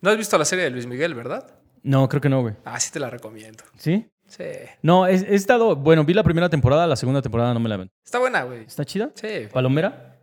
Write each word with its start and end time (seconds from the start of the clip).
¿No 0.00 0.10
has 0.10 0.16
visto 0.16 0.38
la 0.38 0.44
serie 0.44 0.64
de 0.64 0.70
Luis 0.70 0.86
Miguel, 0.86 1.14
verdad? 1.14 1.46
No, 1.82 2.08
creo 2.08 2.20
que 2.20 2.28
no, 2.28 2.42
güey. 2.42 2.54
Ah, 2.64 2.78
sí 2.80 2.90
te 2.92 3.00
la 3.00 3.10
recomiendo. 3.10 3.64
¿Sí? 3.76 4.06
Sí. 4.26 4.44
No, 4.82 5.06
he, 5.06 5.14
he 5.14 5.34
estado. 5.34 5.76
Bueno, 5.76 6.04
vi 6.04 6.14
la 6.14 6.22
primera 6.22 6.48
temporada, 6.48 6.86
la 6.86 6.96
segunda 6.96 7.20
temporada 7.20 7.52
no 7.52 7.60
me 7.60 7.68
la 7.68 7.76
ven. 7.76 7.90
Está 8.04 8.18
buena, 8.18 8.42
güey. 8.44 8.62
¿Está 8.62 8.84
chida? 8.84 9.10
Sí. 9.14 9.48
¿Palomera? 9.52 10.16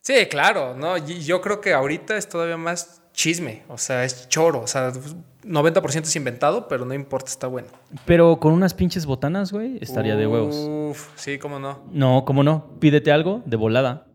Sí, 0.00 0.26
claro, 0.28 0.74
¿no? 0.76 0.96
Y 0.96 1.20
yo 1.20 1.40
creo 1.40 1.60
que 1.60 1.72
ahorita 1.72 2.16
es 2.16 2.28
todavía 2.28 2.56
más 2.56 3.02
chisme, 3.12 3.62
o 3.68 3.78
sea, 3.78 4.04
es 4.04 4.28
choro, 4.28 4.62
o 4.62 4.66
sea, 4.66 4.90
90% 5.44 6.02
es 6.02 6.16
inventado, 6.16 6.66
pero 6.66 6.84
no 6.84 6.94
importa, 6.94 7.30
está 7.30 7.46
bueno. 7.46 7.68
Pero 8.04 8.38
con 8.40 8.52
unas 8.52 8.74
pinches 8.74 9.06
botanas, 9.06 9.52
güey, 9.52 9.78
estaría 9.80 10.16
de 10.16 10.26
huevos. 10.26 10.56
Uf, 10.56 11.08
sí, 11.16 11.38
cómo 11.38 11.58
no. 11.58 11.84
No, 11.92 12.24
¿cómo 12.24 12.42
no? 12.42 12.78
Pídete 12.80 13.12
algo 13.12 13.42
de 13.44 13.56
volada. 13.56 14.06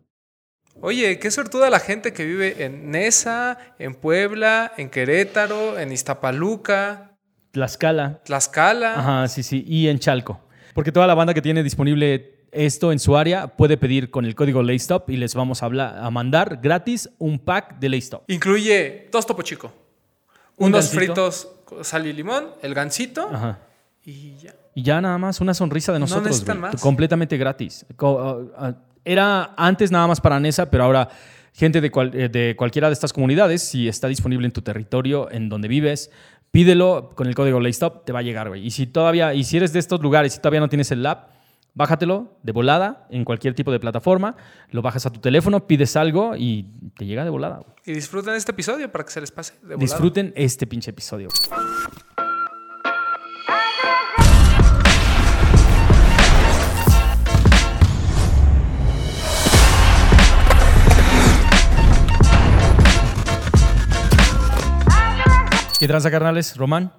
Oye, 0.81 1.19
qué 1.19 1.31
sortuda 1.31 1.69
la 1.69 1.79
gente 1.79 2.13
que 2.13 2.23
vive 2.25 2.63
en 2.63 2.91
Nesa, 2.91 3.57
en 3.79 3.95
Puebla, 3.95 4.71
en 4.77 4.89
Querétaro, 4.89 5.79
en 5.79 5.91
Iztapaluca, 5.91 7.11
Tlaxcala. 7.51 8.21
Tlaxcala. 8.23 8.99
Ajá, 8.99 9.27
sí, 9.27 9.41
sí. 9.41 9.63
Y 9.67 9.87
en 9.87 9.97
Chalco. 9.97 10.39
Porque 10.75 10.91
toda 10.91 11.07
la 11.07 11.15
banda 11.15 11.33
que 11.33 11.41
tiene 11.41 11.63
disponible 11.63 12.45
esto 12.51 12.91
en 12.91 12.99
su 12.99 13.17
área 13.17 13.47
puede 13.47 13.77
pedir 13.77 14.11
con 14.11 14.25
el 14.25 14.35
código 14.35 14.61
LayStop 14.61 15.09
y 15.09 15.17
les 15.17 15.33
vamos 15.33 15.63
a, 15.63 15.65
hablar, 15.65 15.97
a 15.97 16.09
mandar 16.11 16.59
gratis 16.61 17.09
un 17.17 17.39
pack 17.39 17.79
de 17.79 17.89
LayStop. 17.89 18.29
Incluye 18.29 19.09
dos 19.11 19.25
topo 19.25 19.41
chico, 19.41 19.73
Un 20.57 20.67
unos 20.67 20.81
gansito. 20.93 20.99
fritos 20.99 21.47
con 21.65 21.83
sal 21.83 22.05
y 22.05 22.13
limón, 22.13 22.49
el 22.61 22.75
gansito 22.75 23.27
Ajá. 23.33 23.59
y 24.05 24.37
ya. 24.37 24.53
Y 24.75 24.83
ya 24.83 25.01
nada 25.01 25.17
más 25.17 25.41
una 25.41 25.55
sonrisa 25.55 25.91
de 25.93 25.99
nosotros. 25.99 26.27
necesitan 26.27 26.59
más. 26.59 26.79
Completamente 26.79 27.35
gratis. 27.37 27.85
Era 29.07 29.53
antes 29.57 29.89
nada 29.91 30.05
más 30.07 30.19
para 30.21 30.39
Nesa, 30.39 30.69
pero 30.69 30.83
ahora 30.83 31.07
gente 31.53 31.79
de, 31.81 31.89
cual- 31.89 32.11
eh, 32.13 32.29
de 32.29 32.55
cualquiera 32.57 32.87
de 32.87 32.93
estas 32.93 33.13
comunidades, 33.13 33.63
si 33.63 33.87
está 33.87 34.07
disponible 34.07 34.45
en 34.45 34.51
tu 34.51 34.61
territorio, 34.61 35.31
en 35.31 35.47
donde 35.49 35.67
vives, 35.67 36.11
pídelo 36.51 37.11
con 37.15 37.25
el 37.27 37.33
código 37.33 37.59
LayStop, 37.59 38.05
te 38.05 38.11
va 38.11 38.19
a 38.19 38.21
llegar, 38.21 38.49
güey. 38.49 38.65
Y 38.65 38.71
si 38.71 38.85
todavía, 38.85 39.33
y 39.33 39.43
si 39.43 39.57
eres 39.57 39.73
de 39.73 39.79
estos 39.79 40.01
lugares 40.01 40.35
y 40.35 40.39
todavía 40.39 40.59
no 40.59 40.69
tienes 40.69 40.91
el 40.91 41.05
app, 41.05 41.29
bájatelo 41.73 42.37
de 42.43 42.51
volada 42.51 43.07
en 43.11 43.23
cualquier 43.23 43.53
tipo 43.53 43.71
de 43.71 43.79
plataforma, 43.79 44.35
lo 44.71 44.81
bajas 44.81 45.05
a 45.05 45.11
tu 45.11 45.19
teléfono, 45.19 45.67
pides 45.67 45.95
algo 45.95 46.35
y 46.35 46.65
te 46.97 47.05
llega 47.05 47.23
de 47.23 47.29
volada. 47.29 47.57
güey. 47.57 47.69
Y 47.85 47.93
disfruten 47.93 48.33
este 48.33 48.51
episodio 48.51 48.91
para 48.91 49.05
que 49.05 49.11
se 49.11 49.21
les 49.21 49.31
pase 49.31 49.53
de 49.53 49.59
volada. 49.75 49.79
Disfruten 49.79 50.33
este 50.35 50.67
pinche 50.67 50.89
episodio. 50.91 51.29
¿Qué 65.79 65.87
tranza, 65.87 66.09
carnales? 66.09 66.57
Román. 66.57 66.91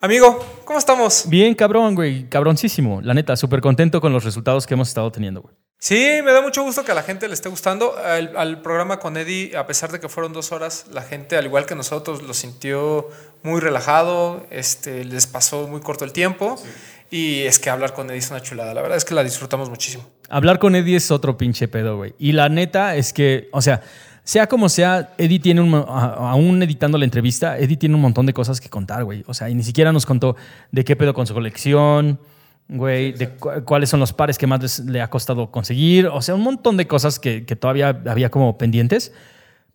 Amigo, 0.00 0.44
¿cómo 0.64 0.80
estamos? 0.80 1.26
Bien, 1.28 1.54
cabrón, 1.54 1.94
güey. 1.94 2.28
Cabroncísimo. 2.28 3.00
La 3.00 3.14
neta, 3.14 3.36
súper 3.36 3.60
contento 3.60 4.00
con 4.00 4.12
los 4.12 4.24
resultados 4.24 4.66
que 4.66 4.74
hemos 4.74 4.88
estado 4.88 5.12
teniendo, 5.12 5.42
güey. 5.42 5.54
Sí, 5.78 6.20
me 6.24 6.32
da 6.32 6.42
mucho 6.42 6.64
gusto 6.64 6.84
que 6.84 6.90
a 6.90 6.94
la 6.96 7.04
gente 7.04 7.28
le 7.28 7.34
esté 7.34 7.48
gustando. 7.48 7.96
Al, 7.96 8.36
al 8.36 8.62
programa 8.62 8.98
con 8.98 9.16
Eddie, 9.16 9.56
a 9.56 9.68
pesar 9.68 9.92
de 9.92 10.00
que 10.00 10.08
fueron 10.08 10.32
dos 10.32 10.50
horas, 10.50 10.86
la 10.90 11.02
gente, 11.02 11.36
al 11.36 11.44
igual 11.44 11.66
que 11.66 11.76
nosotros, 11.76 12.22
lo 12.22 12.34
sintió 12.34 13.08
muy 13.44 13.60
relajado, 13.60 14.44
este, 14.50 15.04
les 15.04 15.28
pasó 15.28 15.68
muy 15.68 15.80
corto 15.80 16.04
el 16.04 16.12
tiempo. 16.12 16.60
Y 17.08 17.42
es 17.42 17.60
que 17.60 17.70
hablar 17.70 17.94
con 17.94 18.10
Eddie 18.10 18.18
es 18.18 18.30
una 18.30 18.42
chulada. 18.42 18.74
La 18.74 18.82
verdad 18.82 18.96
es 18.96 19.04
que 19.04 19.14
la 19.14 19.22
disfrutamos 19.22 19.70
muchísimo. 19.70 20.04
Hablar 20.28 20.58
con 20.58 20.74
Eddie 20.74 20.96
es 20.96 21.12
otro 21.12 21.38
pinche 21.38 21.68
pedo, 21.68 21.96
güey. 21.96 22.14
Y 22.18 22.32
la 22.32 22.48
neta 22.48 22.96
es 22.96 23.12
que, 23.12 23.48
o 23.52 23.62
sea, 23.62 23.82
sea 24.26 24.48
como 24.48 24.68
sea, 24.68 25.14
Eddie 25.18 25.38
tiene 25.38 25.60
un, 25.60 25.72
aún 25.72 26.60
editando 26.60 26.98
la 26.98 27.04
entrevista, 27.04 27.56
Eddie 27.58 27.76
tiene 27.76 27.94
un 27.94 28.00
montón 28.00 28.26
de 28.26 28.32
cosas 28.34 28.60
que 28.60 28.68
contar, 28.68 29.04
güey. 29.04 29.22
O 29.28 29.32
sea, 29.34 29.48
y 29.48 29.54
ni 29.54 29.62
siquiera 29.62 29.92
nos 29.92 30.04
contó 30.04 30.34
de 30.72 30.84
qué 30.84 30.96
pedo 30.96 31.14
con 31.14 31.28
su 31.28 31.32
colección, 31.32 32.18
güey, 32.68 33.12
de 33.12 33.28
cu- 33.36 33.62
cuáles 33.64 33.88
son 33.88 34.00
los 34.00 34.12
pares 34.12 34.36
que 34.36 34.48
más 34.48 34.60
les- 34.60 34.80
le 34.80 35.00
ha 35.00 35.08
costado 35.08 35.52
conseguir. 35.52 36.08
O 36.08 36.20
sea, 36.22 36.34
un 36.34 36.42
montón 36.42 36.76
de 36.76 36.88
cosas 36.88 37.20
que, 37.20 37.46
que 37.46 37.54
todavía 37.54 38.02
había 38.06 38.28
como 38.28 38.58
pendientes. 38.58 39.12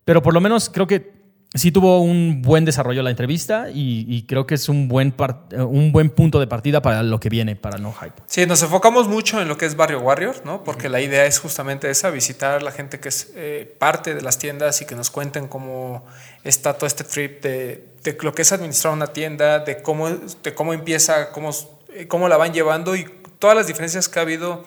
Pero 0.04 0.22
por 0.22 0.34
lo 0.34 0.42
menos 0.42 0.70
creo 0.70 0.86
que 0.86 1.21
sí 1.54 1.72
tuvo 1.72 2.00
un 2.00 2.42
buen 2.42 2.64
desarrollo 2.64 3.04
la 3.04 3.10
entrevista 3.10 3.68
y, 3.74 4.24
creo 4.28 4.48
que 4.48 4.56
es 4.56 4.70
un 4.70 4.88
buen, 4.88 5.12
par- 5.12 5.44
eh, 5.52 5.62
un 5.62 5.92
buen 5.92 6.10
punto 6.10 6.40
de 6.40 6.48
partida 6.48 6.82
para 6.82 7.04
lo 7.04 7.20
que 7.20 7.30
viene, 7.30 7.56
para 7.56 7.78
No 7.78 7.94
Hype. 7.94 8.14
Sí, 8.26 8.46
nos 8.46 8.62
enfocamos 8.64 9.08
mucho 9.08 9.42
en 9.42 9.48
lo 9.48 9.58
que 9.58 9.66
es 9.66 9.76
Barrio 9.76 10.00
Warrior, 10.00 10.44
¿no? 10.46 10.64
Porque 10.64 10.88
la 10.88 11.02
idea 11.02 11.26
es 11.26 11.40
justamente 11.40 11.90
esa, 11.90 12.10
visitar 12.10 12.60
a 12.60 12.62
la 12.62 12.72
gente 12.72 13.00
que 13.00 13.10
es 13.10 13.34
eh, 13.36 13.76
parte 13.80 14.16
de 14.16 14.22
las 14.22 14.38
tiendas 14.38 14.82
y 14.82 14.86
que 14.86 14.96
nos 14.96 15.10
cuenten 15.10 15.48
cómo 15.48 16.06
está 16.44 16.74
todo 16.74 16.88
este 16.88 17.04
trip 17.04 17.42
de, 17.44 17.90
de 18.04 18.18
lo 18.22 18.34
que 18.34 18.44
es 18.44 18.52
administrar 18.52 18.94
una 18.94 19.08
tienda, 19.08 19.60
de 19.60 19.82
cómo, 19.82 20.10
de 20.10 20.54
cómo 20.54 20.74
empieza, 20.74 21.32
cómo, 21.32 21.52
eh, 21.94 22.08
cómo 22.08 22.30
la 22.30 22.38
van 22.38 22.54
llevando 22.54 22.96
y 22.96 23.06
todas 23.40 23.58
las 23.58 23.68
diferencias 23.68 24.08
que 24.08 24.20
ha 24.20 24.22
habido 24.22 24.64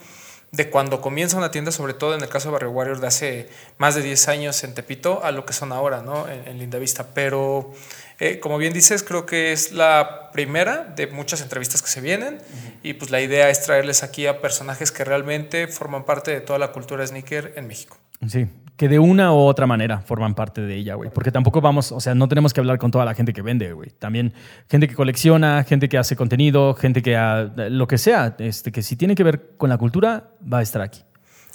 de 0.56 0.70
cuando 0.70 1.00
comienza 1.00 1.36
una 1.36 1.50
tienda, 1.50 1.72
sobre 1.72 1.94
todo 1.94 2.14
en 2.14 2.22
el 2.22 2.28
caso 2.28 2.48
de 2.48 2.52
Barrio 2.52 2.70
Warrior 2.70 3.00
de 3.00 3.06
hace 3.06 3.48
más 3.78 3.94
de 3.94 4.02
10 4.02 4.28
años 4.28 4.62
en 4.64 4.74
Tepito, 4.74 5.24
a 5.24 5.32
lo 5.32 5.44
que 5.44 5.52
son 5.52 5.72
ahora, 5.72 6.02
¿no? 6.02 6.28
En, 6.28 6.46
en 6.46 6.58
Lindavista. 6.58 7.08
Pero, 7.14 7.72
eh, 8.20 8.38
como 8.40 8.58
bien 8.58 8.72
dices, 8.72 9.02
creo 9.02 9.26
que 9.26 9.52
es 9.52 9.72
la 9.72 10.30
primera 10.32 10.84
de 10.96 11.06
muchas 11.08 11.40
entrevistas 11.40 11.82
que 11.82 11.88
se 11.88 12.00
vienen 12.00 12.38
y 12.82 12.94
pues 12.94 13.10
la 13.10 13.20
idea 13.20 13.48
es 13.50 13.62
traerles 13.64 14.02
aquí 14.02 14.26
a 14.26 14.40
personajes 14.40 14.90
que 14.92 15.04
realmente 15.04 15.66
forman 15.68 16.04
parte 16.04 16.30
de 16.30 16.40
toda 16.40 16.58
la 16.58 16.68
cultura 16.72 17.06
sneaker 17.06 17.52
en 17.56 17.66
México. 17.66 17.96
Sí, 18.28 18.46
que 18.76 18.88
de 18.88 18.98
una 18.98 19.32
u 19.32 19.36
otra 19.38 19.66
manera 19.66 20.00
forman 20.00 20.34
parte 20.34 20.60
de 20.62 20.74
ella, 20.76 20.94
güey. 20.94 21.10
Porque 21.10 21.30
tampoco 21.30 21.60
vamos, 21.60 21.92
o 21.92 22.00
sea, 22.00 22.14
no 22.14 22.28
tenemos 22.28 22.52
que 22.54 22.60
hablar 22.60 22.78
con 22.78 22.90
toda 22.90 23.04
la 23.04 23.14
gente 23.14 23.32
que 23.32 23.42
vende, 23.42 23.72
güey. 23.72 23.90
También 23.90 24.32
gente 24.70 24.88
que 24.88 24.94
colecciona, 24.94 25.62
gente 25.64 25.88
que 25.88 25.98
hace 25.98 26.16
contenido, 26.16 26.74
gente 26.74 27.02
que 27.02 27.16
ha- 27.16 27.44
lo 27.56 27.86
que 27.86 27.98
sea, 27.98 28.34
este, 28.38 28.72
que 28.72 28.82
si 28.82 28.96
tiene 28.96 29.14
que 29.14 29.24
ver 29.24 29.50
con 29.58 29.68
la 29.68 29.76
cultura, 29.78 30.30
va 30.50 30.58
a 30.58 30.62
estar 30.62 30.80
aquí. 30.82 31.02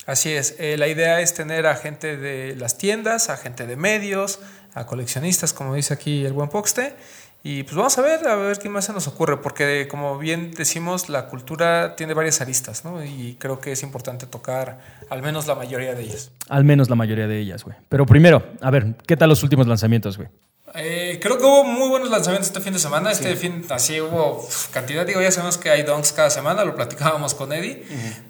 Así 0.05 0.31
es, 0.31 0.55
eh, 0.59 0.75
la 0.77 0.87
idea 0.87 1.19
es 1.21 1.33
tener 1.33 1.67
a 1.67 1.75
gente 1.75 2.17
de 2.17 2.55
las 2.55 2.77
tiendas, 2.77 3.29
a 3.29 3.37
gente 3.37 3.67
de 3.67 3.75
medios, 3.75 4.39
a 4.79 4.85
coleccionistas, 4.85 5.53
como 5.53 5.75
dice 5.75 5.93
aquí 5.93 6.25
el 6.25 6.33
buen 6.33 6.49
Poxte. 6.49 6.95
Y 7.41 7.63
pues 7.63 7.75
vamos 7.75 7.97
a 7.97 8.01
ver, 8.01 8.27
a 8.27 8.35
ver 8.35 8.59
qué 8.59 8.67
más 8.67 8.85
se 8.85 8.91
nos 8.91 9.07
ocurre, 9.07 9.37
porque 9.37 9.87
como 9.89 10.17
bien 10.17 10.51
decimos, 10.51 11.07
la 11.07 11.27
cultura 11.27 11.95
tiene 11.95 12.13
varias 12.13 12.41
aristas, 12.41 12.83
¿no? 12.83 13.03
Y 13.03 13.37
creo 13.39 13.61
que 13.61 13.71
es 13.71 13.81
importante 13.81 14.25
tocar 14.25 14.79
al 15.09 15.21
menos 15.21 15.47
la 15.47 15.55
mayoría 15.55 15.93
de 15.93 16.03
ellas. 16.03 16.31
Al 16.49 16.65
menos 16.65 16.89
la 16.89 16.95
mayoría 16.95 17.27
de 17.27 17.39
ellas, 17.39 17.63
güey. 17.63 17.77
Pero 17.87 18.05
primero, 18.05 18.43
a 18.59 18.71
ver, 18.71 18.95
¿qué 19.07 19.15
tal 19.15 19.29
los 19.29 19.41
últimos 19.41 19.67
lanzamientos, 19.67 20.17
güey? 20.17 20.27
Eh, 20.75 21.17
creo 21.21 21.37
que 21.37 21.43
hubo 21.45 21.63
muy 21.63 21.89
buenos 21.89 22.09
lanzamientos 22.09 22.47
este 22.47 22.59
fin 22.59 22.73
de 22.73 22.79
semana. 22.79 23.11
Este 23.11 23.35
fin, 23.35 23.65
así 23.69 24.01
hubo 24.01 24.45
cantidad. 24.71 25.05
Digo, 25.05 25.21
ya 25.21 25.31
sabemos 25.31 25.57
que 25.57 25.69
hay 25.69 25.83
donks 25.83 26.11
cada 26.11 26.29
semana, 26.29 26.65
lo 26.65 26.75
platicábamos 26.75 27.33
con 27.35 27.53
Eddie. 27.53 27.85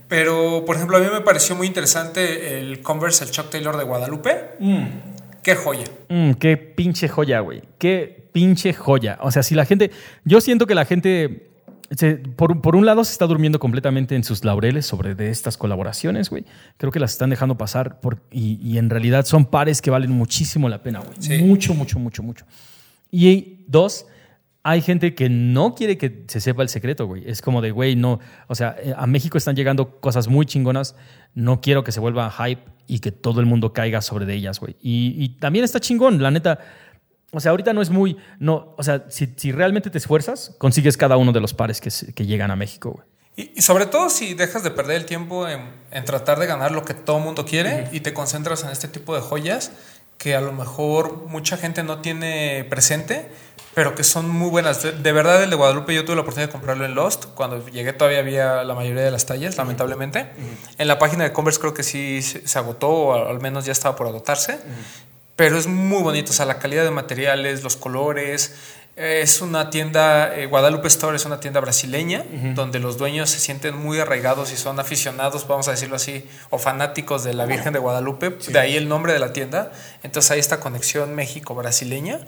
Pero, 0.07 0.63
por 0.65 0.75
ejemplo, 0.75 0.97
a 0.97 0.99
mí 0.99 1.07
me 1.11 1.21
pareció 1.21 1.55
muy 1.55 1.67
interesante 1.67 2.59
el 2.59 2.81
Converse, 2.81 3.23
el 3.23 3.31
Chuck 3.31 3.49
Taylor 3.49 3.75
de 3.75 3.83
Guadalupe. 3.83 4.51
Qué 5.43 5.55
joya. 5.55 5.85
Mm, 6.09 6.31
qué 6.33 6.57
pinche 6.57 7.07
joya, 7.07 7.39
güey. 7.39 7.61
Qué 7.77 8.29
pinche 8.31 8.73
joya. 8.73 9.17
O 9.21 9.31
sea, 9.31 9.43
si 9.43 9.55
la 9.55 9.65
gente. 9.65 9.91
Yo 10.25 10.41
siento 10.41 10.65
que 10.67 10.75
la 10.75 10.85
gente. 10.85 11.49
se- 11.95 12.17
por, 12.17 12.61
por 12.61 12.75
un 12.75 12.85
lado, 12.85 13.03
se 13.03 13.11
está 13.13 13.25
durmiendo 13.25 13.59
completamente 13.59 14.15
en 14.15 14.23
sus 14.23 14.43
laureles 14.43 14.85
sobre 14.85 15.15
de 15.15 15.29
estas 15.31 15.57
colaboraciones, 15.57 16.29
güey. 16.29 16.45
Creo 16.77 16.91
que 16.91 16.99
las 16.99 17.11
están 17.13 17.29
dejando 17.31 17.57
pasar 17.57 17.99
por, 17.99 18.21
y, 18.31 18.59
y 18.61 18.77
en 18.77 18.89
realidad 18.89 19.25
son 19.25 19.45
pares 19.45 19.81
que 19.81 19.89
valen 19.89 20.11
muchísimo 20.11 20.69
la 20.69 20.83
pena, 20.83 20.99
güey. 20.99 21.13
Sí. 21.19 21.37
Mucho, 21.43 21.73
mucho, 21.73 21.97
mucho, 21.99 22.21
mucho. 22.21 22.45
Y 23.11 23.63
dos, 23.67 24.05
hay 24.61 24.81
gente 24.81 25.15
que 25.15 25.29
no 25.29 25.73
quiere 25.73 25.97
que 25.97 26.25
se 26.27 26.41
sepa 26.41 26.61
el 26.61 26.69
secreto, 26.69 27.07
güey. 27.07 27.23
Es 27.27 27.41
como 27.41 27.61
de, 27.61 27.71
güey, 27.71 27.95
no. 27.95 28.19
O 28.47 28.55
sea, 28.55 28.75
eh, 28.83 28.93
a 28.95 29.07
México 29.07 29.37
están 29.37 29.55
llegando 29.55 29.99
cosas 29.99 30.27
muy 30.27 30.45
chingonas. 30.45 30.95
No 31.33 31.61
quiero 31.61 31.83
que 31.83 31.91
se 31.91 31.99
vuelva 31.99 32.29
hype 32.29 32.61
y 32.89 32.99
que 32.99 33.11
todo 33.11 33.39
el 33.39 33.45
mundo 33.45 33.71
caiga 33.71 34.01
sobre 34.01 34.25
de 34.25 34.33
ellas, 34.33 34.59
güey. 34.59 34.75
Y, 34.81 35.15
y 35.17 35.29
también 35.39 35.63
está 35.63 35.79
chingón, 35.79 36.21
la 36.21 36.31
neta. 36.31 36.59
O 37.31 37.39
sea, 37.39 37.51
ahorita 37.51 37.71
no 37.71 37.81
es 37.81 37.91
muy. 37.91 38.17
No, 38.39 38.73
o 38.77 38.83
sea, 38.83 39.05
si, 39.09 39.27
si 39.37 39.51
realmente 39.51 39.91
te 39.91 39.99
esfuerzas, 39.99 40.55
consigues 40.57 40.97
cada 40.97 41.15
uno 41.15 41.31
de 41.31 41.39
los 41.39 41.53
pares 41.53 41.79
que, 41.79 41.91
que 42.13 42.25
llegan 42.25 42.49
a 42.49 42.55
México, 42.55 42.91
güey. 42.91 43.07
Y, 43.35 43.59
y 43.59 43.61
sobre 43.61 43.85
todo 43.85 44.09
si 44.09 44.33
dejas 44.33 44.63
de 44.63 44.71
perder 44.71 44.97
el 44.97 45.05
tiempo 45.05 45.47
en, 45.47 45.61
en 45.91 46.03
tratar 46.03 46.39
de 46.39 46.47
ganar 46.47 46.71
lo 46.71 46.83
que 46.83 46.95
todo 46.95 47.19
mundo 47.19 47.45
quiere 47.45 47.87
y 47.91 47.99
te 47.99 48.13
concentras 48.13 48.63
en 48.63 48.71
este 48.71 48.87
tipo 48.87 49.15
de 49.15 49.21
joyas 49.21 49.71
que 50.19 50.35
a 50.35 50.41
lo 50.41 50.51
mejor 50.51 51.27
mucha 51.27 51.55
gente 51.55 51.81
no 51.81 51.99
tiene 51.99 52.67
presente, 52.69 53.31
pero 53.73 53.95
que 53.95 54.03
son 54.03 54.29
muy 54.29 54.49
buenas. 54.49 54.81
De, 54.83 54.91
de 54.91 55.11
verdad, 55.11 55.43
el 55.43 55.49
de 55.49 55.55
Guadalupe 55.55 55.93
yo 55.93 56.03
tuve 56.03 56.15
la 56.15 56.21
oportunidad 56.21 56.49
de 56.49 56.51
comprarlo 56.51 56.85
en 56.85 56.95
Lost. 56.95 57.25
Cuando 57.35 57.65
llegué 57.67 57.93
todavía 57.93 58.19
había 58.19 58.63
la 58.63 58.73
mayoría 58.75 59.03
de 59.03 59.11
las 59.11 59.25
tallas, 59.25 59.57
lamentablemente. 59.57 60.27
En 60.77 60.87
la 60.87 60.99
página 60.99 61.23
de 61.23 61.31
Converse 61.31 61.59
creo 61.59 61.73
que 61.73 61.83
sí 61.83 62.21
se, 62.21 62.47
se 62.47 62.59
agotó 62.59 62.89
o 62.89 63.29
al 63.29 63.39
menos 63.39 63.65
ya 63.65 63.71
estaba 63.71 63.95
por 63.95 64.07
agotarse. 64.07 64.59
pero 65.35 65.57
es 65.57 65.67
muy 65.67 66.03
bonito, 66.03 66.31
o 66.31 66.33
sea, 66.33 66.45
la 66.45 66.59
calidad 66.59 66.83
de 66.83 66.91
materiales, 66.91 67.63
los 67.63 67.77
colores. 67.77 68.55
Es 68.99 69.39
una 69.39 69.69
tienda, 69.69 70.35
eh, 70.35 70.45
Guadalupe 70.45 70.89
Store 70.89 71.15
es 71.15 71.23
una 71.23 71.39
tienda 71.39 71.61
brasileña, 71.61 72.25
donde 72.53 72.79
los 72.79 72.97
dueños 72.97 73.29
se 73.29 73.39
sienten 73.39 73.77
muy 73.77 73.97
arraigados 73.97 74.51
y 74.51 74.57
son 74.57 74.77
aficionados, 74.77 75.47
vamos 75.47 75.69
a 75.69 75.71
decirlo 75.71 75.95
así, 75.95 76.27
o 76.49 76.57
fanáticos 76.57 77.23
de 77.23 77.33
la 77.33 77.45
Virgen 77.45 77.71
de 77.71 77.79
Guadalupe, 77.79 78.31
de 78.31 78.59
ahí 78.59 78.75
el 78.75 78.89
nombre 78.89 79.13
de 79.13 79.19
la 79.19 79.31
tienda. 79.31 79.71
Entonces 80.03 80.31
hay 80.31 80.39
esta 80.41 80.59
conexión 80.59 81.15
México-brasileña. 81.15 82.19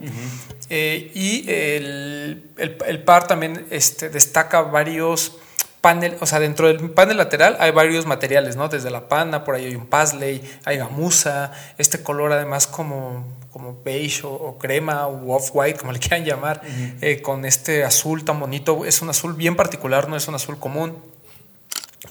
Eh, 0.69 1.11
y 1.13 1.39
el, 1.51 2.45
el, 2.55 2.77
el, 2.87 3.03
par 3.03 3.27
también 3.27 3.67
este, 3.69 4.07
destaca 4.07 4.61
varios 4.61 5.33
panel, 5.81 6.15
o 6.19 6.25
sea, 6.25 6.39
dentro 6.39 6.67
del 6.67 6.91
panel 6.91 7.17
lateral 7.17 7.57
hay 7.59 7.71
varios 7.71 8.05
materiales, 8.05 8.55
¿no? 8.55 8.69
Desde 8.69 8.91
la 8.91 9.09
pana, 9.09 9.43
por 9.43 9.55
ahí 9.55 9.65
hay 9.65 9.75
un 9.75 9.87
paisley, 9.87 10.41
hay 10.63 10.77
gamuza, 10.77 11.51
este 11.77 12.03
color 12.03 12.31
además 12.31 12.67
como, 12.67 13.25
como 13.51 13.81
beige 13.83 14.21
o, 14.23 14.57
crema 14.59 15.07
o 15.07 15.35
off-white, 15.35 15.79
como 15.79 15.91
le 15.91 15.99
quieran 15.99 16.23
llamar, 16.23 16.61
eh, 17.01 17.21
con 17.21 17.45
este 17.45 17.83
azul 17.83 18.23
tan 18.23 18.39
bonito. 18.39 18.85
Es 18.85 19.01
un 19.01 19.09
azul 19.09 19.33
bien 19.33 19.55
particular, 19.55 20.07
no 20.07 20.15
es 20.15 20.27
un 20.27 20.35
azul 20.35 20.59
común 20.59 20.97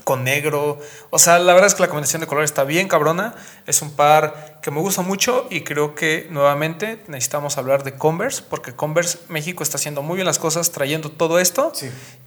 con 0.05 0.25
negro. 0.25 0.78
O 1.11 1.19
sea, 1.19 1.38
la 1.38 1.52
verdad 1.52 1.69
es 1.69 1.75
que 1.75 1.82
la 1.82 1.88
combinación 1.88 2.20
de 2.20 2.26
colores 2.26 2.50
está 2.50 2.64
bien 2.64 2.88
cabrona. 2.88 3.34
Es 3.66 3.82
un 3.82 3.93
par 3.93 4.50
que 4.60 4.70
me 4.70 4.80
gusta 4.80 5.02
mucho 5.02 5.46
y 5.50 5.62
creo 5.62 5.94
que 5.94 6.28
nuevamente 6.30 7.02
necesitamos 7.08 7.56
hablar 7.58 7.82
de 7.82 7.94
Converse 7.94 8.42
porque 8.48 8.72
Converse 8.72 9.18
México 9.28 9.62
está 9.62 9.76
haciendo 9.76 10.02
muy 10.02 10.16
bien 10.16 10.26
las 10.26 10.38
cosas 10.38 10.70
trayendo 10.72 11.10
todo 11.10 11.38
esto. 11.38 11.72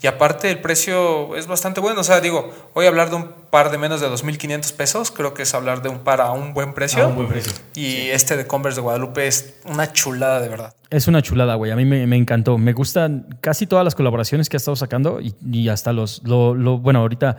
Y 0.01 0.07
aparte 0.07 0.50
el 0.50 0.59
precio 0.59 1.35
es 1.35 1.47
bastante 1.47 1.80
bueno. 1.80 2.01
O 2.01 2.03
sea, 2.03 2.21
digo, 2.21 2.51
voy 2.74 2.85
a 2.85 2.89
hablar 2.89 3.09
de 3.09 3.18
un 3.18 3.30
par 3.50 3.71
de 3.71 3.77
menos 3.77 4.01
de 4.01 4.07
2.500 4.07 4.74
pesos. 4.74 5.12
Creo 5.12 5.33
que 5.33 5.44
es 5.44 5.53
hablar 5.53 5.81
de 5.81 5.89
un 5.89 6.00
par 6.00 6.21
a 6.21 6.31
un 6.31 6.53
buen 6.53 6.74
precio. 6.74 7.03
A 7.03 7.07
un 7.07 7.15
buen 7.15 7.27
precio. 7.27 7.53
Y 7.75 8.09
este 8.09 8.36
de 8.36 8.47
Converse 8.47 8.77
de 8.77 8.81
Guadalupe 8.81 9.27
es 9.27 9.56
una 9.65 9.91
chulada 9.91 10.39
de 10.39 10.50
verdad. 10.50 10.74
Es 10.89 11.07
una 11.07 11.21
chulada, 11.21 11.56
güey. 11.56 11.71
A 11.71 11.75
mí 11.75 11.86
me, 11.86 12.15
encantó. 12.15 12.57
Me 12.57 12.74
gustan 12.74 13.38
casi 13.41 13.68
todas 13.68 13.86
las 13.86 13.95
colaboraciones 13.95 14.50
que 14.50 14.57
ha 14.57 14.59
estado 14.59 14.75
sacando 14.75 15.19
y, 15.21 15.69
hasta 15.69 15.94
los, 15.94 16.21
lo, 16.24 16.56
bueno, 16.79 17.00
ahorita 17.00 17.38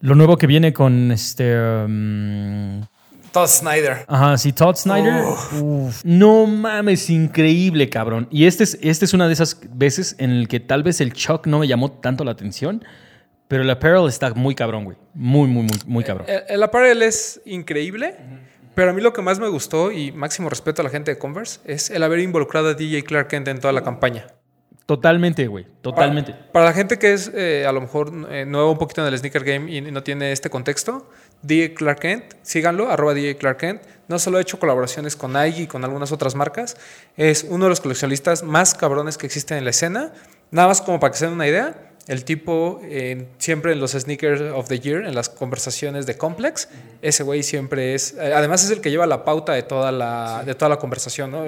lo 0.00 0.14
nuevo 0.14 0.36
que 0.36 0.46
viene 0.46 0.72
con 0.72 1.12
este... 1.12 1.56
Um, 1.56 2.82
Todd 3.34 3.48
Snyder. 3.48 4.04
Ajá, 4.06 4.38
sí, 4.38 4.52
Todd 4.52 4.76
Snyder. 4.76 5.24
no 6.04 6.46
mames, 6.46 7.10
increíble, 7.10 7.90
cabrón. 7.90 8.28
Y 8.30 8.46
este 8.46 8.62
es, 8.62 8.78
este 8.80 9.04
es 9.06 9.12
una 9.12 9.26
de 9.26 9.32
esas 9.32 9.58
veces 9.70 10.14
en 10.18 10.30
el 10.30 10.46
que 10.46 10.60
tal 10.60 10.84
vez 10.84 11.00
el 11.00 11.12
Chuck 11.12 11.48
no 11.48 11.58
me 11.58 11.66
llamó 11.66 11.90
tanto 11.90 12.22
la 12.22 12.30
atención, 12.30 12.84
pero 13.48 13.64
el 13.64 13.70
apparel 13.70 14.06
está 14.06 14.32
muy 14.34 14.54
cabrón, 14.54 14.84
güey. 14.84 14.96
Muy, 15.14 15.48
muy, 15.48 15.64
muy, 15.64 15.76
muy 15.84 16.04
cabrón. 16.04 16.28
El, 16.28 16.44
el 16.48 16.62
apparel 16.62 17.02
es 17.02 17.40
increíble, 17.44 18.16
pero 18.76 18.92
a 18.92 18.94
mí 18.94 19.02
lo 19.02 19.12
que 19.12 19.20
más 19.20 19.40
me 19.40 19.48
gustó, 19.48 19.90
y 19.90 20.12
máximo 20.12 20.48
respeto 20.48 20.82
a 20.82 20.84
la 20.84 20.90
gente 20.90 21.10
de 21.10 21.18
Converse, 21.18 21.58
es 21.64 21.90
el 21.90 22.04
haber 22.04 22.20
involucrado 22.20 22.68
a 22.68 22.74
DJ 22.74 23.02
Clark 23.02 23.26
Kent 23.26 23.48
en 23.48 23.58
toda 23.58 23.72
la 23.72 23.82
campaña. 23.82 24.28
Totalmente, 24.86 25.46
güey. 25.46 25.66
Totalmente. 25.80 26.34
Para, 26.52 26.66
la 26.66 26.72
gente 26.72 26.98
que 26.98 27.14
es 27.14 27.32
eh, 27.34 27.64
a 27.66 27.72
lo 27.72 27.80
mejor 27.80 28.12
eh, 28.30 28.44
nuevo 28.44 28.70
un 28.70 28.78
poquito 28.78 29.00
en 29.00 29.12
el 29.12 29.18
sneaker 29.18 29.42
game 29.42 29.72
y 29.72 29.80
no 29.80 30.02
tiene 30.02 30.30
este 30.30 30.50
contexto, 30.50 31.10
DJ 31.44 31.74
Clark 31.74 32.00
Kent, 32.00 32.24
síganlo, 32.42 32.90
arroba 32.90 33.12
DJ 33.12 33.36
Clark. 33.36 33.80
No 34.08 34.18
solo 34.18 34.38
ha 34.38 34.40
hecho 34.40 34.58
colaboraciones 34.58 35.14
con 35.14 35.32
Nike 35.32 35.62
y 35.62 35.66
con 35.66 35.84
algunas 35.84 36.10
otras 36.10 36.34
marcas, 36.34 36.76
es 37.16 37.46
uno 37.48 37.66
de 37.66 37.70
los 37.70 37.80
coleccionistas 37.80 38.42
más 38.42 38.74
cabrones 38.74 39.16
que 39.18 39.26
existen 39.26 39.58
en 39.58 39.64
la 39.64 39.70
escena. 39.70 40.12
Nada 40.50 40.68
más 40.68 40.80
como 40.80 40.98
para 41.00 41.12
que 41.12 41.18
se 41.18 41.26
den 41.26 41.34
una 41.34 41.46
idea, 41.46 41.92
el 42.06 42.24
tipo, 42.24 42.80
siempre 43.38 43.72
en 43.72 43.80
los 43.80 43.92
Sneakers 43.92 44.40
of 44.54 44.68
the 44.68 44.78
Year, 44.78 45.06
en 45.06 45.14
las 45.14 45.28
conversaciones 45.28 46.06
de 46.06 46.16
Complex, 46.16 46.68
ese 47.00 47.22
güey 47.22 47.42
siempre 47.42 47.94
es. 47.94 48.14
Eh, 48.14 48.32
además, 48.34 48.64
es 48.64 48.70
el 48.70 48.80
que 48.80 48.90
lleva 48.90 49.06
la 49.06 49.24
pauta 49.24 49.52
de 49.52 49.62
toda 49.62 49.90
la, 49.90 50.42
de 50.44 50.54
toda 50.54 50.68
la 50.68 50.76
conversación, 50.76 51.30
¿no? 51.30 51.44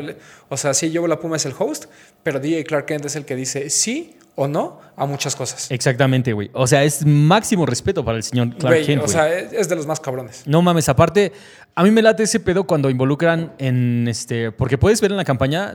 O 0.48 0.56
sea, 0.56 0.74
sí, 0.74 0.90
Llevo 0.90 1.08
la 1.08 1.18
Puma 1.20 1.36
es 1.36 1.44
el 1.44 1.54
host, 1.58 1.86
pero 2.22 2.40
DJ 2.40 2.64
Clark 2.64 2.86
Kent 2.86 3.04
es 3.04 3.16
el 3.16 3.24
que 3.24 3.36
dice 3.36 3.68
sí 3.70 4.16
o 4.34 4.48
no 4.48 4.80
a 4.96 5.06
muchas 5.06 5.34
cosas. 5.36 5.70
Exactamente, 5.70 6.32
güey. 6.32 6.50
O 6.52 6.66
sea, 6.66 6.84
es 6.84 7.04
máximo 7.04 7.66
respeto 7.66 8.04
para 8.04 8.16
el 8.16 8.22
señor 8.22 8.56
Clark 8.56 8.84
Kent. 8.84 9.02
O 9.02 9.08
sea, 9.08 9.30
es 9.30 9.68
de 9.68 9.76
los 9.76 9.86
más 9.86 10.00
cabrones. 10.00 10.42
No 10.46 10.62
mames, 10.62 10.88
aparte, 10.88 11.32
a 11.74 11.82
mí 11.82 11.90
me 11.90 12.02
late 12.02 12.22
ese 12.22 12.40
pedo 12.40 12.64
cuando 12.64 12.88
involucran 12.88 13.52
en 13.58 14.06
este. 14.08 14.52
Porque 14.52 14.78
puedes 14.78 15.00
ver 15.00 15.10
en 15.10 15.16
la 15.16 15.24
campaña, 15.24 15.74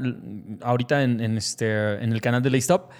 ahorita 0.61 1.03
en, 1.03 1.37
este, 1.37 2.03
en 2.03 2.13
el 2.13 2.21
canal 2.21 2.41
de 2.41 2.49
Laystop 2.49 2.91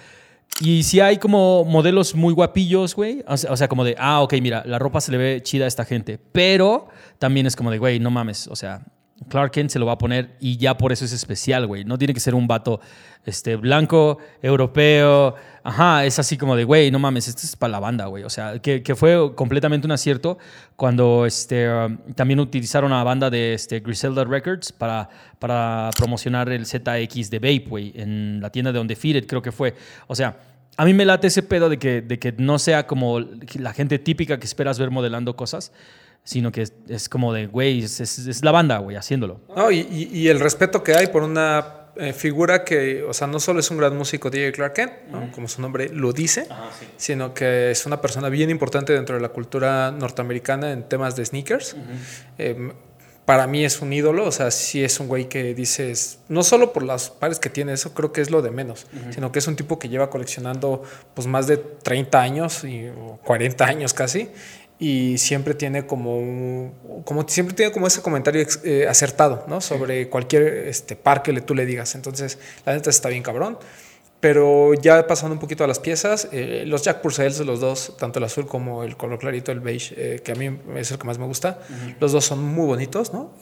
y 0.60 0.82
si 0.82 1.00
hay 1.00 1.18
como 1.18 1.64
modelos 1.64 2.14
muy 2.14 2.32
guapillos, 2.34 2.94
güey. 2.94 3.24
O 3.26 3.36
sea, 3.36 3.68
como 3.68 3.84
de, 3.84 3.96
ah, 3.98 4.20
ok, 4.20 4.34
mira, 4.40 4.62
la 4.66 4.78
ropa 4.78 5.00
se 5.00 5.10
le 5.10 5.18
ve 5.18 5.40
chida 5.42 5.64
a 5.64 5.68
esta 5.68 5.84
gente. 5.84 6.18
Pero 6.18 6.88
también 7.18 7.46
es 7.46 7.56
como 7.56 7.70
de, 7.70 7.78
güey, 7.78 7.98
no 7.98 8.10
mames. 8.10 8.46
O 8.48 8.56
sea, 8.56 8.82
Clark 9.28 9.52
Kent 9.52 9.70
se 9.70 9.78
lo 9.78 9.86
va 9.86 9.92
a 9.92 9.98
poner 9.98 10.36
y 10.40 10.56
ya 10.56 10.76
por 10.76 10.92
eso 10.92 11.04
es 11.04 11.12
especial, 11.12 11.66
güey. 11.66 11.84
No 11.84 11.98
tiene 11.98 12.14
que 12.14 12.20
ser 12.20 12.34
un 12.34 12.46
vato 12.46 12.80
este, 13.24 13.56
blanco, 13.56 14.18
europeo. 14.40 15.34
Ajá, 15.64 16.04
es 16.04 16.18
así 16.18 16.36
como 16.36 16.56
de, 16.56 16.64
güey, 16.64 16.90
no 16.90 16.98
mames, 16.98 17.28
esto 17.28 17.42
es 17.44 17.54
para 17.54 17.70
la 17.72 17.80
banda, 17.80 18.06
güey. 18.06 18.24
O 18.24 18.30
sea, 18.30 18.58
que, 18.58 18.94
fue 18.96 19.34
completamente 19.34 19.86
un 19.86 19.92
acierto 19.92 20.38
cuando 20.76 21.24
este, 21.24 21.72
um, 21.72 21.98
también 22.14 22.40
utilizaron 22.40 22.92
a 22.92 22.98
la 22.98 23.04
banda 23.04 23.30
de 23.30 23.54
este, 23.54 23.80
Griselda 23.80 24.24
Records 24.24 24.72
para, 24.72 25.08
para 25.38 25.90
promocionar 25.96 26.48
el 26.50 26.66
ZX 26.66 27.30
de 27.30 27.38
Vape, 27.38 27.66
güey, 27.68 27.92
en 27.94 28.40
la 28.40 28.50
tienda 28.50 28.72
de 28.72 28.80
Undefeated, 28.80 29.26
creo 29.26 29.42
que 29.42 29.52
fue. 29.52 29.74
O 30.08 30.14
sea, 30.16 30.36
a 30.76 30.84
mí 30.84 30.94
me 30.94 31.04
late 31.04 31.26
ese 31.26 31.42
pedo 31.42 31.68
de 31.68 31.78
que, 31.78 32.02
de 32.02 32.18
que 32.18 32.32
no 32.32 32.58
sea 32.58 32.86
como 32.86 33.20
la 33.20 33.72
gente 33.72 33.98
típica 33.98 34.38
que 34.38 34.46
esperas 34.46 34.78
ver 34.78 34.90
modelando 34.90 35.36
cosas, 35.36 35.72
sino 36.24 36.52
que 36.52 36.66
es, 36.88 37.08
como 37.08 37.32
de, 37.32 37.46
güey, 37.46 37.82
es, 37.82 38.44
la 38.44 38.52
banda, 38.52 38.78
güey, 38.78 38.96
haciéndolo. 38.96 39.40
No, 39.56 39.70
y, 39.70 40.28
el 40.28 40.40
respeto 40.40 40.82
que 40.82 40.94
hay 40.94 41.08
por 41.08 41.22
una 41.22 41.81
eh, 41.96 42.12
figura 42.12 42.64
que, 42.64 43.02
o 43.02 43.12
sea, 43.12 43.26
no 43.26 43.38
solo 43.38 43.60
es 43.60 43.70
un 43.70 43.76
gran 43.76 43.96
músico, 43.96 44.30
DJ 44.30 44.52
Clark 44.52 44.72
Kent, 44.74 44.92
como 45.34 45.46
su 45.48 45.60
nombre 45.60 45.90
lo 45.90 46.12
dice, 46.12 46.46
sino 46.96 47.34
que 47.34 47.70
es 47.70 47.84
una 47.84 48.00
persona 48.00 48.28
bien 48.28 48.48
importante 48.50 48.92
dentro 48.92 49.14
de 49.14 49.20
la 49.20 49.28
cultura 49.28 49.90
norteamericana 49.90 50.72
en 50.72 50.88
temas 50.88 51.16
de 51.16 51.24
sneakers. 51.24 51.76
Em, 52.38 52.72
para 53.24 53.46
mí 53.46 53.64
es 53.64 53.80
un 53.80 53.92
ídolo, 53.92 54.24
o 54.24 54.32
sea, 54.32 54.50
sí 54.50 54.82
es 54.82 54.98
un 54.98 55.06
güey 55.06 55.28
que 55.28 55.54
dices, 55.54 56.18
no 56.28 56.42
solo 56.42 56.72
por 56.72 56.82
las 56.82 57.10
pares 57.10 57.38
que 57.38 57.50
tiene, 57.50 57.72
eso 57.72 57.94
creo 57.94 58.12
que 58.12 58.20
es 58.20 58.30
lo 58.30 58.42
de 58.42 58.50
menos, 58.50 58.86
sino 59.10 59.30
que 59.30 59.38
es 59.38 59.46
un 59.46 59.54
tipo 59.54 59.78
que 59.78 59.88
lleva 59.88 60.10
coleccionando 60.10 60.82
pues 61.14 61.28
más 61.28 61.46
de 61.46 61.56
30 61.56 62.20
años 62.20 62.64
y, 62.64 62.88
o 62.88 63.20
40 63.22 63.64
años 63.64 63.94
casi 63.94 64.28
y 64.82 65.16
siempre 65.18 65.54
tiene 65.54 65.86
como, 65.86 66.72
como 67.04 67.28
siempre 67.28 67.54
tiene 67.54 67.70
como 67.70 67.86
ese 67.86 68.02
comentario 68.02 68.44
eh, 68.64 68.88
acertado, 68.88 69.44
¿no? 69.46 69.60
Sobre 69.60 70.08
cualquier 70.08 70.42
este, 70.66 70.96
par 70.96 71.22
que 71.22 71.32
le, 71.32 71.40
tú 71.40 71.54
le 71.54 71.64
digas. 71.66 71.94
Entonces, 71.94 72.40
la 72.66 72.74
neta 72.74 72.90
está 72.90 73.08
bien 73.08 73.22
cabrón. 73.22 73.58
Pero 74.18 74.74
ya 74.74 75.06
pasando 75.06 75.34
un 75.34 75.38
poquito 75.38 75.62
a 75.62 75.68
las 75.68 75.78
piezas, 75.78 76.28
eh, 76.32 76.64
los 76.66 76.82
Jack 76.82 77.00
Purcells, 77.00 77.38
los 77.40 77.60
dos, 77.60 77.96
tanto 77.96 78.18
el 78.18 78.24
azul 78.24 78.48
como 78.48 78.82
el 78.82 78.96
color 78.96 79.20
clarito, 79.20 79.52
el 79.52 79.60
beige, 79.60 79.94
eh, 79.96 80.18
que 80.18 80.32
a 80.32 80.34
mí 80.34 80.58
es 80.74 80.90
el 80.90 80.98
que 80.98 81.06
más 81.06 81.18
me 81.18 81.26
gusta, 81.26 81.60
los 82.00 82.10
dos 82.10 82.24
son 82.24 82.42
muy 82.42 82.66
bonitos, 82.66 83.12
¿no? 83.12 83.34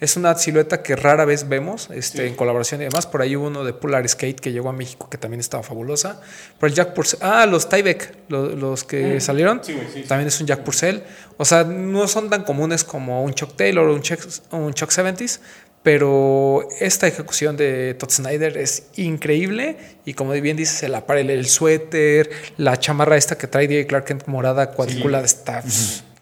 Es 0.00 0.16
una 0.16 0.34
silueta 0.36 0.82
que 0.82 0.94
rara 0.96 1.24
vez 1.24 1.48
vemos 1.48 1.88
este, 1.92 2.26
en 2.26 2.34
colaboración 2.34 2.80
y 2.80 2.84
demás. 2.84 3.06
Por 3.06 3.22
ahí 3.22 3.36
hubo 3.36 3.48
uno 3.48 3.64
de 3.64 3.72
Polar 3.72 4.08
Skate 4.08 4.40
que 4.40 4.52
llegó 4.52 4.68
a 4.68 4.72
México 4.72 5.08
que 5.10 5.18
también 5.18 5.40
estaba 5.40 5.62
fabulosa. 5.62 6.20
Pero 6.58 6.68
el 6.68 6.74
Jack 6.74 6.94
Purcell, 6.94 7.20
ah, 7.22 7.46
los 7.46 7.68
Tyvek, 7.68 8.14
los, 8.28 8.84
que 8.84 9.16
mm. 9.16 9.20
salieron, 9.20 9.60
también 10.06 10.28
es 10.28 10.40
un 10.40 10.46
Jack 10.46 10.62
Purcell. 10.62 11.02
O 11.36 11.44
sea, 11.44 11.64
no 11.64 12.06
son 12.06 12.30
tan 12.30 12.44
comunes 12.44 12.84
como 12.84 13.22
un 13.24 13.34
Chuck 13.34 13.56
Taylor 13.56 13.88
o 13.88 13.94
un 13.94 14.02
Chuck, 14.02 14.20
un 14.52 14.72
Chuck 14.72 14.90
70s, 14.90 15.40
pero 15.82 16.68
esta 16.80 17.06
ejecución 17.06 17.56
de 17.56 17.94
Todd 17.94 18.10
Snyder 18.10 18.56
es 18.58 18.88
increíble 18.96 19.76
y 20.04 20.14
como 20.14 20.32
bien 20.32 20.56
dices, 20.56 20.82
el 20.82 20.94
aparel, 20.94 21.30
el 21.30 21.46
suéter, 21.46 22.30
la 22.56 22.78
chamarra 22.78 23.16
esta 23.16 23.38
que 23.38 23.46
trae 23.46 23.68
DJ 23.68 23.86
Clark 23.86 24.04
Kent 24.04 24.26
morada 24.26 24.70
cuadriculada 24.72 25.24
está... 25.24 25.62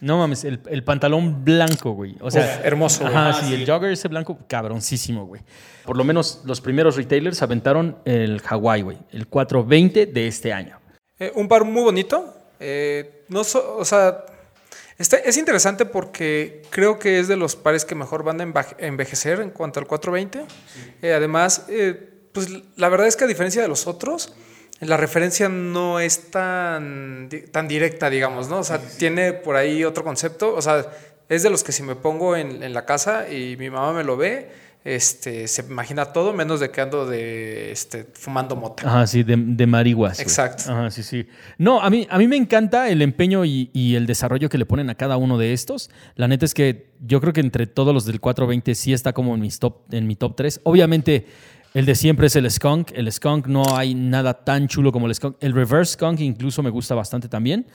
No 0.00 0.18
mames, 0.18 0.44
el, 0.44 0.84
pantalón 0.84 1.44
blanco, 1.44 1.92
güey. 1.92 2.16
O 2.20 2.30
sea, 2.30 2.60
hermoso. 2.62 3.06
Ajá, 3.06 3.32
sí, 3.32 3.54
el 3.54 3.66
jogger 3.66 3.90
ese 3.90 4.08
blanco, 4.08 4.38
cabroncísimo, 4.46 5.26
güey. 5.26 5.42
Por 5.84 5.96
lo 5.96 6.04
menos 6.04 6.42
los 6.44 6.60
primeros 6.60 6.96
retailers 6.96 7.42
aventaron 7.42 7.96
el 8.04 8.42
Hawaii, 8.48 8.82
güey. 8.82 8.98
El 9.10 9.26
420 9.26 10.06
de 10.06 10.26
este 10.26 10.52
año. 10.52 10.78
Eh, 11.18 11.32
un 11.34 11.48
par 11.48 11.64
muy 11.64 11.82
bonito. 11.82 12.34
Eh, 12.60 13.24
no 13.28 13.40
o 13.40 13.84
sea, 13.84 14.24
este, 14.98 15.28
es 15.28 15.36
interesante 15.36 15.86
porque 15.86 16.62
creo 16.70 16.98
que 16.98 17.18
es 17.18 17.28
de 17.28 17.36
los 17.36 17.56
pares 17.56 17.84
que 17.84 17.94
mejor 17.94 18.22
van 18.22 18.40
a 18.40 18.66
envejecer 18.78 19.40
en 19.40 19.50
cuanto 19.50 19.80
al 19.80 19.86
420. 19.86 20.46
Eh, 21.02 21.14
además, 21.14 21.66
pues 22.32 22.48
la 22.76 22.88
verdad 22.90 23.06
es 23.06 23.16
que 23.16 23.24
a 23.24 23.28
diferencia 23.28 23.62
de 23.62 23.68
los 23.68 23.86
otros, 23.86 24.34
la 24.80 24.96
referencia 24.96 25.48
no 25.48 26.00
es 26.00 26.30
tan, 26.30 27.28
tan 27.50 27.66
directa, 27.66 28.10
digamos, 28.10 28.48
¿no? 28.48 28.58
O 28.58 28.64
sea, 28.64 28.78
tiene 28.78 29.32
por 29.32 29.56
ahí 29.56 29.84
otro 29.84 30.04
concepto. 30.04 30.54
O 30.54 30.60
sea, 30.60 30.86
es 31.28 31.42
de 31.42 31.50
los 31.50 31.64
que 31.64 31.72
si 31.72 31.82
me 31.82 31.94
pongo 31.94 32.36
en, 32.36 32.72
la 32.72 32.84
casa 32.84 33.28
y 33.28 33.56
mi 33.56 33.70
mamá 33.70 33.92
me 33.94 34.04
lo 34.04 34.16
ve, 34.16 34.50
este, 34.84 35.48
se 35.48 35.62
imagina 35.62 36.12
todo 36.12 36.32
menos 36.32 36.60
de 36.60 36.70
que 36.70 36.80
ando 36.80 37.06
de 37.06 37.72
este, 37.72 38.06
fumando 38.12 38.54
mota. 38.54 38.86
Ajá, 38.86 39.06
sí, 39.06 39.22
de, 39.22 39.34
de 39.36 39.66
marihuas. 39.66 40.20
Exacto. 40.20 40.70
Ajá, 40.70 40.90
sí, 40.90 41.02
sí. 41.02 41.26
No, 41.58 41.80
a 41.80 41.88
mí, 41.88 42.06
a 42.10 42.18
mí 42.18 42.28
me 42.28 42.36
encanta 42.36 42.88
el 42.90 43.00
empeño 43.00 43.44
y, 43.44 43.70
y 43.72 43.96
el 43.96 44.06
desarrollo 44.06 44.48
que 44.48 44.58
le 44.58 44.66
ponen 44.66 44.90
a 44.90 44.94
cada 44.94 45.16
uno 45.16 45.38
de 45.38 45.54
estos. 45.54 45.90
La 46.16 46.28
neta 46.28 46.44
es 46.44 46.54
que 46.54 46.90
yo 47.00 47.20
creo 47.20 47.32
que 47.32 47.40
entre 47.40 47.66
todos 47.66 47.94
los 47.94 48.04
del 48.04 48.20
420 48.20 48.74
sí 48.74 48.92
está 48.92 49.12
como 49.12 49.34
en, 49.34 49.40
mis 49.40 49.58
top, 49.58 49.92
en 49.92 50.06
mi 50.06 50.16
top 50.16 50.36
3. 50.36 50.60
Obviamente, 50.64 51.26
el 51.76 51.84
de 51.84 51.94
siempre 51.94 52.28
es 52.28 52.36
el 52.36 52.50
skunk. 52.50 52.92
El 52.94 53.12
skunk 53.12 53.48
no 53.48 53.76
hay 53.76 53.94
nada 53.94 54.32
tan 54.32 54.66
chulo 54.66 54.90
como 54.90 55.08
el 55.08 55.14
skunk. 55.14 55.36
El 55.40 55.52
reverse 55.52 55.92
skunk 55.92 56.20
incluso 56.20 56.62
me 56.62 56.70
gusta 56.70 56.94
bastante 56.94 57.28
también. 57.28 57.66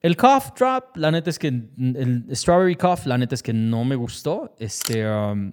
El 0.00 0.16
cough 0.16 0.56
drop, 0.58 0.96
la 0.96 1.10
neta 1.10 1.28
es 1.28 1.38
que 1.38 1.48
el 1.48 2.24
strawberry 2.32 2.74
cough, 2.74 3.04
la 3.04 3.18
neta 3.18 3.34
es 3.34 3.42
que 3.42 3.52
no 3.52 3.84
me 3.84 3.96
gustó. 3.96 4.54
Este, 4.58 5.06
um, 5.06 5.52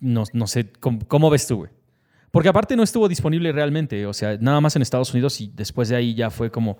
no, 0.00 0.24
no 0.32 0.46
sé, 0.48 0.72
¿cómo, 0.72 0.98
cómo 1.06 1.30
ves 1.30 1.46
tú? 1.46 1.68
Porque 2.32 2.48
aparte 2.48 2.74
no 2.74 2.82
estuvo 2.82 3.06
disponible 3.08 3.52
realmente, 3.52 4.04
o 4.04 4.12
sea, 4.12 4.36
nada 4.40 4.60
más 4.60 4.74
en 4.74 4.82
Estados 4.82 5.12
Unidos 5.12 5.40
y 5.40 5.52
después 5.54 5.88
de 5.88 5.94
ahí 5.94 6.14
ya 6.16 6.30
fue 6.30 6.50
como... 6.50 6.78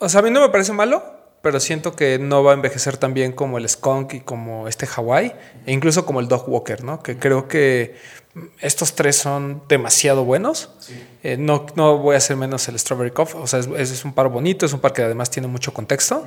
O 0.00 0.08
sea, 0.08 0.20
a 0.20 0.22
mí 0.22 0.30
no 0.30 0.40
me 0.40 0.48
parece 0.48 0.72
malo, 0.72 1.02
pero 1.46 1.60
siento 1.60 1.94
que 1.94 2.18
no 2.18 2.42
va 2.42 2.50
a 2.50 2.54
envejecer 2.54 2.96
tan 2.96 3.14
bien 3.14 3.30
como 3.30 3.58
el 3.58 3.68
skunk 3.68 4.14
y 4.14 4.20
como 4.20 4.66
este 4.66 4.84
Hawaii, 4.84 5.32
e 5.64 5.72
incluso 5.72 6.04
como 6.04 6.18
el 6.18 6.26
Dog 6.26 6.48
Walker, 6.48 6.82
¿no? 6.82 7.04
Que 7.04 7.20
creo 7.20 7.46
que 7.46 7.94
estos 8.60 8.96
tres 8.96 9.14
son 9.14 9.62
demasiado 9.68 10.24
buenos. 10.24 10.70
Eh, 11.22 11.36
no, 11.36 11.66
no 11.76 11.98
voy 11.98 12.16
a 12.16 12.18
hacer 12.18 12.36
menos 12.36 12.66
el 12.66 12.76
Strawberry 12.80 13.12
Cough, 13.12 13.36
o 13.36 13.46
sea, 13.46 13.60
es, 13.60 13.68
es 13.68 14.04
un 14.04 14.12
par 14.12 14.28
bonito, 14.28 14.66
es 14.66 14.72
un 14.72 14.80
par 14.80 14.92
que 14.92 15.02
además 15.02 15.30
tiene 15.30 15.46
mucho 15.46 15.72
contexto, 15.72 16.26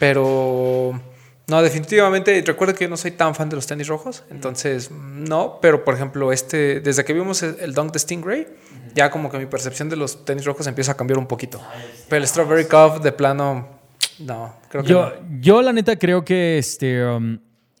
pero... 0.00 1.00
No, 1.46 1.62
definitivamente, 1.62 2.42
recuerda 2.44 2.74
que 2.74 2.84
yo 2.84 2.90
no 2.90 2.96
soy 2.96 3.12
tan 3.12 3.36
fan 3.36 3.48
de 3.48 3.54
los 3.54 3.68
tenis 3.68 3.86
rojos, 3.86 4.24
entonces 4.28 4.90
no, 4.90 5.60
pero 5.62 5.84
por 5.84 5.94
ejemplo, 5.94 6.32
este, 6.32 6.80
desde 6.80 7.04
que 7.04 7.12
vimos 7.12 7.44
el, 7.44 7.56
el 7.60 7.74
Dunk 7.74 7.92
de 7.92 8.00
Stingray, 8.00 8.48
ya 8.94 9.08
como 9.12 9.30
que 9.30 9.38
mi 9.38 9.46
percepción 9.46 9.88
de 9.88 9.94
los 9.94 10.24
tenis 10.24 10.44
rojos 10.44 10.66
empieza 10.66 10.92
a 10.92 10.96
cambiar 10.96 11.18
un 11.18 11.26
poquito. 11.26 11.60
Pero 12.08 12.20
el 12.20 12.28
Strawberry 12.28 12.66
Cough 12.66 13.00
de 13.00 13.12
plano, 13.12 13.77
no, 14.20 14.54
creo 14.68 14.82
que 14.82 14.88
Yo, 14.90 15.04
no. 15.20 15.40
yo 15.40 15.62
la 15.62 15.72
neta 15.72 15.96
creo 15.96 16.24
que 16.24 16.58
este, 16.58 17.04
um, 17.06 17.38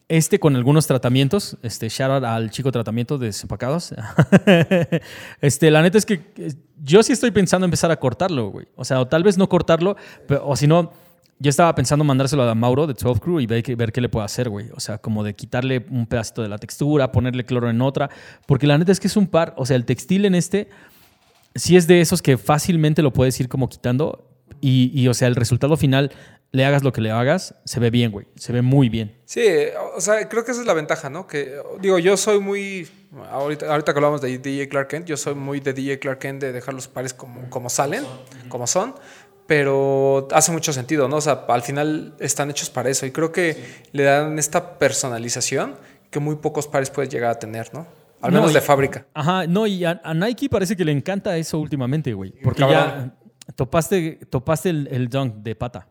este 0.08 0.38
con 0.38 0.56
algunos 0.56 0.86
tratamientos, 0.86 1.56
este, 1.62 1.88
shout 1.88 2.10
out 2.10 2.24
al 2.24 2.50
chico 2.50 2.70
tratamiento 2.72 3.18
de 3.18 3.26
desempacados, 3.26 3.92
este, 5.40 5.70
la 5.70 5.82
neta 5.82 5.98
es 5.98 6.06
que 6.06 6.20
eh, 6.36 6.52
yo 6.82 7.02
sí 7.02 7.12
estoy 7.12 7.30
pensando 7.30 7.64
empezar 7.64 7.90
a 7.90 7.98
cortarlo, 7.98 8.50
güey. 8.50 8.66
O 8.76 8.84
sea, 8.84 9.00
o 9.00 9.06
tal 9.06 9.22
vez 9.22 9.36
no 9.38 9.48
cortarlo, 9.48 9.96
pero- 10.26 10.46
o 10.46 10.56
si 10.56 10.66
no, 10.66 10.92
yo 11.40 11.50
estaba 11.50 11.74
pensando 11.74 12.04
mandárselo 12.04 12.42
a 12.48 12.54
Mauro 12.54 12.86
de 12.86 12.94
12 12.94 13.20
Crew 13.20 13.40
y 13.40 13.46
ver, 13.46 13.62
qué- 13.62 13.76
ver 13.76 13.92
qué 13.92 14.00
le 14.00 14.08
puedo 14.08 14.24
hacer, 14.24 14.48
güey. 14.48 14.70
O 14.74 14.80
sea, 14.80 14.98
como 14.98 15.22
de 15.24 15.34
quitarle 15.34 15.84
un 15.90 16.06
pedacito 16.06 16.42
de 16.42 16.48
la 16.48 16.58
textura, 16.58 17.12
ponerle 17.12 17.44
cloro 17.44 17.70
en 17.70 17.80
otra, 17.80 18.10
porque 18.46 18.66
la 18.66 18.78
neta 18.78 18.92
es 18.92 19.00
que 19.00 19.06
es 19.08 19.16
un 19.16 19.26
par, 19.26 19.54
o 19.56 19.66
sea, 19.66 19.76
el 19.76 19.84
textil 19.84 20.24
en 20.24 20.34
este 20.34 20.68
sí 21.54 21.76
es 21.76 21.86
de 21.86 22.00
esos 22.00 22.22
que 22.22 22.36
fácilmente 22.38 23.02
lo 23.02 23.12
puedes 23.12 23.38
ir 23.40 23.48
como 23.48 23.68
quitando 23.68 24.27
y, 24.60 24.90
y, 24.94 25.08
o 25.08 25.14
sea, 25.14 25.28
el 25.28 25.34
resultado 25.36 25.76
final, 25.76 26.12
le 26.50 26.64
hagas 26.64 26.82
lo 26.82 26.92
que 26.92 27.00
le 27.02 27.10
hagas, 27.10 27.54
se 27.64 27.78
ve 27.78 27.90
bien, 27.90 28.10
güey. 28.10 28.26
Se 28.36 28.52
ve 28.52 28.62
muy 28.62 28.88
bien. 28.88 29.14
Sí, 29.26 29.42
o 29.94 30.00
sea, 30.00 30.28
creo 30.28 30.44
que 30.44 30.52
esa 30.52 30.60
es 30.62 30.66
la 30.66 30.72
ventaja, 30.74 31.10
¿no? 31.10 31.26
Que, 31.26 31.56
digo, 31.80 31.98
yo 31.98 32.16
soy 32.16 32.40
muy, 32.40 32.88
ahorita, 33.30 33.70
ahorita 33.70 33.92
que 33.92 33.98
hablamos 33.98 34.20
de 34.22 34.38
DJ 34.38 34.68
Clark 34.68 34.88
Kent, 34.88 35.06
yo 35.06 35.16
soy 35.18 35.34
muy 35.34 35.60
de 35.60 35.74
DJ 35.74 35.98
Clark 35.98 36.18
Kent 36.20 36.40
de 36.40 36.52
dejar 36.52 36.72
los 36.74 36.88
pares 36.88 37.12
como, 37.12 37.50
como 37.50 37.68
salen, 37.68 38.04
como 38.48 38.66
son, 38.66 38.94
pero 39.46 40.28
hace 40.32 40.52
mucho 40.52 40.72
sentido, 40.72 41.08
¿no? 41.08 41.16
O 41.16 41.20
sea, 41.20 41.44
al 41.48 41.62
final 41.62 42.14
están 42.20 42.50
hechos 42.50 42.70
para 42.70 42.90
eso 42.90 43.06
y 43.06 43.10
creo 43.12 43.32
que 43.32 43.56
le 43.92 44.02
dan 44.04 44.38
esta 44.38 44.78
personalización 44.78 45.74
que 46.10 46.18
muy 46.20 46.36
pocos 46.36 46.66
pares 46.66 46.90
puedes 46.90 47.10
llegar 47.10 47.30
a 47.30 47.38
tener, 47.38 47.72
¿no? 47.74 47.86
Al 48.20 48.32
No, 48.32 48.38
menos 48.38 48.50
y- 48.50 48.54
de 48.54 48.60
fábrica. 48.60 49.06
Ajá, 49.14 49.46
no, 49.46 49.66
y 49.66 49.84
a, 49.84 50.00
a 50.02 50.12
Nike 50.14 50.48
parece 50.48 50.76
que 50.76 50.84
le 50.84 50.92
encanta 50.92 51.36
eso 51.36 51.58
últimamente, 51.58 52.12
güey. 52.14 52.32
Porque 52.42 52.60
Cabrón. 52.60 52.78
ya 52.78 53.14
topaste, 53.54 54.20
topaste 54.30 54.70
el, 54.70 54.88
el 54.90 55.08
dunk 55.08 55.34
de 55.36 55.54
pata. 55.54 55.88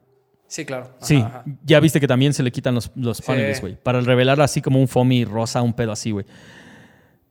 Sí, 0.47 0.65
claro. 0.65 0.85
Ajá, 0.97 1.05
Sí, 1.05 1.17
ajá. 1.17 1.43
ya 1.63 1.79
viste 1.79 1.99
que 1.99 2.07
también 2.07 2.33
se 2.33 2.41
le 2.41 2.51
quitan 2.51 2.75
los, 2.75 2.91
los 2.95 3.21
paneles, 3.21 3.59
güey. 3.59 3.75
Para 3.75 3.99
revelar 4.01 4.39
así 4.41 4.61
como 4.61 4.79
un 4.79 4.87
foamy 4.87 5.25
rosa, 5.25 5.61
un 5.61 5.73
pedo 5.73 5.91
así, 5.91 6.11
güey. 6.11 6.25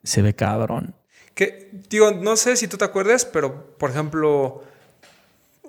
Se 0.02 0.21
ve 0.23 0.35
cabrón. 0.35 0.95
Que, 1.35 1.71
digo, 1.90 2.12
no 2.12 2.37
sé 2.37 2.56
si 2.56 2.68
tú 2.68 2.76
te 2.76 2.85
acuerdas, 2.85 3.25
pero 3.25 3.76
por 3.78 3.90
ejemplo, 3.90 4.62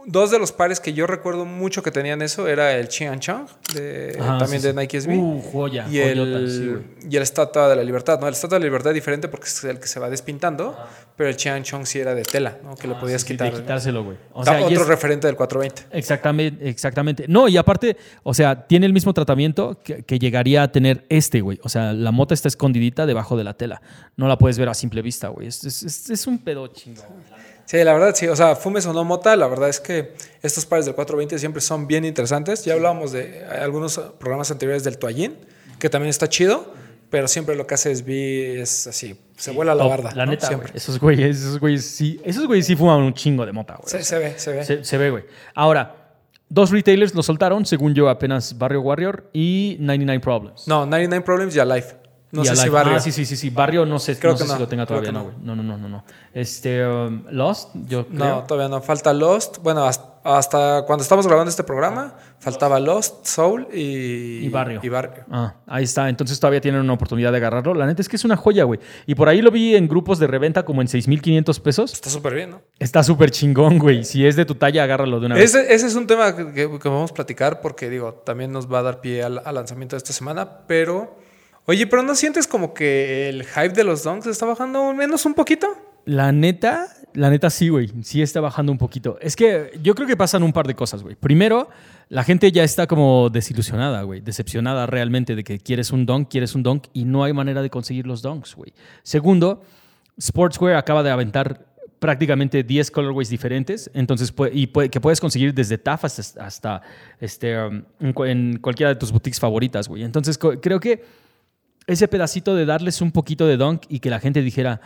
dos 0.10 0.32
de 0.32 0.40
los 0.40 0.52
pares 0.54 0.80
que 0.80 0.94
yo 0.94 1.06
recuerdo 1.06 1.46
mucho 1.46 1.84
que 1.84 1.92
tenían 1.92 2.22
eso 2.22 2.48
era 2.48 2.74
el 2.76 2.88
Chian 2.88 3.20
Chang, 3.20 3.46
de, 3.76 4.14
también 4.40 4.62
sí, 4.62 4.68
de. 4.68 4.74
Nike 4.74 5.02
SB. 5.02 5.12
Uh, 5.18 5.42
joya, 5.52 5.86
y, 5.90 6.00
joyota, 6.02 6.38
el, 6.40 6.50
sí, 6.50 7.08
y 7.12 7.16
el 7.18 7.22
Estatua 7.24 7.68
de 7.70 7.76
la 7.76 7.84
Libertad, 7.84 8.20
¿no? 8.20 8.28
El 8.28 8.34
Estatua 8.34 8.56
de 8.58 8.62
la 8.62 8.66
Libertad 8.68 8.92
es 8.92 8.96
diferente 8.96 9.28
porque 9.28 9.46
es 9.48 9.64
el 9.66 9.80
que 9.80 9.88
se 9.88 10.00
va 10.00 10.10
despintando, 10.10 10.76
pero 11.16 11.30
el 11.30 11.36
Chian 11.36 11.62
Chong 11.64 11.86
sí 11.86 12.00
era 12.00 12.16
de 12.16 12.24
tela, 12.24 12.58
¿no? 12.64 12.76
Que 12.76 12.88
le 12.88 12.96
podías 12.96 13.22
Sí, 13.22 13.28
quitar. 13.34 13.52
De 13.54 13.60
quitárselo, 13.62 14.04
güey. 14.04 14.18
O 14.34 14.44
sea, 14.46 14.62
otro 14.64 14.82
es- 14.82 14.88
referente 14.88 15.28
del 15.28 15.36
420. 15.36 15.98
Exactamente, 15.98 16.70
exactamente. 16.70 17.26
No, 17.28 17.48
y 17.50 17.58
aparte, 17.58 17.98
o 18.24 18.34
sea, 18.34 18.66
tiene 18.66 18.86
el 18.86 18.94
mismo 18.94 19.14
tratamiento 19.14 19.82
que, 19.84 20.04
que 20.04 20.18
llegaría 20.20 20.64
a 20.64 20.72
tener 20.72 21.06
este, 21.10 21.42
güey. 21.42 21.60
O 21.64 21.70
sea, 21.70 21.92
la 21.94 22.12
mota 22.12 22.34
está 22.34 22.48
escondidita 22.48 23.06
debajo 23.06 23.36
de 23.38 23.44
la 23.44 23.56
tela. 23.56 23.82
No 24.16 24.28
la 24.28 24.38
puedes 24.38 24.58
ver 24.58 24.70
a 24.70 24.74
simple 24.74 25.02
vista, 25.02 25.28
güey. 25.28 25.48
Es, 25.48 25.64
es- 25.66 25.84
es- 25.84 26.10
es 26.10 26.28
un 26.28 26.38
pedo 26.40 26.68
chingón. 26.68 27.06
Sí, 27.68 27.84
la 27.84 27.94
verdad, 27.94 28.16
sí. 28.16 28.28
O 28.28 28.36
sea, 28.36 28.56
fumes 28.56 28.86
o 28.88 28.94
no 28.94 29.04
mota, 29.04 29.36
la 29.36 29.46
verdad 29.48 29.68
es 29.70 29.80
que 29.80 30.14
estos 30.42 30.66
pares 30.66 30.86
del 30.86 30.96
420 30.96 31.38
siempre 31.38 31.62
son 31.62 31.86
bien 31.86 32.06
interesantes. 32.06 32.64
Ya 32.66 32.74
hablábamos 32.74 33.12
de 33.12 33.44
algunos 33.46 34.00
programas 34.18 34.50
anteriores 34.52 34.84
del 34.86 34.98
Toallín, 34.98 35.36
que 35.78 35.90
también 35.90 36.10
está 36.10 36.30
chido, 36.30 36.74
pero 37.10 37.28
siempre 37.28 37.56
lo 37.56 37.68
que 37.68 37.74
hace 37.76 37.92
es, 37.92 38.06
vi- 38.06 38.58
es 38.60 38.88
así, 38.88 39.20
se 39.36 39.52
vuela 39.52 39.76
la 39.76 39.84
Top, 39.84 39.90
barda. 39.92 40.12
La 40.16 40.26
¿no? 40.26 40.32
neta, 40.32 40.48
Siempre. 40.48 40.72
Esos 40.74 40.98
güeyes, 41.00 41.38
esos 41.38 41.60
güeyes 41.60 41.86
sí, 41.86 42.20
esos 42.24 42.48
güeyes 42.48 42.66
sí 42.66 42.76
fuman 42.78 43.02
un 43.02 43.14
chingo 43.14 43.46
de 43.46 43.52
mota, 43.52 43.76
güey. 43.76 43.90
Se, 43.90 44.02
se 44.04 44.18
ve, 44.18 44.34
se 44.40 44.52
ve. 44.54 44.64
Se, 44.64 44.84
se 44.86 44.98
ve, 44.98 45.10
güey. 45.12 45.26
Ahora, 45.54 46.14
dos 46.50 46.72
retailers 46.72 47.14
lo 47.16 47.22
soltaron, 47.22 47.66
según 47.66 47.94
yo, 47.94 48.08
apenas 48.08 48.58
Barrio 48.58 48.80
Warrior 48.82 49.30
y 49.34 49.76
99 49.82 50.22
Problems. 50.24 50.68
No, 50.70 50.86
99 50.86 51.24
Problems 51.26 51.54
y 51.56 51.60
Alive. 51.60 51.88
No 52.38 52.46
sé 52.46 52.56
si. 52.56 52.70
Barrio. 52.70 52.96
Ah, 52.96 53.00
sí, 53.00 53.12
sí, 53.12 53.26
sí, 53.26 53.36
sí. 53.36 53.50
Barrio 53.50 53.86
no 53.86 54.00
sé, 54.00 54.18
Creo 54.18 54.32
no 54.34 54.38
sé 54.38 54.44
que 54.44 54.48
si 54.50 54.54
no, 54.54 54.60
lo 54.60 54.68
tenga 54.68 54.86
todavía, 54.86 55.12
no, 55.12 55.20
no. 55.20 55.26
güey. 55.26 55.36
No, 55.44 55.56
no, 55.56 55.64
no, 55.64 55.78
no, 55.78 55.90
no. 55.90 56.06
Este, 56.34 56.86
um, 56.88 57.24
Lost, 57.32 57.70
yo 57.88 58.08
creo. 58.08 58.18
No, 58.20 58.44
todavía 58.44 58.70
no. 58.70 58.82
Falta 58.82 59.14
Lost. 59.14 59.58
Bueno, 59.64 59.84
hasta, 59.86 60.18
hasta 60.24 60.84
cuando 60.86 61.04
estamos 61.04 61.26
grabando 61.28 61.50
este 61.50 61.64
programa, 61.64 62.16
faltaba 62.40 62.80
Lost, 62.80 63.26
Soul 63.26 63.68
y, 63.74 64.46
Y 64.46 64.50
Barrio. 64.50 64.80
Y 64.84 64.90
Barrio. 64.90 65.24
Ah, 65.32 65.56
ahí 65.66 65.84
está. 65.86 66.10
Entonces 66.10 66.40
todavía 66.40 66.62
tienen 66.62 66.82
una 66.82 66.94
oportunidad 66.94 67.32
de 67.32 67.38
agarrarlo. 67.38 67.74
La 67.74 67.86
neta 67.86 68.02
es 68.02 68.10
que 68.10 68.16
es 68.18 68.26
una 68.26 68.36
joya, 68.36 68.64
güey. 68.66 68.80
Y 69.06 69.16
por 69.16 69.30
ahí 69.30 69.42
lo 69.42 69.52
vi 69.52 69.76
en 69.76 69.88
grupos 69.88 70.20
de 70.20 70.28
reventa 70.28 70.64
como 70.66 70.82
en 70.82 70.88
6,500 70.88 71.60
pesos. 71.60 71.94
Está 71.94 72.10
súper 72.10 72.34
bien, 72.36 72.52
¿no? 72.52 72.62
Está 72.80 73.04
súper 73.04 73.32
chingón, 73.32 73.80
güey. 73.80 74.04
Si 74.04 74.26
es 74.26 74.36
de 74.36 74.46
tu 74.46 74.56
talla, 74.56 74.84
agárralo 74.84 75.20
de 75.20 75.26
una 75.28 75.36
vez. 75.36 75.56
Ese, 75.56 75.74
es 75.88 75.96
un 75.96 76.08
tema 76.08 76.36
que, 76.36 76.54
que- 76.54 76.80
que 76.80 76.90
vamos 76.90 77.12
a 77.12 77.14
platicar 77.14 77.62
porque, 77.62 77.90
digo, 77.90 78.14
también 78.14 78.52
nos 78.52 78.72
va 78.72 78.80
a 78.80 78.84
dar 78.84 79.02
pie 79.02 79.24
al, 79.24 79.42
al 79.44 79.56
lanzamiento 79.56 79.96
de 79.96 79.98
esta 80.00 80.14
semana, 80.14 80.60
pero... 80.68 81.26
Oye, 81.68 81.86
pero 81.86 82.02
¿no 82.02 82.16
sientes 82.16 82.48
como 82.48 82.74
que 82.74 83.28
el 83.30 83.44
hype 83.46 83.70
de 83.70 83.84
los 83.84 84.04
donks 84.04 84.26
está 84.28 84.46
bajando 84.46 84.94
menos 84.94 85.26
un 85.26 85.34
poquito? 85.34 85.68
La 86.06 86.32
neta, 86.32 86.88
la 87.14 87.30
neta 87.30 87.50
sí, 87.50 87.68
güey. 87.68 87.92
Sí 88.04 88.22
está 88.22 88.40
bajando 88.40 88.72
un 88.72 88.78
poquito. 88.78 89.18
Es 89.22 89.36
que 89.36 89.72
yo 89.84 89.94
creo 89.94 90.08
que 90.08 90.16
pasan 90.16 90.44
un 90.44 90.54
par 90.54 90.66
de 90.66 90.76
cosas, 90.76 91.04
güey. 91.04 91.16
Primero, 91.16 91.70
la 92.08 92.24
gente 92.24 92.54
ya 92.54 92.64
está 92.64 92.88
como 92.88 93.30
desilusionada, 93.30 94.04
güey. 94.04 94.22
Decepcionada 94.22 94.86
realmente 94.86 95.36
de 95.36 95.44
que 95.44 95.60
quieres 95.60 95.92
un 95.92 96.06
dunk, 96.06 96.30
quieres 96.30 96.56
un 96.56 96.64
dunk 96.64 96.86
y 96.94 97.04
no 97.04 97.26
hay 97.26 97.34
manera 97.34 97.62
de 97.62 97.70
conseguir 97.70 98.08
los 98.08 98.22
dunks, 98.22 98.56
güey. 98.56 98.72
Segundo, 99.04 99.62
Sportswear 100.22 100.78
acaba 100.78 101.04
de 101.04 101.12
aventar 101.12 101.66
prácticamente 102.00 102.64
10 102.64 102.92
colorways 102.92 103.28
diferentes, 103.28 103.90
entonces 103.94 104.34
y 104.54 104.68
que 104.68 105.02
puedes 105.02 105.20
conseguir 105.20 105.54
desde 105.54 105.78
TAF 105.80 106.06
hasta, 106.06 106.82
este, 107.20 107.60
um, 107.62 107.84
en, 108.00 108.14
cu- 108.14 108.24
en 108.26 108.60
cualquiera 108.62 108.94
de 108.94 108.96
tus 109.00 109.12
boutiques 109.12 109.40
favoritas, 109.40 109.90
güey. 109.90 110.04
Entonces 110.04 110.38
creo 110.38 110.80
que 110.80 111.04
ese 111.88 112.08
pedacito 112.08 112.54
de 112.54 112.66
darles 112.66 113.02
un 113.02 113.12
poquito 113.12 113.48
de 113.48 113.58
dunk 113.58 113.84
y 113.90 114.00
que 114.00 114.10
la 114.10 114.20
gente 114.20 114.42
dijera, 114.42 114.82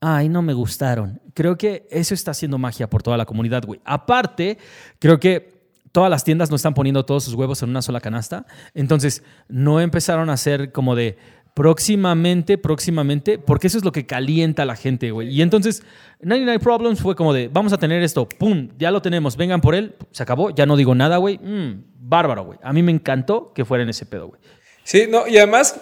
ay, 0.00 0.28
no 0.28 0.42
me 0.42 0.52
gustaron. 0.52 1.20
Creo 1.34 1.56
que 1.56 1.86
eso 1.90 2.14
está 2.14 2.32
haciendo 2.32 2.58
magia 2.58 2.90
por 2.90 3.02
toda 3.02 3.16
la 3.16 3.24
comunidad, 3.24 3.64
güey. 3.64 3.80
Aparte, 3.84 4.58
creo 4.98 5.18
que 5.18 5.56
todas 5.92 6.10
las 6.10 6.24
tiendas 6.24 6.50
no 6.50 6.56
están 6.56 6.74
poniendo 6.74 7.04
todos 7.06 7.24
sus 7.24 7.34
huevos 7.34 7.62
en 7.62 7.70
una 7.70 7.80
sola 7.80 8.00
canasta. 8.00 8.44
Entonces, 8.74 9.22
no 9.48 9.80
empezaron 9.80 10.28
a 10.28 10.34
hacer 10.34 10.72
como 10.72 10.94
de 10.94 11.16
próximamente, 11.54 12.58
próximamente, 12.58 13.38
porque 13.38 13.68
eso 13.68 13.78
es 13.78 13.84
lo 13.84 13.92
que 13.92 14.04
calienta 14.04 14.64
a 14.64 14.66
la 14.66 14.76
gente, 14.76 15.10
güey. 15.10 15.30
Y 15.30 15.40
entonces, 15.40 15.82
99 16.20 16.62
Problems 16.62 17.00
fue 17.00 17.16
como 17.16 17.32
de, 17.32 17.48
vamos 17.48 17.72
a 17.72 17.78
tener 17.78 18.02
esto, 18.02 18.28
pum, 18.28 18.68
ya 18.78 18.90
lo 18.90 19.00
tenemos, 19.00 19.38
vengan 19.38 19.62
por 19.62 19.74
él, 19.74 19.94
se 20.10 20.22
acabó, 20.22 20.50
ya 20.50 20.66
no 20.66 20.76
digo 20.76 20.94
nada, 20.94 21.16
güey. 21.16 21.38
Mm, 21.38 21.82
bárbaro, 21.98 22.44
güey. 22.44 22.58
A 22.62 22.74
mí 22.74 22.82
me 22.82 22.92
encantó 22.92 23.52
que 23.54 23.64
fuera 23.64 23.84
en 23.84 23.88
ese 23.88 24.04
pedo, 24.04 24.28
güey. 24.28 24.40
Sí, 24.84 25.06
no, 25.08 25.26
y 25.26 25.38
además 25.38 25.80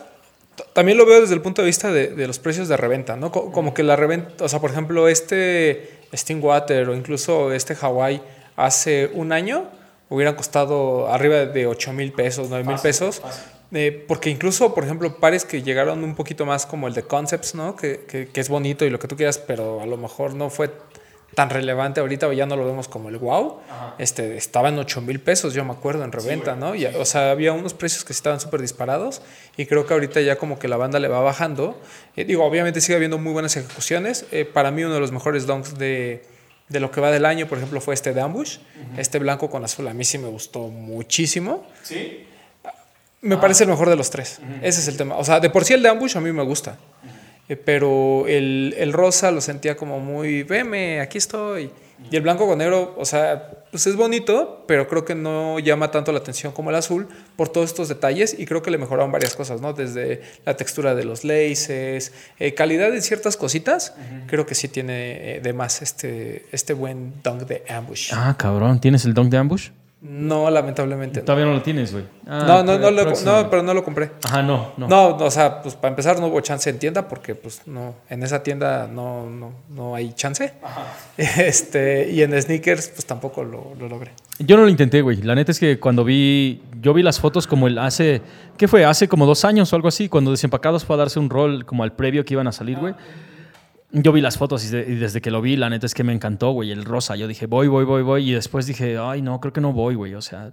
también 0.72 0.98
lo 0.98 1.06
veo 1.06 1.20
desde 1.20 1.34
el 1.34 1.40
punto 1.40 1.62
de 1.62 1.66
vista 1.66 1.90
de, 1.92 2.08
de 2.08 2.26
los 2.26 2.38
precios 2.38 2.68
de 2.68 2.76
reventa, 2.76 3.16
¿no? 3.16 3.30
Co- 3.32 3.50
Como 3.52 3.74
que 3.74 3.82
la 3.82 3.96
reventa, 3.96 4.44
o 4.44 4.48
sea, 4.48 4.60
por 4.60 4.70
ejemplo, 4.70 5.08
este 5.08 5.90
Stingwater 6.14 6.88
o 6.88 6.94
incluso 6.94 7.52
este 7.52 7.76
Hawaii 7.80 8.20
hace 8.56 9.10
un 9.14 9.32
año 9.32 9.64
hubieran 10.10 10.34
costado 10.36 11.08
arriba 11.12 11.46
de 11.46 11.66
8 11.66 11.92
mil 11.92 12.12
pesos, 12.12 12.48
9 12.50 12.64
mil 12.64 12.76
pesos. 12.78 13.20
Eh, 13.72 14.04
porque 14.06 14.30
incluso, 14.30 14.72
por 14.74 14.84
ejemplo, 14.84 15.18
pares 15.18 15.44
que 15.44 15.62
llegaron 15.62 16.04
un 16.04 16.14
poquito 16.14 16.46
más 16.46 16.64
como 16.66 16.86
el 16.86 16.94
de 16.94 17.02
Concepts, 17.02 17.56
¿no? 17.56 17.74
Que, 17.74 18.04
que, 18.06 18.28
que 18.28 18.40
es 18.40 18.48
bonito 18.48 18.84
y 18.84 18.90
lo 18.90 19.00
que 19.00 19.08
tú 19.08 19.16
quieras, 19.16 19.38
pero 19.38 19.80
a 19.80 19.86
lo 19.86 19.96
mejor 19.96 20.34
no 20.34 20.48
fue 20.50 20.70
tan 21.34 21.50
relevante 21.50 22.00
ahorita, 22.00 22.32
ya 22.32 22.46
no 22.46 22.56
lo 22.56 22.64
vemos 22.64 22.88
como 22.88 23.08
el 23.08 23.18
wow. 23.18 23.60
Este, 23.98 24.36
estaba 24.36 24.68
en 24.68 24.78
8 24.78 25.00
mil 25.02 25.20
pesos, 25.20 25.54
yo 25.54 25.64
me 25.64 25.72
acuerdo, 25.72 26.04
en 26.04 26.12
reventa, 26.12 26.56
¿no? 26.56 26.74
Y, 26.74 26.86
o 26.86 27.04
sea, 27.04 27.30
había 27.30 27.52
unos 27.52 27.74
precios 27.74 28.04
que 28.04 28.12
estaban 28.12 28.40
súper 28.40 28.60
disparados 28.60 29.22
y 29.56 29.66
creo 29.66 29.86
que 29.86 29.94
ahorita 29.94 30.20
ya 30.20 30.36
como 30.36 30.58
que 30.58 30.68
la 30.68 30.76
banda 30.76 30.98
le 30.98 31.08
va 31.08 31.20
bajando. 31.20 31.80
Eh, 32.16 32.24
digo, 32.24 32.44
obviamente 32.44 32.80
sigue 32.80 32.96
habiendo 32.96 33.18
muy 33.18 33.32
buenas 33.32 33.56
ejecuciones. 33.56 34.26
Eh, 34.32 34.44
para 34.44 34.70
mí 34.70 34.84
uno 34.84 34.94
de 34.94 35.00
los 35.00 35.12
mejores 35.12 35.46
donks 35.46 35.76
de, 35.78 36.24
de, 36.68 36.80
lo 36.80 36.90
que 36.90 37.00
va 37.00 37.10
del 37.10 37.24
año, 37.24 37.46
por 37.46 37.58
ejemplo, 37.58 37.80
fue 37.80 37.94
este 37.94 38.12
de 38.12 38.20
Ambush. 38.20 38.58
Este 38.96 39.18
blanco 39.18 39.50
con 39.50 39.64
azul, 39.64 39.88
a 39.88 39.94
mí 39.94 40.04
sí 40.04 40.18
me 40.18 40.28
gustó 40.28 40.68
muchísimo. 40.68 41.66
Sí. 41.82 42.26
Me 43.20 43.38
parece 43.38 43.64
el 43.64 43.70
mejor 43.70 43.88
de 43.88 43.96
los 43.96 44.10
tres. 44.10 44.38
Ese 44.62 44.80
es 44.80 44.88
el 44.88 44.96
tema. 44.96 45.16
O 45.16 45.24
sea, 45.24 45.40
de 45.40 45.48
por 45.48 45.64
sí 45.64 45.72
el 45.72 45.82
de 45.82 45.88
Ambush 45.88 46.16
a 46.16 46.20
mí 46.20 46.30
me 46.30 46.42
gusta. 46.42 46.78
Eh, 47.48 47.56
pero 47.56 48.26
el, 48.26 48.74
el, 48.78 48.92
rosa 48.92 49.30
lo 49.30 49.40
sentía 49.40 49.76
como 49.76 50.00
muy, 50.00 50.42
veme, 50.44 51.00
aquí 51.00 51.18
estoy. 51.18 51.70
Y 52.10 52.16
el 52.16 52.22
blanco 52.22 52.46
con 52.46 52.58
negro, 52.58 52.94
o 52.98 53.04
sea, 53.04 53.50
pues 53.70 53.86
es 53.86 53.96
bonito, 53.96 54.64
pero 54.66 54.88
creo 54.88 55.04
que 55.04 55.14
no 55.14 55.58
llama 55.58 55.90
tanto 55.90 56.12
la 56.12 56.18
atención 56.18 56.52
como 56.52 56.70
el 56.70 56.76
azul 56.76 57.08
por 57.36 57.48
todos 57.48 57.70
estos 57.70 57.88
detalles 57.88 58.36
y 58.38 58.46
creo 58.46 58.62
que 58.62 58.70
le 58.70 58.78
mejoraron 58.78 59.12
varias 59.12 59.34
cosas, 59.36 59.60
¿no? 59.60 59.72
Desde 59.72 60.20
la 60.44 60.56
textura 60.56 60.94
de 60.94 61.04
los 61.04 61.24
laces, 61.24 62.12
eh, 62.38 62.54
calidad 62.54 62.90
de 62.90 63.00
ciertas 63.00 63.36
cositas, 63.36 63.94
creo 64.26 64.44
que 64.44 64.54
sí 64.54 64.68
tiene 64.68 65.36
eh, 65.36 65.40
de 65.40 65.52
más 65.52 65.82
este, 65.82 66.46
este 66.52 66.74
buen 66.74 67.14
dunk 67.22 67.42
de 67.42 67.64
ambush. 67.68 68.10
Ah, 68.12 68.34
cabrón, 68.36 68.80
¿tienes 68.80 69.04
el 69.04 69.14
dunk 69.14 69.30
de 69.30 69.38
ambush? 69.38 69.70
No, 70.06 70.50
lamentablemente. 70.50 71.22
Todavía 71.22 71.46
no 71.46 71.54
lo 71.54 71.62
tienes, 71.62 71.90
güey. 71.90 72.04
Ah, 72.26 72.44
no, 72.46 72.62
no, 72.62 72.78
no, 72.78 72.90
lo, 72.90 73.04
no, 73.04 73.48
pero 73.48 73.62
no 73.62 73.72
lo 73.72 73.82
compré. 73.82 74.10
Ajá, 74.22 74.42
no, 74.42 74.72
no. 74.76 74.86
No, 74.86 75.16
o 75.16 75.30
sea, 75.30 75.62
pues 75.62 75.76
para 75.76 75.92
empezar 75.92 76.20
no 76.20 76.26
hubo 76.26 76.42
chance 76.42 76.68
en 76.68 76.78
tienda 76.78 77.08
porque 77.08 77.34
pues 77.34 77.62
no, 77.64 77.94
en 78.10 78.22
esa 78.22 78.42
tienda 78.42 78.86
no, 78.86 79.30
no, 79.30 79.52
no 79.70 79.94
hay 79.94 80.12
chance. 80.12 80.52
Ajá. 80.62 80.84
Este, 81.44 82.10
y 82.10 82.22
en 82.22 82.38
sneakers 82.40 82.88
pues 82.88 83.06
tampoco 83.06 83.44
lo, 83.44 83.72
lo, 83.78 83.88
logré. 83.88 84.10
Yo 84.40 84.58
no 84.58 84.64
lo 84.64 84.68
intenté, 84.68 85.00
güey. 85.00 85.22
La 85.22 85.34
neta 85.34 85.52
es 85.52 85.58
que 85.58 85.80
cuando 85.80 86.04
vi, 86.04 86.60
yo 86.82 86.92
vi 86.92 87.02
las 87.02 87.18
fotos 87.18 87.46
como 87.46 87.66
el 87.66 87.78
hace, 87.78 88.20
¿qué 88.58 88.68
fue? 88.68 88.84
Hace 88.84 89.08
como 89.08 89.24
dos 89.24 89.46
años 89.46 89.72
o 89.72 89.76
algo 89.76 89.88
así, 89.88 90.10
cuando 90.10 90.32
Desempacados 90.32 90.84
fue 90.84 90.96
a 90.96 90.98
darse 90.98 91.18
un 91.18 91.30
rol 91.30 91.64
como 91.64 91.82
al 91.82 91.92
previo 91.92 92.26
que 92.26 92.34
iban 92.34 92.46
a 92.46 92.52
salir, 92.52 92.78
güey. 92.78 92.94
Yo 93.96 94.10
vi 94.12 94.20
las 94.20 94.36
fotos 94.36 94.64
y, 94.64 94.70
desde 94.70 95.20
que 95.20 95.30
lo 95.30 95.40
vi, 95.40 95.56
la 95.56 95.70
neta 95.70 95.86
es 95.86 95.94
que 95.94 96.02
me 96.02 96.12
encantó, 96.12 96.50
güey, 96.50 96.72
el 96.72 96.84
rosa. 96.84 97.14
Yo 97.14 97.28
dije, 97.28 97.46
voy, 97.46 97.68
voy, 97.68 97.84
voy, 97.84 98.02
voy. 98.02 98.30
Y 98.30 98.34
después 98.34 98.66
dije, 98.66 98.98
ay, 98.98 99.22
no, 99.22 99.40
creo 99.40 99.52
que 99.52 99.60
no 99.60 99.72
voy, 99.72 99.94
güey. 99.94 100.14
O 100.14 100.22
sea, 100.22 100.50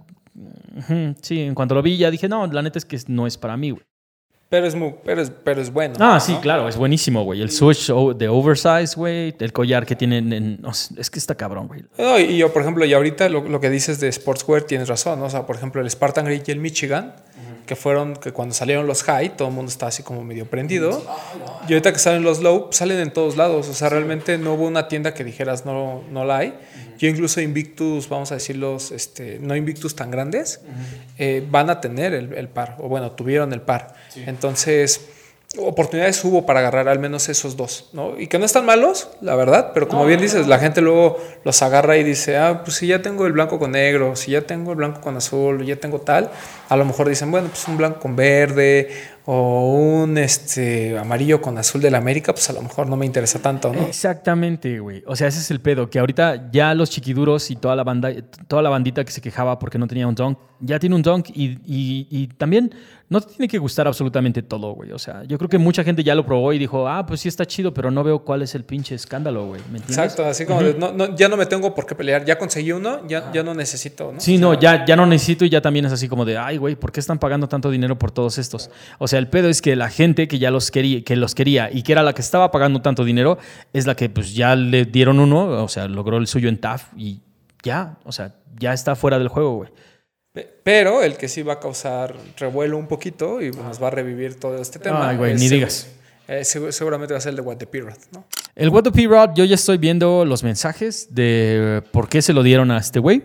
sí, 1.22 1.40
en 1.40 1.54
cuanto 1.54 1.74
lo 1.74 1.82
vi 1.82 1.96
ya 1.96 2.10
dije, 2.10 2.28
no, 2.28 2.46
la 2.46 2.62
neta 2.62 2.78
es 2.78 2.84
que 2.84 2.98
no 3.08 3.26
es 3.26 3.36
para 3.36 3.56
mí, 3.56 3.70
güey. 3.70 3.82
Pero 4.48 4.66
es, 4.66 4.74
muy, 4.74 4.94
pero, 5.02 5.22
es, 5.22 5.30
pero 5.30 5.62
es 5.62 5.72
bueno. 5.72 5.94
Ah, 5.98 6.20
sí, 6.20 6.36
claro, 6.42 6.68
es 6.68 6.76
buenísimo, 6.76 7.24
güey. 7.24 7.40
El 7.40 7.50
switch 7.50 7.90
de 8.16 8.28
oversize, 8.28 8.94
güey, 8.94 9.34
el 9.38 9.52
collar 9.52 9.86
que 9.86 9.96
tienen. 9.96 10.30
En, 10.30 10.62
es 10.98 11.10
que 11.10 11.18
está 11.18 11.34
cabrón, 11.34 11.68
güey. 11.68 11.84
No, 11.98 12.20
y 12.20 12.36
yo, 12.36 12.52
por 12.52 12.60
ejemplo, 12.60 12.84
y 12.84 12.92
ahorita 12.92 13.30
lo, 13.30 13.48
lo, 13.48 13.60
que 13.60 13.70
dices 13.70 13.98
de 13.98 14.12
Sportswear 14.12 14.64
tienes 14.64 14.88
razón, 14.88 15.20
¿no? 15.20 15.24
O 15.24 15.30
sea, 15.30 15.46
por 15.46 15.56
ejemplo, 15.56 15.80
el 15.80 15.90
Spartan 15.90 16.26
Grid 16.26 16.42
y 16.46 16.50
el 16.50 16.60
Michigan 16.60 17.14
que 17.66 17.76
fueron 17.76 18.16
que 18.16 18.32
cuando 18.32 18.54
salieron 18.54 18.86
los 18.86 19.02
high 19.04 19.36
todo 19.36 19.48
el 19.48 19.54
mundo 19.54 19.70
está 19.70 19.86
así 19.86 20.02
como 20.02 20.24
medio 20.24 20.46
prendido. 20.46 21.02
Y 21.68 21.72
ahorita 21.72 21.92
que 21.92 21.98
salen 21.98 22.22
los 22.22 22.40
low 22.40 22.68
salen 22.70 22.98
en 22.98 23.12
todos 23.12 23.36
lados. 23.36 23.68
O 23.68 23.74
sea 23.74 23.88
realmente 23.88 24.38
no 24.38 24.54
hubo 24.54 24.66
una 24.66 24.88
tienda 24.88 25.14
que 25.14 25.24
dijeras 25.24 25.64
no 25.64 26.02
no 26.10 26.24
la 26.24 26.38
hay 26.38 26.54
yo 27.02 27.08
incluso 27.08 27.40
Invictus 27.40 28.08
vamos 28.08 28.30
a 28.30 28.36
decirlos 28.36 28.92
este 28.92 29.38
no 29.40 29.56
Invictus 29.56 29.96
tan 29.96 30.12
grandes 30.12 30.60
eh, 31.18 31.44
van 31.50 31.68
a 31.68 31.80
tener 31.80 32.14
el, 32.14 32.32
el, 32.34 32.48
par 32.48 32.76
o 32.78 32.88
bueno 32.88 33.10
tuvieron 33.10 33.52
el 33.52 33.60
par. 33.60 33.94
Entonces 34.14 35.08
oportunidades 35.58 36.24
hubo 36.24 36.46
para 36.46 36.60
agarrar 36.60 36.88
al 36.88 36.98
menos 36.98 37.28
esos 37.28 37.56
dos, 37.56 37.90
¿no? 37.92 38.18
Y 38.18 38.26
que 38.26 38.38
no 38.38 38.46
están 38.46 38.64
malos, 38.64 39.08
la 39.20 39.34
verdad, 39.34 39.72
pero 39.74 39.86
como 39.86 40.06
bien 40.06 40.20
dices, 40.20 40.46
la 40.46 40.58
gente 40.58 40.80
luego 40.80 41.18
los 41.44 41.60
agarra 41.62 41.98
y 41.98 42.04
dice, 42.04 42.38
ah, 42.38 42.62
pues 42.64 42.76
si 42.76 42.86
ya 42.86 43.02
tengo 43.02 43.26
el 43.26 43.32
blanco 43.32 43.58
con 43.58 43.72
negro, 43.72 44.16
si 44.16 44.30
ya 44.30 44.42
tengo 44.42 44.70
el 44.70 44.76
blanco 44.76 45.00
con 45.02 45.16
azul, 45.16 45.64
ya 45.64 45.76
tengo 45.76 46.00
tal, 46.00 46.30
a 46.68 46.76
lo 46.76 46.84
mejor 46.86 47.08
dicen, 47.08 47.30
bueno, 47.30 47.48
pues 47.48 47.68
un 47.68 47.76
blanco 47.76 48.00
con 48.00 48.16
verde 48.16 48.90
o 49.24 49.74
un 49.74 50.18
este 50.18 50.98
amarillo 50.98 51.40
con 51.40 51.56
azul 51.58 51.80
de 51.80 51.90
la 51.90 51.98
América, 51.98 52.32
pues 52.32 52.48
a 52.48 52.54
lo 52.54 52.62
mejor 52.62 52.88
no 52.88 52.96
me 52.96 53.04
interesa 53.04 53.38
tanto, 53.40 53.72
¿no? 53.72 53.82
Exactamente, 53.82 54.80
güey. 54.80 55.04
O 55.06 55.14
sea, 55.14 55.28
ese 55.28 55.40
es 55.40 55.50
el 55.50 55.60
pedo, 55.60 55.90
que 55.90 55.98
ahorita 55.98 56.50
ya 56.50 56.74
los 56.74 56.90
chiquiduros 56.90 57.50
y 57.50 57.56
toda 57.56 57.76
la 57.76 57.84
banda, 57.84 58.10
toda 58.48 58.62
la 58.62 58.70
bandita 58.70 59.04
que 59.04 59.12
se 59.12 59.20
quejaba 59.20 59.58
porque 59.58 59.78
no 59.78 59.86
tenía 59.86 60.08
un 60.08 60.14
dunk, 60.14 60.38
ya 60.60 60.78
tiene 60.78 60.96
un 60.96 61.02
dunk 61.02 61.28
y, 61.28 61.58
y 61.64 62.26
también 62.38 62.74
no 63.12 63.20
te 63.20 63.34
tiene 63.34 63.46
que 63.46 63.58
gustar 63.58 63.86
absolutamente 63.86 64.42
todo, 64.42 64.72
güey. 64.72 64.90
O 64.92 64.98
sea, 64.98 65.22
yo 65.24 65.36
creo 65.36 65.48
que 65.48 65.58
mucha 65.58 65.84
gente 65.84 66.02
ya 66.02 66.14
lo 66.14 66.24
probó 66.24 66.52
y 66.52 66.58
dijo, 66.58 66.88
ah, 66.88 67.04
pues 67.04 67.20
sí 67.20 67.28
está 67.28 67.44
chido, 67.44 67.74
pero 67.74 67.90
no 67.90 68.02
veo 68.02 68.20
cuál 68.20 68.40
es 68.40 68.54
el 68.54 68.64
pinche 68.64 68.94
escándalo, 68.94 69.46
güey. 69.46 69.60
¿Me 69.70 69.78
entiendes? 69.78 69.98
Exacto, 69.98 70.24
así 70.24 70.46
como 70.46 70.62
de, 70.62 70.74
no, 70.74 70.92
no, 70.92 71.14
ya 71.14 71.28
no 71.28 71.36
me 71.36 71.44
tengo 71.44 71.74
por 71.74 71.84
qué 71.86 71.94
pelear, 71.94 72.24
ya 72.24 72.38
conseguí 72.38 72.72
uno, 72.72 73.06
ya, 73.06 73.30
ya 73.32 73.42
no 73.42 73.54
necesito, 73.54 74.12
¿no? 74.12 74.20
Sí, 74.20 74.36
o 74.36 74.38
sea, 74.38 74.48
no, 74.48 74.58
ya, 74.58 74.86
ya 74.86 74.96
no 74.96 75.04
necesito 75.04 75.44
y 75.44 75.50
ya 75.50 75.60
también 75.60 75.84
es 75.84 75.92
así 75.92 76.08
como 76.08 76.24
de, 76.24 76.38
ay, 76.38 76.56
güey, 76.56 76.74
¿por 76.74 76.90
qué 76.90 77.00
están 77.00 77.18
pagando 77.18 77.48
tanto 77.48 77.70
dinero 77.70 77.98
por 77.98 78.10
todos 78.10 78.38
estos? 78.38 78.70
O 78.98 79.06
sea, 79.06 79.18
el 79.18 79.28
pedo 79.28 79.50
es 79.50 79.60
que 79.60 79.76
la 79.76 79.90
gente 79.90 80.26
que 80.26 80.38
ya 80.38 80.50
los 80.50 80.70
quería, 80.70 81.04
que 81.04 81.14
los 81.14 81.34
quería 81.34 81.70
y 81.70 81.82
que 81.82 81.92
era 81.92 82.02
la 82.02 82.14
que 82.14 82.22
estaba 82.22 82.50
pagando 82.50 82.80
tanto 82.80 83.04
dinero, 83.04 83.36
es 83.74 83.86
la 83.86 83.94
que 83.94 84.08
pues 84.08 84.34
ya 84.34 84.56
le 84.56 84.86
dieron 84.86 85.20
uno, 85.20 85.62
o 85.62 85.68
sea, 85.68 85.86
logró 85.86 86.16
el 86.16 86.26
suyo 86.26 86.48
en 86.48 86.58
TAF 86.58 86.86
y 86.96 87.20
ya, 87.62 87.98
o 88.04 88.12
sea, 88.12 88.34
ya 88.58 88.72
está 88.72 88.96
fuera 88.96 89.18
del 89.18 89.28
juego, 89.28 89.56
güey. 89.56 89.70
Pero 90.62 91.02
el 91.02 91.16
que 91.16 91.28
sí 91.28 91.42
va 91.42 91.54
a 91.54 91.60
causar 91.60 92.14
revuelo 92.38 92.78
un 92.78 92.86
poquito 92.86 93.42
y 93.42 93.50
nos 93.50 93.82
va 93.82 93.88
a 93.88 93.90
revivir 93.90 94.40
todo 94.40 94.60
este 94.60 94.78
tema. 94.78 95.10
Ay, 95.10 95.16
güey, 95.16 95.34
ni 95.34 95.48
digas. 95.48 95.88
Eh, 96.26 96.44
seguramente 96.44 97.12
va 97.12 97.18
a 97.18 97.20
ser 97.20 97.30
el 97.30 97.36
de 97.36 97.42
What 97.42 97.56
the 97.56 97.66
P-Rod, 97.66 97.98
¿no? 98.12 98.24
El 98.54 98.70
What 98.70 98.84
the 98.84 98.92
P-Rod, 98.92 99.34
yo 99.34 99.44
ya 99.44 99.56
estoy 99.56 99.76
viendo 99.76 100.24
los 100.24 100.42
mensajes 100.42 101.14
de 101.14 101.82
por 101.90 102.08
qué 102.08 102.22
se 102.22 102.32
lo 102.32 102.42
dieron 102.42 102.70
a 102.70 102.78
este 102.78 103.00
güey, 103.00 103.22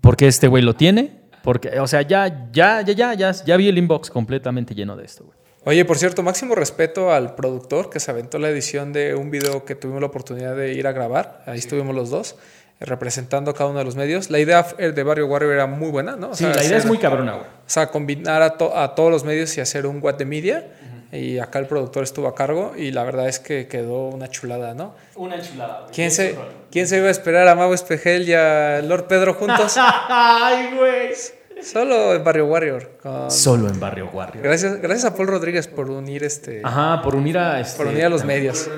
por 0.00 0.16
qué 0.16 0.28
este 0.28 0.46
güey 0.46 0.62
lo 0.62 0.74
tiene, 0.74 1.22
porque, 1.42 1.80
o 1.80 1.86
sea, 1.86 2.02
ya, 2.02 2.50
ya, 2.52 2.82
ya, 2.82 2.94
ya, 2.94 3.14
ya, 3.14 3.32
ya 3.32 3.56
vi 3.56 3.68
el 3.68 3.78
inbox 3.78 4.10
completamente 4.10 4.74
lleno 4.74 4.96
de 4.96 5.04
esto, 5.04 5.24
güey. 5.24 5.38
Oye, 5.64 5.84
por 5.84 5.98
cierto, 5.98 6.22
máximo 6.22 6.54
respeto 6.54 7.12
al 7.12 7.34
productor 7.34 7.90
que 7.90 8.00
se 8.00 8.10
aventó 8.10 8.38
la 8.38 8.48
edición 8.48 8.92
de 8.92 9.14
un 9.14 9.30
video 9.30 9.64
que 9.64 9.74
tuvimos 9.74 10.00
la 10.00 10.06
oportunidad 10.06 10.56
de 10.56 10.72
ir 10.72 10.86
a 10.86 10.92
grabar. 10.92 11.42
Ahí 11.46 11.58
estuvimos 11.58 11.94
los 11.94 12.10
dos 12.10 12.36
representando 12.80 13.50
a 13.50 13.54
cada 13.54 13.70
uno 13.70 13.78
de 13.80 13.84
los 13.84 13.96
medios. 13.96 14.30
La 14.30 14.38
idea 14.38 14.62
de 14.62 15.02
Barrio 15.02 15.26
Warrior 15.26 15.52
era 15.52 15.66
muy 15.66 15.90
buena, 15.90 16.16
¿no? 16.16 16.30
O 16.30 16.34
sí, 16.34 16.44
sea, 16.44 16.48
la 16.48 16.56
idea 16.56 16.64
hacer, 16.66 16.78
es 16.78 16.86
muy 16.86 16.98
cabrona, 16.98 17.32
güey. 17.32 17.46
O 17.46 17.70
sea, 17.70 17.88
combinar 17.90 18.42
a, 18.42 18.56
to 18.56 18.76
a, 18.76 18.94
todos 18.94 19.10
los 19.10 19.24
medios 19.24 19.56
y 19.56 19.60
hacer 19.60 19.86
un 19.86 20.02
what 20.02 20.14
de 20.14 20.24
media. 20.24 20.64
Uh 20.66 21.14
-huh. 21.14 21.20
Y 21.20 21.38
acá 21.38 21.58
el 21.58 21.66
productor 21.66 22.04
estuvo 22.04 22.28
a 22.28 22.34
cargo 22.34 22.74
y 22.76 22.92
la 22.92 23.02
verdad 23.02 23.28
es 23.28 23.38
que 23.38 23.66
quedó 23.66 24.08
una 24.08 24.28
chulada, 24.28 24.74
¿no? 24.74 24.94
Una 25.16 25.40
chulada. 25.40 25.80
Güey. 25.80 25.92
¿Quién 25.92 26.10
se, 26.10 26.36
¿Quién 26.70 26.86
se 26.86 26.98
iba 26.98 27.08
a 27.08 27.10
esperar 27.10 27.48
a 27.48 27.54
Mago 27.54 27.74
Espejel 27.74 28.28
y 28.28 28.34
a 28.34 28.82
Lord 28.82 29.06
Pedro 29.06 29.34
juntos? 29.34 29.74
¡Ay, 29.78 30.76
güey! 30.76 31.14
Solo 31.62 32.14
en 32.14 32.22
Barrio 32.22 32.46
Warrior. 32.46 32.98
Con... 33.02 33.30
Solo 33.30 33.68
en 33.68 33.80
Barrio 33.80 34.10
Warrior. 34.12 34.44
Gracias, 34.44 34.80
gracias 34.80 35.04
a 35.06 35.16
Paul 35.16 35.28
Rodríguez 35.28 35.66
por 35.66 35.90
unir 35.90 36.22
este. 36.24 36.60
Ajá, 36.62 37.02
por 37.02 37.16
unir 37.16 37.38
a 37.38 37.60
este, 37.60 37.76
Por 37.78 37.88
unir 37.88 38.04
a 38.04 38.08
los 38.08 38.24
medios. 38.24 38.68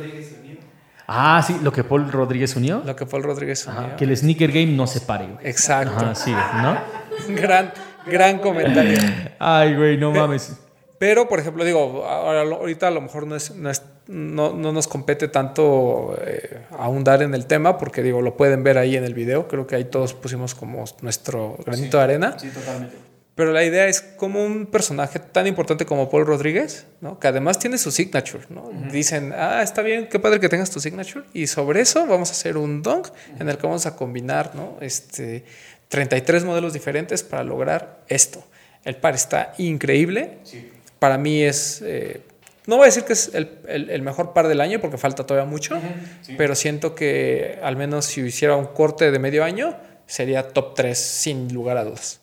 Ah, 1.12 1.42
sí, 1.44 1.59
lo 1.61 1.73
que 1.73 1.83
Paul 1.83 2.11
Rodríguez 2.12 2.55
unió. 2.55 2.83
Lo 2.87 2.94
que 2.94 3.05
Paul 3.05 3.25
Rodríguez 3.25 3.66
unió. 3.66 3.81
Ajá, 3.81 3.96
que 3.96 4.05
el 4.05 4.16
sneaker 4.16 4.53
game 4.53 4.68
no 4.68 4.87
se 4.87 5.01
pare. 5.01 5.27
Güey. 5.27 5.49
Exacto. 5.49 5.96
Ajá, 5.96 6.14
sí, 6.14 6.31
¿no? 6.31 6.79
gran, 7.35 7.73
gran 8.07 8.38
comentario. 8.38 9.01
Ay, 9.40 9.75
güey, 9.75 9.96
no 9.96 10.12
mames. 10.12 10.57
Pero, 10.99 11.29
por 11.29 11.40
ejemplo, 11.40 11.64
digo, 11.64 12.07
ahora, 12.07 12.42
ahorita 12.42 12.87
a 12.87 12.90
lo 12.92 13.01
mejor 13.01 13.27
no, 13.27 13.35
es, 13.35 13.57
no, 13.57 13.70
es, 13.70 13.83
no, 14.07 14.53
no 14.53 14.70
nos 14.70 14.87
compete 14.87 15.27
tanto 15.27 16.16
eh, 16.25 16.66
ahondar 16.79 17.23
en 17.23 17.35
el 17.35 17.46
tema, 17.46 17.77
porque 17.77 18.05
digo, 18.05 18.23
lo 18.23 18.37
pueden 18.37 18.62
ver 18.62 18.79
ahí 18.79 18.96
en 18.96 19.03
el 19.03 19.14
video. 19.14 19.49
Creo 19.49 19.66
que 19.66 19.75
ahí 19.75 19.85
todos 19.87 20.14
pusimos 20.14 20.55
como 20.55 20.85
nuestro 21.03 21.57
granito 21.66 21.92
sí, 21.92 21.96
de 21.96 22.03
arena. 22.05 22.38
Sí, 22.38 22.51
totalmente. 22.51 23.10
Pero 23.40 23.53
la 23.53 23.64
idea 23.64 23.87
es 23.88 24.03
como 24.03 24.44
un 24.44 24.66
personaje 24.66 25.18
tan 25.18 25.46
importante 25.46 25.87
como 25.87 26.11
Paul 26.11 26.26
Rodríguez, 26.26 26.85
¿no? 27.00 27.18
que 27.18 27.26
además 27.26 27.59
tiene 27.59 27.79
su 27.79 27.90
signature. 27.90 28.44
¿no? 28.50 28.64
Uh 28.64 28.70
-huh. 28.74 28.90
Dicen, 28.90 29.33
ah, 29.35 29.62
está 29.62 29.81
bien, 29.81 30.11
qué 30.11 30.18
padre 30.18 30.40
que 30.40 30.50
tengas 30.50 30.70
tu 30.70 30.79
signature. 30.79 31.24
Y 31.33 31.46
sobre 31.46 31.81
eso 31.81 32.07
vamos 32.07 32.29
a 32.29 32.33
hacer 32.33 32.59
un 32.59 32.83
dunk 32.83 33.07
uh 33.07 33.09
-huh. 33.09 33.40
en 33.40 33.48
el 33.48 33.57
que 33.57 33.66
vamos 33.66 33.87
a 33.87 33.96
combinar 33.96 34.55
¿no? 34.55 34.76
este, 34.83 35.44
33 35.88 36.44
modelos 36.44 36.74
diferentes 36.74 37.22
para 37.22 37.42
lograr 37.42 38.05
esto. 38.09 38.44
El 38.85 38.96
par 38.96 39.14
está 39.14 39.55
increíble. 39.57 40.37
Sí. 40.42 40.70
Para 40.98 41.16
mí 41.16 41.42
es... 41.42 41.81
Eh, 41.83 42.20
no 42.66 42.76
voy 42.76 42.83
a 42.83 42.87
decir 42.88 43.05
que 43.05 43.14
es 43.14 43.31
el, 43.33 43.48
el, 43.68 43.88
el, 43.88 44.03
mejor 44.03 44.35
par 44.35 44.48
del 44.48 44.61
año 44.61 44.83
porque 44.83 44.98
falta 44.98 45.24
todavía 45.24 45.50
mucho, 45.50 45.76
uh 45.76 45.79
-huh. 45.79 46.26
sí. 46.26 46.35
pero 46.37 46.55
siento 46.55 46.94
que 46.94 47.59
al 47.62 47.76
menos 47.76 48.05
si 48.05 48.20
hiciera 48.20 48.55
un 48.57 48.66
corte 48.66 49.11
de 49.11 49.18
medio 49.18 49.44
año, 49.44 49.79
sería 50.05 50.46
top 50.46 50.74
3 50.74 50.98
sin 50.98 51.55
lugar 51.55 51.79
a 51.79 51.85
dudas. 51.85 52.20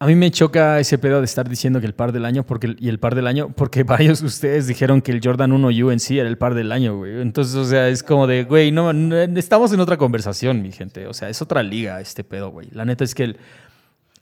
A 0.00 0.06
mí 0.06 0.16
me 0.16 0.30
choca 0.30 0.80
ese 0.80 0.98
pedo 0.98 1.20
de 1.20 1.24
estar 1.24 1.48
diciendo 1.48 1.80
que 1.80 1.86
el 1.86 1.94
par 1.94 2.12
del 2.12 2.24
año 2.24 2.44
porque, 2.44 2.74
y 2.78 2.88
el 2.88 2.98
par 2.98 3.14
del 3.14 3.26
año, 3.26 3.50
porque 3.54 3.82
varios 3.84 4.20
de 4.20 4.26
ustedes 4.26 4.66
dijeron 4.66 5.00
que 5.00 5.12
el 5.12 5.20
Jordan 5.22 5.52
1 5.52 5.68
UNC 5.68 6.10
era 6.10 6.28
el 6.28 6.36
par 6.36 6.54
del 6.54 6.72
año, 6.72 6.96
güey. 6.98 7.20
Entonces, 7.20 7.54
o 7.54 7.64
sea, 7.64 7.88
es 7.88 8.02
como 8.02 8.26
de, 8.26 8.44
güey, 8.44 8.72
no, 8.72 8.92
no, 8.92 9.16
estamos 9.16 9.72
en 9.72 9.80
otra 9.80 9.96
conversación, 9.96 10.62
mi 10.62 10.72
gente. 10.72 11.06
O 11.06 11.14
sea, 11.14 11.28
es 11.28 11.40
otra 11.40 11.62
liga 11.62 12.00
este 12.00 12.24
pedo, 12.24 12.50
güey. 12.50 12.68
La 12.72 12.84
neta 12.84 13.04
es 13.04 13.14
que 13.14 13.24
el, 13.24 13.36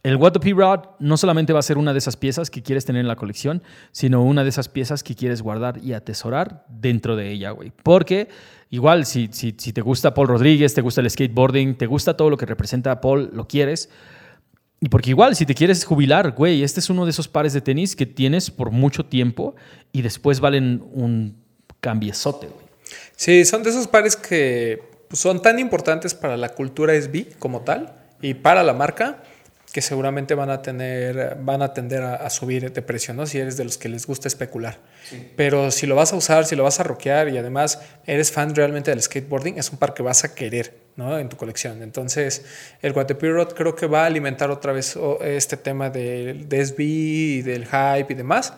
El 0.02 0.16
What 0.16 0.32
the 0.32 0.40
P-Rod 0.40 0.80
no 0.98 1.16
solamente 1.16 1.52
va 1.52 1.60
a 1.60 1.62
ser 1.62 1.78
una 1.78 1.92
de 1.92 1.98
esas 1.98 2.16
piezas 2.16 2.50
que 2.50 2.62
quieres 2.62 2.84
tener 2.84 3.00
en 3.00 3.08
la 3.08 3.16
colección, 3.16 3.62
sino 3.92 4.22
una 4.22 4.42
de 4.42 4.50
esas 4.50 4.68
piezas 4.68 5.02
que 5.02 5.14
quieres 5.14 5.42
guardar 5.42 5.78
y 5.82 5.94
atesorar 5.94 6.66
dentro 6.68 7.16
de 7.16 7.30
ella, 7.30 7.50
güey. 7.52 7.72
Porque 7.82 8.28
igual, 8.68 9.06
si, 9.06 9.30
si, 9.32 9.54
si 9.56 9.72
te 9.72 9.80
gusta 9.80 10.12
Paul 10.12 10.28
Rodríguez, 10.28 10.74
te 10.74 10.82
gusta 10.82 11.00
el 11.00 11.10
skateboarding, 11.10 11.76
te 11.76 11.86
gusta 11.86 12.16
todo 12.16 12.30
lo 12.30 12.36
que 12.36 12.46
representa 12.46 12.92
a 12.92 13.00
Paul, 13.00 13.30
lo 13.32 13.48
quieres. 13.48 13.88
Y 14.84 14.88
porque 14.88 15.10
igual, 15.10 15.36
si 15.36 15.46
te 15.46 15.54
quieres 15.54 15.84
jubilar, 15.84 16.32
güey, 16.32 16.64
este 16.64 16.80
es 16.80 16.90
uno 16.90 17.04
de 17.04 17.12
esos 17.12 17.28
pares 17.28 17.52
de 17.52 17.60
tenis 17.60 17.94
que 17.94 18.04
tienes 18.04 18.50
por 18.50 18.72
mucho 18.72 19.06
tiempo 19.06 19.54
y 19.92 20.02
después 20.02 20.40
valen 20.40 20.82
un 20.92 21.36
cambiezote, 21.80 22.48
güey. 22.48 22.66
Sí, 23.14 23.44
son 23.44 23.62
de 23.62 23.70
esos 23.70 23.86
pares 23.86 24.16
que 24.16 24.82
son 25.12 25.40
tan 25.40 25.60
importantes 25.60 26.14
para 26.14 26.36
la 26.36 26.48
cultura 26.48 27.00
SB 27.00 27.38
como 27.38 27.60
tal 27.60 27.94
y 28.20 28.34
para 28.34 28.64
la 28.64 28.72
marca 28.72 29.22
que 29.72 29.82
seguramente 29.82 30.34
van 30.34 30.50
a 30.50 30.62
tener, 30.62 31.36
van 31.40 31.62
a 31.62 31.72
tender 31.72 32.02
a, 32.02 32.28
subir 32.28 32.72
de 32.72 32.82
precio, 32.82 33.14
¿no? 33.14 33.24
Si 33.24 33.38
eres 33.38 33.56
de 33.56 33.64
los 33.64 33.78
que 33.78 33.88
les 33.88 34.04
gusta 34.04 34.26
especular. 34.26 34.78
Pero 35.36 35.70
si 35.70 35.86
lo 35.86 35.94
vas 35.94 36.12
a 36.12 36.16
usar, 36.16 36.44
si 36.44 36.56
lo 36.56 36.64
vas 36.64 36.80
a 36.80 36.82
rockear 36.82 37.28
y 37.28 37.38
además 37.38 37.80
eres 38.04 38.32
fan 38.32 38.52
realmente 38.52 38.90
del 38.90 39.00
skateboarding, 39.00 39.58
es 39.58 39.70
un 39.70 39.78
par 39.78 39.94
que 39.94 40.02
vas 40.02 40.24
a 40.24 40.34
querer, 40.34 40.74
¿no? 40.96 41.18
En 41.18 41.28
tu 41.28 41.36
colección. 41.36 41.82
Entonces, 41.82 42.44
el 42.82 42.92
Guatepirot 42.92 43.54
creo 43.54 43.74
que 43.74 43.86
va 43.86 44.02
a 44.02 44.06
alimentar 44.06 44.50
otra 44.50 44.72
vez 44.72 44.98
este 45.22 45.56
tema 45.56 45.90
del 45.90 46.48
de 46.48 46.66
SB 46.66 46.80
y 46.80 47.42
del 47.42 47.66
hype 47.66 48.12
y 48.12 48.14
demás. 48.14 48.54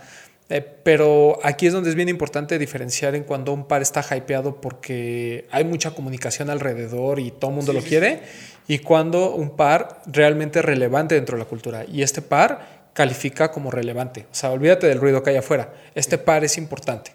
Eh, 0.50 0.60
pero 0.60 1.38
aquí 1.42 1.66
es 1.66 1.72
donde 1.72 1.88
es 1.88 1.96
bien 1.96 2.10
importante 2.10 2.58
diferenciar 2.58 3.14
en 3.14 3.24
cuando 3.24 3.52
un 3.52 3.66
par 3.66 3.80
está 3.80 4.04
hypeado 4.14 4.60
porque 4.60 5.46
hay 5.50 5.64
mucha 5.64 5.92
comunicación 5.92 6.50
alrededor 6.50 7.18
y 7.18 7.30
todo 7.30 7.50
el 7.50 7.56
mundo 7.56 7.72
lo 7.72 7.80
quiere 7.80 8.20
y 8.68 8.80
cuando 8.80 9.34
un 9.34 9.56
par 9.56 10.02
realmente 10.06 10.58
es 10.58 10.64
relevante 10.64 11.14
dentro 11.14 11.38
de 11.38 11.44
la 11.44 11.48
cultura. 11.48 11.84
Y 11.90 12.02
este 12.02 12.20
par 12.20 12.90
califica 12.92 13.50
como 13.50 13.70
relevante. 13.70 14.26
O 14.30 14.34
sea, 14.34 14.50
olvídate 14.50 14.86
del 14.86 15.00
ruido 15.00 15.22
que 15.22 15.30
hay 15.30 15.36
afuera. 15.36 15.72
Este 15.94 16.18
par 16.18 16.44
es 16.44 16.58
importante. 16.58 17.12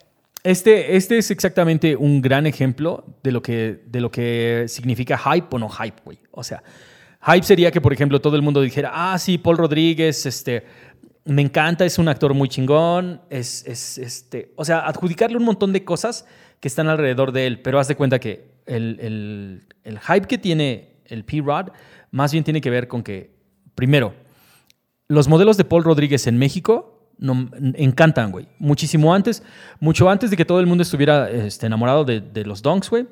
Este, 0.49 0.95
este 0.95 1.19
es 1.19 1.29
exactamente 1.29 1.95
un 1.95 2.23
gran 2.23 2.47
ejemplo 2.47 3.05
de 3.21 3.31
lo 3.31 3.43
que, 3.43 3.83
de 3.85 4.01
lo 4.01 4.09
que 4.09 4.65
significa 4.67 5.15
hype 5.15 5.45
o 5.51 5.59
no 5.59 5.69
hype, 5.69 6.01
güey. 6.03 6.17
O 6.31 6.43
sea, 6.43 6.63
hype 7.21 7.43
sería 7.43 7.69
que, 7.69 7.79
por 7.79 7.93
ejemplo, 7.93 8.19
todo 8.19 8.35
el 8.35 8.41
mundo 8.41 8.59
dijera, 8.59 8.89
ah, 8.91 9.19
sí, 9.19 9.37
Paul 9.37 9.59
Rodríguez, 9.59 10.25
este, 10.25 10.65
me 11.25 11.43
encanta, 11.43 11.85
es 11.85 11.99
un 11.99 12.07
actor 12.07 12.33
muy 12.33 12.49
chingón, 12.49 13.21
es, 13.29 13.63
es, 13.67 13.99
este, 13.99 14.51
o 14.55 14.65
sea, 14.65 14.87
adjudicarle 14.87 15.37
un 15.37 15.43
montón 15.43 15.71
de 15.71 15.83
cosas 15.83 16.25
que 16.59 16.67
están 16.67 16.87
alrededor 16.87 17.31
de 17.31 17.45
él, 17.45 17.61
pero 17.61 17.79
haz 17.79 17.87
de 17.87 17.93
cuenta 17.93 18.17
que 18.17 18.49
el, 18.65 18.97
el, 19.01 19.67
el 19.83 19.99
hype 19.99 20.25
que 20.25 20.39
tiene 20.39 20.95
el 21.05 21.25
P-Rod, 21.25 21.67
más 22.09 22.31
bien 22.31 22.43
tiene 22.43 22.59
que 22.59 22.71
ver 22.71 22.87
con 22.87 23.03
que, 23.03 23.35
primero, 23.75 24.15
los 25.07 25.27
modelos 25.27 25.57
de 25.57 25.65
Paul 25.65 25.83
Rodríguez 25.83 26.25
en 26.25 26.39
México 26.39 26.98
no, 27.19 27.49
encantan, 27.75 28.31
güey. 28.31 28.47
Muchísimo 28.57 29.13
antes, 29.13 29.43
mucho 29.79 30.09
antes 30.09 30.29
de 30.31 30.37
que 30.37 30.45
todo 30.45 30.59
el 30.59 30.65
mundo 30.65 30.81
estuviera 30.81 31.29
este, 31.29 31.67
enamorado 31.67 32.03
de, 32.05 32.21
de 32.21 32.45
los 32.45 32.61
Donks, 32.61 32.89
güey. 32.89 33.07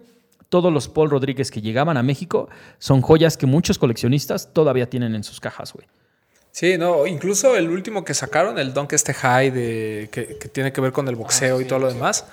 Todos 0.50 0.72
los 0.72 0.88
Paul 0.88 1.10
Rodríguez 1.10 1.52
que 1.52 1.62
llegaban 1.62 1.98
a 1.98 2.04
México 2.04 2.50
son 2.80 3.02
joyas 3.02 3.38
que 3.38 3.46
muchos 3.46 3.78
coleccionistas 3.78 4.54
todavía 4.54 4.90
tienen 4.90 5.14
en 5.14 5.24
sus 5.24 5.40
cajas, 5.40 5.74
güey. 5.74 5.88
Sí, 6.58 6.76
no, 6.76 7.06
incluso 7.06 7.56
el 7.56 7.70
último 7.70 8.04
que 8.04 8.16
sacaron, 8.16 8.58
el 8.58 8.74
Dunk 8.74 8.94
este 8.94 9.14
high 9.14 9.52
de, 9.52 10.10
que, 10.12 10.26
tiene 10.52 10.74
que 10.74 10.82
ver 10.82 10.92
con 10.92 11.08
el 11.08 11.16
boxeo 11.16 11.60
ah, 11.60 11.62
y 11.62 11.66
todo 11.66 11.78
lo 11.78 11.88
demás. 11.88 12.26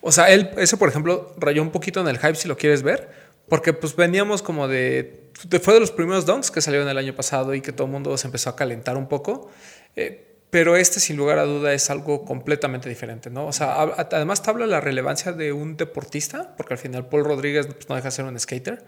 O 0.00 0.12
sea, 0.12 0.30
él, 0.30 0.50
ese 0.56 0.76
por 0.76 0.88
ejemplo, 0.88 1.34
rayó 1.36 1.62
un 1.62 1.70
poquito 1.70 2.00
en 2.00 2.06
el 2.06 2.16
hype 2.18 2.36
si 2.36 2.46
lo 2.46 2.56
quieres 2.56 2.84
ver, 2.84 3.10
porque 3.48 3.72
pues 3.72 3.96
veníamos 3.96 4.40
como 4.40 4.68
de, 4.68 5.32
Fue 5.60 5.74
de 5.74 5.80
los 5.80 5.90
primeros 5.90 6.26
donks 6.26 6.52
que 6.52 6.60
salieron 6.60 6.88
el 6.88 6.96
año 6.96 7.12
pasado 7.16 7.54
y 7.54 7.60
que 7.60 7.72
todo 7.72 7.88
el 7.88 7.92
mundo 7.92 8.16
se 8.16 8.28
empezó 8.28 8.50
a 8.50 8.54
calentar 8.54 8.96
un 8.96 9.08
poco. 9.08 9.50
Eh, 9.96 10.31
pero 10.52 10.76
este, 10.76 11.00
sin 11.00 11.16
lugar 11.16 11.38
a 11.38 11.44
duda, 11.44 11.72
es 11.72 11.88
algo 11.88 12.26
completamente 12.26 12.86
diferente, 12.86 13.30
¿no? 13.30 13.46
O 13.46 13.54
sea, 13.54 13.80
además 13.80 14.42
te 14.42 14.50
habla 14.50 14.66
la 14.66 14.82
relevancia 14.82 15.32
de 15.32 15.50
un 15.50 15.78
deportista, 15.78 16.54
porque 16.58 16.74
al 16.74 16.78
final 16.78 17.08
Paul 17.08 17.24
Rodríguez 17.24 17.68
pues, 17.68 17.88
no 17.88 17.94
deja 17.94 18.08
de 18.08 18.12
ser 18.12 18.26
un 18.26 18.38
skater. 18.38 18.84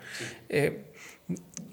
Eh, 0.51 0.93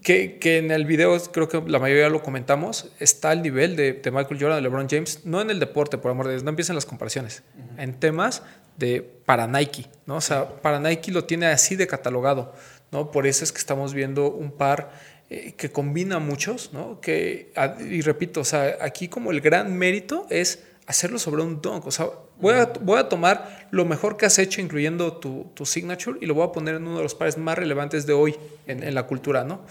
que, 0.01 0.39
que, 0.39 0.59
en 0.59 0.71
el 0.71 0.85
video, 0.85 1.21
creo 1.33 1.49
que 1.49 1.61
la 1.67 1.77
mayoría 1.77 2.07
lo 2.07 2.23
comentamos, 2.23 2.93
está 3.01 3.31
al 3.31 3.41
nivel 3.41 3.75
de, 3.75 3.91
de, 3.91 4.11
Michael 4.11 4.39
Jordan, 4.39 4.55
de 4.55 4.61
LeBron 4.61 4.87
James, 4.89 5.25
no 5.25 5.41
en 5.41 5.49
el 5.49 5.59
deporte, 5.59 5.97
por 5.97 6.09
amor 6.09 6.27
de 6.27 6.35
Dios, 6.35 6.43
no 6.43 6.51
empiecen 6.51 6.75
las 6.75 6.85
comparaciones, 6.85 7.43
en 7.77 7.99
temas 7.99 8.43
de 8.77 9.01
para 9.01 9.45
Nike, 9.45 9.89
¿no? 10.05 10.15
O 10.15 10.21
sea, 10.21 10.61
para 10.61 10.79
Nike 10.79 11.11
lo 11.11 11.25
tiene 11.25 11.47
así 11.47 11.75
de 11.75 11.85
catalogado. 11.87 12.53
¿no? 12.91 13.09
Por 13.09 13.25
eso 13.25 13.43
es 13.43 13.51
que 13.51 13.57
estamos 13.57 13.93
viendo 13.93 14.29
un 14.29 14.51
par 14.51 14.91
eh, 15.33 15.53
que 15.55 15.71
combina 15.71 16.19
muchos, 16.19 16.73
¿no? 16.73 16.99
Que, 16.99 17.53
y 17.89 18.01
repito, 18.01 18.41
o 18.41 18.43
sea, 18.43 18.75
aquí 18.81 19.07
como 19.07 19.31
el 19.31 19.39
gran 19.39 19.77
mérito 19.77 20.27
es 20.29 20.63
hacerlo 20.87 21.19
sobre 21.19 21.41
un 21.41 21.61
dunk. 21.61 21.87
O 21.87 21.91
sea, 21.91 22.09
voy 22.37 22.55
a, 22.55 22.65
voy 22.81 22.99
a 22.99 23.07
tomar 23.07 23.69
lo 23.71 23.85
mejor 23.85 24.17
que 24.17 24.25
has 24.25 24.37
hecho, 24.39 24.59
incluyendo 24.59 25.13
tu, 25.13 25.49
tu, 25.53 25.65
signature, 25.65 26.19
y 26.19 26.25
lo 26.25 26.33
voy 26.33 26.43
a 26.43 26.51
poner 26.51 26.75
en 26.75 26.85
uno 26.85 26.97
de 26.97 27.03
los 27.03 27.15
pares 27.15 27.37
más 27.37 27.57
relevantes 27.57 28.05
de 28.05 28.11
hoy 28.11 28.35
en, 28.67 28.83
en 28.83 28.93
la 28.93 29.03
cultura, 29.07 29.45
¿no? 29.45 29.61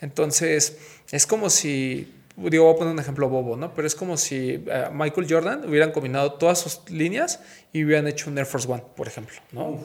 Entonces, 0.00 0.78
es 1.10 1.26
como 1.26 1.50
si 1.50 2.14
digo, 2.36 2.64
voy 2.64 2.74
a 2.74 2.78
poner 2.78 2.94
un 2.94 2.98
ejemplo 2.98 3.28
bobo, 3.28 3.58
¿no? 3.58 3.74
Pero 3.74 3.86
es 3.86 3.94
como 3.94 4.16
si 4.16 4.64
eh, 4.66 4.88
Michael 4.90 5.26
Jordan 5.28 5.68
hubieran 5.68 5.92
combinado 5.92 6.32
todas 6.32 6.60
sus 6.60 6.88
líneas 6.88 7.40
y 7.74 7.84
hubieran 7.84 8.06
hecho 8.08 8.30
un 8.30 8.38
Air 8.38 8.46
Force 8.46 8.66
One, 8.66 8.84
por 8.96 9.06
ejemplo, 9.06 9.36
¿no? 9.52 9.78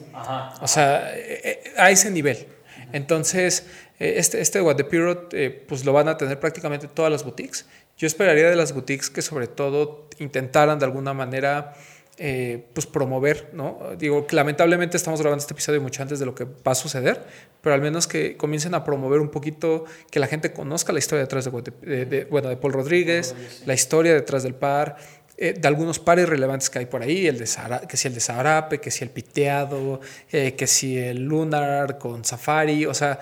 O 0.62 0.66
sea, 0.66 1.12
eh, 1.14 1.74
a 1.76 1.90
ese 1.90 2.10
nivel. 2.10 2.55
Entonces, 2.92 3.66
eh, 3.98 4.14
este, 4.16 4.40
este 4.40 4.60
What 4.60 4.76
the 4.76 4.86
eh, 5.32 5.64
pues 5.68 5.84
lo 5.84 5.92
van 5.92 6.08
a 6.08 6.16
tener 6.16 6.38
prácticamente 6.40 6.88
todas 6.88 7.10
las 7.10 7.24
boutiques. 7.24 7.66
Yo 7.96 8.06
esperaría 8.06 8.50
de 8.50 8.56
las 8.56 8.72
boutiques 8.72 9.10
que 9.10 9.22
sobre 9.22 9.46
todo 9.46 10.08
intentaran 10.18 10.78
de 10.78 10.84
alguna 10.84 11.14
manera 11.14 11.74
eh, 12.18 12.64
pues 12.72 12.86
promover, 12.86 13.50
¿no? 13.52 13.78
Digo, 13.98 14.26
que 14.26 14.36
lamentablemente 14.36 14.96
estamos 14.96 15.20
grabando 15.20 15.42
este 15.42 15.52
episodio 15.52 15.82
mucho 15.82 16.02
antes 16.02 16.18
de 16.18 16.24
lo 16.24 16.34
que 16.34 16.44
va 16.44 16.72
a 16.72 16.74
suceder, 16.74 17.22
pero 17.60 17.74
al 17.74 17.82
menos 17.82 18.06
que 18.06 18.38
comiencen 18.38 18.74
a 18.74 18.84
promover 18.84 19.20
un 19.20 19.28
poquito, 19.28 19.84
que 20.10 20.18
la 20.18 20.26
gente 20.26 20.54
conozca 20.54 20.94
la 20.94 20.98
historia 20.98 21.24
detrás 21.24 21.44
de, 21.44 22.26
bueno, 22.30 22.48
de 22.48 22.56
Paul 22.56 22.72
Rodríguez, 22.72 23.34
la 23.66 23.74
historia 23.74 24.14
detrás 24.14 24.44
del 24.44 24.54
par, 24.54 24.96
eh, 25.38 25.54
de 25.58 25.68
algunos 25.68 25.98
pares 25.98 26.28
relevantes 26.28 26.70
que 26.70 26.78
hay 26.78 26.86
por 26.86 27.02
ahí, 27.02 27.26
el 27.26 27.38
de 27.38 27.46
que 27.88 27.96
si 27.96 28.08
el 28.08 28.14
de 28.14 28.20
Saharape, 28.20 28.80
que 28.80 28.90
si 28.90 29.04
el 29.04 29.10
Piteado, 29.10 30.00
eh, 30.32 30.54
que 30.54 30.66
si 30.66 30.96
el 30.96 31.24
Lunar 31.24 31.98
con 31.98 32.24
Safari, 32.24 32.86
o 32.86 32.94
sea, 32.94 33.20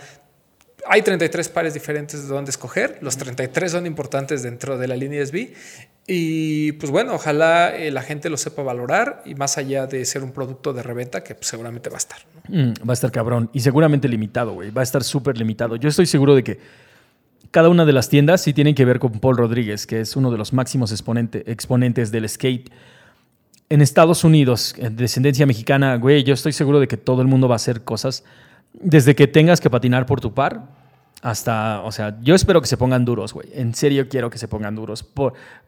hay 0.86 1.02
33 1.02 1.48
pares 1.48 1.74
diferentes 1.74 2.22
de 2.22 2.28
donde 2.28 2.50
escoger, 2.50 2.98
los 3.00 3.16
33 3.16 3.72
son 3.72 3.86
importantes 3.86 4.42
dentro 4.42 4.78
de 4.78 4.86
la 4.86 4.96
línea 4.96 5.24
SB 5.24 5.54
y 6.06 6.72
pues 6.72 6.92
bueno, 6.92 7.14
ojalá 7.14 7.74
eh, 7.74 7.90
la 7.90 8.02
gente 8.02 8.28
lo 8.28 8.36
sepa 8.36 8.62
valorar 8.62 9.22
y 9.24 9.34
más 9.34 9.56
allá 9.56 9.86
de 9.86 10.04
ser 10.04 10.22
un 10.22 10.32
producto 10.32 10.72
de 10.72 10.82
reventa 10.82 11.24
que 11.24 11.34
pues, 11.34 11.46
seguramente 11.46 11.88
va 11.88 11.96
a 11.96 11.98
estar. 11.98 12.18
Mm, 12.48 12.72
va 12.86 12.92
a 12.92 12.92
estar 12.92 13.10
cabrón 13.10 13.48
y 13.52 13.60
seguramente 13.60 14.06
limitado, 14.06 14.52
güey, 14.52 14.70
va 14.70 14.82
a 14.82 14.84
estar 14.84 15.02
súper 15.02 15.38
limitado. 15.38 15.76
Yo 15.76 15.88
estoy 15.88 16.06
seguro 16.06 16.34
de 16.34 16.44
que 16.44 16.58
cada 17.54 17.68
una 17.68 17.84
de 17.84 17.92
las 17.92 18.08
tiendas 18.08 18.40
sí 18.40 18.52
tienen 18.52 18.74
que 18.74 18.84
ver 18.84 18.98
con 18.98 19.12
Paul 19.20 19.36
Rodríguez, 19.36 19.86
que 19.86 20.00
es 20.00 20.16
uno 20.16 20.32
de 20.32 20.36
los 20.36 20.52
máximos 20.52 20.90
exponentes 20.90 22.10
del 22.10 22.28
skate. 22.28 22.68
En 23.68 23.80
Estados 23.80 24.24
Unidos, 24.24 24.74
en 24.76 24.96
descendencia 24.96 25.46
mexicana, 25.46 25.94
güey, 25.94 26.24
yo 26.24 26.34
estoy 26.34 26.52
seguro 26.52 26.80
de 26.80 26.88
que 26.88 26.96
todo 26.96 27.22
el 27.22 27.28
mundo 27.28 27.46
va 27.46 27.54
a 27.54 27.62
hacer 27.62 27.82
cosas 27.82 28.24
desde 28.72 29.14
que 29.14 29.28
tengas 29.28 29.60
que 29.60 29.70
patinar 29.70 30.04
por 30.04 30.20
tu 30.20 30.34
par 30.34 30.64
hasta, 31.22 31.82
o 31.82 31.92
sea, 31.92 32.18
yo 32.22 32.34
espero 32.34 32.60
que 32.60 32.66
se 32.66 32.76
pongan 32.76 33.04
duros, 33.04 33.32
güey. 33.32 33.48
En 33.52 33.72
serio 33.72 34.08
quiero 34.08 34.30
que 34.30 34.38
se 34.38 34.48
pongan 34.48 34.74
duros, 34.74 35.04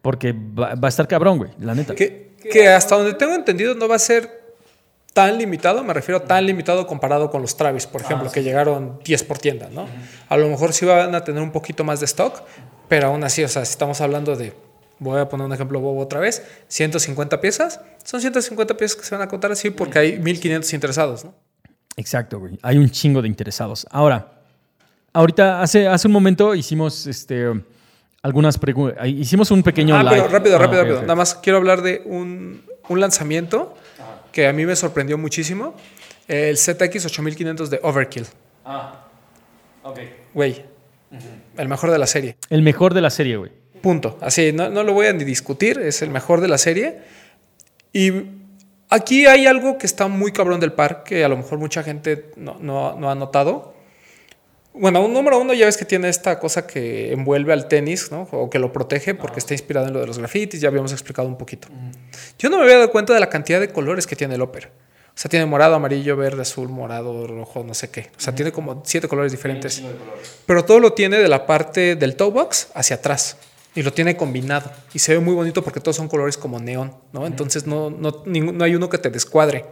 porque 0.03 0.33
va, 0.33 0.77
a 0.83 0.89
estar 0.89 1.07
cabrón, 1.07 1.39
güey, 1.39 1.53
la 1.61 1.77
neta. 1.77 1.95
Que, 1.95 2.33
que 2.51 2.67
hasta 2.67 2.97
donde 2.97 3.15
tengo 3.15 3.35
entendido 3.35 3.77
no 3.77 3.87
va 3.87 3.95
a 3.95 4.01
ser 4.01 4.46
tan 5.17 5.39
limitado, 5.39 5.83
me 5.83 5.95
refiero 5.95 6.19
a 6.19 6.25
tan 6.25 6.45
limitado 6.45 6.87
comparado 6.87 7.31
con 7.31 7.41
los 7.41 7.57
Travis, 7.57 7.87
por 7.87 8.03
ejemplo, 8.03 8.29
ah, 8.29 8.33
que 8.33 8.43
llegaron 8.43 9.01
10 9.03 9.23
por 9.23 9.39
tienda, 9.39 9.71
¿no? 9.73 9.89
A 10.29 10.37
lo 10.37 10.47
mejor 10.47 10.75
sí 10.75 10.85
van 10.85 11.15
a 11.15 11.25
tener 11.25 11.43
un 11.43 11.53
poquito 11.53 11.85
más 11.85 12.01
de 12.01 12.05
stock, 12.05 12.43
pero 12.87 13.07
aún 13.07 13.25
así, 13.25 13.43
o 13.43 13.49
sea, 13.49 13.65
si 13.65 13.71
estamos 13.71 14.03
hablando 14.03 14.37
de, 14.37 14.53
voy 14.99 15.19
a 15.19 15.27
poner 15.27 15.47
un 15.47 15.55
ejemplo 15.55 15.81
bobo 15.81 16.03
otra 16.03 16.21
vez, 16.21 16.43
150 16.69 17.41
piezas, 17.41 17.81
son 18.05 18.21
150 18.21 18.77
piezas 18.77 18.95
que 18.95 19.07
se 19.07 19.15
van 19.15 19.27
a 19.27 19.29
contar 19.29 19.51
así 19.51 19.71
porque 19.71 19.99
hay 19.99 20.19
1500 20.19 20.75
interesados, 20.75 21.25
¿no? 21.25 21.35
Exacto, 21.97 22.39
güey. 22.39 22.59
Hay 22.61 22.77
un 22.77 22.91
chingo 22.91 23.23
de 23.23 23.29
interesados. 23.29 23.87
Ahora, 23.91 24.43
ahorita, 25.15 25.63
hace, 25.63 25.89
hace 25.89 26.09
un 26.09 26.13
momento 26.13 26.55
hicimos 26.55 27.07
este 27.07 27.55
algunas 28.21 28.59
preguntas. 28.59 28.99
Hicimos 29.07 29.51
un 29.51 29.63
pequeño 29.63 29.97
ah, 29.97 30.05
Pero 30.11 30.29
rápido, 30.29 30.57
ah, 30.57 30.59
rápido, 30.59 30.83
rápido. 30.83 31.01
Nada 31.01 31.15
más 31.15 31.37
quiero 31.37 31.57
hablar 31.57 31.81
de 31.81 32.03
un, 32.05 32.61
un 32.91 33.01
lanzamiento 33.01 33.75
que 34.37 34.47
a 34.47 34.53
mí 34.53 34.67
me 34.67 34.77
sorprendió 34.77 35.17
muchísimo. 35.17 35.75
El 36.29 36.59
ZX 36.59 37.07
8500 37.07 37.71
de 37.71 37.81
Overkill. 37.83 38.27
Ah, 38.67 39.07
ok. 39.83 39.99
Güey, 40.35 40.63
el 41.57 41.69
mejor 41.69 41.91
de 41.91 41.97
la 41.97 42.07
serie. 42.07 42.37
El 42.51 42.61
mejor 42.61 42.93
de 42.93 43.01
la 43.01 43.09
serie, 43.09 43.39
güey. 43.39 43.51
Punto. 43.81 44.19
Así, 44.21 44.53
no, 44.53 44.69
no 44.69 44.83
lo 44.83 44.93
voy 44.93 45.07
a 45.07 45.15
ni 45.15 45.25
discutir, 45.25 45.79
es 45.79 46.03
el 46.03 46.11
mejor 46.11 46.43
de 46.43 46.49
la 46.49 46.59
serie. 46.59 46.99
Y 47.95 48.13
aquí 48.91 49.25
hay 49.25 49.47
algo 49.47 49.79
que 49.79 49.87
está 49.87 50.07
muy 50.07 50.33
cabrón 50.33 50.61
del 50.61 50.75
par, 50.75 51.03
que 51.03 51.25
a 51.25 51.29
lo 51.31 51.39
mejor 51.39 51.59
mucha 51.59 51.83
gente 51.83 52.27
no, 52.37 52.59
no, 52.61 52.95
no 52.95 53.11
ha 53.11 53.15
notado. 53.15 53.73
Bueno, 54.79 55.03
un 55.03 55.13
número 55.13 55.39
uno 55.39 55.55
ya 55.55 55.65
ves 55.65 55.77
que 55.77 55.87
tiene 55.87 56.09
esta 56.09 56.39
cosa 56.39 56.67
que 56.67 57.11
envuelve 57.13 57.53
al 57.53 57.67
tenis, 57.67 58.11
¿no? 58.11 58.29
O 58.31 58.51
que 58.51 58.59
lo 58.59 58.73
protege 58.73 59.15
porque 59.15 59.39
está 59.39 59.55
inspirado 59.55 59.87
en 59.87 59.95
lo 59.95 60.01
de 60.01 60.07
los 60.07 60.19
grafitis, 60.19 60.61
ya 60.61 60.69
habíamos 60.69 60.93
explicado 60.93 61.27
un 61.27 61.39
poquito. 61.39 61.69
Yo 62.39 62.51
no 62.51 62.59
me 62.59 62.65
había 62.65 62.77
dado 62.77 62.91
cuenta 62.91 63.15
de 63.15 63.21
la 63.21 63.31
cantidad 63.31 63.59
de 63.59 63.69
colores 63.69 64.07
que 64.07 64.17
tiene 64.17 64.35
el 64.35 64.43
Upper. 64.43 64.67
O 65.17 65.19
sea, 65.19 65.31
tiene 65.31 65.47
morado, 65.47 65.75
amarillo, 65.75 66.15
verde, 66.15 66.43
azul, 66.43 66.69
morado, 66.69 67.27
rojo, 67.27 67.65
no 67.65 67.73
sé 67.73 67.89
qué. 67.89 68.11
O 68.19 68.21
sea, 68.21 68.35
tiene 68.35 68.53
como 68.53 68.83
siete 68.85 69.09
colores 69.09 69.33
diferentes. 69.33 69.83
Pero 70.45 70.63
todo 70.63 70.79
lo 70.79 70.93
tiene 70.93 71.17
de 71.17 71.29
la 71.29 71.47
parte 71.47 71.97
del 71.97 72.15
toe 72.17 72.31
box 72.31 72.69
hacia 72.75 72.97
atrás. 72.97 73.39
Y 73.75 73.83
lo 73.83 73.95
tiene 73.95 74.15
combinado. 74.15 74.71
Y 74.93 74.99
se 74.99 75.15
ve 75.15 75.21
muy 75.21 75.33
bonito 75.33 75.65
porque 75.65 75.81
todos 75.81 75.97
son 75.97 76.09
colores 76.09 76.37
como 76.37 76.59
neón, 76.59 76.95
¿no? 77.13 77.27
Entonces 77.27 77.67
no, 77.67 77.89
no, 77.89 78.25
no 78.27 78.65
hay 78.65 78.75
uno 78.75 78.91
que 78.91 78.99
te 78.99 79.09
descuadre. 79.09 79.65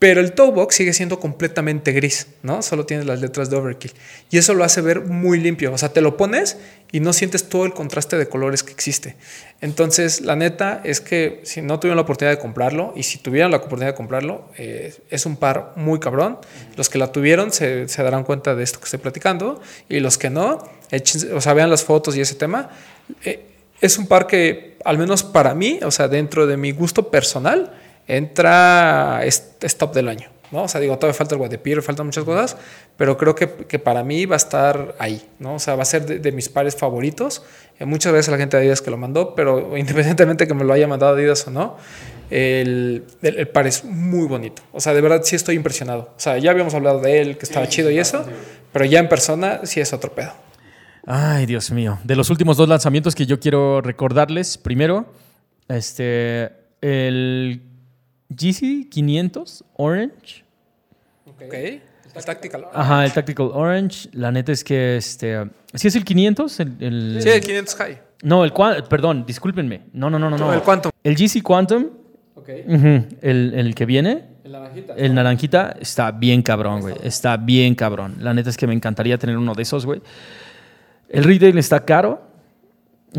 Pero 0.00 0.22
el 0.22 0.32
toe 0.32 0.50
box 0.50 0.76
sigue 0.76 0.94
siendo 0.94 1.20
completamente 1.20 1.92
gris, 1.92 2.26
¿no? 2.42 2.62
Solo 2.62 2.86
tiene 2.86 3.04
las 3.04 3.20
letras 3.20 3.50
de 3.50 3.56
Overkill. 3.56 3.92
Y 4.30 4.38
eso 4.38 4.54
lo 4.54 4.64
hace 4.64 4.80
ver 4.80 5.02
muy 5.02 5.38
limpio. 5.38 5.74
O 5.74 5.76
sea, 5.76 5.90
te 5.90 6.00
lo 6.00 6.16
pones 6.16 6.56
y 6.90 7.00
no 7.00 7.12
sientes 7.12 7.50
todo 7.50 7.66
el 7.66 7.74
contraste 7.74 8.16
de 8.16 8.26
colores 8.26 8.62
que 8.62 8.72
existe. 8.72 9.16
Entonces, 9.60 10.22
la 10.22 10.36
neta 10.36 10.80
es 10.84 11.02
que 11.02 11.42
si 11.44 11.60
no 11.60 11.78
tuvieron 11.78 11.96
la 11.96 12.04
oportunidad 12.04 12.34
de 12.34 12.40
comprarlo 12.40 12.94
y 12.96 13.02
si 13.02 13.18
tuvieran 13.18 13.50
la 13.50 13.58
oportunidad 13.58 13.88
de 13.88 13.94
comprarlo, 13.94 14.50
eh, 14.56 14.94
es 15.10 15.26
un 15.26 15.36
par 15.36 15.74
muy 15.76 16.00
cabrón. 16.00 16.38
Los 16.78 16.88
que 16.88 16.96
la 16.96 17.12
tuvieron 17.12 17.52
se, 17.52 17.84
darán 17.84 18.24
cuenta 18.24 18.54
de 18.54 18.62
esto 18.62 18.78
que 18.78 18.86
estoy 18.86 19.00
platicando 19.00 19.60
y 19.86 20.00
los 20.00 20.16
que 20.16 20.30
no, 20.30 20.66
o 21.34 21.40
sea, 21.42 21.52
vean 21.52 21.68
las 21.68 21.84
fotos 21.84 22.16
y 22.16 22.22
ese 22.22 22.36
tema. 22.36 22.70
Eh, 23.22 23.44
es 23.82 23.98
un 23.98 24.06
par 24.06 24.26
que, 24.26 24.78
al 24.82 24.96
menos 24.96 25.24
para 25.24 25.54
mí, 25.54 25.78
o 25.82 25.90
sea, 25.90 26.08
dentro 26.08 26.46
de 26.46 26.56
mi 26.56 26.72
gusto 26.72 27.10
personal, 27.10 27.70
entra, 28.16 29.24
es, 29.24 29.56
es 29.60 29.76
top 29.76 29.94
del 29.94 30.08
año. 30.08 30.28
¿no? 30.50 30.64
O 30.64 30.68
sea, 30.68 30.80
digo, 30.80 30.96
todavía 30.98 31.16
falta 31.16 31.34
el 31.34 31.38
Guadepir, 31.38 31.80
faltan 31.82 32.06
muchas 32.06 32.24
cosas, 32.24 32.56
pero 32.96 33.16
creo 33.16 33.34
que, 33.34 33.48
que 33.48 33.78
para 33.78 34.02
mí 34.02 34.26
va 34.26 34.34
a 34.34 34.38
estar 34.38 34.96
ahí, 34.98 35.22
¿no? 35.38 35.54
O 35.54 35.58
sea, 35.58 35.76
va 35.76 35.82
a 35.82 35.86
ser 35.86 36.06
de, 36.06 36.18
de 36.18 36.32
mis 36.32 36.48
pares 36.48 36.74
favoritos. 36.74 37.42
Eh, 37.78 37.84
muchas 37.84 38.12
gracias 38.12 38.28
a 38.28 38.32
la 38.32 38.38
gente 38.38 38.56
de 38.56 38.64
Adidas 38.64 38.82
que 38.82 38.90
lo 38.90 38.96
mandó, 38.96 39.34
pero 39.34 39.76
independientemente 39.76 40.46
que 40.46 40.54
me 40.54 40.64
lo 40.64 40.72
haya 40.72 40.88
mandado 40.88 41.14
Adidas 41.14 41.46
o 41.46 41.50
no, 41.50 41.76
el, 42.30 43.04
el, 43.22 43.38
el 43.38 43.48
par 43.48 43.66
es 43.66 43.84
muy 43.84 44.26
bonito. 44.26 44.62
O 44.72 44.80
sea, 44.80 44.92
de 44.92 45.00
verdad 45.00 45.20
sí 45.24 45.36
estoy 45.36 45.56
impresionado. 45.56 46.12
O 46.16 46.20
sea, 46.20 46.38
ya 46.38 46.50
habíamos 46.50 46.74
hablado 46.74 47.00
de 47.00 47.20
él, 47.20 47.38
que 47.38 47.46
estaba 47.46 47.68
chido 47.68 47.90
y 47.90 47.98
eso, 47.98 48.24
pero 48.72 48.84
ya 48.84 48.98
en 48.98 49.08
persona 49.08 49.60
sí 49.64 49.80
es 49.80 49.92
otro 49.92 50.12
pedo. 50.12 50.32
Ay, 51.06 51.46
Dios 51.46 51.70
mío. 51.70 51.98
De 52.04 52.14
los 52.16 52.28
últimos 52.30 52.56
dos 52.56 52.68
lanzamientos 52.68 53.14
que 53.14 53.24
yo 53.26 53.40
quiero 53.40 53.80
recordarles, 53.80 54.58
primero, 54.58 55.06
este, 55.68 56.50
el 56.82 57.62
GC 58.30 58.88
500 58.90 59.64
Orange. 59.76 60.44
Ok. 61.26 61.52
El 61.52 62.24
Tactical. 62.24 62.66
Ajá, 62.72 63.04
el 63.04 63.12
Tactical 63.12 63.50
Orange. 63.52 64.08
La 64.12 64.32
neta 64.32 64.50
es 64.52 64.64
que, 64.64 64.96
este, 64.96 65.48
¿sí 65.74 65.88
es 65.88 65.94
el 65.96 66.04
500? 66.04 66.60
El, 66.60 66.76
el- 66.80 67.18
Sí, 67.22 67.28
el 67.28 67.40
500 67.40 67.74
High. 67.76 68.00
No, 68.22 68.44
el 68.44 68.52
perdón, 68.88 69.24
discúlpenme. 69.26 69.82
No, 69.92 70.10
no, 70.10 70.18
no, 70.18 70.28
no, 70.28 70.36
no. 70.36 70.52
El 70.52 70.60
Quantum. 70.62 70.90
El 71.04 71.14
GC 71.16 71.42
Quantum, 71.42 71.86
Ok. 72.34 72.48
el, 72.48 73.52
el 73.54 73.74
que 73.74 73.86
viene, 73.86 74.24
El 74.44 74.52
naranjita. 74.52 74.94
el 74.94 75.14
naranjita, 75.14 75.76
está 75.80 76.10
bien 76.10 76.42
cabrón, 76.42 76.80
güey. 76.80 76.96
Está 77.02 77.36
bien 77.36 77.74
cabrón. 77.74 78.16
La 78.20 78.34
neta 78.34 78.50
es 78.50 78.56
que 78.56 78.66
me 78.66 78.74
encantaría 78.74 79.16
tener 79.16 79.36
uno 79.38 79.54
de 79.54 79.62
esos, 79.62 79.86
güey. 79.86 80.02
El 81.08 81.24
retail 81.24 81.56
está 81.58 81.84
caro, 81.84 82.22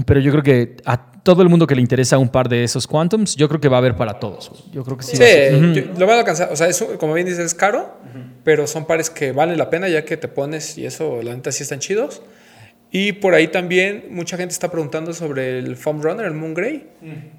pero 0.05 0.19
yo 0.19 0.31
creo 0.31 0.43
que 0.43 0.77
a 0.85 1.10
todo 1.23 1.41
el 1.43 1.49
mundo 1.49 1.67
que 1.67 1.75
le 1.75 1.81
interesa 1.81 2.17
un 2.17 2.29
par 2.29 2.49
de 2.49 2.63
esos 2.63 2.87
Quantums, 2.87 3.35
yo 3.35 3.47
creo 3.47 3.61
que 3.61 3.67
va 3.69 3.77
a 3.77 3.79
haber 3.79 3.95
para 3.95 4.19
todos. 4.19 4.51
Yo 4.71 4.83
creo 4.83 4.97
que 4.97 5.03
sí. 5.03 5.15
Sí, 5.17 5.23
va 5.23 5.71
a 5.71 5.73
yo- 5.73 5.83
lo 5.99 6.05
van 6.07 6.15
a 6.15 6.19
alcanzar. 6.19 6.49
O 6.51 6.55
sea, 6.55 6.67
es, 6.67 6.81
un- 6.81 6.97
como 6.97 7.13
bien 7.13 7.27
dices, 7.27 7.45
es 7.45 7.53
caro, 7.53 7.95
pero 8.43 8.65
son 8.67 8.85
pares 8.85 9.09
que 9.09 9.31
valen 9.31 9.57
la 9.57 9.69
pena 9.69 9.87
ya 9.87 10.03
que 10.05 10.17
te 10.17 10.27
pones 10.27 10.77
y 10.77 10.85
eso, 10.85 11.21
la 11.21 11.35
neta, 11.35 11.51
sí 11.51 11.63
están 11.63 11.79
chidos. 11.79 12.21
Y 12.93 13.13
por 13.13 13.33
ahí 13.33 13.47
también 13.47 14.07
mucha 14.09 14.35
gente 14.35 14.51
está 14.51 14.69
preguntando 14.69 15.13
sobre 15.13 15.59
el 15.59 15.77
Foam 15.77 16.01
Runner, 16.01 16.25
el 16.25 16.33
Moon 16.33 16.53
Grey, 16.53 16.89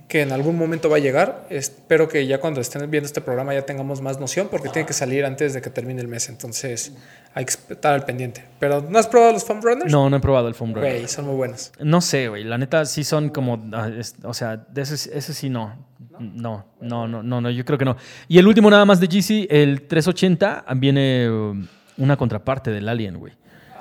que 0.09 0.23
en 0.23 0.33
algún 0.33 0.57
momento 0.57 0.89
va 0.89 0.97
a 0.97 1.01
llegar. 1.01 1.47
Espero 1.51 2.09
que 2.09 2.27
ya 2.27 2.41
cuando 2.41 2.63
estén 2.63 2.91
viendo 2.91 3.07
este 3.07 3.21
programa 3.21 3.53
ya 3.53 3.67
tengamos 3.67 4.01
más 4.01 4.19
noción, 4.19 4.49
porque 4.51 4.71
tiene 4.71 4.87
que 4.87 4.95
salir 4.95 5.27
antes 5.27 5.53
de 5.53 5.61
que 5.61 5.69
termine 5.69 6.01
el 6.01 6.09
mes. 6.09 6.31
Entonces 6.31 6.95
hay 7.35 7.45
que 7.45 7.53
estar 7.53 7.93
al 7.93 8.07
pendiente. 8.07 8.43
Pero 8.59 8.81
¿no 8.81 8.99
has 8.99 9.07
probado 9.07 9.33
los 9.35 9.45
Foam 9.45 9.61
Runners? 9.61 9.93
No, 9.93 10.09
no 10.09 10.17
he 10.17 10.21
probado 10.21 10.49
el 10.49 10.55
foam 10.55 10.73
runner. 10.73 10.91
Güey, 10.91 11.09
son 11.09 11.27
muy 11.27 11.35
buenos. 11.35 11.71
No 11.79 12.01
sé, 12.01 12.29
güey. 12.29 12.45
La 12.45 12.57
neta 12.57 12.87
sí 12.87 13.05
son 13.05 13.29
como. 13.29 13.63
ah, 13.73 13.91
o 14.23 14.33
sea, 14.33 14.57
de 14.57 14.81
ese, 14.81 14.95
ese 15.17 15.35
sí 15.35 15.51
no. 15.51 15.87
No, 16.19 16.65
no, 16.81 17.09
no, 17.09 17.23
no, 17.23 17.41
no, 17.41 17.51
yo 17.51 17.65
creo 17.65 17.79
que 17.79 17.85
no. 17.85 17.97
Y 18.29 18.39
el 18.39 18.47
último 18.47 18.71
nada 18.71 18.85
más 18.85 19.01
de 19.01 19.07
GC, 19.07 19.49
el 19.51 19.83
380, 19.83 20.65
viene 20.77 21.29
um, 21.29 21.67
una 21.99 22.17
contraparte 22.17 22.71
del 22.71 22.89
Alien, 22.89 23.19
güey. 23.19 23.33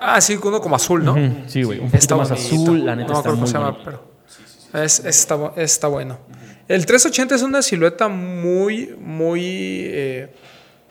Ah, 0.03 0.19
sí, 0.19 0.37
uno 0.43 0.59
como 0.61 0.75
azul, 0.75 1.03
¿no? 1.05 1.15
Sí, 1.47 1.63
güey. 1.63 1.77
Un 1.79 1.85
poquito 1.85 1.97
Está 1.97 2.15
más 2.17 2.29
bonito. 2.29 2.47
azul, 2.63 2.85
la 2.85 2.95
neta 2.95 3.07
no 3.09 3.13
me 3.13 3.19
está 3.19 3.19
acuerdo 3.19 3.37
muy 3.37 3.39
cómo 3.39 3.47
se 3.47 3.53
llama, 3.53 3.77
pero 3.85 4.83
es, 4.83 4.99
es- 4.99 5.05
está, 5.05 5.37
bu- 5.37 5.53
está 5.57 5.87
bueno. 5.87 6.17
El 6.67 6.85
380 6.85 7.35
es 7.35 7.41
una 7.43 7.61
silueta 7.61 8.07
muy, 8.07 8.95
muy 8.99 9.41
eh, 9.43 10.33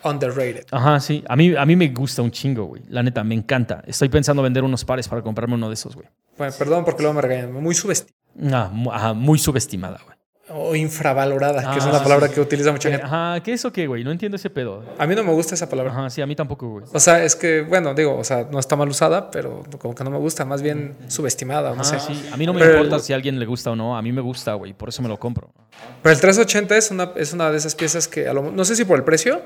underrated. 0.05 0.67
Ajá, 0.71 1.01
sí. 1.01 1.25
A 1.29 1.37
mí, 1.37 1.55
a 1.57 1.65
mí 1.67 1.75
me 1.77 1.89
gusta 1.89 2.23
un 2.23 2.31
chingo, 2.31 2.65
güey. 2.67 2.83
La 2.89 3.03
neta, 3.03 3.25
me 3.25 3.35
encanta. 3.35 3.83
Estoy 3.87 4.09
pensando 4.11 4.43
vender 4.43 4.63
unos 4.63 4.85
pares 4.85 5.09
para 5.09 5.23
comprarme 5.23 5.55
uno 5.55 5.69
de 5.69 5.75
esos, 5.75 5.95
güey. 5.97 6.07
Bueno, 6.39 6.53
perdón 6.59 6.85
porque 6.85 7.03
luego 7.03 7.15
me 7.15 7.23
regañan. 7.23 7.53
Muy 7.53 7.75
subestimada 7.75 8.71
Ah, 8.93 9.13
muy 9.15 9.39
subestimada, 9.39 10.01
güey. 10.05 10.10
O 10.53 10.75
infravalorada, 10.75 11.73
que 11.73 11.79
es 11.79 11.85
Ah, 11.85 11.89
una 11.91 11.99
sí, 11.99 12.03
palabra 12.05 12.29
sí. 12.29 12.35
que 12.35 12.41
utiliza 12.41 12.73
mucha 12.73 12.91
gente. 12.91 13.05
Ajá, 13.07 13.41
¿qué 13.43 13.53
eso 13.53 13.73
qué, 13.73 13.87
güey? 13.87 14.05
No 14.05 14.11
entiendo 14.11 14.37
ese 14.37 14.51
pedo. 14.51 14.85
A 14.99 15.07
mí 15.07 15.15
no 15.15 15.23
me 15.25 15.33
gusta 15.33 15.55
esa 15.55 15.69
palabra. 15.69 15.93
Ajá, 15.93 16.11
sí, 16.11 16.21
a 16.23 16.27
mí 16.27 16.35
tampoco, 16.37 16.69
güey. 16.69 16.85
O 16.93 17.01
sea, 17.01 17.23
es 17.25 17.37
que, 17.37 17.63
bueno, 17.63 17.95
digo, 17.95 18.17
o 18.17 18.25
sea, 18.25 18.47
no 18.51 18.59
está 18.59 18.77
mal 18.77 18.89
usada, 18.89 19.31
pero 19.31 19.63
como 19.79 19.95
que 19.95 20.05
no 20.05 20.11
me 20.11 20.19
gusta, 20.19 20.45
más 20.45 20.63
bien 20.63 20.97
subestimada, 21.09 21.75
no 21.75 21.83
Ah, 21.83 21.85
sé. 21.85 22.01
sí. 22.01 22.29
A 22.33 22.37
mí 22.37 22.47
no 22.47 22.53
me 22.53 22.61
Pero 22.61 22.73
importa 22.75 22.97
el- 22.97 23.03
si 23.03 23.13
a 23.13 23.17
alguien 23.17 23.39
le 23.39 23.47
gusta 23.47 23.71
o 23.71 23.77
no. 23.77 23.97
A 23.97 24.03
mí 24.03 24.13
me 24.13 24.21
gusta, 24.21 24.55
güey. 24.55 24.73
Por 24.73 24.89
eso 24.89 25.03
me 25.03 25.09
lo 25.09 25.19
compro. 25.19 25.51
Pero 26.03 26.13
el 26.15 26.21
380 26.21 26.77
es 26.77 26.91
una, 26.91 27.13
es 27.17 27.33
una 27.33 27.51
de 27.51 27.57
esas 27.59 27.75
piezas 27.75 28.09
que, 28.09 28.29
a 28.29 28.33
lo- 28.33 28.51
no 28.51 28.65
sé 28.65 28.77
si 28.77 28.85
por 28.85 28.97
el 28.99 29.05
precio, 29.05 29.41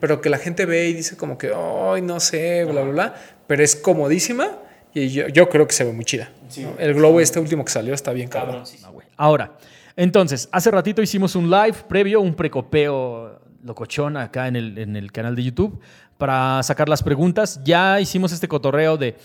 pero 0.00 0.20
que 0.20 0.30
la 0.30 0.38
gente 0.38 0.66
ve 0.66 0.88
y 0.88 0.94
dice 0.94 1.16
como 1.16 1.38
que, 1.38 1.52
ay, 1.54 2.02
no 2.02 2.18
sé, 2.20 2.64
bla, 2.64 2.82
bla, 2.82 2.90
bla, 2.92 3.14
pero 3.46 3.62
es 3.62 3.76
comodísima 3.76 4.48
y 4.92 5.08
yo, 5.10 5.28
yo 5.28 5.48
creo 5.48 5.66
que 5.66 5.72
se 5.74 5.84
ve 5.84 5.92
muy 5.92 6.04
chida. 6.04 6.30
¿no? 6.58 6.72
El 6.78 6.94
globo 6.94 7.20
este 7.20 7.38
último 7.38 7.64
que 7.64 7.70
salió 7.70 7.94
está 7.94 8.12
bien 8.12 8.28
cabrón. 8.28 8.64
Ah, 8.84 8.88
güey. 8.90 9.06
Ahora, 9.16 9.52
entonces, 10.00 10.48
hace 10.50 10.70
ratito 10.70 11.02
hicimos 11.02 11.36
un 11.36 11.50
live 11.50 11.76
previo, 11.86 12.22
un 12.22 12.32
precopeo 12.32 13.38
locochón 13.62 14.16
acá 14.16 14.48
en 14.48 14.56
el, 14.56 14.78
en 14.78 14.96
el 14.96 15.12
canal 15.12 15.36
de 15.36 15.44
YouTube 15.44 15.78
para 16.16 16.62
sacar 16.62 16.88
las 16.88 17.02
preguntas. 17.02 17.60
Ya 17.64 18.00
hicimos 18.00 18.32
este 18.32 18.48
cotorreo 18.48 18.96
de 18.96 19.18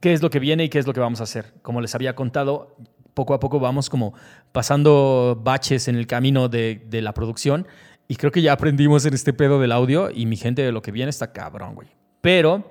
qué 0.00 0.12
es 0.12 0.22
lo 0.22 0.30
que 0.30 0.38
viene 0.38 0.62
y 0.62 0.68
qué 0.68 0.78
es 0.78 0.86
lo 0.86 0.92
que 0.92 1.00
vamos 1.00 1.18
a 1.18 1.24
hacer. 1.24 1.54
Como 1.62 1.80
les 1.80 1.96
había 1.96 2.14
contado, 2.14 2.76
poco 3.12 3.34
a 3.34 3.40
poco 3.40 3.58
vamos 3.58 3.90
como 3.90 4.14
pasando 4.52 5.36
baches 5.42 5.88
en 5.88 5.96
el 5.96 6.06
camino 6.06 6.48
de, 6.48 6.80
de 6.88 7.02
la 7.02 7.12
producción 7.12 7.66
y 8.06 8.14
creo 8.14 8.30
que 8.30 8.40
ya 8.40 8.52
aprendimos 8.52 9.04
en 9.06 9.14
este 9.14 9.32
pedo 9.32 9.58
del 9.58 9.72
audio 9.72 10.12
y 10.14 10.26
mi 10.26 10.36
gente 10.36 10.62
de 10.62 10.70
lo 10.70 10.80
que 10.80 10.92
viene 10.92 11.10
está 11.10 11.32
cabrón, 11.32 11.74
güey. 11.74 11.88
Pero 12.20 12.70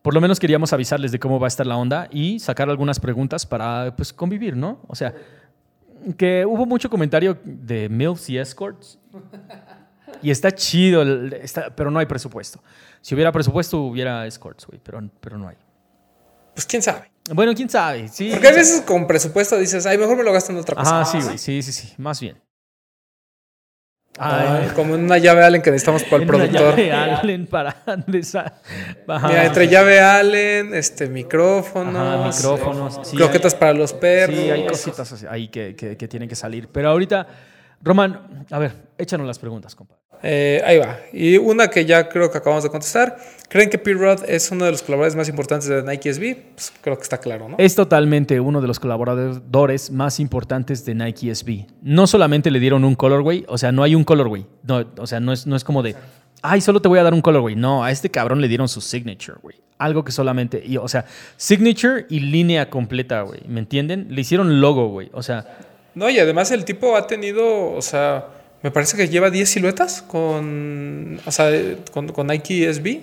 por 0.00 0.14
lo 0.14 0.22
menos 0.22 0.40
queríamos 0.40 0.72
avisarles 0.72 1.12
de 1.12 1.18
cómo 1.18 1.38
va 1.38 1.46
a 1.46 1.48
estar 1.48 1.66
la 1.66 1.76
onda 1.76 2.08
y 2.10 2.38
sacar 2.38 2.70
algunas 2.70 3.00
preguntas 3.00 3.44
para 3.44 3.94
pues 3.96 4.14
convivir, 4.14 4.56
¿no? 4.56 4.80
O 4.88 4.94
sea, 4.94 5.14
que 6.16 6.44
hubo 6.46 6.66
mucho 6.66 6.88
comentario 6.90 7.36
de 7.44 7.88
MILFs 7.88 8.30
y 8.30 8.38
escorts. 8.38 8.98
Y 10.22 10.30
está 10.30 10.50
chido, 10.52 11.02
está- 11.34 11.74
pero 11.74 11.90
no 11.90 11.98
hay 11.98 12.06
presupuesto. 12.06 12.62
Si 13.00 13.14
hubiera 13.14 13.32
presupuesto, 13.32 13.78
hubiera 13.82 14.26
escorts, 14.26 14.66
güey, 14.66 14.80
pero, 14.82 15.00
pero 15.20 15.38
no 15.38 15.48
hay. 15.48 15.56
Pues 16.54 16.66
quién 16.66 16.82
sabe. 16.82 17.10
Bueno, 17.32 17.54
quién 17.54 17.70
sabe. 17.70 18.08
Sí, 18.08 18.30
Porque 18.32 18.48
a 18.48 18.52
veces 18.52 18.82
con 18.82 19.06
presupuesto 19.06 19.56
dices, 19.56 19.86
ay, 19.86 19.96
mejor 19.98 20.16
me 20.16 20.24
lo 20.24 20.32
gasto 20.32 20.52
en 20.52 20.58
otra 20.58 20.74
cosa. 20.76 21.00
Ajá, 21.02 21.10
sí, 21.10 21.18
güey. 21.24 21.38
Sí, 21.38 21.62
sí, 21.62 21.72
sí. 21.72 21.94
Más 21.96 22.20
bien. 22.20 22.36
Ay, 24.22 24.68
como 24.74 24.94
en 24.96 25.04
una 25.04 25.16
llave 25.18 25.42
Allen 25.44 25.62
que 25.62 25.70
necesitamos 25.70 26.04
para 26.04 26.22
el 26.22 26.26
productor. 26.26 26.76
llave 26.76 26.92
Allen 26.92 27.46
para. 27.46 27.76
Mira, 28.06 29.44
entre 29.46 29.68
llave 29.68 30.00
Allen, 30.00 30.74
este, 30.74 31.08
micrófonos, 31.08 31.96
Ajá, 31.96 32.26
micrófonos. 32.28 33.00
sí, 33.02 33.16
croquetas 33.16 33.54
hay- 33.54 33.60
para 33.60 33.72
los 33.72 33.92
perros. 33.92 34.36
Sí, 34.38 34.50
hay 34.50 34.66
cositas 34.66 35.12
así- 35.12 35.26
ahí 35.28 35.48
que, 35.48 35.74
que- 35.74 35.96
que 35.96 36.08
tienen 36.08 36.28
que 36.28 36.34
salir. 36.36 36.68
Pero 36.68 36.90
ahorita, 36.90 37.26
Román, 37.82 38.44
a 38.50 38.58
ver, 38.58 38.72
échanos 38.98 39.26
las 39.26 39.38
preguntas, 39.38 39.74
compadre. 39.74 40.00
Eh, 40.22 40.62
ahí 40.66 40.76
va. 40.78 40.98
Y 41.14 41.38
una 41.38 41.68
que 41.68 41.86
ya 41.86 42.06
creo 42.08 42.30
que 42.30 42.36
acabamos 42.38 42.62
de 42.62 42.68
contestar. 42.70 43.16
¿Creen 43.50 43.68
que 43.68 43.78
P-Rod 43.78 44.26
es 44.28 44.48
uno 44.52 44.64
de 44.64 44.70
los 44.70 44.80
colaboradores 44.80 45.16
más 45.16 45.28
importantes 45.28 45.68
de 45.68 45.82
Nike 45.82 46.14
SB? 46.14 46.36
Pues 46.54 46.72
creo 46.80 46.96
que 46.96 47.02
está 47.02 47.18
claro, 47.18 47.48
¿no? 47.48 47.56
Es 47.58 47.74
totalmente 47.74 48.38
uno 48.38 48.60
de 48.60 48.68
los 48.68 48.78
colaboradores 48.78 49.90
más 49.90 50.20
importantes 50.20 50.84
de 50.84 50.94
Nike 50.94 51.34
SB. 51.34 51.66
No 51.82 52.06
solamente 52.06 52.52
le 52.52 52.60
dieron 52.60 52.84
un 52.84 52.94
colorway, 52.94 53.44
o 53.48 53.58
sea, 53.58 53.72
no 53.72 53.82
hay 53.82 53.96
un 53.96 54.04
colorway. 54.04 54.46
No, 54.62 54.84
o 54.96 55.06
sea, 55.08 55.18
no 55.18 55.32
es, 55.32 55.48
no 55.48 55.56
es 55.56 55.64
como 55.64 55.82
de, 55.82 55.96
ay, 56.42 56.60
solo 56.60 56.80
te 56.80 56.86
voy 56.86 57.00
a 57.00 57.02
dar 57.02 57.12
un 57.12 57.22
colorway. 57.22 57.56
No, 57.56 57.82
a 57.82 57.90
este 57.90 58.08
cabrón 58.08 58.40
le 58.40 58.46
dieron 58.46 58.68
su 58.68 58.80
signature, 58.80 59.38
güey. 59.42 59.56
Algo 59.78 60.04
que 60.04 60.12
solamente, 60.12 60.62
y, 60.64 60.76
o 60.76 60.86
sea, 60.86 61.06
signature 61.36 62.06
y 62.08 62.20
línea 62.20 62.70
completa, 62.70 63.22
güey. 63.22 63.40
¿Me 63.48 63.58
entienden? 63.58 64.06
Le 64.10 64.20
hicieron 64.20 64.60
logo, 64.60 64.90
güey. 64.90 65.10
O 65.12 65.24
sea, 65.24 65.58
No, 65.96 66.08
y 66.08 66.20
además 66.20 66.52
el 66.52 66.64
tipo 66.64 66.96
ha 66.96 67.08
tenido, 67.08 67.72
o 67.72 67.82
sea, 67.82 68.26
me 68.62 68.70
parece 68.70 68.96
que 68.96 69.08
lleva 69.08 69.30
10 69.30 69.48
siluetas 69.48 70.02
con, 70.02 71.20
o 71.24 71.32
sea, 71.32 71.50
con, 71.92 72.08
con 72.08 72.26
Nike 72.26 72.72
SB 72.72 73.00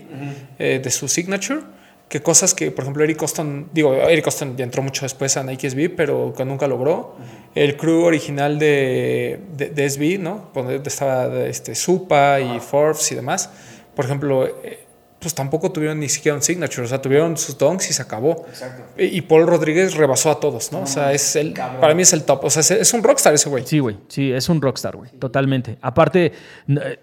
eh, 0.59 0.79
de 0.83 0.91
su 0.91 1.07
signature. 1.07 1.61
que 2.09 2.21
cosas 2.21 2.53
que, 2.53 2.71
por 2.71 2.83
ejemplo, 2.83 3.03
Eric 3.03 3.17
Coston, 3.17 3.69
digo, 3.73 3.93
Eric 3.93 4.23
Coston 4.23 4.55
ya 4.55 4.63
entró 4.63 4.81
mucho 4.81 5.03
después 5.03 5.35
a 5.35 5.43
Nike 5.43 5.69
SB, 5.69 5.89
pero 5.89 6.33
que 6.35 6.45
nunca 6.45 6.67
logró. 6.67 7.17
El 7.55 7.75
crew 7.75 8.03
original 8.03 8.59
de, 8.59 9.39
de, 9.55 9.69
de 9.71 9.89
SB, 9.89 10.19
¿no? 10.19 10.49
Donde 10.53 10.81
estaba 10.85 11.45
este, 11.47 11.75
Supa 11.75 12.39
y 12.39 12.59
Forbes 12.59 13.11
y 13.11 13.15
demás. 13.15 13.49
Por 13.95 14.05
ejemplo, 14.05 14.47
eh, 14.63 14.86
pues 15.19 15.33
tampoco 15.33 15.71
tuvieron 15.71 15.99
ni 15.99 16.09
siquiera 16.09 16.35
un 16.35 16.43
signature, 16.43 16.83
o 16.83 16.87
sea, 16.87 17.01
tuvieron 17.01 17.37
sus 17.37 17.57
donks 17.57 17.89
y 17.89 17.93
se 17.93 18.01
acabó. 18.01 18.45
Exacto. 18.47 18.83
Y, 19.01 19.21
Paul 19.21 19.47
Rodríguez 19.47 19.95
rebasó 19.95 20.29
a 20.29 20.39
todos, 20.39 20.71
¿no? 20.71 20.81
o 20.81 20.87
sea, 20.87 21.11
es 21.11 21.35
el, 21.35 21.53
para 21.53 21.95
mí 21.95 22.03
es 22.03 22.13
el 22.13 22.23
top, 22.23 22.45
o 22.45 22.49
sea, 22.49 22.61
es, 22.77 22.93
un 22.93 23.01
rockstar 23.01 23.33
ese 23.33 23.49
güey. 23.49 23.65
Sí, 23.65 23.79
güey, 23.79 23.97
sí, 24.07 24.31
es 24.31 24.47
un 24.47 24.61
rockstar, 24.61 24.95
güey, 24.95 25.09
totalmente. 25.19 25.77
Aparte, 25.81 26.33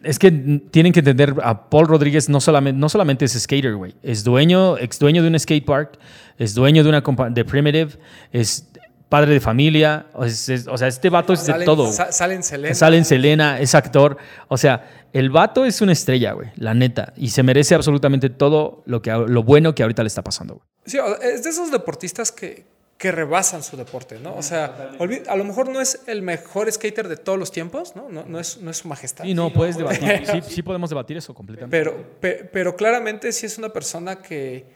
es 0.02 0.18
que 0.18 0.30
tienen 0.70 0.92
que 0.92 1.00
entender, 1.00 1.34
a 1.42 1.68
Paul 1.68 1.88
Rodríguez 1.88 2.28
no 2.28 2.40
solamente, 2.40 2.78
no 2.78 2.88
solamente 2.88 3.24
es 3.24 3.32
skater, 3.32 3.74
güey, 3.74 3.94
es 4.02 4.22
dueño, 4.22 4.78
ex 4.78 4.98
dueño 4.98 5.22
de 5.22 5.28
un 5.28 5.38
skate 5.38 5.64
park, 5.64 5.98
es 6.38 6.54
dueño 6.54 6.84
de 6.84 6.88
una 6.88 7.02
de 7.30 7.44
Primitive, 7.44 7.92
es 8.32 8.66
padre 9.14 9.32
de 9.32 9.38
familia, 9.38 10.06
o, 10.12 10.28
sea, 10.28 10.88
este 10.88 11.08
vato 11.08 11.34
es 11.34 11.46
de 11.46 11.64
todo. 11.64 11.92
sale 11.92 12.34
en 12.34 12.42
Selena. 12.42 12.74
Sale 12.74 12.96
en 12.96 13.04
Selena, 13.04 13.60
es 13.60 13.76
actor, 13.76 14.16
o 14.48 14.56
sea, 14.56 14.90
el 15.12 15.30
vato 15.30 15.64
es 15.64 15.80
una 15.80 15.92
estrella, 15.92 16.32
güey, 16.32 16.48
la 16.56 16.74
neta. 16.74 17.12
Y 17.16 17.28
se 17.28 17.44
merece 17.44 17.76
absolutamente 17.76 18.28
todo 18.28 18.82
lo, 18.86 19.02
que, 19.02 19.12
lo 19.12 19.44
bueno 19.44 19.72
que 19.72 19.84
ahorita 19.84 20.02
le 20.02 20.08
está 20.08 20.24
pasando, 20.24 20.54
güey. 20.54 20.66
Sí, 20.84 20.98
es 21.22 21.44
de 21.44 21.50
esos 21.50 21.70
deportistas 21.70 22.32
que, 22.32 22.66
que 22.98 23.12
rebasan 23.12 23.62
su 23.62 23.76
deporte, 23.76 24.18
¿no? 24.18 24.34
O 24.34 24.42
sea, 24.42 24.90
a 25.28 25.36
lo 25.36 25.44
mejor 25.44 25.68
no 25.68 25.80
es 25.80 26.00
el 26.08 26.22
mejor 26.22 26.72
skater 26.72 27.06
de 27.06 27.16
todos 27.16 27.38
los 27.38 27.52
tiempos, 27.52 27.94
¿no? 27.94 28.08
No, 28.08 28.40
es, 28.40 28.58
no 28.58 28.72
es 28.72 28.78
su 28.78 28.88
majestad. 28.88 29.26
Y 29.26 29.34
no, 29.34 29.52
puedes 29.52 29.76
debatir. 29.76 30.26
sí, 30.26 30.40
sí, 30.56 30.62
podemos 30.64 30.90
debatir 30.90 31.18
eso 31.18 31.32
completamente. 31.34 31.70
Pero, 31.70 32.18
pero 32.52 32.74
claramente 32.74 33.30
sí 33.30 33.46
es 33.46 33.58
una 33.58 33.68
persona 33.68 34.16
que, 34.16 34.73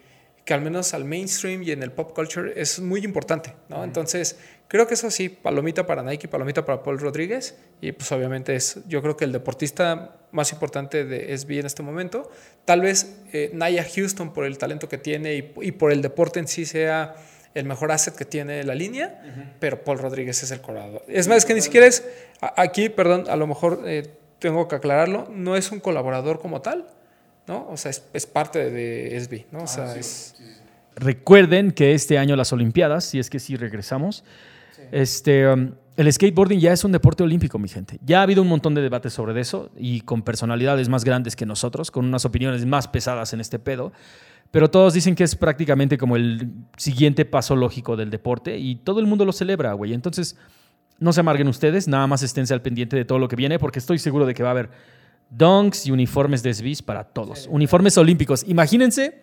que 0.49 0.55
al 0.55 0.63
menos 0.63 0.95
al 0.95 1.05
mainstream 1.05 1.63
y 1.63 1.73
en 1.73 1.83
el 1.83 1.93
pop 1.93 2.15
culture 2.15 2.59
es 2.59 2.81
muy 2.81 3.05
importante, 3.05 3.53
¿no? 3.69 3.85
Entonces, 3.85 4.39
creo 4.67 4.87
que 4.87 4.95
eso 4.95 5.11
sí, 5.11 5.29
palomita 5.29 5.87
para 5.87 6.03
Nike, 6.03 6.27
palomita 6.27 6.65
para 6.65 6.83
Paul 6.83 6.99
Rodríguez 6.99 7.59
y 7.83 7.93
pues 7.93 8.11
obviamente 8.13 8.57
es, 8.57 8.79
yo 8.89 9.03
creo 9.03 9.15
que 9.15 9.27
el 9.27 9.33
deportista 9.33 10.17
más 10.33 10.51
importante 10.53 11.05
de 11.05 11.37
SB 11.37 11.59
en 11.59 11.67
este 11.67 11.83
momento, 11.83 12.31
tal 12.65 12.81
vez 12.81 13.19
eh, 13.35 13.51
Naya 13.53 13.85
Houston 13.95 14.33
por 14.33 14.47
el 14.47 14.57
talento 14.57 14.89
que 14.89 14.97
tiene 14.97 15.35
y, 15.35 15.73
por 15.73 15.93
el 15.93 16.01
deporte 16.01 16.41
en 16.41 16.49
sí 16.49 16.65
sea 16.65 17.15
el 17.53 17.67
mejor 17.67 17.93
asset 17.93 18.17
que 18.17 18.25
tiene 18.25 18.65
la 18.65 18.75
línea, 18.75 19.21
pero 19.61 19.85
Paul 19.85 19.99
Rodríguez 19.99 20.43
es 20.43 20.51
el 20.51 20.63
colador. 20.63 21.05
Es 21.09 21.29
más, 21.29 21.45
que 21.45 21.53
ni 21.53 21.61
siquiera 21.61 21.87
es, 21.87 22.09
aquí, 22.41 22.89
perdón, 22.89 23.27
a 23.29 23.37
lo 23.37 23.47
mejor 23.47 23.83
eh, 23.85 24.15
tengo 24.39 24.67
que 24.67 24.77
aclararlo, 24.77 25.29
no 25.31 25.57
es 25.57 25.71
un 25.73 25.81
colaborador 25.81 26.41
como 26.41 26.63
tal, 26.63 26.87
¿no? 27.49 27.67
O 27.71 27.77
sea, 27.77 27.91
es, 27.91 28.27
parte 28.27 28.71
de 28.71 29.19
SB, 29.19 29.47
¿no? 29.51 29.65
O 29.65 29.67
sea, 29.67 29.93
ah, 29.93 29.99
es... 29.99 30.37
Recuerden 30.95 31.73
que 31.73 31.95
este 31.95 32.19
año 32.19 32.37
las 32.37 32.53
Olimpiadas, 32.53 33.05
si 33.05 33.19
es 33.19 33.31
que 33.31 33.39
sí 33.39 33.57
regresamos, 33.57 34.25
este, 34.93 35.49
um, 35.49 35.73
el 35.97 36.13
skateboarding 36.13 36.61
ya 36.61 36.73
es 36.73 36.85
un 36.85 36.93
deporte 36.93 37.23
olímpico, 37.23 37.59
mi 37.59 37.69
gente. 37.69 37.99
Ya 38.05 38.21
ha 38.21 38.23
habido 38.23 38.43
un 38.43 38.49
montón 38.49 38.75
de 38.75 38.83
debates 38.83 39.13
sobre 39.13 39.41
eso 39.41 39.71
y 39.77 40.03
con 40.03 40.23
personalidades 40.23 40.89
más 40.89 41.05
grandes 41.05 41.35
que 41.37 41.47
nosotros, 41.47 41.91
con 41.91 42.05
unas 42.05 42.25
opiniones 42.25 42.65
más 42.67 42.87
pesadas 42.89 43.33
en 43.33 43.41
este 43.41 43.59
pedo. 43.59 43.93
Pero 44.51 44.71
todos 44.71 44.95
dicen 44.95 45.15
que 45.15 45.25
es 45.25 45.35
prácticamente 45.35 45.99
como 45.99 46.17
el 46.17 46.51
siguiente 46.77 47.25
paso 47.25 47.55
lógico 47.55 47.97
del 47.97 48.11
deporte 48.11 48.57
y 48.59 48.77
todo 48.77 49.01
el 49.01 49.07
mundo 49.07 49.25
lo 49.25 49.33
celebra, 49.33 49.73
güey. 49.75 49.93
Entonces, 49.93 50.37
no 50.99 51.13
se 51.13 51.21
amarguen 51.21 51.49
ustedes, 51.49 51.87
nada 51.87 52.07
más 52.07 52.23
esténse 52.23 52.55
al 52.55 52.63
pendiente 52.63 52.97
de 52.97 53.05
todo 53.05 53.19
lo 53.19 53.29
que 53.29 53.37
viene 53.37 53.59
porque 53.59 53.79
estoy 53.79 53.99
seguro 53.99 54.27
de 54.27 54.35
que 54.35 54.43
va 54.43 54.49
a 54.49 54.53
haber 54.53 54.71
donks 55.31 55.87
y 55.87 55.91
uniformes 55.91 56.43
de 56.43 56.53
SBs 56.55 56.83
para 56.83 57.05
todos. 57.05 57.47
Uniformes 57.51 57.97
olímpicos. 57.99 58.45
Imagínense 58.47 59.23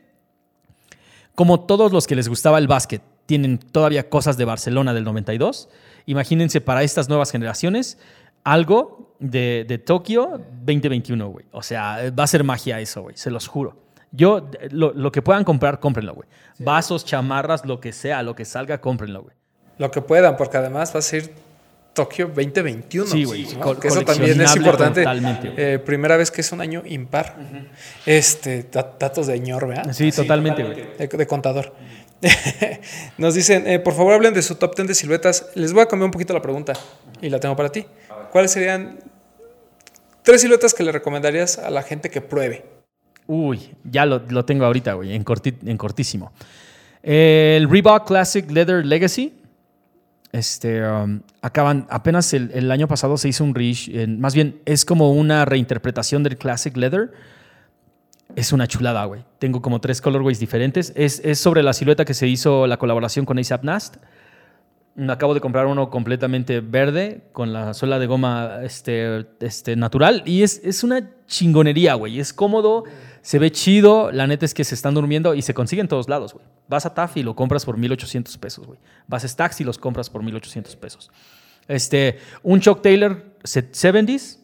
como 1.36 1.60
todos 1.62 1.92
los 1.92 2.08
que 2.08 2.16
les 2.16 2.30
gustaba 2.30 2.58
el 2.58 2.68
básquet 2.68 3.02
tienen 3.26 3.58
todavía 3.58 4.10
cosas 4.10 4.38
de 4.38 4.46
Barcelona 4.46 4.94
del 4.94 5.04
92, 5.04 5.70
imagínense 6.06 6.62
para 6.62 6.84
estas 6.84 7.10
nuevas 7.10 7.32
generaciones 7.32 7.98
algo 8.44 9.16
de, 9.20 9.66
de 9.68 9.78
Tokio 9.80 10.42
2021, 10.66 11.28
güey. 11.28 11.46
O 11.52 11.64
sea, 11.64 12.12
va 12.18 12.24
a 12.24 12.28
ser 12.28 12.44
magia 12.44 12.80
eso, 12.80 13.02
güey, 13.02 13.18
se 13.18 13.32
los 13.32 13.48
juro. 13.48 13.84
Yo, 14.12 14.50
lo, 14.72 15.12
que 15.12 15.22
puedan 15.22 15.44
comprar, 15.44 15.82
cómprenlo, 15.82 16.14
güey. 16.14 16.30
Vasos, 16.60 17.04
chamarras, 17.04 17.66
lo 17.66 17.82
que 17.82 17.92
sea, 17.92 18.24
lo 18.24 18.34
que 18.34 18.46
salga, 18.46 18.80
cómprenlo, 18.80 19.24
güey. 19.24 19.36
Lo 19.78 19.92
que 19.92 20.02
puedan, 20.02 20.38
porque 20.38 20.56
además 20.56 20.96
va 20.96 21.00
a 21.00 21.02
ser 21.02 21.34
Tokio 21.96 22.28
2021. 22.28 23.08
Sí, 23.08 23.24
güey. 23.24 23.48
Que 23.82 23.88
eso 23.88 24.02
también 24.02 24.40
es 24.40 24.56
importante. 24.56 25.04
Eh, 25.58 25.80
primera 25.80 26.18
vez 26.18 26.30
que 26.30 26.42
es 26.42 26.52
un 26.52 26.62
año 26.62 26.84
impar. 26.86 27.36
Este, 28.06 28.68
datos 28.72 29.26
de 29.26 29.40
ñor, 29.40 29.68
¿verdad? 29.68 29.92
Sí, 29.94 30.12
totalmente, 30.12 30.64
güey. 30.64 31.08
De, 31.08 31.26
contador. 31.26 31.74
Nos 33.18 33.34
dicen, 33.34 33.66
eh, 33.68 33.80
por 33.80 33.94
favor 33.94 34.14
hablen 34.14 34.34
de 34.34 34.42
su 34.42 34.56
top 34.56 34.76
10 34.76 34.90
de 34.90 34.94
siluetas. 34.94 35.48
Les 35.56 35.74
voy 35.74 35.82
a 35.82 35.88
cambiar 35.88 36.06
un 36.06 36.12
poquito 36.12 36.34
la 36.34 36.42
pregunta 36.42 36.74
y 37.22 37.30
la 37.30 37.40
tengo 37.40 37.56
para 37.56 37.70
ti. 37.70 37.86
¿Cuáles 38.32 38.52
serían 38.52 39.00
tres 40.22 40.42
siluetas 40.42 40.74
que 40.74 40.84
le 40.84 40.92
recomendarías 40.92 41.58
a 41.58 41.70
la 41.70 41.82
gente 41.82 42.10
que 42.10 42.22
pruebe? 42.22 42.66
Uy, 43.28 43.74
ya 43.84 44.06
lo, 44.06 44.46
tengo 44.46 44.66
ahorita, 44.66 44.94
güey, 44.94 45.16
en, 45.16 45.26
en 45.66 45.78
cortísimo. 45.78 46.32
El 47.02 47.70
Reebok 47.70 48.06
Classic 48.06 48.50
Leather 48.52 48.86
Legacy 48.86 49.45
este, 50.36 50.86
um, 50.86 51.22
acaban, 51.42 51.88
apenas 51.90 52.34
el, 52.34 52.70
año 52.70 52.90
pasado 52.90 53.18
se 53.18 53.30
hizo 53.30 53.44
un 53.44 53.56
reach, 53.56 53.90
más 54.08 54.36
bien 54.36 54.60
es 54.66 54.84
como 54.84 55.14
una 55.14 55.46
reinterpretación 55.46 56.24
del 56.24 56.38
Classic 56.38 56.76
Leather. 56.76 57.14
Es 58.36 58.52
una 58.52 58.68
chulada, 58.68 59.06
güey. 59.06 59.24
Tengo 59.40 59.62
como 59.62 59.80
tres 59.80 60.02
colorways 60.02 60.40
diferentes. 60.40 60.92
Es, 60.96 61.22
es, 61.24 61.40
sobre 61.40 61.64
la 61.64 61.72
silueta 61.72 62.04
que 62.04 62.14
se 62.14 62.28
hizo 62.28 62.68
la 62.68 62.76
colaboración 62.76 63.26
con 63.26 63.40
ASAP 63.40 63.64
Nast. 63.64 63.96
Acabo 65.10 65.34
de 65.34 65.42
comprar 65.42 65.66
uno 65.68 65.90
completamente 65.90 66.62
verde 66.62 67.24
con 67.34 67.52
la 67.52 67.74
suela 67.74 68.00
de 68.00 68.08
goma 68.08 68.60
este, 68.64 69.26
este, 69.42 69.76
natural 69.76 70.24
y 70.26 70.44
es, 70.44 70.62
es 70.64 70.84
una 70.84 71.12
chingonería, 71.28 71.96
güey. 71.96 72.20
Es 72.20 72.32
cómodo 72.32 72.86
se 73.26 73.40
ve 73.40 73.52
chido, 73.52 74.12
la 74.12 74.28
neta 74.28 74.46
es 74.46 74.54
que 74.54 74.64
se 74.64 74.76
están 74.76 74.94
durmiendo 74.94 75.34
y 75.34 75.42
se 75.42 75.56
consigue 75.56 75.82
en 75.82 75.88
todos 75.88 76.08
lados, 76.08 76.34
güey. 76.34 76.46
Vas 76.68 76.86
a 76.86 76.94
TAF 76.94 77.18
y 77.18 77.24
lo 77.24 77.36
compras 77.36 77.66
por 77.66 77.76
1800 77.76 78.38
pesos, 78.38 78.68
güey. 78.68 78.78
Vas 79.08 79.24
a 79.24 79.28
Stacks 79.28 79.60
y 79.62 79.64
los 79.64 79.80
compras 79.80 80.12
por 80.12 80.22
1800 80.22 80.76
pesos. 80.76 81.10
Este, 81.68 82.20
un 82.44 82.60
Chuck 82.60 82.84
Taylor 82.84 83.26
70s, 83.42 84.38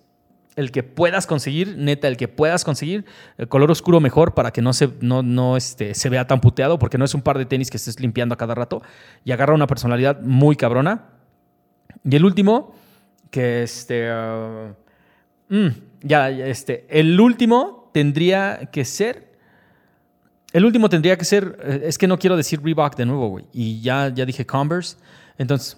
el 0.55 0.71
que 0.71 0.83
puedas 0.83 1.27
conseguir, 1.27 1.75
neta, 1.77 2.07
el 2.07 2.17
que 2.17 2.27
puedas 2.27 2.63
conseguir, 2.63 3.05
el 3.37 3.47
color 3.47 3.71
oscuro 3.71 3.99
mejor 3.99 4.33
para 4.33 4.51
que 4.51 4.61
no 4.61 4.73
se, 4.73 4.89
no, 5.01 5.23
no 5.23 5.57
este, 5.57 5.93
se 5.95 6.09
vea 6.09 6.27
tan 6.27 6.41
puteado, 6.41 6.77
porque 6.77 6.97
no 6.97 7.05
es 7.05 7.13
un 7.13 7.21
par 7.21 7.37
de 7.37 7.45
tenis 7.45 7.69
que 7.69 7.77
estés 7.77 7.99
limpiando 7.99 8.33
a 8.33 8.37
cada 8.37 8.55
rato 8.55 8.81
y 9.23 9.31
agarra 9.31 9.53
una 9.53 9.67
personalidad 9.67 10.21
muy 10.21 10.55
cabrona. 10.55 11.09
Y 12.03 12.15
el 12.15 12.25
último, 12.25 12.75
que 13.29 13.63
este... 13.63 14.11
Uh, 14.11 14.75
mm, 15.49 15.69
ya, 16.03 16.29
este, 16.29 16.85
el 16.89 17.19
último 17.19 17.89
tendría 17.93 18.69
que 18.71 18.85
ser. 18.85 19.31
El 20.53 20.65
último 20.65 20.89
tendría 20.89 21.17
que 21.17 21.25
ser. 21.25 21.57
Eh, 21.63 21.81
es 21.85 21.97
que 21.97 22.07
no 22.07 22.17
quiero 22.17 22.35
decir 22.35 22.61
Reebok 22.63 22.95
de 22.95 23.05
nuevo, 23.05 23.29
güey. 23.29 23.45
Y 23.53 23.81
ya, 23.81 24.09
ya 24.09 24.25
dije 24.25 24.45
Converse. 24.45 24.97
Entonces, 25.37 25.77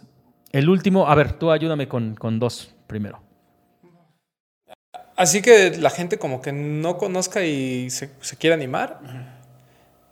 el 0.51 0.69
último. 0.69 1.07
A 1.07 1.15
ver, 1.15 1.33
tú 1.33 1.51
ayúdame 1.51 1.87
con, 1.87 2.15
dos 2.39 2.73
primero. 2.87 3.21
Así 5.15 5.41
que 5.41 5.71
la 5.77 5.89
gente 5.89 6.17
como 6.17 6.41
que 6.41 6.51
no 6.51 6.97
conozca 6.97 7.43
y 7.43 7.89
se, 7.89 8.09
se 8.21 8.35
quiere 8.37 8.55
animar. 8.55 8.99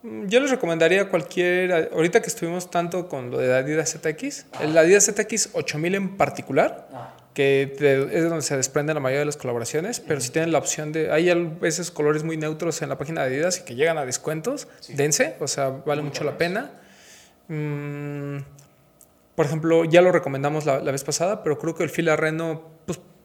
Yo 0.04 0.40
les 0.40 0.50
recomendaría 0.50 1.10
cualquier, 1.10 1.90
ahorita 1.94 2.22
que 2.22 2.28
estuvimos 2.28 2.72
tanto 2.72 3.08
con 3.08 3.30
lo 3.30 3.38
de 3.38 3.54
Adidas 3.54 3.92
ZX, 3.92 4.46
el 4.62 4.76
Adidas 4.76 5.06
ZX 5.06 5.50
8000 5.54 5.96
en 5.96 6.18
particular, 6.18 6.88
ah. 6.92 7.14
que 7.36 7.74
es 7.74 7.80
de 7.80 8.22
donde 8.22 8.42
se 8.42 8.58
desprenden 8.58 8.96
la 8.96 9.00
mayoría 9.00 9.20
de 9.20 9.26
las 9.28 9.38
colaboraciones, 9.38 10.00
pero 10.00 10.20
si 10.20 10.32
tienen 10.32 10.52
la 10.52 10.58
opción 10.58 10.92
de, 10.92 11.12
hay 11.12 11.30
a 11.30 11.36
veces 11.36 11.92
colores 11.92 12.24
muy 12.24 12.36
neutros 12.36 12.82
en 12.82 12.90
la 12.90 12.98
página 12.98 13.22
de 13.22 13.28
Adidas 13.28 13.60
y 13.60 13.64
que 13.64 13.76
llegan 13.76 14.00
a 14.00 14.06
descuentos, 14.06 14.68
dense, 14.90 15.36
o 15.40 15.48
sea, 15.48 15.70
vale 15.70 16.02
mucho 16.02 16.24
la 16.24 16.36
pena. 16.36 16.72
Mm, 17.48 18.38
por 19.36 19.46
ejemplo, 19.46 19.86
ya 19.86 20.02
lo 20.02 20.12
recomendamos 20.12 20.66
la, 20.66 20.80
vez 20.80 21.04
pasada, 21.04 21.44
pero 21.44 21.58
creo 21.58 21.76
que 21.76 21.84
el 21.84 21.90
fila 21.90 22.16
Reno, 22.16 22.64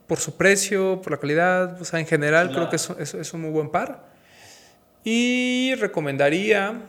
por 0.06 0.18
su 0.18 0.36
precio, 0.36 1.00
por 1.02 1.12
la 1.12 1.18
calidad, 1.18 1.80
o 1.80 1.84
sea, 1.84 2.00
en 2.00 2.06
general 2.06 2.50
creo 2.50 2.68
que 2.68 2.76
es, 2.76 3.14
es 3.14 3.32
un 3.32 3.42
muy 3.42 3.50
buen 3.50 3.70
par. 3.70 4.06
Y 5.04 5.74
recomendaría 5.76 6.82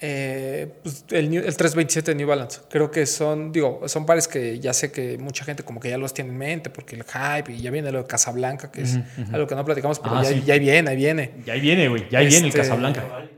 eh, 0.00 0.68
pues, 0.82 1.04
el, 1.10 1.34
el, 1.34 1.56
327 1.56 2.12
de 2.12 2.14
New 2.14 2.28
Balance. 2.28 2.60
Creo 2.70 2.90
que 2.90 3.04
son, 3.04 3.50
digo, 3.50 3.82
son 3.86 4.06
pares 4.06 4.28
que 4.28 4.60
ya 4.60 4.72
sé 4.72 4.92
que 4.92 5.18
mucha 5.18 5.44
gente 5.44 5.64
como 5.64 5.80
que 5.80 5.90
ya 5.90 5.98
los 5.98 6.14
tiene 6.14 6.30
en 6.30 6.38
mente 6.38 6.70
porque 6.70 6.94
el 6.94 7.04
hype 7.04 7.52
y 7.52 7.60
ya 7.60 7.70
viene 7.70 7.90
lo 7.90 8.02
de 8.02 8.06
Casablanca, 8.06 8.70
que 8.70 8.82
es 8.82 8.98
algo 9.32 9.46
que 9.46 9.56
no 9.56 9.64
platicamos, 9.64 9.98
pero 9.98 10.16
ah, 10.16 10.22
ya, 10.22 10.32
ya, 10.32 10.58
viene, 10.58 10.90
ahí 10.90 10.96
viene. 10.96 11.32
Ya 11.44 11.54
ahí 11.54 11.60
viene, 11.60 11.88
güey, 11.88 12.08
ya 12.10 12.20
ahí 12.20 12.26
viene 12.26 12.42
el 12.42 12.48
este, 12.48 12.60
Casablanca. 12.60 13.28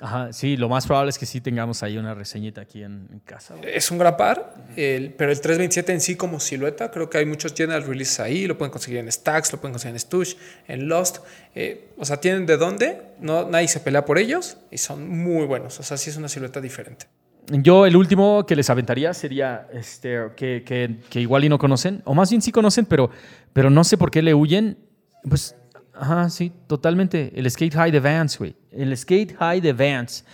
Ajá, 0.00 0.32
sí, 0.32 0.56
lo 0.56 0.68
más 0.68 0.86
probable 0.86 1.10
es 1.10 1.18
que 1.18 1.24
sí 1.26 1.40
tengamos 1.40 1.82
ahí 1.84 1.96
una 1.98 2.14
reseñita 2.14 2.60
aquí 2.62 2.82
en, 2.82 3.08
en 3.12 3.20
casa. 3.20 3.54
güey. 3.54 3.70
Es 3.76 3.90
un 3.92 3.98
gran 3.98 4.16
par, 4.16 4.54
el- 4.76 5.12
pero 5.14 5.30
el 5.30 5.40
327 5.40 5.92
en 5.92 6.00
sí 6.00 6.16
como 6.16 6.40
silueta, 6.40 6.90
creo 6.90 7.08
que 7.08 7.18
hay 7.18 7.26
muchos 7.26 7.54
general 7.54 7.84
releases 7.84 8.18
ahí, 8.20 8.46
lo 8.46 8.58
pueden 8.58 8.72
conseguir 8.72 8.98
en 8.98 9.10
Stacks, 9.10 9.52
lo 9.52 9.60
pueden 9.60 9.72
conseguir 9.72 9.94
en 9.94 10.00
Stush, 10.00 10.34
en 10.66 10.88
Lost, 10.88 11.18
eh, 11.54 11.90
o 11.96 12.04
sea, 12.04 12.16
tienen 12.20 12.44
de 12.44 12.56
dónde, 12.56 13.02
no, 13.20 13.48
nadie 13.48 13.68
se 13.68 13.78
pelea 13.80 14.04
por 14.04 14.18
ellos 14.18 14.56
y 14.70 14.78
son 14.78 15.08
muy 15.08 15.46
buenos, 15.46 15.78
o 15.78 15.82
sea, 15.84 15.96
sí 15.96 16.10
es 16.10 16.16
una 16.16 16.28
silueta 16.28 16.60
diferente. 16.60 17.06
Yo 17.46 17.84
el 17.86 17.94
último 17.94 18.46
que 18.46 18.56
les 18.56 18.70
aventaría 18.70 19.12
sería 19.14 19.68
este, 19.72 20.18
que, 20.34 20.64
que- 20.64 20.96
que 21.10 21.20
igual 21.20 21.44
y 21.44 21.48
no 21.48 21.58
conocen, 21.58 22.00
o 22.04 22.14
más 22.14 22.30
bien 22.30 22.40
sí 22.42 22.50
conocen, 22.50 22.86
pero, 22.86 23.10
pero 23.52 23.70
no 23.70 23.84
sé 23.84 23.96
por 23.98 24.10
qué 24.10 24.22
le 24.22 24.34
huyen. 24.34 24.78
Pues, 25.28 25.54
ajá, 25.96 26.30
sí, 26.30 26.52
totalmente. 26.66 27.32
El 27.34 27.50
Skate 27.50 27.74
High 27.74 27.90
de 27.90 28.00
Vans, 28.00 28.38
güey. 28.38 28.54
El 28.70 28.96
Skate 28.96 29.36
High 29.36 29.60
de 29.60 29.72
Vans. 29.72 30.24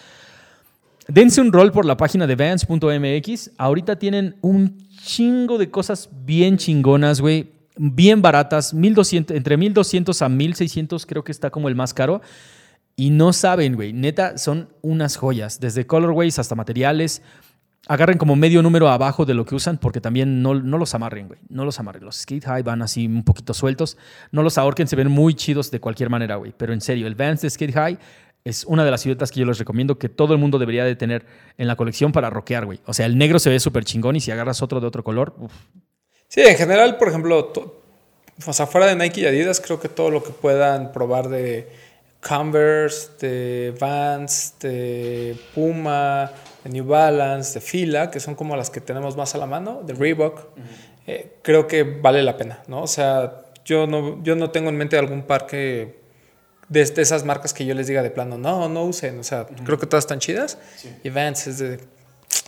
Dense 1.08 1.40
un 1.40 1.52
rol 1.52 1.72
por 1.72 1.84
la 1.84 1.96
página 1.96 2.26
de 2.26 2.36
Vans.mx. 2.36 3.50
Ahorita 3.58 3.96
tienen 3.96 4.36
un 4.42 4.78
chingo 5.02 5.58
de 5.58 5.70
cosas 5.70 6.08
bien 6.24 6.56
chingonas, 6.56 7.20
güey. 7.20 7.50
Bien 7.76 8.22
baratas. 8.22 8.72
1200, 8.74 9.36
entre 9.36 9.56
1200 9.56 10.22
a 10.22 10.28
1600 10.28 11.06
creo 11.06 11.24
que 11.24 11.32
está 11.32 11.50
como 11.50 11.68
el 11.68 11.74
más 11.74 11.94
caro. 11.94 12.20
Y 12.96 13.10
no 13.10 13.32
saben, 13.32 13.74
güey. 13.74 13.92
Neta, 13.92 14.38
son 14.38 14.68
unas 14.82 15.16
joyas. 15.16 15.58
Desde 15.58 15.86
colorways 15.86 16.38
hasta 16.38 16.54
materiales. 16.54 17.22
Agarren 17.88 18.18
como 18.18 18.36
medio 18.36 18.62
número 18.62 18.88
abajo 18.88 19.24
de 19.24 19.34
lo 19.34 19.44
que 19.44 19.54
usan 19.54 19.78
porque 19.78 20.00
también 20.00 20.42
no, 20.42 20.54
no 20.54 20.78
los 20.78 20.94
amarren, 20.94 21.28
güey. 21.28 21.40
No 21.48 21.64
los 21.64 21.80
amarren. 21.80 22.04
Los 22.04 22.16
skate 22.16 22.44
high 22.44 22.62
van 22.62 22.82
así 22.82 23.06
un 23.06 23.24
poquito 23.24 23.54
sueltos. 23.54 23.96
No 24.32 24.42
los 24.42 24.58
ahorquen, 24.58 24.86
se 24.86 24.96
ven 24.96 25.08
muy 25.08 25.34
chidos 25.34 25.70
de 25.70 25.80
cualquier 25.80 26.10
manera, 26.10 26.36
güey. 26.36 26.52
Pero 26.56 26.72
en 26.72 26.80
serio, 26.80 27.06
el 27.06 27.14
Vans 27.14 27.40
de 27.40 27.50
skate 27.50 27.72
high 27.72 27.98
es 28.44 28.64
una 28.64 28.84
de 28.84 28.90
las 28.90 29.02
siluetas 29.02 29.30
que 29.30 29.40
yo 29.40 29.46
les 29.46 29.58
recomiendo 29.58 29.98
que 29.98 30.08
todo 30.08 30.34
el 30.34 30.40
mundo 30.40 30.58
debería 30.58 30.84
de 30.84 30.96
tener 30.96 31.26
en 31.58 31.66
la 31.66 31.76
colección 31.76 32.12
para 32.12 32.30
rockear, 32.30 32.64
güey. 32.64 32.80
O 32.86 32.94
sea, 32.94 33.06
el 33.06 33.18
negro 33.18 33.38
se 33.38 33.50
ve 33.50 33.60
súper 33.60 33.84
chingón 33.84 34.16
y 34.16 34.20
si 34.20 34.30
agarras 34.30 34.62
otro 34.62 34.80
de 34.80 34.86
otro 34.86 35.04
color, 35.04 35.34
Sí, 36.30 36.42
en 36.42 36.56
general, 36.56 36.96
por 36.96 37.08
ejemplo, 37.08 37.52
o 38.46 38.66
fuera 38.66 38.86
de 38.86 38.94
Nike 38.94 39.22
y 39.22 39.26
Adidas, 39.26 39.60
creo 39.60 39.80
que 39.80 39.88
todo 39.88 40.12
lo 40.12 40.22
que 40.22 40.30
puedan 40.30 40.92
probar 40.92 41.28
de 41.28 41.68
Converse, 42.20 43.10
de 43.20 43.74
Vans, 43.80 44.54
de 44.60 45.36
Puma, 45.52 46.30
de 46.64 46.70
New 46.70 46.84
Balance, 46.86 47.54
de 47.54 47.60
Fila, 47.60 48.10
que 48.10 48.20
son 48.20 48.34
como 48.34 48.56
las 48.56 48.70
que 48.70 48.80
tenemos 48.80 49.16
más 49.16 49.34
a 49.34 49.38
la 49.38 49.46
mano, 49.46 49.82
de 49.84 49.94
Reebok, 49.94 50.40
eh, 51.06 51.36
creo 51.42 51.66
que 51.66 51.82
vale 51.84 52.22
la 52.22 52.36
pena, 52.36 52.62
¿no? 52.68 52.82
O 52.82 52.86
sea, 52.86 53.42
yo 53.64 53.86
no, 53.86 54.22
yo 54.22 54.36
no 54.36 54.50
tengo 54.50 54.68
en 54.68 54.76
mente 54.76 54.98
algún 54.98 55.22
par 55.22 55.46
que 55.46 56.00
de, 56.68 56.84
de 56.84 57.02
esas 57.02 57.24
marcas 57.24 57.52
que 57.54 57.64
yo 57.66 57.74
les 57.74 57.86
diga 57.86 58.02
de 58.02 58.10
plano, 58.10 58.36
no, 58.38 58.68
no 58.68 58.84
usen, 58.84 59.18
o 59.18 59.22
sea, 59.24 59.46
creo 59.64 59.78
que 59.78 59.86
todas 59.86 60.04
están 60.04 60.18
chidas 60.18 60.58
y 61.02 61.08
Vans 61.10 61.46
es 61.46 61.58
de 61.58 61.80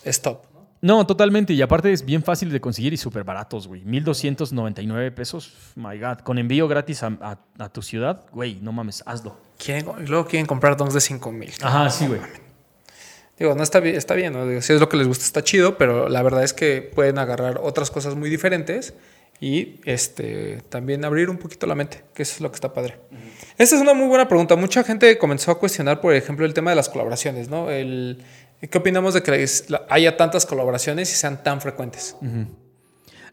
stop. 0.04 0.44
No, 0.80 1.06
totalmente. 1.06 1.52
Y 1.52 1.62
aparte 1.62 1.92
es 1.92 2.04
bien 2.04 2.24
fácil 2.24 2.50
de 2.50 2.60
conseguir 2.60 2.92
y 2.92 2.96
súper 2.96 3.22
baratos, 3.22 3.68
güey. 3.68 3.82
1299 3.84 5.12
pesos. 5.12 5.54
My 5.76 5.96
God. 5.96 6.18
Con 6.24 6.38
envío 6.38 6.66
gratis 6.66 7.04
a, 7.04 7.16
a- 7.20 7.38
a 7.60 7.68
tu 7.68 7.82
ciudad, 7.82 8.24
güey, 8.32 8.58
no 8.60 8.72
mames, 8.72 9.00
hazlo. 9.06 9.36
Quieren, 9.64 9.86
y 10.02 10.06
luego 10.08 10.26
quieren 10.26 10.44
comprar 10.44 10.76
donks 10.76 10.94
de 10.94 11.00
5000. 11.00 11.52
Ajá, 11.62 11.88
sí, 11.88 12.08
güey. 12.08 12.20
Digo, 13.38 13.54
no 13.54 13.62
está 13.62 13.80
bien, 13.80 13.96
está 13.96 14.14
bien, 14.14 14.34
si 14.62 14.72
es 14.72 14.80
lo 14.80 14.88
que 14.88 14.96
les 14.96 15.06
gusta, 15.06 15.24
está 15.24 15.42
chido, 15.42 15.78
pero 15.78 16.08
la 16.08 16.22
verdad 16.22 16.44
es 16.44 16.52
que 16.52 16.82
pueden 16.82 17.18
agarrar 17.18 17.60
otras 17.62 17.90
cosas 17.90 18.14
muy 18.14 18.30
diferentes 18.30 18.94
y 19.40 19.80
este, 19.84 20.62
también 20.68 21.04
abrir 21.04 21.28
un 21.28 21.38
poquito 21.38 21.66
la 21.66 21.74
mente, 21.74 22.04
que 22.14 22.22
eso 22.22 22.34
es 22.36 22.40
lo 22.40 22.50
que 22.50 22.54
está 22.54 22.72
padre. 22.72 22.98
Esta 23.58 23.74
es 23.74 23.82
una 23.82 23.94
muy 23.94 24.06
buena 24.06 24.28
pregunta. 24.28 24.54
Mucha 24.54 24.84
gente 24.84 25.18
comenzó 25.18 25.50
a 25.50 25.58
cuestionar, 25.58 26.00
por 26.00 26.14
ejemplo, 26.14 26.46
el 26.46 26.54
tema 26.54 26.70
de 26.70 26.76
las 26.76 26.88
colaboraciones, 26.88 27.48
¿no? 27.48 27.68
El, 27.68 28.22
¿Qué 28.70 28.78
opinamos 28.78 29.14
de 29.14 29.22
que 29.22 29.44
haya 29.88 30.16
tantas 30.16 30.46
colaboraciones 30.46 31.12
y 31.12 31.16
sean 31.16 31.42
tan 31.42 31.60
frecuentes? 31.60 32.14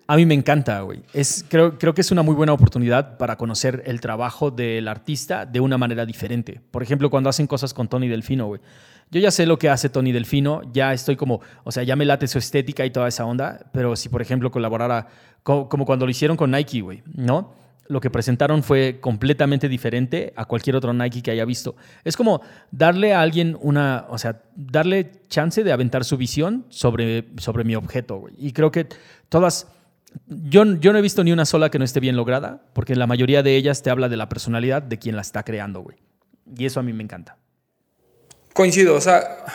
A 0.07 0.15
mí 0.15 0.25
me 0.25 0.33
encanta, 0.33 0.81
güey. 0.81 1.03
Es, 1.13 1.45
creo, 1.47 1.77
creo 1.77 1.93
que 1.93 2.01
es 2.01 2.09
una 2.09 2.23
muy 2.23 2.33
buena 2.33 2.53
oportunidad 2.53 3.17
para 3.19 3.35
conocer 3.35 3.83
el 3.85 4.01
trabajo 4.01 4.49
del 4.49 4.87
artista 4.87 5.45
de 5.45 5.59
una 5.59 5.77
manera 5.77 6.07
diferente. 6.07 6.59
Por 6.71 6.81
ejemplo, 6.81 7.11
cuando 7.11 7.29
hacen 7.29 7.45
cosas 7.45 7.75
con 7.75 7.87
Tony 7.87 8.07
Delfino, 8.07 8.47
güey. 8.47 8.61
Yo 9.12 9.20
ya 9.20 9.32
sé 9.32 9.45
lo 9.45 9.57
que 9.57 9.70
hace 9.70 9.89
Tony 9.89 10.12
Delfino, 10.12 10.62
ya 10.72 10.93
estoy 10.93 11.16
como, 11.16 11.41
o 11.64 11.72
sea, 11.72 11.84
ya 11.84 11.95
me 11.95 12.05
late 12.05 12.28
su 12.28 12.38
estética 12.38 12.86
y 12.86 12.91
toda 12.91 13.07
esa 13.07 13.26
onda, 13.26 13.66
pero 13.72 13.95
si, 13.95 14.07
por 14.10 14.22
ejemplo, 14.22 14.51
colaborara, 14.51 15.07
co- 15.43 15.68
como 15.68 15.86
cuando 15.86 16.05
lo 16.05 16.12
hicieron 16.12 16.38
con 16.38 16.51
Nike, 16.51 16.82
güey, 16.82 17.01
¿no? 17.16 17.53
Lo 17.88 17.99
que 18.01 18.12
presentaron 18.12 18.62
fue 18.62 18.99
completamente 19.01 19.68
diferente 19.68 20.32
a 20.36 20.45
cualquier 20.45 20.76
otro 20.76 20.93
Nike 20.93 21.24
que 21.24 21.32
haya 21.32 21.43
visto. 21.43 21.76
Es 22.03 22.16
como 22.16 22.41
darle 22.70 23.16
a 23.16 23.22
alguien 23.22 23.57
una, 23.62 24.05
o 24.10 24.20
sea, 24.20 24.43
darle 24.55 25.12
chance 25.28 25.64
de 25.64 25.72
aventar 25.72 26.05
su 26.05 26.16
visión 26.16 26.68
sobre, 26.70 27.26
sobre 27.38 27.64
mi 27.64 27.74
objeto, 27.74 28.18
güey. 28.18 28.36
Y 28.38 28.51
creo 28.53 28.70
que 28.70 28.88
todas, 29.28 29.72
yo, 30.28 30.66
yo 30.76 30.93
no 30.93 30.99
he 30.99 31.01
visto 31.01 31.24
ni 31.24 31.32
una 31.32 31.45
sola 31.45 31.72
que 31.72 31.80
no 31.80 31.86
esté 31.86 31.99
bien 31.99 32.16
lograda, 32.16 32.62
porque 32.74 32.95
la 32.95 33.07
mayoría 33.07 33.41
de 33.41 33.55
ellas 33.55 33.82
te 33.82 33.89
habla 33.89 34.07
de 34.07 34.18
la 34.18 34.30
personalidad 34.30 34.84
de 34.84 34.99
quien 34.99 35.16
la 35.16 35.22
está 35.24 35.41
creando, 35.41 35.80
güey. 35.82 35.97
Y 36.55 36.66
eso 36.66 36.80
a 36.80 36.84
mí 36.84 36.93
me 36.93 37.01
encanta. 37.03 37.38
Coincido, 38.53 38.95
o 38.95 39.01
sea, 39.01 39.45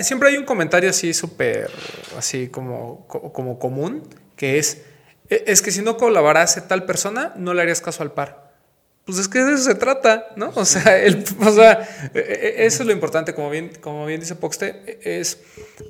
siempre 0.00 0.28
hay 0.30 0.36
un 0.36 0.44
comentario 0.44 0.90
así 0.90 1.14
súper, 1.14 1.70
así 2.16 2.48
como, 2.48 3.06
co- 3.06 3.32
como 3.32 3.58
común, 3.58 4.02
que 4.36 4.58
es, 4.58 4.82
"E- 5.28 5.44
es 5.46 5.62
que 5.62 5.70
si 5.70 5.82
no 5.82 5.96
colaborase 5.96 6.60
tal 6.62 6.84
persona, 6.84 7.32
no 7.36 7.54
le 7.54 7.62
harías 7.62 7.80
caso 7.80 8.02
al 8.02 8.12
par. 8.12 8.50
Pues 9.04 9.18
es 9.18 9.28
que 9.28 9.40
de 9.40 9.54
eso 9.54 9.64
se 9.64 9.74
trata, 9.74 10.28
¿no? 10.36 10.52
O 10.54 10.64
sea, 10.64 10.96
el, 10.98 11.24
o 11.40 11.50
sea 11.52 11.88
e- 12.14 12.18
e- 12.18 12.66
eso 12.66 12.82
es 12.82 12.86
lo 12.86 12.92
importante, 12.92 13.34
como 13.34 13.50
bien, 13.50 13.70
como 13.80 14.06
bien 14.06 14.20
dice 14.20 14.34
Poxte, 14.36 14.98
es 15.02 15.38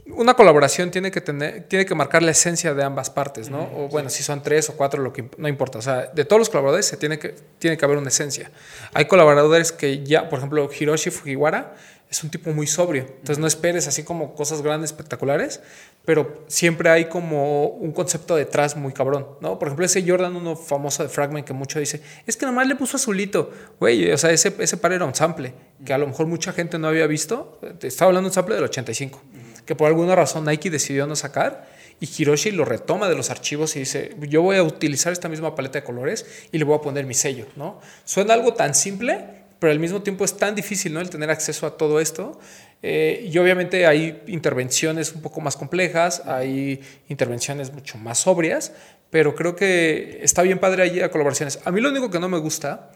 una 0.09 0.35
colaboración 0.35 0.91
tiene 0.91 1.11
que 1.11 1.21
tener, 1.21 1.63
tiene 1.65 1.85
que 1.87 1.95
marcar 1.95 2.23
la 2.23 2.31
esencia 2.33 2.73
de 2.75 2.83
ambas 2.83 3.11
partes, 3.11 3.51
¿no? 3.51 3.63
O 3.77 3.89
bueno, 3.89 4.11
si 4.11 4.23
son 4.23 4.43
tres 4.43 4.69
o 4.71 4.77
cuatro, 4.77 5.03
lo 5.03 5.13
que 5.13 5.29
no 5.39 5.49
importa. 5.49 5.79
O 5.79 5.83
sea, 5.83 6.07
de 6.15 6.25
todos 6.25 6.39
los 6.41 6.49
colaboradores 6.51 6.87
se 6.87 6.97
tiene 6.97 7.19
que, 7.19 7.35
tiene 7.59 7.77
que 7.77 7.85
haber 7.85 7.99
una 7.99 8.09
esencia. 8.09 8.51
Hay 8.95 9.07
colaboradores 9.07 9.73
que 9.73 10.03
ya, 10.05 10.29
por 10.29 10.39
ejemplo, 10.39 10.69
Hiroshi 10.79 11.11
Fujiwara 11.11 11.75
es 12.11 12.25
un 12.25 12.31
tipo 12.31 12.51
muy 12.53 12.67
sobrio. 12.67 13.03
Entonces 13.03 13.39
no 13.39 13.47
esperes 13.47 13.87
así 13.87 14.03
como 14.03 14.35
cosas 14.35 14.63
grandes, 14.63 14.91
espectaculares, 14.91 15.61
pero 16.05 16.45
siempre 16.49 16.91
hay 16.91 17.05
como 17.05 17.67
un 17.67 17.93
concepto 17.93 18.35
detrás 18.35 18.77
muy 18.77 18.93
cabrón, 18.93 19.29
¿no? 19.41 19.61
Por 19.61 19.69
ejemplo, 19.69 19.87
ese 19.87 20.05
Jordan, 20.07 20.35
uno 20.35 20.57
famoso 20.57 21.05
de 21.05 21.09
Fragment 21.09 21.47
que 21.47 21.53
mucho 21.53 21.79
dice, 21.79 22.03
es 22.27 22.37
que 22.37 22.47
nomás 22.47 22.67
le 22.67 22.75
puso 22.75 22.97
azulito. 22.97 23.53
Güey, 23.79 24.11
o 24.11 24.19
sea, 24.19 24.33
ese, 24.33 24.53
ese 24.59 24.77
par 24.77 24.93
era 24.93 25.05
un 25.05 25.15
sample, 25.15 25.55
que 25.85 25.93
a 25.93 25.99
lo 25.99 26.09
mejor 26.09 26.27
mucha 26.27 26.53
gente 26.53 26.81
no 26.81 26.89
había 26.89 27.07
visto. 27.07 27.61
Estaba 27.81 28.09
hablando 28.09 28.29
de 28.29 28.31
un 28.33 28.35
sample 28.35 28.57
del 28.57 28.65
85, 28.65 29.23
que 29.65 29.77
por 29.77 29.87
alguna 29.87 30.17
razón 30.17 30.45
Nike 30.45 30.69
decidió 30.69 31.07
no 31.07 31.15
sacar. 31.15 31.69
Y 32.01 32.09
Hiroshi 32.09 32.51
lo 32.51 32.65
retoma 32.65 33.09
de 33.11 33.15
los 33.15 33.31
archivos 33.31 33.77
y 33.77 33.81
dice, 33.81 34.17
yo 34.21 34.41
voy 34.41 34.57
a 34.57 34.63
utilizar 34.63 35.13
esta 35.13 35.29
misma 35.29 35.55
paleta 35.55 35.81
de 35.81 35.85
colores 35.85 36.25
y 36.51 36.59
le 36.59 36.65
voy 36.65 36.77
a 36.77 36.81
poner 36.81 37.05
mi 37.05 37.13
sello, 37.13 37.47
¿no? 37.57 37.79
Suena 38.07 38.33
algo 38.33 38.55
tan 38.55 38.75
simple, 38.75 39.40
pero 39.61 39.71
al 39.71 39.79
mismo 39.79 40.03
tiempo 40.03 40.25
es 40.25 40.37
tan 40.37 40.55
difícil, 40.55 40.93
¿no? 40.93 41.01
El 41.01 41.11
tener 41.11 41.31
acceso 41.31 41.67
a 41.67 41.77
todo 41.77 42.01
esto. 42.01 42.41
Eh, 42.83 43.29
y 43.31 43.39
obviamente 43.39 43.87
hay 43.87 44.23
intervenciones 44.27 45.13
un 45.15 45.21
poco 45.21 45.41
más 45.43 45.57
complejas, 45.57 46.23
hay 46.27 46.81
intervenciones 47.09 47.73
mucho 47.73 47.99
más 47.99 48.19
sobrias, 48.19 48.73
pero 49.11 49.35
creo 49.35 49.55
que 49.55 50.21
está 50.23 50.43
bien 50.43 50.59
padre 50.59 50.83
allí 50.83 51.01
a 51.01 51.11
colaboraciones. 51.11 51.61
A 51.65 51.71
mí 51.71 51.81
lo 51.81 51.91
único 51.91 52.11
que 52.11 52.19
no 52.19 52.29
me 52.29 52.39
gusta 52.39 52.91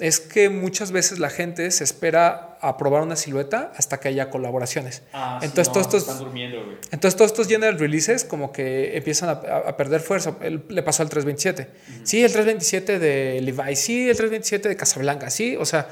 es 0.00 0.18
que 0.18 0.48
muchas 0.48 0.90
veces 0.90 1.18
la 1.20 1.30
gente 1.30 1.70
se 1.70 1.84
espera 1.84 2.58
a 2.60 2.76
probar 2.76 3.02
una 3.02 3.14
silueta 3.14 3.72
hasta 3.76 4.00
que 4.00 4.08
haya 4.08 4.28
colaboraciones. 4.30 5.02
entonces, 5.42 5.72
todos 5.72 5.86
estos, 5.94 6.18
durmiendo, 6.18 6.64
güey. 6.64 6.76
entonces 6.90 7.16
todos 7.16 7.30
estos 7.30 7.46
general 7.46 7.78
releases 7.78 8.24
como 8.24 8.50
que 8.52 8.96
empiezan 8.96 9.28
a, 9.28 9.32
a 9.32 9.76
perder 9.76 10.00
fuerza. 10.00 10.36
Él- 10.40 10.64
le 10.68 10.82
pasó 10.82 11.02
al 11.02 11.10
327. 11.10 11.70
Sí, 12.04 12.22
el 12.24 12.32
327 12.32 12.98
de 12.98 13.40
Levi, 13.42 13.76
sí, 13.76 14.08
el 14.08 14.16
327 14.16 14.68
de 14.68 14.76
Casablanca, 14.76 15.30
sí, 15.30 15.56
o 15.56 15.64
sea, 15.64 15.88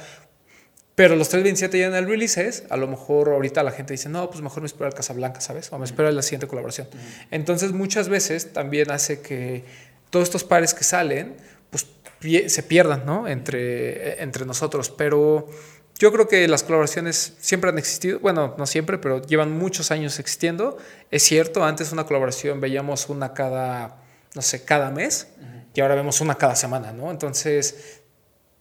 pero 0.95 1.17
los 1.17 1.29
327 1.31 1.79
general 1.79 2.07
releases, 2.07 2.65
a 2.71 2.77
lo 2.77 2.87
mejor 2.89 3.29
ahorita 3.31 3.63
la 3.63 3.71
gente 3.71 3.95
dice, 3.95 4.09
no, 4.09 4.29
pues 4.31 4.43
mejor 4.43 4.61
me 4.63 4.67
espero 4.67 4.87
al 4.87 4.95
Casablanca, 4.95 5.41
¿sabes? 5.41 5.73
O 5.73 5.79
me 5.79 5.85
espero 5.87 6.09
a 6.09 6.13
la 6.13 6.23
siguiente 6.23 6.47
colaboración. 6.47 6.87
Entonces 7.31 7.73
muchas 7.73 8.09
veces 8.09 8.53
también 8.53 8.91
hace 8.91 9.21
que 9.23 9.65
todos 10.11 10.25
estos 10.29 10.45
pares 10.45 10.75
que 10.75 10.85
salen, 10.85 11.35
se 12.23 12.63
pierdan, 12.63 13.05
¿no? 13.05 13.29
Entre, 13.29 14.23
entre 14.23 14.45
nosotros, 14.45 14.91
pero... 14.91 15.49
Yo 15.99 16.11
creo 16.11 16.27
que 16.27 16.49
las 16.49 16.65
colaboraciones 16.65 17.35
siempre 17.39 17.71
han 17.71 17.79
existido, 17.79 18.19
bueno, 18.19 18.57
no 18.59 18.67
siempre, 18.67 18.99
pero 18.99 19.23
llevan 19.23 19.57
muchos 19.57 19.93
años 19.93 20.19
existiendo. 20.19 20.79
Es 21.13 21.23
cierto, 21.23 21.63
antes 21.65 21.93
una 21.93 22.07
colaboración 22.07 22.61
veíamos 22.61 23.09
una 23.09 23.35
cada, 23.35 24.03
no 24.35 24.43
sé, 24.43 24.65
cada 24.65 24.91
mes 24.91 25.29
y 25.75 25.81
ahora 25.81 25.95
vemos 25.95 26.21
una 26.21 26.35
cada 26.35 26.57
semana, 26.57 26.93
¿no? 26.93 27.11
Entonces, 27.11 28.01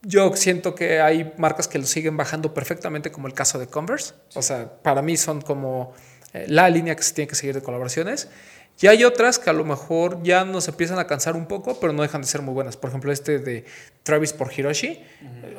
yo 0.03 0.35
siento 0.35 0.73
que 0.75 0.99
hay 0.99 1.33
marcas 1.37 1.67
que 1.67 1.77
lo 1.77 1.85
siguen 1.85 2.17
bajando 2.17 2.53
perfectamente, 2.53 3.11
como 3.11 3.27
el 3.27 3.33
caso 3.33 3.59
de 3.59 3.67
Converse. 3.67 4.13
O 4.35 4.41
sea, 4.41 4.81
para 4.81 5.01
mí 5.01 5.17
son 5.17 5.41
como 5.41 5.93
eh, 6.33 6.45
la 6.47 6.69
línea 6.69 6.95
que 6.95 7.03
se 7.03 7.13
tiene 7.13 7.27
que 7.27 7.35
seguir 7.35 7.55
de 7.55 7.61
colaboraciones. 7.61 8.29
Y 8.81 8.87
hay 8.87 9.03
otras 9.03 9.37
que 9.37 9.49
a 9.49 9.53
lo 9.53 9.63
mejor 9.63 10.23
ya 10.23 10.43
nos 10.43 10.67
empiezan 10.67 10.97
a 10.97 11.05
cansar 11.05 11.35
un 11.35 11.45
poco, 11.45 11.79
pero 11.79 11.93
no 11.93 12.01
dejan 12.01 12.21
de 12.21 12.27
ser 12.27 12.41
muy 12.41 12.53
buenas. 12.53 12.77
Por 12.77 12.89
ejemplo, 12.89 13.11
este 13.11 13.39
de 13.39 13.65
Travis 14.03 14.33
por 14.33 14.51
Hiroshi. 14.51 14.99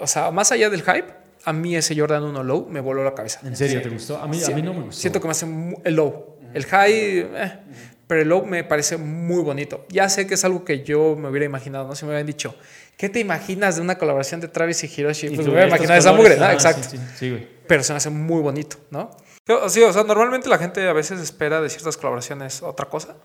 O 0.01 0.07
sea, 0.09 0.31
más 0.33 0.51
allá 0.51 0.69
del 0.71 0.83
hype, 0.83 1.07
a 1.45 1.53
mí 1.53 1.77
ese 1.77 1.99
Jordan 1.99 2.25
1 2.25 2.43
Low 2.43 2.69
me 2.69 2.81
voló 2.81 3.05
la 3.05 3.15
cabeza. 3.15 3.41
¿En 3.45 3.57
serio 3.57 3.81
te 3.81 3.89
gustó? 3.89 4.17
A 4.19 4.27
mí, 4.27 4.41
a 4.43 4.51
mí 4.51 4.63
no 4.63 4.75
me 4.75 4.83
gustó. 4.83 5.01
Siento 5.01 5.21
que 5.21 5.29
me 5.29 5.33
hace 5.33 5.47
el 5.85 5.95
Low. 5.95 6.37
El 6.53 6.67
High, 6.67 6.93
eh, 6.93 7.53
pero 8.07 8.23
el 8.23 8.29
Low 8.29 8.45
me 8.45 8.65
parece 8.65 8.97
muy 8.97 9.43
bonito. 9.43 9.87
Ya 9.89 10.09
sé 10.09 10.27
que 10.27 10.35
es 10.35 10.45
algo 10.45 10.65
que 10.65 10.83
yo 10.83 11.17
me 11.17 11.29
hubiera 11.29 11.47
imaginado, 11.47 11.87
¿no? 11.87 11.95
Si 11.95 12.05
me 12.05 12.11
hubieran 12.11 12.27
dicho, 12.27 12.55
¿qué 12.97 13.09
te 13.09 13.21
imaginas 13.21 13.77
de 13.77 13.83
una 13.83 13.97
colaboración 13.99 14.41
de 14.41 14.49
Travis 14.49 14.83
y 14.85 14.91
Hiroshi? 14.95 15.29
pues 15.29 15.47
me 15.47 15.53
hubiera 15.53 15.69
imaginado 15.69 15.99
esa 15.99 16.13
mugre, 16.13 16.37
¿no? 16.37 16.51
Exacto. 16.51 16.89
Sí, 16.91 16.99
sí, 17.17 17.31
güey. 17.31 17.49
Pero 17.67 17.83
se 17.85 17.93
me 17.93 17.99
hace 17.99 18.11
muy 18.11 18.43
bonito, 18.43 18.77
¿no? 18.91 19.17
Sí, 19.45 19.83
o 19.83 19.93
sea, 19.93 20.05
normalmente 20.05 20.49
la 20.49 20.57
gente 20.57 20.89
a 20.89 20.93
veces 20.93 21.21
espera 21.21 21.61
de 21.61 21.69
ciertas 21.69 21.97
colaboraciones 21.97 22.63
otra 22.63 22.87
cosa, 22.87 23.17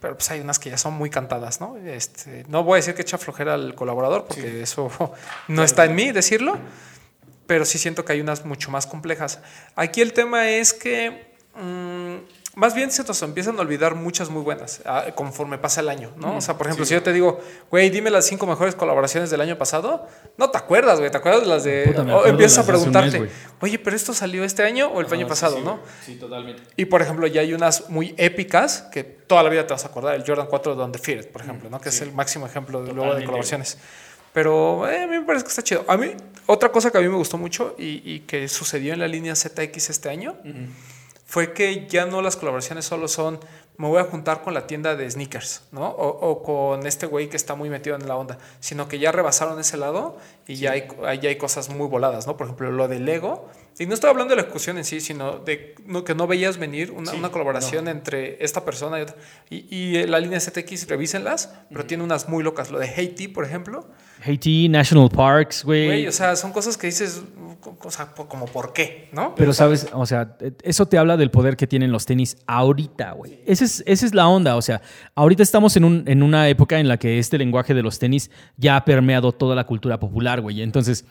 pero 0.00 0.16
pues 0.16 0.30
hay 0.30 0.40
unas 0.40 0.60
que 0.60 0.70
ya 0.70 0.78
son 0.78 0.94
muy 0.94 1.10
cantadas, 1.10 1.60
¿no? 1.60 1.76
Este, 1.76 2.44
no 2.48 2.62
voy 2.62 2.74
a 2.74 2.76
decir 2.76 2.94
que 2.94 3.02
echa 3.02 3.18
flojera 3.18 3.54
al 3.54 3.74
colaborador, 3.74 4.26
porque 4.26 4.62
eso 4.62 4.88
no 5.48 5.64
está 5.64 5.84
en 5.84 5.96
mí 5.96 6.12
decirlo, 6.12 6.56
pero 7.48 7.64
sí 7.64 7.78
siento 7.78 8.04
que 8.04 8.12
hay 8.12 8.20
unas 8.20 8.44
mucho 8.44 8.70
más 8.70 8.86
complejas. 8.86 9.40
Aquí 9.74 10.00
el 10.00 10.12
tema 10.12 10.48
es 10.48 10.72
que 10.72 11.34
mmm, 11.56 12.18
más 12.58 12.74
bien 12.74 12.90
se 12.90 13.04
nos 13.04 13.22
empiezan 13.22 13.56
a 13.56 13.60
olvidar 13.60 13.94
muchas 13.94 14.30
muy 14.30 14.42
buenas 14.42 14.82
ah, 14.84 15.04
conforme 15.14 15.58
pasa 15.58 15.80
el 15.80 15.88
año, 15.88 16.10
¿no? 16.16 16.38
O 16.38 16.40
sea, 16.40 16.58
por 16.58 16.66
ejemplo, 16.66 16.84
si 16.84 16.92
yo 16.92 17.02
te 17.04 17.12
digo, 17.12 17.40
güey, 17.70 17.88
dime 17.88 18.10
las 18.10 18.26
cinco 18.26 18.48
mejores 18.48 18.74
colaboraciones 18.74 19.30
del 19.30 19.40
año 19.40 19.56
pasado, 19.56 20.08
no 20.36 20.50
te 20.50 20.58
acuerdas, 20.58 20.98
güey, 20.98 21.08
te 21.08 21.18
acuerdas 21.18 21.42
de 21.42 21.46
las 21.46 21.62
de... 21.62 21.84
Puta, 21.86 22.02
me 22.02 22.12
o 22.12 22.16
acuerdo 22.16 22.32
empiezas 22.32 22.58
a 22.58 22.62
mes, 22.62 22.66
preguntarte, 22.66 23.18
güey. 23.18 23.30
oye, 23.60 23.78
pero 23.78 23.94
esto 23.94 24.12
salió 24.12 24.42
este 24.42 24.64
año 24.64 24.88
o 24.88 25.00
el 25.00 25.12
año 25.12 25.28
pasado, 25.28 25.60
¿no? 25.60 25.78
Sí, 26.04 26.16
totalmente. 26.16 26.64
Y 26.74 26.86
por 26.86 27.00
ejemplo, 27.00 27.28
ya 27.28 27.42
hay 27.42 27.54
unas 27.54 27.88
muy 27.90 28.12
épicas 28.18 28.88
que 28.90 29.04
toda 29.04 29.44
la 29.44 29.50
vida 29.50 29.64
te 29.64 29.74
vas 29.74 29.84
a 29.84 29.88
acordar. 29.88 30.16
El 30.16 30.24
Jordan 30.26 30.48
4 30.48 30.74
de 30.74 30.82
Undefeated, 30.82 31.30
por 31.30 31.42
ejemplo, 31.42 31.70
¿no? 31.70 31.80
que 31.80 31.90
es 31.90 32.00
el 32.00 32.12
máximo 32.12 32.44
ejemplo 32.44 32.82
de, 32.82 32.92
luego 32.92 33.14
de 33.14 33.20
colaboraciones. 33.20 33.78
Pero 34.32 34.88
eh, 34.90 35.04
a 35.04 35.06
mí 35.06 35.16
me 35.16 35.24
parece 35.24 35.44
que 35.44 35.50
está 35.50 35.62
chido. 35.62 35.84
A 35.86 35.96
mí, 35.96 36.10
otra 36.46 36.72
cosa 36.72 36.90
que 36.90 36.98
a 36.98 37.00
mí 37.00 37.08
me 37.08 37.16
gustó 37.16 37.38
mucho 37.38 37.76
y, 37.78 38.02
y 38.04 38.20
que 38.20 38.48
sucedió 38.48 38.94
en 38.94 38.98
la 38.98 39.06
línea 39.06 39.36
ZX 39.36 39.90
este 39.90 40.08
año 40.08 40.34
fue 41.28 41.52
que 41.52 41.86
ya 41.86 42.06
no 42.06 42.22
las 42.22 42.36
colaboraciones 42.36 42.86
solo 42.86 43.06
son 43.06 43.38
me 43.76 43.86
voy 43.86 44.00
a 44.00 44.04
juntar 44.04 44.42
con 44.42 44.54
la 44.54 44.66
tienda 44.66 44.96
de 44.96 45.08
sneakers, 45.08 45.62
¿no? 45.70 45.86
O, 45.86 46.30
o 46.30 46.42
con 46.42 46.84
este 46.86 47.06
güey 47.06 47.28
que 47.28 47.36
está 47.36 47.54
muy 47.54 47.70
metido 47.70 47.94
en 47.94 48.08
la 48.08 48.16
onda, 48.16 48.38
sino 48.58 48.88
que 48.88 48.98
ya 48.98 49.12
rebasaron 49.12 49.60
ese 49.60 49.76
lado 49.76 50.16
y 50.48 50.56
ya, 50.56 50.72
hay, 50.72 50.88
ya 51.20 51.28
hay 51.28 51.36
cosas 51.36 51.68
muy 51.68 51.86
voladas, 51.86 52.26
¿no? 52.26 52.36
Por 52.36 52.46
ejemplo, 52.46 52.72
lo 52.72 52.88
del 52.88 53.04
Lego. 53.04 53.48
Y 53.78 53.86
no 53.86 53.94
estoy 53.94 54.10
hablando 54.10 54.30
de 54.32 54.36
la 54.36 54.42
ejecución 54.42 54.76
en 54.78 54.84
sí, 54.84 55.00
sino 55.00 55.38
de 55.38 55.74
no, 55.86 56.02
que 56.04 56.14
no 56.14 56.26
veías 56.26 56.58
venir 56.58 56.90
una, 56.90 57.12
una 57.12 57.30
colaboración 57.30 57.86
entre 57.88 58.42
esta 58.44 58.64
persona 58.64 58.98
y 58.98 59.02
otra. 59.02 59.14
Y, 59.50 59.56
y 59.74 60.06
la 60.06 60.18
línea 60.18 60.40
ZX, 60.40 60.88
revísenlas, 60.88 61.52
pero 61.70 61.84
tiene 61.86 62.02
unas 62.02 62.28
muy 62.28 62.42
locas. 62.42 62.70
Lo 62.70 62.78
de 62.80 62.88
Haiti, 62.88 63.28
por 63.28 63.44
ejemplo. 63.44 63.86
Haiti, 64.24 64.68
National 64.68 65.08
Parks, 65.10 65.62
Güey, 65.64 65.86
güey. 65.86 66.06
o 66.08 66.12
sea, 66.12 66.34
son 66.34 66.50
cosas 66.52 66.76
que 66.76 66.88
dices, 66.88 67.22
o 67.84 67.90
sea, 67.92 68.06
como 68.28 68.46
por 68.46 68.72
qué, 68.72 69.08
¿no? 69.12 69.32
Pero 69.36 69.52
sabes, 69.52 69.86
o 69.92 70.06
sea, 70.06 70.36
eso 70.64 70.86
te 70.86 70.98
habla 70.98 71.16
del 71.16 71.30
poder 71.30 71.56
que 71.56 71.68
tienen 71.68 71.92
los 71.92 72.04
tenis 72.04 72.36
ahorita, 72.48 73.12
güey. 73.12 73.38
Esa 73.46 73.64
es, 73.64 73.84
esa 73.86 74.06
es 74.06 74.12
la 74.14 74.26
onda, 74.26 74.56
o 74.56 74.62
sea, 74.62 74.80
ahorita 75.14 75.44
estamos 75.44 75.76
en, 75.76 75.84
un- 75.84 76.02
en 76.08 76.24
una 76.24 76.48
época 76.48 76.80
en 76.80 76.88
la 76.88 76.96
que 76.96 77.20
este 77.20 77.38
lenguaje 77.38 77.74
de 77.74 77.82
los 77.82 78.00
tenis 78.00 78.28
ya 78.56 78.74
ha 78.74 78.84
permeado 78.84 79.30
toda 79.30 79.54
la 79.54 79.64
cultura 79.64 80.00
popular, 80.00 80.40
güey. 80.40 80.62
Entonces, 80.62 81.04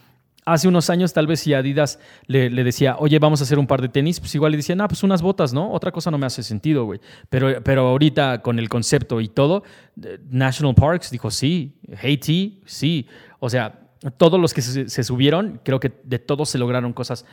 hace 0.47 0.67
unos 0.67 0.89
años 0.89 1.11
tal 1.13 1.27
vez 1.27 1.41
si 1.41 1.53
Adidas 1.53 1.99
le, 2.25 2.49
le 2.49 2.63
decía, 2.63 2.95
oye, 2.99 3.19
vamos 3.19 3.41
a 3.41 3.43
hacer 3.43 3.59
un 3.59 3.67
par 3.67 3.81
de 3.81 3.89
tenis, 3.89 4.19
pues 4.19 4.33
igual 4.33 4.51
le 4.53 4.57
decían, 4.57 4.79
ah, 4.81 4.87
pues 4.87 5.03
unas 5.03 5.21
botas, 5.21 5.53
¿no? 5.53 5.71
Otra 5.71 5.91
cosa 5.91 6.09
no 6.09 6.17
me 6.17 6.25
hace 6.25 6.41
sentido, 6.41 6.85
güey. 6.85 6.99
Pero, 7.29 7.61
pero 7.63 7.87
ahorita 7.87 8.41
con 8.41 8.57
el 8.57 8.69
concepto 8.69 9.19
y 9.19 9.27
todo, 9.27 9.63
eh, 10.01 10.19
National 10.29 10.73
Parks 10.73 11.11
dijo, 11.11 11.29
sí, 11.31 11.75
Haiti, 12.01 12.61
sí. 12.65 13.07
O 13.39 13.49
sea, 13.49 13.79
todos 14.17 14.39
los 14.39 14.53
que 14.53 14.61
se, 14.61 14.87
se 14.89 15.03
subieron, 15.03 15.59
creo 15.65 15.79
que 15.79 15.91
de 16.03 16.19
todos 16.19 16.49
se 16.49 16.57
lograron 16.57 16.93
cosas 16.93 17.25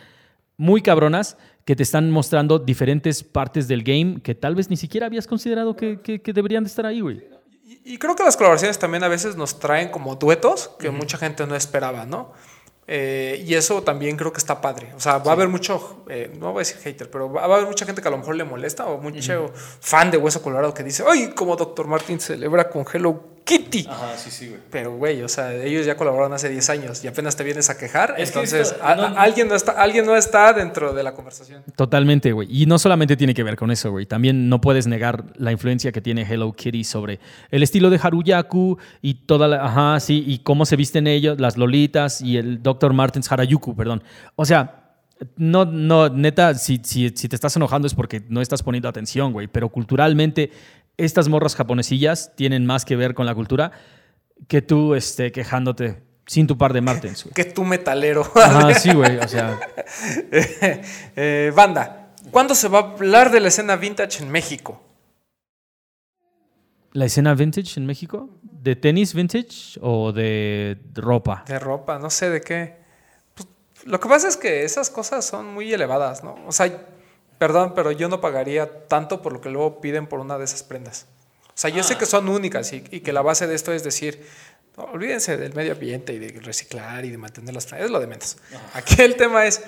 muy 0.56 0.82
cabronas 0.82 1.36
que 1.64 1.76
te 1.76 1.82
están 1.82 2.10
mostrando 2.10 2.58
diferentes 2.58 3.22
partes 3.22 3.68
del 3.68 3.82
game 3.82 4.20
que 4.22 4.34
tal 4.34 4.54
vez 4.54 4.70
ni 4.70 4.76
siquiera 4.76 5.06
habías 5.06 5.26
considerado 5.26 5.76
que, 5.76 6.00
que- 6.00 6.20
que 6.20 6.32
deberían 6.32 6.64
de 6.64 6.68
estar 6.68 6.84
ahí, 6.86 7.00
güey. 7.00 7.22
Y, 7.64 7.94
y 7.94 7.98
creo 7.98 8.14
que 8.16 8.22
las 8.22 8.36
colaboraciones 8.36 8.78
también 8.78 9.02
a 9.04 9.08
veces 9.08 9.36
nos 9.36 9.58
traen 9.58 9.88
como 9.88 10.16
duetos 10.16 10.70
que 10.78 10.90
mucha 10.90 11.16
gente 11.16 11.46
no 11.46 11.54
esperaba, 11.56 12.06
¿no? 12.06 12.32
Eh, 12.86 13.42
y 13.46 13.54
eso 13.54 13.82
también 13.82 14.16
creo 14.16 14.32
que 14.32 14.38
está 14.38 14.60
padre. 14.60 14.92
O 14.96 15.00
sea, 15.00 15.18
va 15.18 15.32
a 15.32 15.34
haber 15.34 15.48
mucho, 15.48 16.04
eh, 16.08 16.30
no 16.38 16.52
voy 16.52 16.56
a 16.56 16.58
decir 16.60 16.78
hater, 16.82 17.10
pero 17.10 17.32
va 17.32 17.42
a 17.42 17.44
haber 17.44 17.66
mucha 17.66 17.86
gente 17.86 18.02
que 18.02 18.08
a 18.08 18.10
lo 18.10 18.18
mejor 18.18 18.36
le 18.36 18.44
molesta 18.44 18.86
o 18.86 18.98
mucho 18.98 19.52
fan 19.80 20.10
de 20.10 20.18
Hueso 20.18 20.42
Colorado 20.42 20.74
que 20.74 20.82
dice, 20.82 21.04
¡ay! 21.08 21.32
Como 21.34 21.56
Dr. 21.56 21.86
Martin 21.86 22.20
celebra 22.20 22.68
con 22.68 22.84
Hello 22.92 23.33
Ajá, 23.88 24.16
sí, 24.16 24.30
sí, 24.30 24.48
güey. 24.48 24.60
Pero, 24.70 24.96
güey, 24.96 25.22
o 25.22 25.28
sea, 25.28 25.52
ellos 25.54 25.84
ya 25.86 25.96
colaboraron 25.96 26.32
hace 26.32 26.48
10 26.48 26.70
años 26.70 27.04
y 27.04 27.08
apenas 27.08 27.36
te 27.36 27.44
vienes 27.44 27.70
a 27.70 27.76
quejar. 27.76 28.14
Es 28.18 28.30
que 28.30 28.38
entonces, 28.38 28.72
esto- 28.72 28.84
a- 28.84 28.94
no- 28.94 29.02
a- 29.02 29.22
alguien, 29.22 29.48
no 29.48 29.54
está, 29.54 29.72
alguien 29.72 30.06
no 30.06 30.16
está 30.16 30.52
dentro 30.52 30.92
de 30.94 31.02
la 31.02 31.12
conversación. 31.14 31.62
Totalmente, 31.76 32.32
güey. 32.32 32.48
Y 32.50 32.66
no 32.66 32.78
solamente 32.78 33.16
tiene 33.16 33.34
que 33.34 33.42
ver 33.42 33.56
con 33.56 33.70
eso, 33.70 33.90
güey. 33.90 34.06
También 34.06 34.48
no 34.48 34.60
puedes 34.60 34.86
negar 34.86 35.24
la 35.36 35.52
influencia 35.52 35.92
que 35.92 36.00
tiene 36.00 36.22
Hello 36.22 36.52
Kitty 36.52 36.84
sobre 36.84 37.20
el 37.50 37.62
estilo 37.62 37.90
de 37.90 37.98
Haruyaku 38.02 38.78
y 39.02 39.14
toda 39.14 39.48
la. 39.48 39.64
Ajá, 39.64 40.00
sí. 40.00 40.22
Y 40.26 40.38
cómo 40.38 40.66
se 40.66 40.76
visten 40.76 41.06
ellos, 41.06 41.40
las 41.40 41.56
Lolitas 41.56 42.20
y 42.20 42.36
el 42.36 42.62
Dr. 42.62 42.92
Martens 42.92 43.30
Harayuku, 43.30 43.74
perdón. 43.74 44.02
O 44.36 44.44
sea, 44.44 44.80
no, 45.36 45.64
no, 45.64 46.08
neta, 46.08 46.54
si, 46.54 46.80
si, 46.84 47.08
si 47.10 47.28
te 47.28 47.36
estás 47.36 47.54
enojando 47.56 47.86
es 47.86 47.94
porque 47.94 48.22
no 48.28 48.40
estás 48.40 48.62
poniendo 48.62 48.88
atención, 48.88 49.32
güey. 49.32 49.46
Pero 49.46 49.68
culturalmente, 49.68 50.50
estas 50.96 51.28
morras 51.28 51.56
japonesillas 51.56 52.32
tienen 52.36 52.66
más 52.66 52.84
que 52.84 52.96
ver 52.96 53.14
con 53.14 53.26
la 53.26 53.34
cultura 53.34 53.72
que 54.48 54.62
tú 54.62 54.94
este, 54.94 55.32
quejándote 55.32 56.02
sin 56.26 56.46
tu 56.46 56.56
par 56.56 56.72
de 56.72 56.80
Martens, 56.80 57.24
güey. 57.24 57.34
Que 57.34 57.44
tú 57.44 57.64
metalero. 57.64 58.30
Ajá, 58.34 58.74
sí, 58.78 58.92
güey. 58.92 59.18
O 59.18 59.28
sea, 59.28 59.58
Eh, 61.16 61.52
banda, 61.54 62.12
¿cuándo 62.30 62.54
se 62.54 62.68
va 62.68 62.78
a 62.78 62.82
hablar 62.82 63.30
de 63.30 63.40
la 63.40 63.48
escena 63.48 63.76
vintage 63.76 64.22
en 64.22 64.30
México? 64.30 64.82
¿La 66.92 67.06
escena 67.06 67.34
vintage 67.34 67.78
en 67.78 67.86
México? 67.86 68.30
¿De 68.42 68.76
tenis 68.76 69.14
vintage 69.14 69.78
o 69.80 70.12
de 70.12 70.78
ropa? 70.94 71.44
De 71.46 71.58
ropa, 71.58 71.98
no 71.98 72.08
sé 72.08 72.30
de 72.30 72.40
qué. 72.40 72.76
Pues, 73.34 73.48
lo 73.84 73.98
que 73.98 74.08
pasa 74.08 74.28
es 74.28 74.36
que 74.36 74.64
esas 74.64 74.90
cosas 74.90 75.24
son 75.24 75.52
muy 75.52 75.72
elevadas, 75.72 76.22
¿no? 76.22 76.36
O 76.46 76.52
sea, 76.52 76.86
perdón, 77.44 77.72
pero 77.74 77.92
yo 77.92 78.08
no 78.08 78.22
pagaría 78.22 78.88
tanto 78.88 79.20
por 79.20 79.34
lo 79.34 79.40
que 79.42 79.50
luego 79.50 79.78
piden 79.82 80.06
por 80.06 80.18
una 80.20 80.38
de 80.38 80.44
esas 80.46 80.62
prendas. 80.62 81.04
O 81.48 81.52
sea, 81.56 81.68
yo 81.68 81.82
sé 81.82 81.98
que 81.98 82.06
son 82.06 82.26
únicas 82.30 82.72
y, 82.72 82.82
y 82.90 83.00
que 83.00 83.12
la 83.12 83.20
base 83.20 83.46
de 83.46 83.54
esto 83.54 83.70
es 83.74 83.84
decir, 83.84 84.26
no, 84.78 84.84
olvídense 84.84 85.36
del 85.36 85.52
medio 85.52 85.72
ambiente 85.72 86.14
y 86.14 86.18
de 86.18 86.40
reciclar 86.40 87.04
y 87.04 87.10
de 87.10 87.18
mantener 87.18 87.54
las 87.54 87.66
prendas, 87.66 87.84
es 87.84 87.90
lo 87.92 88.00
de 88.00 88.06
menos. 88.06 88.38
Aquí 88.72 89.02
el 89.02 89.16
tema 89.16 89.44
es 89.44 89.62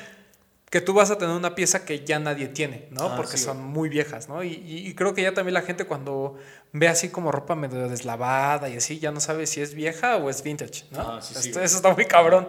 que 0.70 0.80
tú 0.80 0.94
vas 0.94 1.10
a 1.10 1.18
tener 1.18 1.36
una 1.36 1.54
pieza 1.54 1.84
que 1.84 2.02
ya 2.04 2.18
nadie 2.18 2.48
tiene, 2.48 2.88
¿no? 2.92 3.08
Ah, 3.10 3.16
Porque 3.16 3.36
sí, 3.36 3.44
son 3.44 3.62
muy 3.62 3.88
viejas, 3.90 4.28
¿no? 4.28 4.42
Y, 4.42 4.52
y- 4.54 4.88
y 4.88 4.94
creo 4.94 5.12
que 5.12 5.20
ya 5.22 5.34
también 5.34 5.52
la 5.54 5.62
gente 5.62 5.84
cuando 5.84 6.38
ve 6.72 6.88
así 6.88 7.10
como 7.10 7.30
ropa 7.30 7.54
medio 7.54 7.88
deslavada 7.88 8.68
y 8.70 8.76
así, 8.78 8.98
ya 8.98 9.12
no 9.12 9.20
sabe 9.20 9.46
si 9.46 9.60
es 9.60 9.74
vieja 9.74 10.16
o 10.16 10.30
es 10.30 10.42
vintage, 10.42 10.86
¿no? 10.92 11.00
Ah, 11.00 11.20
sí, 11.22 11.34
Esto- 11.50 11.60
eso 11.60 11.76
está 11.76 11.92
muy 11.94 12.06
cabrón. 12.06 12.48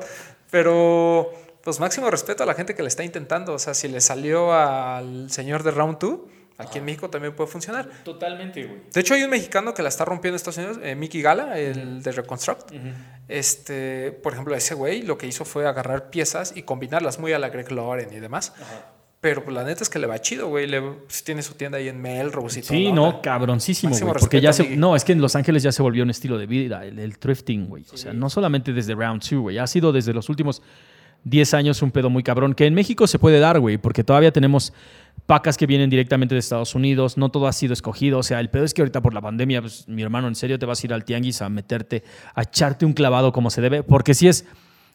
Pero, 0.50 1.32
pues 1.68 1.82
máximo 1.82 2.10
respeto 2.10 2.44
a 2.44 2.46
la 2.46 2.54
gente 2.54 2.76
que 2.76 2.82
le 2.82 2.88
está 2.88 3.04
intentando. 3.04 3.52
O 3.52 3.60
sea, 3.60 3.74
si 3.74 3.90
le 3.90 4.00
salió 4.00 4.54
al 4.54 5.30
señor 5.30 5.64
de 5.64 5.72
Round 5.72 5.98
2, 6.00 6.20
aquí 6.60 6.78
en 6.78 6.86
México 6.86 7.10
también 7.10 7.36
puede 7.36 7.50
funcionar. 7.50 7.90
Totalmente, 8.06 8.64
güey. 8.64 8.84
De 8.90 9.02
hecho, 9.02 9.16
hay 9.16 9.24
un 9.24 9.30
mexicano 9.30 9.74
que 9.74 9.84
la 9.84 9.90
está 9.90 10.06
rompiendo 10.06 10.36
en 10.36 10.38
Estados 10.38 10.60
Unidos, 10.60 10.80
eh, 10.82 10.96
Mickey 10.96 11.22
Gala, 11.22 11.60
el 11.60 12.02
de 12.02 12.12
Reconstruct. 12.14 12.72
Este, 13.28 14.14
por 14.14 14.32
ejemplo, 14.32 14.56
ese 14.56 14.76
güey 14.76 15.02
lo 15.02 15.18
que 15.18 15.28
hizo 15.28 15.44
fue 15.44 15.68
agarrar 15.68 16.10
piezas 16.10 16.54
y 16.56 16.62
combinarlas 16.62 17.20
muy 17.20 17.34
a 17.34 17.38
la 17.38 17.50
Greg 17.50 17.70
Lauren 17.70 18.14
y 18.14 18.22
demás. 18.22 18.54
Pero 19.20 19.44
pues, 19.44 19.54
la 19.54 19.66
neta 19.66 19.84
es 19.84 19.90
que 19.90 20.00
le 20.00 20.08
va 20.08 20.22
chido, 20.22 20.48
güey. 20.48 20.68
Le, 20.68 20.82
pues, 20.82 21.22
tiene 21.26 21.42
su 21.42 21.56
tienda 21.56 21.80
ahí 21.80 21.90
en 21.90 22.02
Melrose 22.02 22.60
y 22.60 22.62
todo. 22.62 22.78
Sí, 22.78 22.94
¿no? 22.94 23.22
cabroncísimo, 23.22 23.90
Máximo 23.90 24.12
güey. 24.12 24.22
Porque 24.22 24.40
ya 24.40 24.54
se, 24.54 24.78
no, 24.78 24.96
es 24.96 25.04
que 25.04 25.12
en 25.12 25.20
Los 25.20 25.36
Ángeles 25.36 25.64
ya 25.64 25.74
se 25.74 25.82
volvió 25.82 26.04
un 26.04 26.12
estilo 26.12 26.38
de 26.38 26.46
vida, 26.46 26.86
el, 26.86 26.98
el 26.98 27.20
thrifting, 27.20 27.68
güey. 27.68 27.84
O 27.92 27.98
sea, 27.98 28.14
no 28.14 28.30
solamente 28.30 28.72
desde 28.72 28.96
Round 28.96 29.22
2, 29.22 29.42
güey. 29.42 29.58
Ha 29.58 29.68
sido 29.68 29.92
desde 29.92 30.14
los 30.14 30.30
últimos 30.30 30.62
10 31.30 31.54
años 31.54 31.82
un 31.82 31.92
pedo 31.92 32.10
muy 32.10 32.24
cabrón, 32.24 32.54
que 32.54 32.66
en 32.66 32.74
México 32.74 33.08
se 33.08 33.20
puede 33.20 33.40
dar, 33.40 33.60
güey, 33.60 33.78
porque 33.78 34.04
todavía 34.04 34.32
tenemos 34.32 34.74
pacas 35.26 35.58
que 35.58 35.66
vienen 35.66 35.90
directamente 35.90 36.36
de 36.36 36.40
Estados 36.40 36.74
Unidos, 36.74 37.18
no 37.18 37.30
todo 37.30 37.48
ha 37.48 37.54
sido 37.54 37.74
escogido. 37.74 38.20
O 38.20 38.24
sea, 38.24 38.40
el 38.40 38.50
pedo 38.50 38.64
es 38.64 38.74
que 38.74 38.82
ahorita 38.82 39.02
por 39.02 39.14
la 39.14 39.22
pandemia, 39.22 39.62
pues, 39.62 39.88
mi 39.88 40.02
hermano, 40.02 40.28
¿en 40.28 40.36
serio 40.36 40.58
te 40.58 40.66
vas 40.66 40.82
a 40.82 40.88
ir 40.88 40.94
al 40.94 41.04
tianguis 41.04 41.42
a 41.42 41.50
meterte, 41.50 42.04
a 42.34 42.44
echarte 42.44 42.86
un 42.86 42.94
clavado 42.94 43.34
como 43.34 43.50
se 43.50 43.62
debe? 43.62 43.84
Porque 43.84 44.14
sí 44.14 44.28
es, 44.28 44.46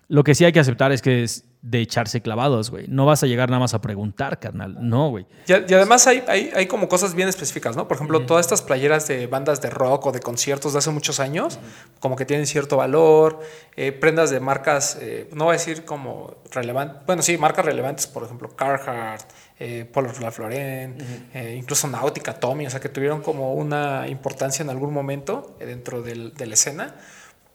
lo 0.08 0.24
que 0.24 0.34
sí 0.34 0.44
hay 0.44 0.52
que 0.52 0.60
aceptar 0.60 0.92
es 0.92 1.00
que 1.02 1.22
es 1.24 1.44
de 1.62 1.80
echarse 1.80 2.20
clavados, 2.20 2.70
güey. 2.70 2.86
No 2.88 3.06
vas 3.06 3.22
a 3.22 3.26
llegar 3.28 3.48
nada 3.48 3.60
más 3.60 3.72
a 3.72 3.80
preguntar, 3.80 4.40
carnal. 4.40 4.76
No, 4.80 5.10
güey. 5.10 5.26
Y, 5.46 5.52
además 5.52 6.08
hay, 6.08 6.24
hay, 6.26 6.50
hay 6.56 6.66
como 6.66 6.88
cosas 6.88 7.14
bien 7.14 7.28
específicas, 7.28 7.76
¿no? 7.76 7.86
Por 7.86 7.94
ejemplo, 7.96 8.26
todas 8.26 8.44
estas 8.44 8.62
playeras 8.62 9.06
de 9.06 9.28
bandas 9.28 9.60
de 9.62 9.70
rock 9.70 10.06
o 10.06 10.12
de 10.12 10.18
conciertos 10.18 10.72
de 10.72 10.80
hace 10.80 10.90
muchos 10.90 11.20
años, 11.20 11.60
como 12.00 12.16
que 12.16 12.24
tienen 12.24 12.46
cierto 12.48 12.78
valor, 12.78 13.38
eh, 13.76 13.92
prendas 13.92 14.30
de 14.30 14.40
marcas, 14.40 14.98
eh, 15.00 15.30
no 15.34 15.44
voy 15.44 15.54
a 15.54 15.58
decir 15.58 15.84
como 15.84 16.34
relevantes, 16.50 17.06
bueno, 17.06 17.22
sí, 17.22 17.38
marcas 17.38 17.64
relevantes, 17.64 18.08
por 18.08 18.24
ejemplo, 18.24 18.48
Carhartt, 18.56 19.30
eh, 19.60 19.88
Polo 19.90 20.10
eh, 20.50 21.54
incluso 21.56 21.86
Nautica, 21.86 22.34
Tommy, 22.34 22.66
o 22.66 22.70
sea, 22.70 22.80
que 22.80 22.88
tuvieron 22.88 23.22
como 23.22 23.54
una 23.54 24.08
importancia 24.08 24.64
en 24.64 24.70
algún 24.70 24.92
momento 24.92 25.56
dentro 25.60 26.02
del- 26.02 26.34
de 26.34 26.46
la 26.46 26.54
escena. 26.54 26.96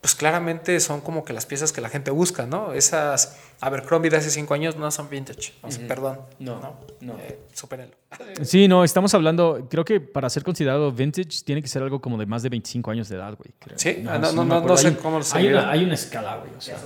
Pues 0.02 0.14
claramente 0.16 0.80
son 0.80 1.02
como 1.02 1.26
que 1.26 1.34
las 1.34 1.46
piezas 1.46 1.72
que 1.74 1.82
la 1.82 1.90
gente 1.90 2.12
busca, 2.12 2.46
¿no? 2.46 2.72
Esas 2.74 3.38
Abercrombie 3.60 4.10
de 4.12 4.18
hace 4.18 4.30
cinco 4.30 4.54
años 4.54 4.76
no 4.78 4.90
son 4.92 5.10
vintage. 5.10 5.54
O 5.64 5.72
sea, 5.72 5.88
Perdón. 5.88 6.20
No, 6.40 6.78
no. 7.02 7.18
Eh, 7.20 7.40
supérenlo. 7.54 7.96
Sí, 8.44 8.68
no, 8.68 8.84
estamos 8.84 9.14
hablando, 9.16 9.68
creo 9.70 9.84
que 9.84 10.00
para 10.00 10.30
ser 10.30 10.44
considerado 10.44 10.92
vintage 10.92 11.44
tiene 11.44 11.62
que 11.62 11.68
ser 11.68 11.82
algo 11.84 12.00
como 12.00 12.18
de 12.18 12.26
más 12.28 12.44
de 12.44 12.50
25 12.50 12.92
años 12.92 13.10
de 13.10 13.16
edad, 13.18 13.36
güey. 13.36 13.52
creo. 13.60 13.78
Sí, 13.78 14.04
ah, 14.08 14.18
no, 14.20 14.32
no, 14.32 14.46
no, 14.46 14.62
no 14.62 14.78
sé 14.78 14.88
Hay- 14.90 14.94
cómo 14.96 15.22
se 15.24 15.38
hay 15.38 15.48
ve. 15.48 15.54
una, 15.56 15.72
hay 15.72 15.84
una 15.84 15.94
escala, 15.96 16.38
güey. 16.38 16.52
O 16.56 16.62
sea, 16.62 16.78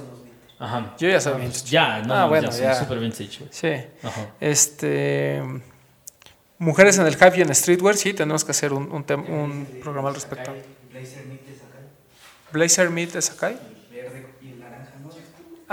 ajá. 0.60 0.96
Yo 0.98 1.10
ya 1.10 1.20
soy 1.20 1.42
vintage. 1.42 1.66
Ya, 1.70 2.02
no, 2.04 2.14
Ah, 2.14 2.22
no, 2.22 2.30
bueno, 2.30 2.48
ya, 2.48 2.52
son 2.54 2.62
ya. 2.64 2.76
super 2.76 2.98
vintage, 3.00 3.38
güey. 3.40 3.50
Sí. 3.52 3.86
Ajá. 4.04 4.28
Este. 4.40 5.42
Mujeres 6.60 6.98
en 7.00 7.08
el 7.08 7.16
hype 7.16 7.38
y 7.40 7.42
en 7.42 7.54
streetwear, 7.56 7.96
sí, 7.98 8.14
tenemos 8.14 8.46
que 8.46 8.52
hacer 8.52 8.72
un, 8.72 8.92
un, 8.92 9.06
tem- 9.06 9.28
un 9.28 9.66
programa 9.82 10.10
al 10.10 10.16
respecto. 10.16 10.52
Blazer 12.52 12.90
Meet 12.90 13.14
de 13.14 13.22
Sakai. 13.22 13.58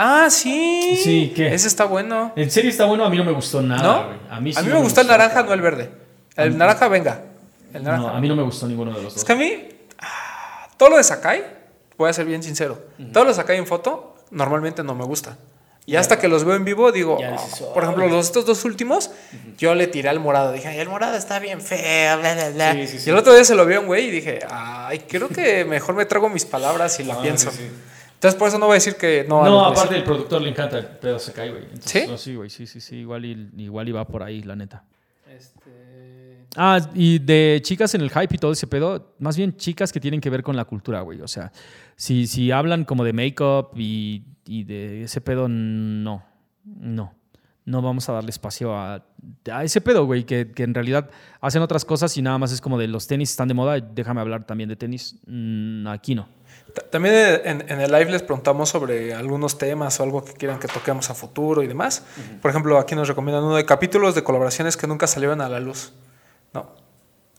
Ah, 0.01 0.29
sí. 0.31 0.97
Sí, 1.03 1.33
¿qué? 1.35 1.53
Ese 1.53 1.66
está 1.66 1.85
bueno. 1.85 2.33
En 2.37 2.51
serio 2.51 2.70
está 2.70 2.85
bueno, 2.85 3.05
a 3.05 3.11
mí 3.11 3.16
no 3.16 3.24
me 3.24 3.33
gustó 3.33 3.61
nada, 3.61 3.83
¿No? 3.83 4.33
A 4.35 4.41
mí, 4.41 4.53
sí 4.53 4.59
a 4.59 4.62
mí 4.62 4.68
no 4.68 4.76
me 4.76 4.83
gustó 4.83 5.01
el 5.01 5.09
naranja, 5.09 5.43
no 5.43 5.53
el 5.53 5.61
verde. 5.61 5.91
El 6.37 6.57
naranja, 6.57 6.87
venga. 6.87 7.22
El 7.74 7.83
naranja. 7.83 8.07
No, 8.07 8.16
a 8.16 8.20
mí 8.20 8.29
no 8.29 8.37
me 8.37 8.43
gustó 8.45 8.68
ninguno 8.68 8.93
de 8.93 9.03
los 9.03 9.09
Es 9.09 9.14
dos. 9.16 9.24
que 9.24 9.33
a 9.33 9.37
mí, 9.37 9.68
ah, 9.99 10.68
todo 10.76 10.91
lo 10.91 10.97
de 10.99 11.05
Sakai, 11.05 11.43
voy 11.97 12.09
a 12.11 12.12
ser 12.12 12.26
bien 12.26 12.45
sincero, 12.45 12.81
todo 13.12 13.24
lo 13.24 13.31
de 13.31 13.35
Sakai 13.35 13.57
en 13.59 13.66
foto 13.66 14.14
normalmente 14.31 14.85
no 14.85 14.95
me 14.95 15.05
gusta. 15.05 15.37
Y 15.89 15.97
hasta 15.97 16.18
que 16.18 16.28
los 16.28 16.45
veo 16.45 16.55
en 16.55 16.64
vivo, 16.66 16.93
digo, 16.93 17.16
dices, 17.16 17.62
oh, 17.62 17.72
por 17.72 17.82
ejemplo, 17.82 18.07
los 18.09 18.26
estos 18.26 18.45
dos 18.45 18.64
últimos, 18.66 19.11
yo 19.57 19.74
le 19.74 19.86
tiré 19.86 20.11
al 20.11 20.20
morado. 20.20 20.53
Dije, 20.53 20.68
ay, 20.68 20.78
el 20.80 20.89
morado 20.91 21.16
está 21.16 21.39
bien 21.39 21.62
feo, 21.62 22.18
bla, 22.18 22.34
bla, 22.34 22.51
bla. 22.51 22.72
Sí, 22.74 22.86
sí, 22.86 22.99
sí. 22.99 23.09
Y 23.09 23.12
el 23.12 23.16
otro 23.16 23.32
día 23.32 23.43
se 23.43 23.55
lo 23.55 23.64
vio 23.64 23.78
a 23.78 23.80
un 23.80 23.86
güey 23.86 24.09
y 24.09 24.11
dije, 24.11 24.41
ay, 24.51 24.99
creo 25.09 25.28
que 25.30 25.64
mejor 25.64 25.95
me 25.95 26.05
trago 26.05 26.28
mis 26.28 26.45
palabras 26.45 27.01
y 27.01 27.05
la 27.05 27.14
Ah, 27.14 27.22
pienso. 27.22 27.51
sí, 27.51 27.57
sí. 27.59 27.70
Entonces, 28.14 28.39
por 28.39 28.49
eso 28.49 28.59
no 28.59 28.66
voy 28.66 28.74
a 28.74 28.80
decir 28.80 28.97
que 28.97 29.24
no. 29.26 29.43
No, 29.45 29.64
aparte 29.64 29.95
el 29.97 30.05
productor 30.05 30.43
le 30.43 30.51
encanta 30.51 30.76
el 30.76 30.86
pedo 30.89 31.18
se 31.18 31.32
cae, 31.32 31.51
güey. 31.51 31.62
Entonces, 31.62 31.91
¿Sí? 32.03 32.07
no, 32.07 32.18
sí, 32.18 32.34
güey, 32.34 32.51
sí, 32.51 32.66
sí, 32.66 32.80
sí. 32.82 32.97
Igual, 32.97 33.24
y, 33.24 33.49
igual 33.57 33.89
iba 33.89 34.05
por 34.07 34.22
ahí, 34.24 34.43
la 34.43 34.57
neta. 34.57 34.82
Este, 35.34 35.70
Ah, 36.61 36.81
y 36.93 37.21
de 37.21 37.61
chicas 37.63 37.95
en 37.95 38.01
el 38.01 38.11
hype 38.11 38.35
y 38.35 38.39
todo 38.39 38.51
ese 38.51 38.67
pedo, 38.67 39.15
más 39.21 39.37
bien 39.37 39.57
chicas 39.57 39.93
que 39.93 40.01
tienen 40.01 40.21
que 40.21 40.29
ver 40.29 40.43
con 40.43 40.57
la 40.57 40.65
cultura, 40.65 41.03
güey. 41.03 41.21
O 41.21 41.29
sea, 41.29 41.53
si, 41.95 42.27
si 42.27 42.51
hablan 42.51 42.85
como 42.85 43.05
de 43.05 43.13
make-up 43.13 43.71
y, 43.77 44.25
y 44.45 44.65
de 44.65 45.05
ese 45.05 45.21
pedo, 45.21 45.47
no, 45.49 46.25
no. 46.65 47.15
No 47.65 47.83
vamos 47.83 48.09
a 48.09 48.13
darle 48.15 48.31
espacio 48.31 48.75
a, 48.75 49.05
a 49.53 49.63
ese 49.63 49.83
pedo, 49.83 50.07
güey, 50.07 50.25
que, 50.25 50.51
que 50.53 50.63
en 50.63 50.73
realidad 50.73 51.11
hacen 51.43 51.61
otras 51.61 51.85
cosas 51.85 52.17
y 52.17 52.23
nada 52.23 52.39
más 52.39 52.51
es 52.51 52.63
como 52.63 52.79
de 52.79 52.89
los 52.89 53.07
tenis 53.07 53.31
están 53.31 53.47
de 53.47 53.53
moda, 53.53 53.79
déjame 53.79 54.23
hablar 54.23 54.45
también 54.45 54.71
de 54.71 54.77
tenis. 54.77 55.17
Mm, 55.27 55.87
aquí 55.87 56.15
no. 56.15 56.27
Ta- 56.75 56.89
También 56.91 57.15
en, 57.45 57.65
en 57.71 57.81
el 57.83 57.93
live 57.93 58.11
les 58.11 58.23
preguntamos 58.23 58.71
sobre 58.71 59.13
algunos 59.13 59.59
temas 59.59 60.01
o 60.01 60.03
algo 60.03 60.25
que 60.25 60.33
quieran 60.33 60.59
que 60.59 60.67
toquemos 60.67 61.11
a 61.11 61.15
futuro 61.15 61.63
y 61.63 61.67
demás. 61.67 62.05
Por 62.41 62.51
ejemplo, 62.51 62.79
aquí 62.79 62.95
nos 62.95 63.07
recomiendan 63.07 63.45
uno 63.45 63.57
de 63.57 63.67
capítulos 63.67 64.15
de 64.15 64.25
colaboraciones 64.25 64.77
que 64.79 64.87
nunca 64.87 65.07
salieron 65.07 65.43
a 65.43 65.49
la 65.51 65.61
luz. 65.61 65.93
No. 66.53 66.71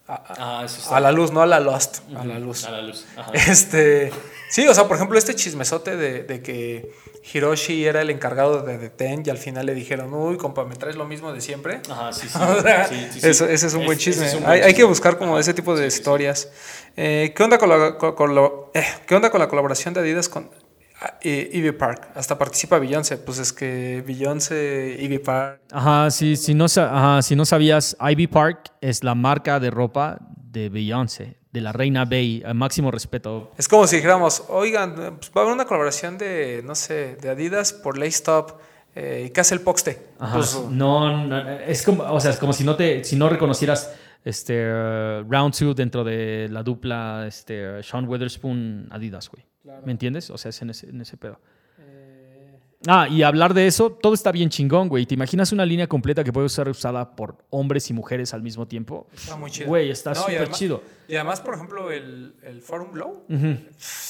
A, 0.07 0.14
a- 0.16 0.60
Ah, 0.62 0.66
eso 0.66 0.93
a 0.95 0.99
la 0.99 1.12
luz, 1.12 1.32
no 1.32 1.41
a 1.41 1.45
la 1.45 1.60
Lost, 1.60 1.99
a 2.16 2.26
la 2.26 2.39
luz. 2.39 2.64
la 2.70 2.82
luz. 2.82 3.05
Este, 3.34 4.12
sí, 4.49 4.68
o 4.68 4.74
sea, 4.74 4.88
por 4.88 4.95
ejemplo, 4.97 5.18
este 5.20 5.36
chismesote 5.36 5.95
de, 5.97 6.24
de 6.24 6.41
que 6.41 6.91
Hiroshi 7.32 7.86
era 7.86 8.01
el 8.01 8.10
encargado 8.10 8.62
de 8.64 8.80
The 8.80 8.89
Ten 8.89 9.24
y 9.26 9.30
al 9.30 9.38
final 9.38 9.68
le 9.68 9.76
dijeron, 9.76 10.12
uy, 10.14 10.38
compa, 10.38 10.66
¿me 10.66 10.76
traes 10.76 10.95
lo 10.95 11.05
mismo 11.05 11.32
de 11.32 11.41
siempre? 11.41 11.82
Ajá, 11.91 12.12
sí, 12.12 12.28
sí. 12.32 12.39
O 12.41 12.62
sea, 12.62 12.88
Sí, 12.88 13.07
sí, 13.12 13.22
sí. 13.22 13.28
Eso, 13.30 13.45
ese 13.45 13.68
es 13.68 13.74
un 13.76 13.86
buen 13.86 13.99
chisme. 13.99 14.26
ese 14.26 14.36
es 14.36 14.39
un 14.41 14.45
buen 14.47 14.53
hay, 14.53 14.62
hay 14.62 14.74
que 14.74 14.84
buscar 14.84 15.18
como 15.20 15.38
ese 15.38 15.53
tipo 15.53 15.76
de 15.76 15.86
historias. 15.86 16.49
Eh, 16.97 17.32
¿qué, 17.36 17.43
onda 17.43 17.60
con 17.60 17.70
la, 17.70 17.97
con- 17.97 18.16
con 18.16 18.34
lo- 18.34 18.72
eh, 18.74 18.84
¿Qué 19.05 19.14
onda 19.16 19.30
con 19.30 19.39
la 19.39 19.47
colaboración 19.47 19.93
de 19.93 19.99
Adidas 19.99 20.28
con 20.28 20.49
eh, 21.21 21.49
Ivy 21.53 21.71
Park? 21.71 22.09
Hasta 22.15 22.37
participa 22.37 22.79
Beyoncé. 22.79 23.17
Pues 23.17 23.39
es 23.39 23.53
que 23.53 24.03
Beyoncé, 24.05 24.97
Ivy 24.99 25.19
Park. 25.19 25.61
Ajá, 25.71 26.11
sí, 26.11 26.35
si 26.35 26.53
no, 26.53 26.65
ajá, 26.65 27.21
si 27.21 27.35
no 27.35 27.45
sabías, 27.45 27.97
Ivy 27.99 28.27
Park 28.27 28.71
es 28.81 29.03
la 29.03 29.15
marca 29.15 29.59
de 29.59 29.71
ropa 29.71 30.17
de 30.35 30.69
Beyoncé, 30.69 31.37
de 31.51 31.61
la 31.61 31.71
reina 31.71 32.05
Bey, 32.05 32.43
máximo 32.53 32.91
respeto. 32.91 33.51
Es 33.57 33.67
como 33.67 33.87
si 33.87 33.97
dijéramos, 33.97 34.43
oigan, 34.49 35.17
pues 35.17 35.31
va 35.35 35.41
a 35.41 35.43
haber 35.43 35.53
una 35.53 35.65
colaboración 35.65 36.17
de, 36.17 36.61
no 36.65 36.75
sé, 36.75 37.17
de 37.21 37.29
Adidas 37.29 37.73
por 37.73 37.97
Lace 37.97 38.23
Top. 38.23 38.59
Eh, 38.95 39.25
¿y 39.27 39.29
¿Qué 39.29 39.41
hace 39.41 39.53
el 39.53 39.61
Poxte? 39.61 40.07
Ajá, 40.19 40.35
Pues, 40.35 40.59
no, 40.69 41.25
no, 41.25 41.49
es 41.59 41.83
como, 41.83 42.03
o 42.03 42.19
sea, 42.19 42.31
es 42.31 42.37
como 42.37 42.53
si 42.53 42.63
no 42.63 42.75
te, 42.75 43.03
si 43.03 43.15
no 43.15 43.29
reconocieras 43.29 43.93
este 44.25 44.65
uh, 44.65 45.23
Round 45.29 45.55
2 45.57 45.75
dentro 45.75 46.03
de 46.03 46.47
la 46.49 46.63
dupla 46.63 47.25
este, 47.27 47.81
Sean 47.83 48.07
Witherspoon 48.07 48.89
Adidas, 48.91 49.29
güey. 49.29 49.48
¿Me 49.86 49.91
entiendes? 49.91 50.30
O 50.30 50.38
sea, 50.38 50.49
es 50.49 50.62
en 50.62 50.70
ese, 50.72 50.89
en 50.89 51.01
ese 51.01 51.18
pedo. 51.18 51.39
Ah, 52.88 53.10
y 53.10 53.24
hablar 53.24 53.53
de 53.53 53.68
eso, 53.68 53.91
todo 53.91 54.14
está 54.14 54.32
bien 54.32 54.49
chingón, 54.49 54.88
güey. 54.88 55.05
¿Te 55.05 55.14
imaginas 55.14 55.51
una 55.51 55.66
línea 55.66 55.86
completa 55.88 56.24
que 56.24 56.32
puede 56.32 56.47
ser 56.47 56.70
usada 56.70 57.14
por 57.14 57.36
hombres 57.49 57.89
y 57.89 57.93
mujeres 57.93 58.34
al 58.34 58.41
mismo 58.41 58.68
tiempo? 58.70 59.05
Está 59.14 59.36
muy 59.36 59.51
chido. 59.51 59.68
Güey, 59.68 59.89
está 59.89 60.12
No, 60.12 60.22
súper 60.22 60.49
chido. 60.51 60.82
Y 61.10 61.16
además, 61.16 61.41
por 61.41 61.55
ejemplo, 61.55 61.91
el, 61.91 62.36
el 62.41 62.62
Forum 62.62 62.95
Low. 62.95 63.26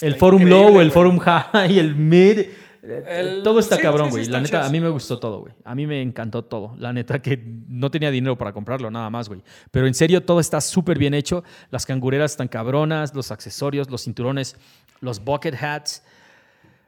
El 0.01 0.15
Forum 0.15 0.43
Low, 0.43 0.67
el 0.67 0.73
güey. 0.73 0.89
Forum 0.91 1.17
High, 1.17 1.79
el 1.79 1.95
Mid. 1.95 2.39
eh, 2.83 3.03
El- 3.07 3.43
todo 3.43 3.59
está 3.59 3.75
sí, 3.77 3.81
cabrón, 3.81 4.09
sí, 4.11 4.11
sí, 4.11 4.17
güey. 4.19 4.29
la 4.29 4.39
neta, 4.41 4.63
a 4.65 4.69
mí 4.69 4.79
me 4.79 4.89
gustó 4.89 5.17
todo, 5.19 5.39
güey. 5.41 5.53
A 5.65 5.73
mí 5.73 5.87
me 5.87 5.99
encantó 6.03 6.45
todo. 6.45 6.75
La 6.77 6.93
neta 6.93 7.19
que 7.23 7.43
no 7.67 7.89
tenía 7.89 8.11
dinero 8.11 8.37
para 8.37 8.53
comprarlo, 8.53 8.91
nada 8.91 9.09
más, 9.09 9.27
güey. 9.29 9.41
Pero 9.71 9.87
en 9.87 9.95
serio, 9.95 10.21
todo 10.23 10.39
está 10.39 10.61
súper 10.61 10.99
bien 10.99 11.15
hecho. 11.15 11.43
Las 11.71 11.87
cangureras 11.87 12.31
están 12.31 12.47
cabronas, 12.47 13.15
los 13.15 13.31
accesorios, 13.31 13.89
los 13.89 14.03
cinturones, 14.03 14.55
los 15.01 15.23
bucket 15.23 15.55
hats. 15.61 16.03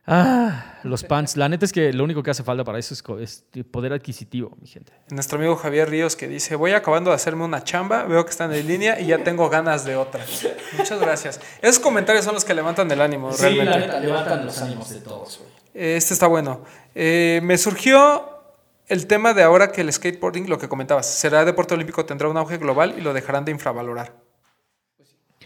Ah, 0.07 0.79
los 0.83 1.03
pants. 1.03 1.37
La 1.37 1.47
neta 1.47 1.63
es 1.63 1.71
que 1.71 1.93
lo 1.93 2.03
único 2.03 2.23
que 2.23 2.31
hace 2.31 2.43
falta 2.43 2.63
para 2.63 2.79
eso 2.79 2.93
es, 2.93 3.03
es 3.21 3.45
poder 3.69 3.93
adquisitivo, 3.93 4.57
mi 4.59 4.67
gente. 4.67 4.91
Nuestro 5.09 5.37
amigo 5.37 5.55
Javier 5.55 5.89
Ríos 5.89 6.15
que 6.15 6.27
dice, 6.27 6.55
voy 6.55 6.71
acabando 6.71 7.11
de 7.11 7.15
hacerme 7.15 7.43
una 7.45 7.63
chamba, 7.63 8.03
veo 8.05 8.25
que 8.25 8.31
están 8.31 8.51
en 8.51 8.67
línea 8.67 8.99
y 8.99 9.05
ya 9.07 9.23
tengo 9.23 9.47
ganas 9.49 9.85
de 9.85 9.95
otra. 9.95 10.25
Muchas 10.77 10.99
gracias. 10.99 11.39
Esos 11.61 11.79
comentarios 11.79 12.25
son 12.25 12.33
los 12.33 12.43
que 12.43 12.53
levantan 12.55 12.89
el 12.91 12.99
ánimo, 12.99 13.31
realmente. 13.31 13.99
levantan 13.99 14.45
los 14.45 14.59
ánimos 14.61 14.89
de 14.89 15.01
todos, 15.01 15.39
güey. 15.39 15.51
Este 15.73 16.13
está 16.13 16.27
bueno. 16.27 16.65
Eh, 16.95 17.39
me 17.43 17.57
surgió 17.57 18.27
el 18.87 19.07
tema 19.07 19.33
de 19.33 19.43
ahora 19.43 19.71
que 19.71 19.81
el 19.81 19.93
skateboarding, 19.93 20.49
lo 20.49 20.57
que 20.57 20.67
comentabas, 20.67 21.05
será 21.05 21.45
deporte 21.45 21.75
olímpico, 21.75 22.05
tendrá 22.05 22.27
un 22.27 22.35
auge 22.35 22.57
global 22.57 22.95
y 22.97 23.01
lo 23.01 23.13
dejarán 23.13 23.45
de 23.45 23.51
infravalorar. 23.51 24.13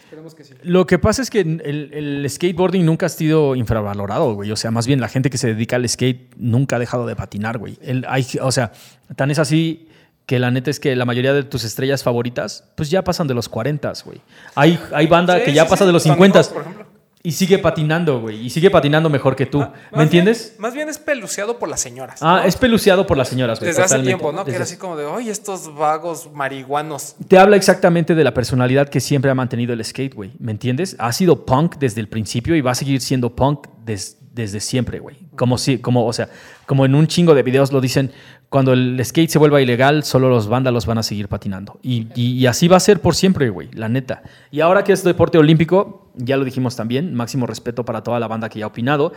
Esperemos 0.05 0.33
que 0.35 0.43
sí. 0.43 0.53
Lo 0.63 0.85
que 0.87 0.97
pasa 0.99 1.21
es 1.21 1.29
que 1.29 1.41
el, 1.41 1.89
el 1.93 2.29
skateboarding 2.29 2.85
nunca 2.85 3.07
ha 3.07 3.09
sido 3.09 3.55
infravalorado, 3.55 4.33
güey. 4.35 4.51
O 4.51 4.55
sea, 4.55 4.71
más 4.71 4.87
bien 4.87 5.01
la 5.01 5.07
gente 5.09 5.29
que 5.29 5.37
se 5.37 5.47
dedica 5.47 5.75
al 5.75 5.87
skate 5.89 6.33
nunca 6.37 6.77
ha 6.77 6.79
dejado 6.79 7.05
de 7.05 7.15
patinar, 7.15 7.57
güey. 7.57 7.77
El- 7.81 8.05
hay- 8.07 8.25
o 8.41 8.51
sea, 8.51 8.71
tan 9.15 9.31
es 9.31 9.39
así 9.39 9.89
que 10.25 10.39
la 10.39 10.49
neta 10.51 10.69
es 10.71 10.79
que 10.79 10.95
la 10.95 11.05
mayoría 11.05 11.33
de 11.33 11.43
tus 11.43 11.63
estrellas 11.63 12.01
favoritas, 12.03 12.63
pues 12.75 12.89
ya 12.89 13.03
pasan 13.03 13.27
de 13.27 13.33
los 13.35 13.47
40, 13.49 13.93
güey. 14.05 14.21
Hay, 14.55 14.79
hay 14.93 15.05
banda 15.07 15.37
Sí, 15.39 15.45
que 15.45 15.53
ya 15.53 15.63
sí, 15.65 15.69
pasa 15.69 15.83
sí. 15.83 15.87
de 15.87 15.93
los 15.93 16.03
Tu 16.03 16.09
50 16.09 16.39
amigo, 16.39 16.53
por 16.53 16.61
ejemplo. 16.63 16.85
Y 17.25 17.31
sigue 17.31 17.57
patinando, 17.59 18.21
güey. 18.21 18.45
Y 18.45 18.49
sigue 18.49 18.69
patinando 18.69 19.09
mejor 19.09 19.35
que 19.35 19.45
tú. 19.45 19.59
Más 19.59 19.71
¿Me 19.91 20.03
entiendes? 20.03 20.49
bien- 20.51 20.61
más 20.61 20.73
bien 20.73 20.89
es 20.89 20.97
peluceado 20.97 21.59
por 21.59 21.67
las 21.67 21.81
señoras. 21.81 22.21
Ah, 22.21 22.39
¿no? 22.41 22.47
es 22.47 22.55
peluceado 22.55 23.05
por 23.05 23.17
las 23.17 23.27
señoras, 23.27 23.59
güey. 23.59 23.69
Desde 23.69 23.83
hace 23.83 23.99
tiempo, 23.99 24.31
¿no? 24.31 24.45
Que 24.45 24.51
era 24.55 24.63
así 24.63 24.77
como 24.77 24.95
de, 24.95 25.05
oye, 25.05 25.31
estos 25.31 25.73
vagos 25.75 26.29
marihuanos. 26.33 27.15
te 27.27 27.37
habla 27.37 27.55
exactamente 27.55 28.15
de 28.15 28.23
la 28.23 28.33
personalidad 28.33 28.87
que 28.89 28.99
siempre 28.99 29.29
ha 29.31 29.35
mantenido 29.35 29.73
el 29.73 29.83
skate, 29.83 30.13
güey. 30.13 30.31
¿Me 30.39 30.51
entiendes? 30.51 30.95
Ha 30.99 31.11
sido 31.11 31.45
punk 31.45 31.75
desde 31.77 32.01
el 32.01 32.07
principio 32.07 32.55
y 32.55 32.61
va 32.61 32.71
a 32.71 32.75
seguir 32.75 33.01
siendo 33.01 33.35
punk 33.35 33.67
des- 33.83 34.17
desde 34.33 34.59
siempre, 34.59 34.99
güey. 34.99 35.17
Como 35.37 35.57
si, 35.57 35.77
como, 35.79 36.05
o 36.05 36.13
sea, 36.13 36.29
como 36.65 36.85
en 36.85 36.93
un 36.95 37.07
chingo 37.07 37.33
de 37.33 37.41
videos 37.43 37.71
lo 37.71 37.79
dicen, 37.81 38.11
cuando 38.49 38.73
el 38.73 38.99
skate 39.03 39.29
se 39.29 39.39
vuelva 39.39 39.61
ilegal, 39.61 40.03
solo 40.03 40.29
los 40.29 40.47
vándalos 40.47 40.85
van 40.85 40.97
a 40.97 41.03
seguir 41.03 41.27
patinando. 41.27 41.79
Y, 41.81 42.45
así 42.45 42.67
va 42.67 42.77
a 42.77 42.79
ser 42.79 43.01
por 43.01 43.15
siempre, 43.15 43.49
güey, 43.49 43.69
la 43.73 43.89
neta. 43.89 44.23
Y 44.51 44.61
ahora 44.61 44.83
que 44.83 44.93
es 44.93 45.03
deporte 45.03 45.37
olímpico, 45.37 46.09
ya 46.15 46.37
lo 46.37 46.45
dijimos 46.45 46.75
también, 46.75 47.13
máximo 47.13 47.45
respeto 47.47 47.83
para 47.83 48.01
toda 48.03 48.19
la 48.19 48.27
banda 48.27 48.47
que 48.49 48.59
ya 48.59 48.65
ha 48.65 48.67
opinado. 48.69 49.11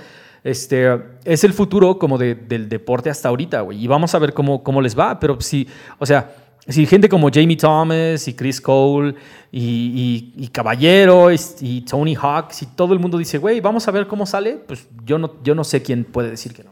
Este, 0.45 0.89
es 1.25 1.45
el 1.45 1.53
futuro 1.53 1.99
como 1.99 2.19
de- 2.19 2.35
del 2.35 2.69
deporte 2.69 3.11
hasta 3.11 3.29
ahorita, 3.29 3.61
güey. 3.61 3.83
Y 3.83 3.87
vamos 3.87 4.15
a 4.15 4.19
ver 4.19 4.33
cómo, 4.35 4.63
cómo 4.63 4.81
les 4.81 4.99
va. 4.99 5.19
Pero 5.21 5.41
sí, 5.41 5.69
o 5.99 6.07
sea, 6.07 6.35
si 6.67 6.87
gente 6.87 7.09
como 7.09 7.31
Jamie 7.33 7.57
Thomas 7.57 8.27
y 8.29 8.35
Chris 8.35 8.61
Cole 8.61 9.15
y, 9.53 10.33
y- 10.37 10.45
y 10.45 10.49
Caballero 10.49 11.33
y, 11.33 11.37
y 11.61 11.81
Tony 11.83 12.15
Hawk, 12.15 12.51
si 12.53 12.67
todo 12.67 12.93
el 12.93 12.99
mundo 12.99 13.19
dice, 13.19 13.39
güey, 13.39 13.61
vamos 13.61 13.87
a 13.89 13.91
ver 13.91 14.07
cómo 14.07 14.27
sale, 14.27 14.57
pues 14.67 14.89
yo 15.05 15.19
no, 15.19 15.35
yo 15.43 15.55
no 15.55 15.65
sé 15.65 15.83
quién 15.83 16.05
puede 16.05 16.31
decir 16.31 16.53
que 16.55 16.65
no. 16.65 16.71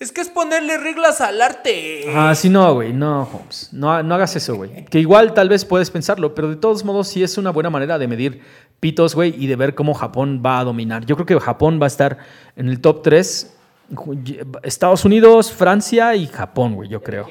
Es 0.00 0.10
que 0.10 0.20
es 0.20 0.28
ponerle 0.28 0.76
reglas 0.76 1.20
al 1.20 1.40
arte. 1.40 2.06
Ah, 2.14 2.34
sí, 2.34 2.48
no, 2.48 2.74
güey, 2.74 2.92
no, 2.92 3.28
Holmes. 3.32 3.70
No, 3.72 4.02
no 4.02 4.14
hagas 4.16 4.34
eso, 4.36 4.56
güey. 4.56 4.84
Que 4.86 4.98
igual 4.98 5.32
tal 5.34 5.48
vez 5.48 5.64
puedes 5.64 5.90
pensarlo, 5.90 6.34
pero 6.34 6.48
de 6.48 6.56
todos 6.56 6.84
modos 6.84 7.08
sí 7.08 7.22
es 7.22 7.38
una 7.38 7.50
buena 7.50 7.70
manera 7.70 7.96
de 7.98 8.08
medir 8.08 8.40
pitos, 8.80 9.14
güey, 9.14 9.34
y 9.38 9.46
de 9.46 9.56
ver 9.56 9.74
cómo 9.74 9.94
Japón 9.94 10.42
va 10.44 10.58
a 10.58 10.64
dominar. 10.64 11.06
Yo 11.06 11.14
creo 11.16 11.26
que 11.26 11.40
Japón 11.40 11.78
va 11.80 11.86
a 11.86 11.88
estar 11.88 12.18
en 12.56 12.68
el 12.68 12.80
top 12.80 13.02
3. 13.02 13.56
Estados 14.62 15.04
Unidos, 15.04 15.52
Francia 15.52 16.14
y 16.16 16.26
Japón, 16.26 16.74
güey, 16.74 16.88
yo 16.88 17.02
creo. 17.02 17.26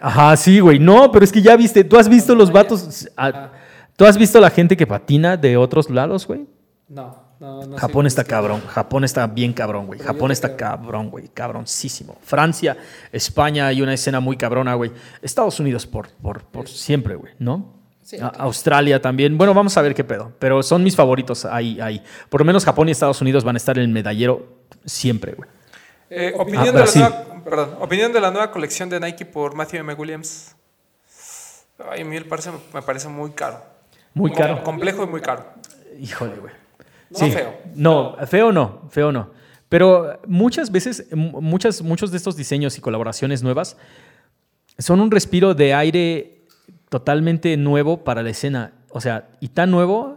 Ajá, 0.00 0.36
sí, 0.36 0.60
güey. 0.60 0.78
No, 0.78 1.10
pero 1.10 1.24
es 1.24 1.32
que 1.32 1.42
ya 1.42 1.56
viste, 1.56 1.82
tú 1.82 1.98
has 1.98 2.08
visto 2.08 2.34
los 2.34 2.52
vatos. 2.52 3.08
ah, 3.16 3.50
¿Tú 3.96 4.04
has 4.04 4.16
visto 4.16 4.38
la 4.40 4.50
gente 4.50 4.76
que 4.76 4.86
patina 4.86 5.36
de 5.36 5.56
otros 5.56 5.90
lados, 5.90 6.26
güey? 6.26 6.46
No. 6.88 7.27
No, 7.40 7.62
no 7.64 7.76
Japón 7.78 8.06
está 8.06 8.24
cabrón, 8.24 8.60
Japón 8.66 9.04
está 9.04 9.26
bien 9.28 9.52
cabrón, 9.52 9.86
güey. 9.86 10.00
Japón 10.00 10.32
está 10.32 10.56
cabrón, 10.56 11.08
güey, 11.08 11.28
cabroncísimo. 11.28 12.16
Francia, 12.22 12.76
España 13.12 13.68
hay 13.68 13.80
una 13.80 13.94
escena 13.94 14.18
muy 14.18 14.36
cabrona, 14.36 14.74
güey. 14.74 14.90
Estados 15.22 15.60
Unidos 15.60 15.86
por, 15.86 16.08
por, 16.08 16.42
por 16.42 16.68
siempre, 16.68 17.14
güey, 17.14 17.34
¿no? 17.38 17.74
A- 18.20 18.26
Australia 18.42 19.00
también. 19.00 19.38
Bueno, 19.38 19.54
vamos 19.54 19.76
a 19.76 19.82
ver 19.82 19.94
qué 19.94 20.02
pedo. 20.02 20.32
Pero 20.40 20.62
son 20.64 20.82
mis 20.82 20.96
favoritos 20.96 21.44
ahí, 21.44 21.78
ahí. 21.80 22.02
Por 22.28 22.40
lo 22.40 22.44
menos 22.44 22.64
Japón 22.64 22.88
y 22.88 22.92
Estados 22.92 23.20
Unidos 23.20 23.44
van 23.44 23.54
a 23.54 23.58
estar 23.58 23.76
en 23.76 23.84
el 23.84 23.90
medallero 23.90 24.48
siempre, 24.84 25.34
güey. 25.34 25.48
Eh, 26.10 26.32
opinión, 26.36 26.62
Ah, 26.62 26.66
de 26.66 26.72
la 26.72 26.78
Brasil. 26.80 27.02
nueva, 27.02 27.44
perdón, 27.44 27.70
opinión 27.80 28.12
de 28.12 28.20
la 28.20 28.30
nueva 28.30 28.50
colección 28.50 28.88
de 28.88 28.98
Nike 28.98 29.26
por 29.26 29.54
Matthew 29.54 29.80
M. 29.80 29.92
Williams. 29.94 30.56
Ay, 31.88 32.00
a 32.00 32.04
mí 32.04 32.18
me 32.18 32.24
parece, 32.24 32.50
me 32.74 32.82
parece 32.82 33.08
muy 33.08 33.30
caro. 33.30 33.62
Muy 34.14 34.32
caro. 34.32 34.64
Complejo 34.64 35.04
y 35.04 35.06
muy 35.06 35.20
caro. 35.20 35.44
Híjole, 36.00 36.36
güey. 36.36 36.52
No 37.10 37.18
feo. 37.30 37.54
No, 37.74 38.16
feo 38.26 38.52
no, 38.52 38.82
feo 38.90 39.12
no. 39.12 39.30
Pero 39.68 40.18
muchas 40.26 40.70
veces, 40.72 41.06
mu- 41.14 41.40
muchas, 41.40 41.82
muchos 41.82 42.10
de 42.10 42.16
estos 42.16 42.36
diseños 42.36 42.76
y 42.78 42.80
colaboraciones 42.80 43.42
nuevas 43.42 43.76
son 44.78 45.00
un 45.00 45.10
respiro 45.10 45.54
de 45.54 45.74
aire 45.74 46.42
totalmente 46.88 47.56
nuevo 47.56 48.04
para 48.04 48.22
la 48.22 48.30
escena. 48.30 48.72
O 48.90 49.00
sea, 49.00 49.28
y 49.40 49.48
tan 49.48 49.70
nuevo 49.70 50.16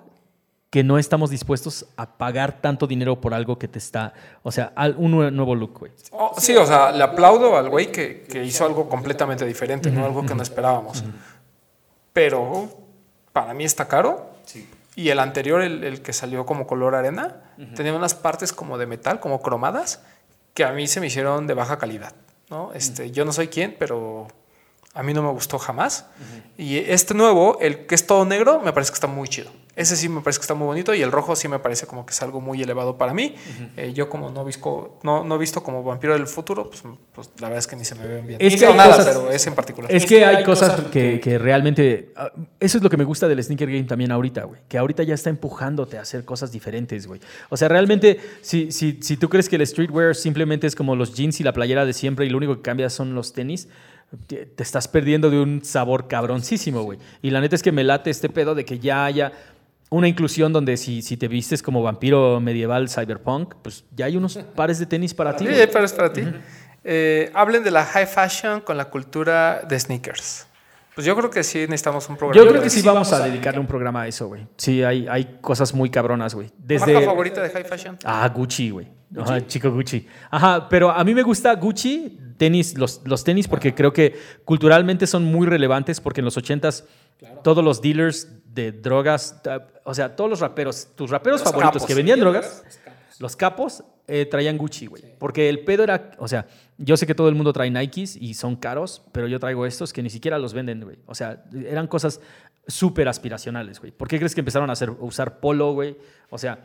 que 0.69 0.85
no 0.85 0.97
estamos 0.97 1.29
dispuestos 1.29 1.85
a 1.97 2.17
pagar 2.17 2.61
tanto 2.61 2.87
dinero 2.87 3.19
por 3.19 3.33
algo 3.33 3.59
que 3.59 3.67
te 3.67 3.77
está. 3.77 4.13
O 4.41 4.53
sea, 4.53 4.71
un 4.97 5.11
nue- 5.13 5.31
nuevo 5.31 5.53
look, 5.53 5.79
güey. 5.79 5.91
Oh, 6.11 6.31
sí, 6.37 6.55
o 6.55 6.65
sea, 6.65 6.91
le 6.93 7.03
aplaudo 7.03 7.57
al 7.57 7.69
güey 7.69 7.91
que, 7.91 8.21
que 8.21 8.45
hizo 8.45 8.63
algo 8.65 8.87
completamente 8.87 9.45
diferente, 9.45 9.91
¿no? 9.91 10.05
Algo 10.05 10.25
que 10.25 10.33
no 10.33 10.41
esperábamos. 10.43 11.03
Pero 12.13 12.69
para 13.33 13.53
mí 13.53 13.63
está 13.65 13.85
caro. 13.87 14.31
Y 14.95 15.09
el 15.09 15.19
anterior, 15.19 15.61
el, 15.61 15.83
el 15.83 16.01
que 16.01 16.13
salió 16.13 16.45
como 16.45 16.67
color 16.67 16.95
arena, 16.95 17.37
tenía 17.75 17.93
unas 17.93 18.13
partes 18.13 18.51
como 18.51 18.77
de 18.77 18.85
metal, 18.87 19.19
como 19.19 19.41
cromadas, 19.41 20.01
que 20.53 20.63
a 20.65 20.71
mí 20.73 20.87
se 20.87 20.99
me 20.99 21.07
hicieron 21.07 21.47
de 21.47 21.53
baja 21.53 21.77
calidad, 21.77 22.13
¿no? 22.49 22.73
Este, 22.73 23.11
Yo 23.11 23.23
no 23.23 23.31
soy 23.31 23.47
quien, 23.47 23.75
pero 23.79 24.27
a 24.93 25.01
mí 25.03 25.13
no 25.13 25.23
me 25.23 25.29
gustó 25.29 25.57
jamás. 25.59 26.05
Y 26.57 26.77
este 26.77 27.13
nuevo, 27.13 27.57
el 27.61 27.85
que 27.85 27.95
es 27.95 28.05
todo 28.05 28.25
negro, 28.25 28.59
me 28.59 28.73
parece 28.73 28.91
que 28.91 28.95
está 28.95 29.07
muy 29.07 29.29
chido. 29.29 29.51
Ese 29.81 29.95
sí 29.95 30.07
me 30.09 30.21
parece 30.21 30.39
que 30.39 30.43
está 30.43 30.53
muy 30.53 30.65
bonito 30.67 30.93
y 30.93 31.01
el 31.01 31.11
rojo 31.11 31.35
sí 31.35 31.47
me 31.47 31.59
parece 31.59 31.87
como 31.87 32.05
que 32.05 32.11
es 32.11 32.21
algo 32.21 32.39
muy 32.41 32.61
elevado 32.61 32.97
para 32.97 33.13
mí. 33.13 33.35
Eh, 33.77 33.91
yo 33.93 34.09
como 34.09 34.29
no, 34.29 34.45
visco, 34.45 34.99
no, 35.03 35.23
no 35.23 35.35
he 35.35 35.37
visto 35.37 35.63
como 35.63 35.83
vampiro 35.83 36.13
del 36.13 36.27
futuro, 36.27 36.69
pues, 36.69 36.83
pues 37.13 37.29
la 37.39 37.47
verdad 37.47 37.59
es 37.59 37.67
que 37.67 37.75
ni 37.75 37.83
se 37.85 37.95
me 37.95 38.05
ven 38.07 38.27
bien. 38.27 38.39
Es 38.41 38.53
Ni 38.53 38.59
que 38.59 38.65
nada, 38.73 38.97
cosas- 38.97 39.05
pero 39.07 39.31
ese 39.31 39.49
en 39.49 39.55
particular. 39.55 39.91
Es 39.91 40.05
que 40.05 40.23
hay 40.23 40.43
cosas 40.43 40.79
que, 40.91 41.19
que 41.19 41.37
realmente. 41.37 42.13
ah, 42.15 42.31
Eso 42.59 42.77
es 42.77 42.83
lo 42.83 42.89
que 42.89 42.97
me 42.97 43.03
gusta 43.03 43.27
del 43.27 43.43
Sneaker 43.43 43.69
Game 43.69 43.83
también 43.85 44.11
ahorita, 44.11 44.43
güey. 44.43 44.61
Que 44.67 44.77
ahorita 44.77 45.03
ya 45.03 45.15
está 45.15 45.29
empujándote 45.29 45.97
a 45.97 46.01
hacer 46.01 46.23
cosas 46.25 46.51
diferentes, 46.51 47.07
güey. 47.07 47.19
O 47.49 47.57
sea, 47.57 47.67
realmente, 47.67 48.19
si, 48.41 48.71
si, 48.71 48.99
si 49.01 49.17
tú 49.17 49.29
crees 49.29 49.49
que 49.49 49.55
el 49.55 49.65
streetwear 49.65 50.15
simplemente 50.15 50.67
es 50.67 50.75
como 50.75 50.95
los 50.95 51.13
jeans 51.15 51.39
y 51.39 51.43
la 51.43 51.53
playera 51.53 51.85
de 51.85 51.93
siempre 51.93 52.25
y 52.25 52.29
lo 52.29 52.37
único 52.37 52.55
que 52.57 52.61
cambia 52.61 52.89
son 52.89 53.15
los 53.15 53.33
tenis, 53.33 53.67
te, 54.27 54.45
te 54.45 54.61
estás 54.63 54.89
perdiendo 54.89 55.29
de 55.29 55.39
un 55.39 55.63
sabor 55.63 56.07
cabroncísimo, 56.09 56.83
güey. 56.83 56.99
Y 57.21 57.29
la 57.29 57.39
neta 57.39 57.55
es 57.55 57.63
que 57.63 57.71
me 57.71 57.83
late 57.83 58.09
este 58.09 58.27
pedo 58.29 58.55
de 58.55 58.65
que 58.65 58.77
ya 58.79 59.05
haya. 59.05 59.31
Una 59.91 60.07
inclusión 60.07 60.53
donde 60.53 60.77
si, 60.77 61.01
si 61.01 61.17
te 61.17 61.27
vistes 61.27 61.61
como 61.61 61.83
vampiro 61.83 62.39
medieval 62.39 62.89
cyberpunk, 62.89 63.55
pues 63.61 63.83
ya 63.91 64.05
hay 64.05 64.15
unos 64.15 64.37
pares 64.55 64.79
de 64.79 64.85
tenis 64.85 65.13
para 65.13 65.35
ti. 65.35 65.45
Sí, 65.45 65.53
güey. 65.53 65.69
pero 65.69 65.83
es 65.83 65.93
para 65.93 66.11
ti. 66.13 66.23
Eh, 66.83 67.29
hablen 67.33 67.63
de 67.63 67.71
la 67.71 67.85
high 67.85 68.07
fashion 68.07 68.61
con 68.61 68.77
la 68.77 68.85
cultura 68.85 69.61
de 69.67 69.79
sneakers. 69.79 70.47
Pues 70.95 71.05
yo 71.05 71.15
creo 71.15 71.29
que 71.29 71.43
sí 71.43 71.59
necesitamos 71.59 72.07
un 72.09 72.17
programa. 72.17 72.41
Yo 72.41 72.49
creo 72.49 72.63
que 72.63 72.69
sí 72.69 72.81
vamos 72.81 73.11
a 73.11 73.19
dedicarle 73.19 73.59
un 73.59 73.67
programa 73.67 74.03
a 74.03 74.07
eso, 74.07 74.27
güey. 74.27 74.47
Sí, 74.57 74.81
hay, 74.81 75.07
hay 75.09 75.39
cosas 75.41 75.73
muy 75.73 75.89
cabronas, 75.89 76.35
güey. 76.35 76.51
Desde... 76.57 76.93
¿Marca 76.93 77.07
favorita 77.07 77.41
de 77.41 77.49
high 77.49 77.63
fashion? 77.65 77.97
Ah, 78.03 78.27
Gucci, 78.33 78.69
güey. 78.69 78.87
Ajá, 79.17 79.45
chico 79.45 79.69
Gucci. 79.71 80.07
Ajá, 80.29 80.69
pero 80.69 80.89
a 80.89 81.03
mí 81.03 81.13
me 81.13 81.23
gusta 81.23 81.53
Gucci, 81.55 82.17
tenis, 82.37 82.77
los, 82.77 83.01
los 83.05 83.23
tenis, 83.23 83.47
porque 83.47 83.75
creo 83.75 83.91
que 83.91 84.17
culturalmente 84.45 85.05
son 85.05 85.25
muy 85.25 85.47
relevantes, 85.47 85.99
porque 85.99 86.21
en 86.21 86.25
los 86.25 86.37
ochentas 86.37 86.85
todos 87.43 87.63
los 87.63 87.81
dealers 87.81 88.29
de 88.53 88.71
drogas, 88.71 89.41
o 89.83 89.93
sea, 89.93 90.15
todos 90.15 90.29
los 90.29 90.39
raperos, 90.39 90.89
tus 90.95 91.09
raperos 91.09 91.39
Los 91.41 91.49
favoritos 91.49 91.73
capos. 91.73 91.87
que 91.87 91.93
vendían 91.95 92.19
drogas, 92.19 92.63
los 93.19 93.35
capos 93.35 93.83
eh, 94.07 94.25
traían 94.25 94.57
Gucci, 94.57 94.87
güey. 94.87 95.03
Porque 95.17 95.47
el 95.47 95.63
pedo 95.63 95.83
era, 95.83 96.11
o 96.17 96.27
sea, 96.27 96.47
yo 96.77 96.97
sé 96.97 97.07
que 97.07 97.15
todo 97.15 97.29
el 97.29 97.35
mundo 97.35 97.53
trae 97.53 97.69
Nikes 97.69 98.15
y 98.17 98.33
son 98.33 98.55
caros, 98.57 99.03
pero 99.13 99.27
yo 99.27 99.39
traigo 99.39 99.65
estos 99.65 99.93
que 99.93 100.03
ni 100.03 100.09
siquiera 100.09 100.37
los 100.37 100.53
venden, 100.53 100.81
güey. 100.83 100.97
O 101.05 101.15
sea, 101.15 101.43
eran 101.65 101.87
cosas 101.87 102.19
súper 102.67 103.07
aspiracionales, 103.07 103.79
güey. 103.79 103.91
¿Por 103.91 104.07
qué 104.07 104.17
crees 104.17 104.33
que 104.35 104.41
empezaron 104.41 104.69
a, 104.69 104.73
hacer, 104.73 104.89
a 104.89 104.93
usar 104.99 105.39
polo, 105.39 105.71
güey? 105.73 105.95
O 106.29 106.37
sea, 106.37 106.59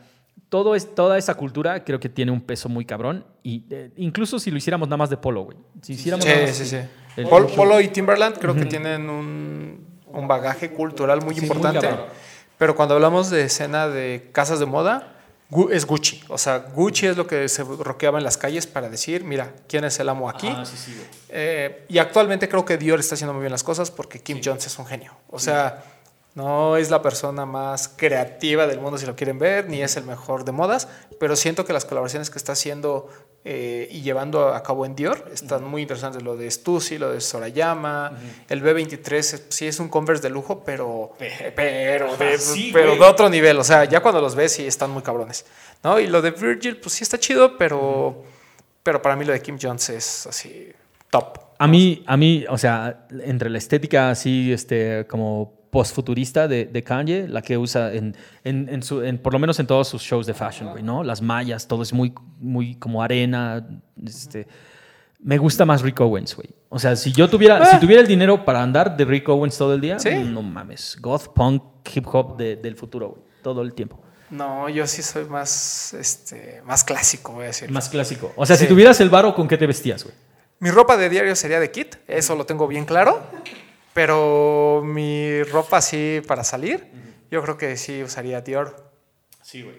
todo 0.49 0.75
es, 0.75 0.93
toda 0.93 1.17
esa 1.17 1.35
cultura 1.35 1.83
creo 1.85 1.99
que 1.99 2.09
tiene 2.09 2.31
un 2.31 2.41
peso 2.41 2.67
muy 2.69 2.83
cabrón. 2.85 3.23
Y 3.43 3.63
eh, 3.69 3.91
incluso 3.95 4.39
si 4.39 4.51
lo 4.51 4.57
hiciéramos 4.57 4.87
nada 4.89 4.97
más 4.97 5.09
de 5.09 5.17
polo, 5.17 5.43
güey. 5.43 5.57
Si 5.81 5.93
hiciéramos 5.93 6.25
Sí, 6.25 6.31
nada 6.31 6.47
más 6.47 6.55
sí, 6.55 6.65
sí. 6.65 6.77
el- 7.15 7.27
Pol- 7.27 7.47
Polo 7.55 7.79
y 7.79 7.87
Timberland 7.87 8.37
creo 8.39 8.55
que 8.55 8.65
tienen 8.65 9.09
un, 9.09 9.86
un 10.11 10.27
bagaje 10.27 10.71
cultural 10.71 11.21
muy 11.23 11.35
Sí, 11.35 11.41
importante. 11.41 11.89
pero 12.57 12.75
cuando 12.75 12.95
hablamos 12.95 13.29
de 13.29 13.43
escena 13.43 13.87
de 13.87 14.29
casas 14.31 14.59
de 14.59 14.65
moda, 14.65 15.13
es 15.71 15.85
Gucci. 15.85 16.21
O 16.27 16.37
sea, 16.37 16.57
Gucci 16.73 17.07
es 17.07 17.15
lo 17.17 17.25
que 17.25 17.47
se 17.47 17.63
roqueaba 17.63 18.17
en 18.17 18.23
las 18.25 18.37
calles 18.37 18.67
para 18.67 18.89
decir, 18.89 19.23
mira, 19.23 19.53
¿quién 19.69 19.85
es 19.85 19.97
el 19.99 20.09
amo 20.09 20.29
aquí? 20.29 20.49
Ah, 20.53 20.65
sí, 20.65 20.75
sí, 20.75 20.93
güey. 20.93 21.07
Eh, 21.29 21.85
y 21.87 21.99
actualmente 21.99 22.49
creo 22.49 22.65
que 22.65 22.77
Dior 22.77 22.99
está 22.99 23.15
haciendo 23.15 23.33
muy 23.33 23.41
bien 23.41 23.51
las 23.51 23.63
cosas 23.63 23.89
porque 23.91 24.19
Kim 24.19 24.41
Jones 24.43 24.65
es 24.65 24.77
un 24.77 24.85
genio. 24.85 25.13
O 25.29 25.39
sea, 25.39 25.83
no 26.35 26.75
es 26.77 26.89
la 26.91 27.01
persona 27.01 27.45
más 27.45 27.87
creativa 27.87 28.67
del 28.67 28.79
mundo 28.81 28.97
si 28.97 29.05
lo 29.05 29.15
quieren 29.15 29.39
ver, 29.39 29.69
ni 29.69 29.81
es 29.81 29.95
el 29.97 30.03
mejor 30.03 30.43
de 30.43 30.51
modas, 30.51 30.87
pero 31.19 31.35
siento 31.35 31.63
que 31.65 31.73
las 31.73 31.85
colaboraciones 31.85 32.29
que 32.29 32.37
está 32.37 32.51
haciendo 32.51 33.09
eh, 33.49 33.87
y 33.91 34.01
llevando 34.01 34.49
a 34.53 34.61
cabo 34.61 34.85
en 34.85 34.93
Dior 34.93 35.29
están 35.33 35.63
muy 35.63 35.83
interesantes. 35.83 36.21
Lo 36.21 36.35
de 36.35 36.51
Stussy, 36.51 36.97
lo 36.97 37.11
de 37.11 37.21
Sorayama, 37.21 38.11
el 38.49 38.61
B23 38.61 39.13
es- 39.33 39.45
sí 39.47 39.67
es 39.67 39.79
un 39.79 39.87
Converse 39.87 40.21
de 40.21 40.29
lujo, 40.29 40.63
pero, 40.65 41.13
pero, 41.55 42.17
de, 42.17 42.37
sí, 42.37 42.71
pero 42.73 42.95
de 42.95 43.01
otro 43.05 43.29
nivel. 43.29 43.57
O 43.57 43.63
sea, 43.63 43.85
ya 43.85 44.01
cuando 44.01 44.19
los 44.19 44.35
ves 44.35 44.51
sí 44.51 44.65
están 44.67 44.91
muy 44.91 45.01
cabrones. 45.01 45.45
¿no? 45.83 45.97
Y 45.99 46.07
lo 46.07 46.21
de 46.21 46.31
Virgil, 46.31 46.77
pues 46.77 46.95
sí 46.95 47.03
está 47.03 47.17
chido, 47.17 47.57
pero, 47.57 48.23
pero 48.83 49.01
para 49.01 49.15
mí 49.15 49.23
lo 49.23 49.31
de 49.31 49.41
Kim 49.41 49.57
Jones 49.61 49.89
es 49.89 50.27
así 50.27 50.69
top. 51.09 51.37
A 51.59 51.67
mí, 51.67 52.03
a 52.05 52.17
mí, 52.17 52.45
o 52.49 52.57
sea, 52.57 53.07
entre 53.23 53.49
la 53.49 53.57
estética 53.59 54.09
así, 54.11 54.51
este, 54.51 55.07
como 55.07 55.56
postfuturista 55.69 56.47
de, 56.47 56.65
de 56.65 56.83
Kanye, 56.83 57.27
la 57.27 57.41
que 57.41 57.57
usa 57.57 57.93
en, 57.93 58.15
en, 58.43 58.67
en 58.69 58.81
su, 58.83 59.01
en, 59.03 59.17
por 59.17 59.33
lo 59.33 59.39
menos 59.39 59.59
en 59.59 59.67
todos 59.67 59.87
sus 59.87 60.01
shows 60.01 60.25
de 60.25 60.33
fashion, 60.33 60.71
güey, 60.71 60.83
¿no? 60.83 61.03
Las 61.03 61.21
mallas, 61.21 61.67
todo 61.67 61.83
es 61.83 61.93
muy, 61.93 62.13
muy 62.39 62.75
como 62.75 63.01
arena, 63.03 63.67
este... 64.05 64.47
Me 65.19 65.39
gusta 65.39 65.65
más 65.65 65.81
Rick 65.81 65.99
Owens, 65.99 66.35
güey. 66.35 66.47
O 66.69 66.77
sea, 66.77 66.95
si 66.95 67.11
yo 67.11 67.27
tuviera, 67.27 67.65
si 67.65 67.79
tuviera 67.79 68.01
el 68.03 68.07
dinero 68.07 68.45
para 68.45 68.61
andar 68.61 68.95
de 68.95 69.03
Rick 69.03 69.27
Owens 69.29 69.57
todo 69.57 69.73
el 69.73 69.81
día, 69.81 69.97
Sí. 69.97 70.11
no 70.11 70.43
mames. 70.43 70.95
Goth, 71.01 71.29
punk, 71.33 71.63
hip 71.91 72.05
hop 72.13 72.37
de- 72.37 72.55
del 72.55 72.75
futuro, 72.75 73.09
güey. 73.09 73.21
Todo 73.41 73.63
el 73.63 73.73
tiempo. 73.73 73.99
No, 74.29 74.69
yo 74.69 74.85
sí 74.85 75.01
soy 75.01 75.25
más, 75.25 75.93
este, 75.95 76.61
más 76.65 76.83
clásico, 76.83 77.31
voy 77.33 77.45
a 77.45 77.47
decir. 77.47 77.71
Más 77.71 77.89
clásico. 77.89 78.31
O 78.35 78.45
sea, 78.45 78.55
si 78.57 78.67
tuvieras 78.67 79.01
el 79.01 79.09
varo, 79.09 79.33
¿con 79.33 79.47
qué 79.47 79.57
te 79.57 79.65
vestías, 79.65 80.03
güey? 80.03 80.13
Mi 80.59 80.69
ropa 80.69 80.97
de 80.97 81.09
diario 81.09 81.35
sería 81.35 81.59
de 81.59 81.71
kit, 81.71 81.95
eso 82.07 82.35
lo 82.35 82.45
tengo 82.45 82.67
bien 82.67 82.85
claro. 82.85 83.19
Pero 83.97 84.83
mi 84.85 85.41
ropa 85.41 85.77
así 85.77 86.21
para 86.27 86.43
salir, 86.43 86.85
yo 87.31 87.41
creo 87.41 87.57
que 87.57 87.75
sí 87.77 88.03
usaría 88.03 88.41
Dior 88.41 88.91
Sí, 89.41 89.63
güey. 89.63 89.75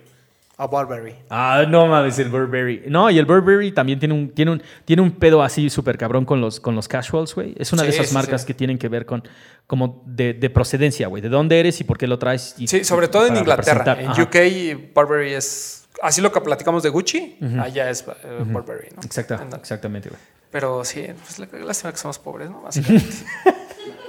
o 0.57 0.67
Burberry. 0.67 1.15
Ah, 1.31 1.65
no 1.69 1.87
mames, 1.87 2.19
el 2.19 2.29
Burberry. 2.29 2.83
No, 2.89 3.09
y 3.11 3.19
el 3.21 3.27
Burberry 3.27 3.71
también 3.71 4.01
tiene 4.01 4.15
un, 4.15 4.31
tiene 4.35 4.51
un, 4.51 4.63
tiene 4.85 5.03
un 5.03 5.13
pedo 5.13 5.41
así 5.41 5.71
súper 5.71 5.97
cabrón 5.97 6.25
con 6.25 6.41
los, 6.41 6.59
con 6.59 6.75
los 6.75 6.89
casuals, 6.89 7.33
güey. 7.37 7.55
Es 7.59 7.73
una 7.73 7.85
de 7.85 7.93
Sí, 7.93 7.99
esas 7.99 8.09
sí, 8.09 8.15
marcas 8.15 8.41
sí. 8.41 8.49
que 8.49 8.55
tienen 8.55 8.77
que 8.77 8.89
ver 8.89 9.07
con 9.07 9.23
como 9.69 10.03
de, 10.05 10.35
de 10.35 10.51
procedencia, 10.51 11.07
güey. 11.07 11.23
De 11.23 11.29
dónde 11.29 11.61
eres 11.61 11.81
y 11.81 11.85
por 11.85 11.97
qué 11.97 12.09
lo 12.09 12.19
traes. 12.19 12.57
y- 12.59 12.67
Sí, 12.67 12.83
sobre 12.83 13.07
todo 13.07 13.25
en 13.29 13.37
Inglaterra. 13.37 13.97
En 14.01 14.09
Ajá. 14.09 14.21
UK, 14.25 14.93
Burberry 14.97 15.35
es. 15.35 15.87
Así 16.03 16.21
lo 16.21 16.33
que 16.33 16.41
platicamos 16.41 16.83
de 16.83 16.89
Gucci, 16.89 17.39
allá 17.61 17.89
es 17.89 18.05
eh, 18.25 18.43
Burberry, 18.45 18.89
¿no? 18.97 19.03
Exacta, 19.03 19.41
En- 19.49 19.55
exactamente, 19.55 20.09
güey. 20.09 20.21
Pero 20.51 20.85
sí, 20.85 21.07
pues 21.23 21.39
la- 21.39 21.59
lástima 21.61 21.93
que 21.93 21.99
somos 21.99 22.19
pobres, 22.19 22.51
¿no? 22.51 22.63
Básicamente. 22.63 23.15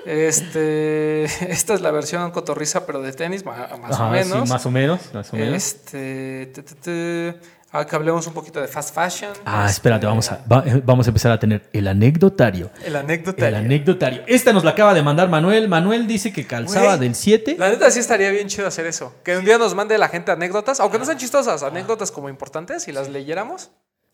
Este, 0.05 1.23
esta 1.51 1.73
es 1.73 1.81
la 1.81 1.91
versión 1.91 2.31
cotorriza, 2.31 2.85
pero 2.85 3.01
de 3.01 3.11
tenis, 3.13 3.45
más 3.45 3.59
Ajá, 3.71 4.07
o 4.07 4.09
menos. 4.11 4.43
Sí, 4.43 4.49
más 4.49 4.65
o 4.65 4.71
menos, 4.71 4.99
más 5.13 5.33
o 5.33 5.35
menos. 5.37 5.55
Este, 5.55 6.51
te, 6.53 6.63
te, 6.63 6.75
te, 6.75 7.39
ah, 7.71 7.85
que 7.85 7.95
hablemos 7.95 8.25
un 8.27 8.33
poquito 8.33 8.59
de 8.61 8.67
fast 8.67 8.93
fashion. 8.93 9.31
Ah, 9.45 9.61
Este, 9.65 9.73
espérate, 9.73 10.05
vamos 10.05 10.31
a, 10.31 10.43
va- 10.51 10.63
eh, 10.65 10.81
vamos 10.83 11.07
a 11.07 11.09
empezar 11.09 11.31
a 11.31 11.39
tener 11.39 11.69
el 11.73 11.87
anecdotario. 11.87 12.71
El 12.83 12.95
anécdota. 12.95 13.47
El 13.47 13.55
anecdotario. 13.55 14.23
Esta 14.27 14.53
nos 14.53 14.63
la 14.63 14.71
acaba 14.71 14.93
de 14.93 15.01
mandar 15.03 15.29
Manuel. 15.29 15.67
Manuel 15.67 16.07
dice 16.07 16.31
que 16.33 16.45
calzaba 16.47 16.97
del 16.97 17.15
7. 17.15 17.55
La 17.59 17.69
neta 17.69 17.89
sí 17.91 17.99
estaría 17.99 18.29
bien 18.31 18.47
chido 18.47 18.67
hacer 18.67 18.85
eso. 18.85 19.13
Que 19.23 19.37
un 19.37 19.45
día 19.45 19.57
nos 19.57 19.75
mande 19.75 19.97
la 19.97 20.07
gente 20.09 20.31
anécdotas, 20.31 20.79
aunque 20.79 20.97
no 20.99 21.05
sean 21.05 21.17
chistosas, 21.17 21.63
anécdotas 21.63 22.11
como 22.11 22.29
importantes 22.29 22.87
y 22.87 22.91
las 22.91 23.09
leyéramos. 23.09 23.71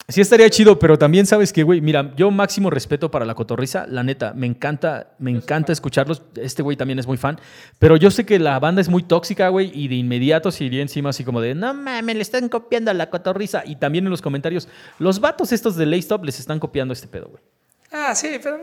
Sí 0.08 0.22
estaría 0.22 0.47
chido, 0.51 0.78
pero 0.78 0.99
también 0.99 1.26
sabes 1.26 1.51
que, 1.51 1.64
güey, 1.64 1.82
mira, 1.82 2.14
yo 2.16 2.30
máximo 2.30 2.70
respeto 2.70 3.10
para 3.10 3.26
la 3.26 3.34
cotorriza, 3.34 3.88
la 3.88 4.03
neta, 4.03 4.34
me 4.36 4.45
encanta, 4.45 5.16
me 5.18 5.32
encanta 5.32 5.74
escucharlos, 5.74 6.22
este 6.36 6.62
güey 6.62 6.78
también 6.78 6.99
es 6.99 7.08
muy 7.08 7.18
fan, 7.18 7.39
pero 7.80 7.97
yo 7.97 8.12
sé 8.12 8.24
que 8.24 8.38
la 8.38 8.60
banda 8.60 8.82
es 8.82 8.89
muy 8.89 9.01
tóxica, 9.01 9.49
güey, 9.49 9.72
y 9.74 9.88
de 9.88 9.95
inmediato 9.95 10.51
se 10.51 10.64
iría 10.64 10.84
encima 10.84 11.10
así 11.10 11.24
como 11.24 11.41
de, 11.41 11.56
no 11.56 11.74
mames, 11.74 12.16
le 12.16 12.22
están 12.22 12.49
copiando 12.49 12.91
a 12.91 12.93
la 12.93 13.10
cotorriza, 13.10 13.64
y 13.66 13.78
también 13.78 14.06
en 14.06 14.12
los 14.12 14.22
comentarios, 14.22 14.68
los 14.99 15.20
vatos 15.20 15.51
estos 15.51 15.76
de 15.76 15.88
Laystop 15.88 16.24
les 16.24 16.39
están 16.39 16.60
copiando 16.60 16.93
este 16.93 17.08
pedo, 17.08 17.30
güey. 17.30 17.41
Ah, 17.91 18.14
sí, 18.14 18.39
pero. 18.43 18.60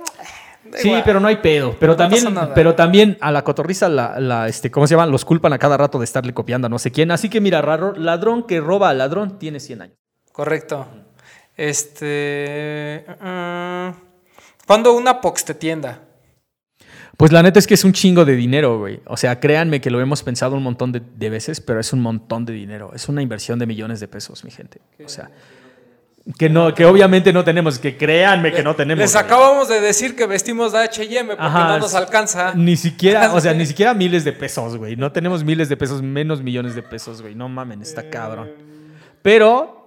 Sí, 0.74 0.88
igual. 0.88 1.02
pero 1.04 1.18
no 1.20 1.26
hay 1.26 1.36
pedo. 1.36 1.74
Pero 1.80 1.94
No 1.94 1.96
también, 1.96 2.38
pero 2.54 2.74
también 2.74 3.18
a 3.20 3.32
la 3.32 3.42
cotorriza, 3.42 3.88
la, 3.88 4.20
la, 4.20 4.46
este, 4.46 4.70
¿cómo 4.70 4.86
se 4.86 4.94
llama? 4.94 5.06
Los 5.06 5.24
culpan 5.24 5.52
a 5.52 5.58
cada 5.58 5.76
rato 5.76 5.98
de 5.98 6.04
estarle 6.04 6.34
copiando 6.34 6.66
a 6.66 6.68
no 6.68 6.78
sé 6.78 6.92
quién. 6.92 7.10
Así 7.10 7.28
que 7.28 7.40
mira, 7.40 7.62
raro, 7.62 7.94
ladrón 7.96 8.46
que 8.46 8.60
roba 8.60 8.90
a 8.90 8.94
ladrón 8.94 9.38
tiene 9.38 9.58
100 9.58 9.82
años. 9.82 9.96
Correcto. 10.30 10.86
Este. 11.56 13.04
mm, 13.20 13.90
¿Cuándo 14.66 14.94
una 14.94 15.20
Pox 15.20 15.44
te 15.44 15.54
tienda? 15.54 16.00
Pues 17.16 17.30
la 17.30 17.42
neta 17.42 17.58
es 17.58 17.66
que 17.66 17.74
es 17.74 17.84
un 17.84 17.92
chingo 17.92 18.24
de 18.24 18.34
dinero, 18.34 18.78
güey. 18.78 19.00
O 19.06 19.16
sea, 19.16 19.38
créanme 19.38 19.80
que 19.80 19.90
lo 19.90 20.00
hemos 20.00 20.22
pensado 20.22 20.56
un 20.56 20.62
montón 20.62 20.92
de, 20.92 21.00
de 21.00 21.30
veces, 21.30 21.60
pero 21.60 21.78
es 21.78 21.92
un 21.92 22.00
montón 22.00 22.44
de 22.46 22.52
dinero. 22.52 22.92
Es 22.94 23.08
una 23.08 23.22
inversión 23.22 23.58
de 23.58 23.66
millones 23.66 24.00
de 24.00 24.08
pesos, 24.08 24.44
mi 24.44 24.50
gente. 24.50 24.80
O 25.04 25.08
sea, 25.08 25.30
que 26.38 26.48
no, 26.48 26.72
que 26.72 26.84
obviamente 26.84 27.32
no 27.32 27.42
tenemos, 27.42 27.78
que 27.78 27.96
créanme 27.96 28.52
que 28.52 28.62
no 28.62 28.76
tenemos. 28.76 29.00
Les 29.00 29.12
güey. 29.12 29.24
acabamos 29.24 29.68
de 29.68 29.80
decir 29.80 30.14
que 30.14 30.26
vestimos 30.26 30.72
de 30.72 30.78
HM 30.78 31.26
porque 31.26 31.42
Ajá, 31.42 31.68
no 31.68 31.78
nos 31.80 31.94
alcanza. 31.94 32.54
Ni 32.54 32.76
siquiera, 32.76 33.32
o 33.34 33.40
sea, 33.40 33.52
ni 33.54 33.66
siquiera 33.66 33.92
miles 33.92 34.24
de 34.24 34.32
pesos, 34.32 34.76
güey. 34.76 34.94
No 34.94 35.10
tenemos 35.10 35.42
miles 35.42 35.68
de 35.68 35.76
pesos, 35.76 36.00
menos 36.00 36.40
millones 36.40 36.76
de 36.76 36.82
pesos, 36.82 37.22
güey. 37.22 37.34
No 37.34 37.48
mamen, 37.48 37.82
está 37.82 38.08
cabrón. 38.08 38.50
Pero, 39.20 39.81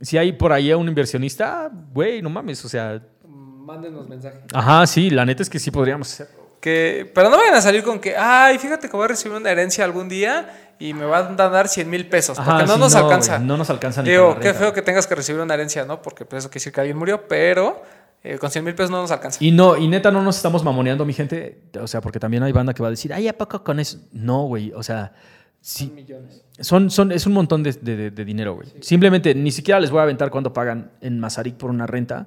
si 0.00 0.18
hay 0.18 0.32
por 0.32 0.52
ahí 0.52 0.72
un 0.72 0.88
inversionista, 0.88 1.70
güey, 1.92 2.22
no 2.22 2.30
mames, 2.30 2.64
o 2.64 2.68
sea. 2.68 3.02
Mándenos 3.26 4.08
mensaje. 4.08 4.40
Ajá, 4.52 4.86
sí, 4.86 5.10
la 5.10 5.24
neta 5.24 5.42
es 5.42 5.50
que 5.50 5.58
sí 5.58 5.70
podríamos 5.70 6.12
hacer. 6.12 6.28
Que, 6.60 7.10
pero 7.14 7.30
no 7.30 7.36
vayan 7.36 7.54
a 7.54 7.60
salir 7.60 7.82
con 7.82 7.98
que, 8.00 8.16
ay, 8.16 8.58
fíjate 8.58 8.88
que 8.88 8.96
voy 8.96 9.04
a 9.04 9.08
recibir 9.08 9.36
una 9.36 9.50
herencia 9.50 9.84
algún 9.84 10.08
día 10.08 10.74
y 10.78 10.94
me 10.94 11.04
van 11.04 11.38
a 11.40 11.48
dar 11.48 11.68
100 11.68 11.88
mil 11.88 12.08
pesos. 12.08 12.36
Porque 12.36 12.50
Ajá, 12.50 12.66
no 12.66 12.74
sí, 12.74 12.80
nos 12.80 12.94
no, 12.94 12.98
alcanza. 12.98 13.38
no 13.38 13.56
nos 13.56 13.70
alcanza 13.70 14.02
ni 14.02 14.10
Digo, 14.10 14.34
qué 14.36 14.48
renta, 14.48 14.58
feo 14.58 14.72
que 14.72 14.82
tengas 14.82 15.06
que 15.06 15.14
recibir 15.14 15.40
una 15.40 15.54
herencia, 15.54 15.84
¿no? 15.84 16.02
Porque 16.02 16.24
pues, 16.24 16.44
eso 16.44 16.48
quiere 16.48 16.60
decir 16.60 16.72
que 16.72 16.80
alguien 16.80 16.96
murió, 16.96 17.26
pero 17.28 17.82
eh, 18.22 18.38
con 18.38 18.50
100 18.50 18.64
mil 18.64 18.74
pesos 18.74 18.90
no 18.90 19.00
nos 19.00 19.10
alcanza. 19.10 19.38
Y 19.42 19.52
no, 19.52 19.76
y 19.76 19.88
neta 19.88 20.10
no 20.10 20.22
nos 20.22 20.36
estamos 20.36 20.64
mamoneando, 20.64 21.04
mi 21.04 21.12
gente. 21.12 21.62
O 21.80 21.86
sea, 21.86 22.00
porque 22.00 22.18
también 22.18 22.42
hay 22.42 22.52
banda 22.52 22.74
que 22.74 22.82
va 22.82 22.88
a 22.88 22.90
decir, 22.90 23.12
ay, 23.12 23.28
¿a 23.28 23.36
poco 23.36 23.62
con 23.62 23.78
eso? 23.80 23.98
No, 24.12 24.42
güey, 24.42 24.72
o 24.72 24.82
sea, 24.82 25.12
sí. 25.60 25.90
millones. 25.94 26.42
Son, 26.60 26.90
son, 26.90 27.12
es 27.12 27.26
un 27.26 27.32
montón 27.34 27.62
de, 27.62 27.72
de- 27.72 28.10
de 28.10 28.24
dinero, 28.24 28.54
güey. 28.54 28.68
Simplemente 28.80 29.34
ni 29.34 29.50
siquiera 29.50 29.78
les 29.80 29.90
voy 29.90 30.00
a 30.00 30.02
aventar 30.04 30.30
cuánto 30.30 30.52
pagan 30.52 30.92
en 31.00 31.18
Mazarik 31.20 31.56
por 31.56 31.70
una 31.70 31.86
renta, 31.86 32.26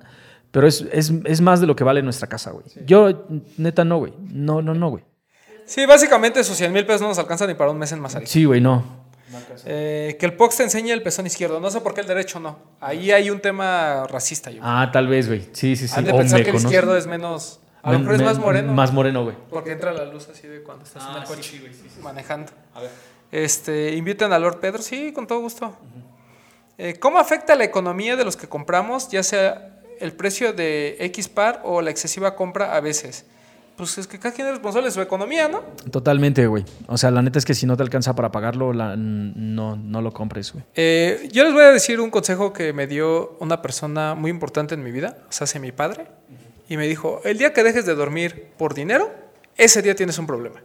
pero 0.51 0.67
es, 0.67 0.85
es, 0.91 1.11
es 1.25 1.41
más 1.41 1.61
de 1.61 1.67
lo 1.67 1.75
que 1.75 1.83
vale 1.83 2.01
nuestra 2.01 2.27
casa, 2.27 2.51
güey. 2.51 2.65
Yo, 2.85 3.25
neta, 3.57 3.83
no, 3.85 3.97
güey. 3.99 4.13
No, 4.31 4.61
no, 4.61 4.73
no, 4.73 4.89
güey. 4.89 5.03
Sí, 5.65 5.85
básicamente 5.85 6.39
esos 6.39 6.57
100 6.57 6.73
mil 6.73 6.85
pesos 6.85 7.01
no 7.01 7.09
nos 7.09 7.19
alcanzan 7.19 7.47
ni 7.47 7.53
para 7.53 7.69
un 7.71 7.77
mes 7.77 7.91
en 7.91 7.99
Mazarik. 7.99 8.27
Sí, 8.27 8.45
güey, 8.45 8.59
no. 8.61 8.97
Eh, 9.65 10.17
que 10.19 10.25
el 10.25 10.33
POX 10.33 10.57
te 10.57 10.63
enseñe 10.63 10.89
el 10.91 11.03
pezón 11.03 11.27
izquierdo. 11.27 11.59
No 11.59 11.69
sé 11.69 11.81
por 11.81 11.93
qué 11.93 12.01
el 12.01 12.07
derecho 12.07 12.39
no. 12.39 12.57
Ahí 12.79 13.11
hay 13.11 13.29
un 13.29 13.39
tema 13.39 14.07
racista, 14.07 14.49
yo. 14.49 14.61
Ah, 14.63 14.89
tal 14.91 15.07
vez, 15.07 15.27
güey. 15.27 15.41
Sí, 15.51 15.75
sí, 15.75 15.87
sí. 15.87 15.93
Han 15.95 16.05
de 16.05 16.13
pensar 16.13 16.43
que 16.43 16.49
el 16.49 16.55
izquierdo 16.55 16.97
es 16.97 17.05
menos. 17.05 17.59
A 17.83 17.91
lo 17.91 17.99
me- 17.99 18.05
mejor 18.05 18.15
es 18.19 18.25
más 18.25 18.39
moreno. 18.39 18.73
Más 18.73 18.91
moreno, 18.91 19.23
güey. 19.23 19.35
Porque 19.51 19.71
entra 19.73 19.93
la 19.93 20.05
luz 20.05 20.27
así 20.29 20.47
de 20.47 20.63
cuando 20.63 20.83
estás 20.85 21.03
en 21.03 21.09
Ah, 21.11 21.17
el 21.21 21.27
sí, 21.27 21.33
coche 21.33 21.49
sí, 21.51 21.59
güey, 21.59 21.73
sí, 21.73 21.83
sí. 21.93 22.01
manejando. 22.01 22.51
Este, 23.31 23.93
inviten 23.95 24.33
a 24.33 24.39
Lord 24.39 24.59
Pedro, 24.59 24.81
sí, 24.81 25.11
con 25.13 25.27
todo 25.27 25.39
gusto. 25.39 25.75
Eh, 26.77 26.95
¿Cómo 26.99 27.19
afecta 27.19 27.55
la 27.55 27.63
economía 27.65 28.15
de 28.15 28.23
los 28.25 28.35
que 28.37 28.47
compramos, 28.47 29.09
ya 29.09 29.21
sea 29.23 29.79
el 29.99 30.13
precio 30.13 30.53
de 30.53 30.95
X 30.99 31.27
par 31.27 31.61
o 31.65 31.81
la 31.81 31.91
excesiva 31.91 32.35
compra 32.35 32.75
a 32.75 32.79
veces? 32.79 33.25
Pues 33.75 33.97
es 33.97 34.07
que 34.07 34.19
cada 34.19 34.33
quien 34.35 34.47
es 34.47 34.53
responsable 34.53 34.87
de 34.87 34.91
su 34.93 34.99
economía, 35.01 35.47
¿no? 35.47 35.61
Totalmente, 35.91 36.45
güey. 36.47 36.65
O 36.87 36.97
sea, 36.97 37.11
la 37.11 37.21
neta 37.21 37.39
es 37.39 37.45
que 37.45 37.53
si 37.53 37.65
no 37.65 37.77
te 37.77 37.83
alcanza 37.83 38.13
para 38.13 38.29
pagarlo, 38.31 38.73
la- 38.73 38.95
no, 38.97 39.75
no 39.77 40.01
lo 40.01 40.11
compres, 40.11 40.51
güey. 40.51 40.65
Eh, 40.75 41.29
yo 41.31 41.43
les 41.45 41.53
voy 41.53 41.63
a 41.63 41.71
decir 41.71 42.01
un 42.01 42.09
consejo 42.09 42.51
que 42.51 42.73
me 42.73 42.87
dio 42.87 43.37
una 43.39 43.61
persona 43.61 44.15
muy 44.15 44.31
importante 44.31 44.73
en 44.73 44.83
mi 44.83 44.91
vida, 44.91 45.17
o 45.29 45.31
sea, 45.31 45.45
hace 45.45 45.59
mi 45.59 45.71
padre, 45.71 46.07
y 46.67 46.75
me 46.75 46.87
dijo, 46.87 47.21
el 47.23 47.37
día 47.37 47.53
que 47.53 47.63
dejes 47.63 47.85
de 47.85 47.95
dormir 47.95 48.47
por 48.57 48.73
dinero, 48.73 49.09
ese 49.55 49.81
día 49.81 49.95
tienes 49.95 50.17
un 50.19 50.27
problema. 50.27 50.61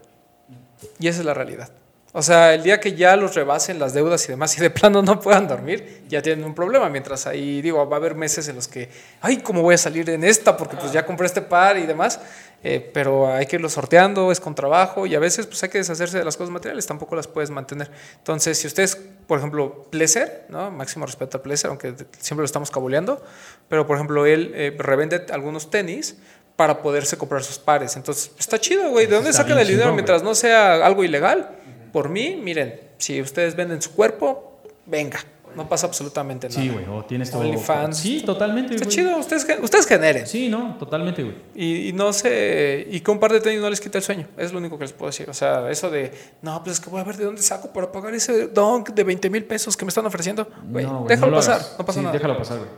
Y 0.99 1.07
esa 1.07 1.21
es 1.21 1.25
la 1.25 1.35
realidad. 1.35 1.71
O 2.17 2.23
sea, 2.23 2.55
el 2.55 2.62
día 2.62 2.79
que 2.79 2.95
ya 2.95 3.17
los 3.17 3.35
rebasen 3.35 3.81
las 3.81 3.93
deudas 3.93 4.25
y 4.27 4.29
demás 4.29 4.57
y 4.57 4.61
de 4.61 4.71
plano 4.71 5.03
no 5.03 5.19
puedan 5.19 5.49
dormir, 5.49 6.05
ya 6.09 6.23
tienen 6.23 6.45
un 6.45 6.55
problema. 6.55 6.89
Mientras 6.89 7.27
ahí, 7.27 7.61
digo, 7.61 7.85
va 7.89 7.97
a 7.97 7.99
haber 7.99 8.15
meses 8.15 8.47
en 8.47 8.55
los 8.55 8.69
que, 8.69 8.89
ay, 9.21 9.39
¿cómo 9.39 9.62
voy 9.62 9.75
a 9.75 9.79
salir 9.79 10.09
en 10.09 10.23
esta? 10.23 10.57
Porque 10.57 10.77
pues 10.77 10.93
ya 10.93 11.05
compré 11.05 11.27
este 11.27 11.43
par 11.43 11.77
y 11.77 11.87
demás. 11.87 12.21
Eh, 12.62 12.89
pero 12.95 13.27
hay 13.27 13.47
que 13.47 13.57
irlo 13.57 13.69
sorteando, 13.69 14.31
es 14.31 14.39
con 14.39 14.55
trabajo 14.55 15.07
y 15.07 15.15
a 15.17 15.19
veces 15.19 15.47
pues 15.47 15.61
hay 15.65 15.69
que 15.71 15.79
deshacerse 15.79 16.17
de 16.17 16.25
las 16.25 16.37
cosas 16.37 16.51
materiales, 16.51 16.87
tampoco 16.87 17.17
las 17.17 17.27
puedes 17.27 17.51
mantener. 17.51 17.91
Entonces, 18.17 18.59
si 18.59 18.69
ustedes, 18.69 18.97
por 19.27 19.39
ejemplo, 19.39 19.89
Pleasure, 19.91 20.45
¿no? 20.51 20.71
máximo 20.71 21.05
respeto 21.05 21.39
a 21.39 21.43
Pleasure, 21.43 21.71
aunque 21.71 21.95
siempre 22.21 22.43
lo 22.43 22.47
estamos 22.47 22.71
cabuleando, 22.71 23.23
pero 23.69 23.89
por 23.89 23.97
ejemplo, 23.97 24.25
él 24.25 24.53
eh, 24.55 24.75
revende 24.79 25.27
algunos 25.33 25.69
tenis 25.69 26.17
para 26.57 26.81
poderse 26.81 27.19
comprar 27.19 27.43
sus 27.43 27.59
pares. 27.59 27.97
Entonces, 27.97 28.31
está 28.39 28.59
chido, 28.61 28.89
güey. 28.91 29.07
¿De 29.07 29.17
dónde 29.17 29.33
sacan 29.33 29.59
el 29.59 29.67
dinero 29.67 29.93
mientras 29.93 30.23
no 30.23 30.35
sea 30.35 30.87
algo 30.87 31.03
ilegal? 31.03 31.51
Por 31.95 32.09
mí, 32.11 32.37
miren, 32.43 32.79
si 32.99 33.23
ustedes 33.23 33.55
venden 33.57 33.81
su 33.81 33.93
cuerpo, 33.95 34.59
venga, 34.85 35.21
no 35.55 35.69
pasa 35.69 35.87
absolutamente 35.87 36.49
nada. 36.49 36.61
Sí, 36.61 36.69
güey. 36.69 36.85
O 36.89 37.05
tienes 37.05 37.31
todo. 37.31 37.43
OnlyFans. 37.43 37.97
Sí, 37.97 38.23
totalmente, 38.27 38.75
Está 38.75 38.87
güey. 38.87 38.97
chido, 38.97 39.17
ustedes, 39.17 39.47
ustedes 39.63 39.87
generen. 39.87 40.27
Sí, 40.27 40.49
no, 40.49 40.77
totalmente, 40.77 41.23
güey. 41.23 41.37
Y, 41.55 41.91
y 41.91 41.93
no 41.93 42.13
sé, 42.13 42.85
y 42.91 42.99
que 42.99 43.11
un 43.13 43.21
par 43.21 43.31
de 43.33 43.41
tenis 43.41 43.61
no 43.61 43.71
les 43.71 43.81
quita 43.81 43.99
el 43.99 44.03
sueño, 44.05 44.27
es 44.37 44.53
lo 44.53 44.59
único 44.59 44.77
que 44.77 44.83
les 44.87 44.93
puedo 44.93 45.11
decir. 45.11 45.31
O 45.31 45.35
sea, 45.35 45.71
eso 45.71 45.89
de, 45.89 46.11
no, 46.43 46.61
pues 46.65 46.79
es 46.79 46.85
que 46.85 46.91
voy 46.91 47.01
a 47.01 47.05
ver 47.05 47.17
de 47.17 47.25
dónde 47.27 47.41
saco 47.43 47.73
para 47.73 47.93
pagar 47.93 48.13
ese 48.13 48.49
dunk 48.49 48.89
de 48.91 49.05
20 49.05 49.31
mil 49.31 49.45
pesos 49.45 49.77
que 49.77 49.85
me 49.85 49.91
están 49.91 50.05
ofreciendo. 50.05 50.49
Güey, 50.69 50.85
No, 50.85 50.97
güey, 51.03 51.09
déjalo 51.11 51.31
no 51.31 51.37
pasar, 51.37 51.55
hagas. 51.61 51.77
no 51.79 51.87
pasa 51.87 51.99
Sí, 52.01 52.05
nada. 52.05 52.13
Déjalo 52.13 52.37
pasar, 52.37 52.59
güey. 52.59 52.71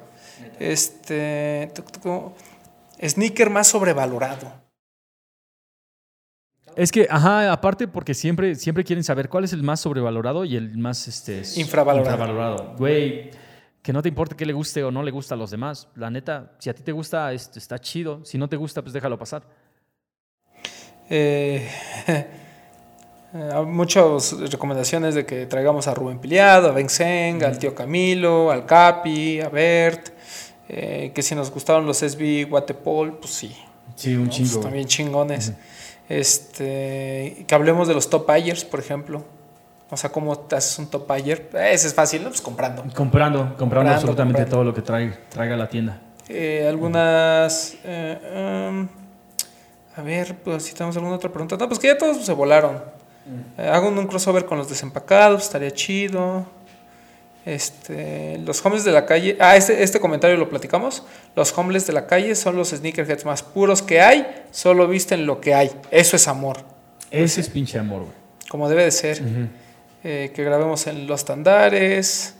Este, 0.60 1.70
tu- 1.74 1.82
tu- 1.82 2.00
tu- 2.00 2.32
sneaker 3.08 3.48
más 3.50 3.68
sobrevalorado. 3.68 4.65
Es 6.76 6.92
que, 6.92 7.06
ajá, 7.10 7.50
aparte 7.50 7.88
porque 7.88 8.12
siempre, 8.12 8.54
siempre 8.54 8.84
quieren 8.84 9.02
saber 9.02 9.28
cuál 9.30 9.44
es 9.44 9.52
el 9.54 9.62
más 9.62 9.80
sobrevalorado 9.80 10.44
y 10.44 10.56
el 10.56 10.76
más 10.76 11.08
este, 11.08 11.42
Infravalorado. 11.58 12.10
infravalorado. 12.14 12.74
Güey, 12.76 13.30
que 13.82 13.92
no 13.94 14.02
te 14.02 14.08
importe 14.10 14.36
qué 14.36 14.44
le 14.44 14.52
guste 14.52 14.84
o 14.84 14.90
no 14.90 15.02
le 15.02 15.10
gusta 15.10 15.34
a 15.34 15.38
los 15.38 15.50
demás. 15.50 15.88
La 15.94 16.10
neta, 16.10 16.52
si 16.58 16.68
a 16.68 16.74
ti 16.74 16.82
te 16.82 16.92
gusta, 16.92 17.32
este, 17.32 17.58
está 17.58 17.78
chido. 17.78 18.22
Si 18.24 18.36
no 18.36 18.46
te 18.48 18.56
gusta, 18.56 18.82
pues 18.82 18.92
déjalo 18.92 19.18
pasar. 19.18 19.42
Eh, 21.08 21.66
hay 23.32 23.64
muchas 23.66 24.32
recomendaciones 24.50 25.14
de 25.14 25.24
que 25.24 25.46
traigamos 25.46 25.86
a 25.88 25.94
Rubén 25.94 26.18
Piliado, 26.18 26.68
a 26.68 26.72
Ben 26.72 26.88
Seng, 26.90 27.42
al 27.44 27.58
tío 27.58 27.74
Camilo, 27.74 28.50
al 28.50 28.66
Capi, 28.66 29.40
a 29.40 29.48
Bert. 29.48 30.10
eh, 30.68 31.12
que 31.14 31.22
si 31.22 31.34
nos 31.34 31.50
gustaron 31.50 31.86
los 31.86 31.98
SB 31.98 32.44
Guatepol, 32.50 33.18
pues 33.18 33.32
sí, 33.32 33.56
Sí, 33.94 34.14
un 34.14 34.28
Pues, 34.28 34.60
también 34.60 34.86
chingones. 34.86 35.52
Este, 36.08 37.44
que 37.46 37.54
hablemos 37.54 37.88
de 37.88 37.94
los 37.94 38.08
top 38.10 38.26
buyers, 38.26 38.64
por 38.64 38.80
ejemplo. 38.80 39.24
O 39.90 39.96
sea, 39.96 40.10
¿cómo 40.10 40.36
te 40.38 40.56
haces 40.56 40.78
un 40.78 40.88
top 40.88 41.06
buyer? 41.06 41.48
Ese 41.54 41.86
es 41.86 41.94
fácil, 41.94 42.22
¿no? 42.24 42.28
Pues 42.30 42.40
comprando. 42.40 42.82
Comprando, 42.82 42.94
comprando, 43.40 43.56
Comprando, 43.58 43.92
absolutamente 43.92 44.38
comprando. 44.40 44.56
todo 44.56 44.64
lo 44.64 44.74
que 44.74 44.82
trae, 44.82 45.10
traiga 45.28 45.56
la 45.56 45.68
tienda. 45.68 46.00
Eh, 46.28 46.66
algunas. 46.68 47.76
eh, 47.84 48.68
um, 48.70 48.88
a 49.96 50.02
ver, 50.02 50.34
pues 50.44 50.64
si 50.64 50.74
tenemos 50.74 50.96
alguna 50.96 51.14
otra 51.16 51.30
pregunta. 51.30 51.56
No, 51.56 51.68
pues 51.68 51.78
que 51.78 51.86
ya 51.86 51.96
todos 51.96 52.24
se 52.24 52.32
volaron. 52.32 52.82
Eh, 53.58 53.68
hago 53.68 53.88
un, 53.88 53.98
un 53.98 54.06
crossover 54.08 54.44
con 54.44 54.58
los 54.58 54.68
desempacados, 54.68 55.42
estaría 55.44 55.70
chido. 55.70 56.46
Este, 57.46 58.38
los 58.44 58.64
homeless 58.66 58.84
de 58.84 58.90
la 58.90 59.06
calle. 59.06 59.36
Ah, 59.38 59.56
este, 59.56 59.82
este 59.84 60.00
comentario 60.00 60.36
lo 60.36 60.50
platicamos. 60.50 61.04
Los 61.36 61.56
homeless 61.56 61.86
de 61.86 61.92
la 61.92 62.06
calle 62.08 62.34
son 62.34 62.56
los 62.56 62.70
sneakerheads 62.70 63.24
más 63.24 63.42
puros 63.44 63.82
que 63.82 64.00
hay. 64.00 64.26
Solo 64.50 64.88
visten 64.88 65.26
lo 65.26 65.40
que 65.40 65.54
hay. 65.54 65.70
Eso 65.92 66.16
es 66.16 66.26
amor. 66.26 66.58
Ese 67.10 67.40
es 67.40 67.48
pinche 67.48 67.78
amor, 67.78 68.00
güey. 68.00 68.12
Como 68.50 68.68
debe 68.68 68.82
de 68.84 68.90
ser. 68.90 69.22
Eh, 70.02 70.32
que 70.34 70.42
grabemos 70.44 70.88
en 70.88 71.06
los 71.06 71.24
tandares. 71.24 72.34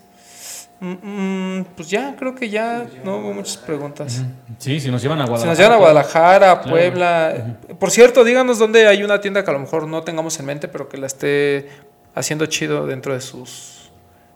Mm, 0.81 1.59
mm, 1.61 1.65
pues 1.77 1.89
ya, 1.89 2.15
creo 2.19 2.35
que 2.35 2.51
ya 2.51 2.87
no 3.05 3.19
hubo 3.19 3.33
muchas 3.33 3.57
preguntas. 3.59 4.23
Sí, 4.59 4.79
si 4.81 4.91
nos 4.91 5.01
llevan 5.03 5.21
a 5.21 5.27
Guadalajara. 5.27 5.51
nos 5.51 5.59
llevan 5.59 5.73
a 5.73 5.77
Guadalajara, 5.77 6.51
a 6.51 6.55
Claro. 6.63 6.71
Puebla. 6.71 7.57
Por 7.79 7.91
cierto, 7.93 8.25
díganos 8.25 8.59
dónde 8.59 8.87
hay 8.89 9.03
una 9.05 9.21
tienda 9.21 9.43
que 9.45 9.51
a 9.51 9.55
lo 9.55 9.61
mejor 9.61 9.87
no 9.87 10.03
tengamos 10.03 10.39
en 10.41 10.47
mente, 10.47 10.69
pero 10.69 10.89
que 10.89 10.99
la 10.99 11.07
esté 11.07 11.69
haciendo 12.15 12.45
chido 12.47 12.87
dentro 12.87 13.15
de 13.15 13.21
sus, 13.23 13.76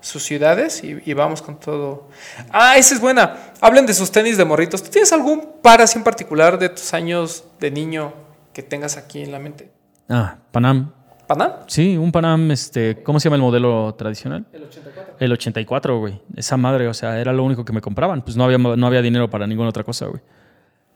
sus 0.00 0.22
ciudades 0.24 0.82
y, 0.84 0.98
y 1.04 1.12
vamos 1.14 1.42
con 1.42 1.58
todo. 1.60 2.08
Ah, 2.50 2.76
esa 2.78 2.94
es 2.94 3.00
buena. 3.00 3.36
Hablen 3.60 3.86
de 3.86 3.94
sus 3.94 4.10
tenis 4.10 4.36
de 4.38 4.44
morritos. 4.44 4.82
¿Tú 4.82 4.90
tienes 4.90 5.12
algún 5.12 5.54
par 5.62 5.80
así 5.82 5.98
en 5.98 6.04
particular 6.04 6.58
de 6.58 6.68
tus 6.70 6.94
años 6.94 7.44
de 7.60 7.70
niño 7.70 8.12
que 8.52 8.62
tengas 8.62 8.96
aquí 8.96 9.22
en 9.22 9.32
la 9.32 9.38
mente? 9.38 9.70
Ah, 10.08 10.36
Panam. 10.52 10.92
¿Panam? 11.26 11.52
Sí, 11.68 11.96
un 11.96 12.10
Panam, 12.10 12.50
este, 12.50 13.02
¿cómo 13.04 13.20
se 13.20 13.24
llama 13.28 13.36
el 13.36 13.42
modelo 13.42 13.94
tradicional? 13.96 14.46
El 14.52 14.64
84. 14.64 15.14
El 15.20 15.32
84, 15.32 15.98
güey. 16.00 16.20
Esa 16.34 16.56
madre, 16.56 16.88
o 16.88 16.94
sea, 16.94 17.20
era 17.20 17.32
lo 17.32 17.44
único 17.44 17.64
que 17.64 17.72
me 17.72 17.80
compraban. 17.80 18.22
Pues 18.22 18.36
no 18.36 18.42
había, 18.44 18.58
no 18.58 18.86
había 18.86 19.00
dinero 19.02 19.30
para 19.30 19.46
ninguna 19.46 19.68
otra 19.68 19.84
cosa, 19.84 20.06
güey. 20.06 20.20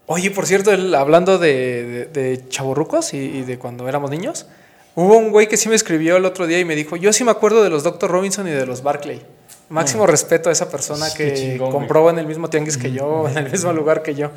Oye, 0.06 0.30
por 0.32 0.46
cierto, 0.46 0.72
el- 0.72 0.94
hablando 0.96 1.38
de, 1.38 2.08
de, 2.12 2.20
de 2.36 2.48
chavorrucos 2.48 3.14
y, 3.14 3.18
y 3.18 3.42
de 3.42 3.58
cuando 3.60 3.88
éramos 3.88 4.10
niños, 4.10 4.46
hubo 4.94 5.16
un 5.16 5.30
güey 5.30 5.48
que 5.48 5.56
sí 5.56 5.68
me 5.68 5.74
escribió 5.74 6.16
el 6.16 6.24
otro 6.24 6.46
día 6.46 6.58
y 6.60 6.64
me 6.64 6.76
dijo, 6.76 6.96
yo 6.96 7.12
sí 7.12 7.24
me 7.24 7.30
acuerdo 7.30 7.62
de 7.62 7.70
los 7.70 7.82
Dr. 7.82 8.10
Robinson 8.10 8.46
y 8.48 8.50
de 8.50 8.66
los 8.66 8.82
Barclay. 8.82 9.22
Máximo 9.68 10.06
respeto 10.06 10.50
a 10.50 10.52
esa 10.52 10.68
persona 10.70 11.06
Qué 11.16 11.32
que 11.32 11.34
chingón, 11.34 11.72
compró 11.72 12.10
en 12.10 12.18
el 12.18 12.26
mismo 12.26 12.50
tianguis 12.50 12.76
que 12.76 12.92
yo, 12.92 13.28
en 13.28 13.38
el 13.38 13.50
mismo 13.50 13.72
lugar 13.72 14.02
que 14.02 14.14
yo. 14.14 14.30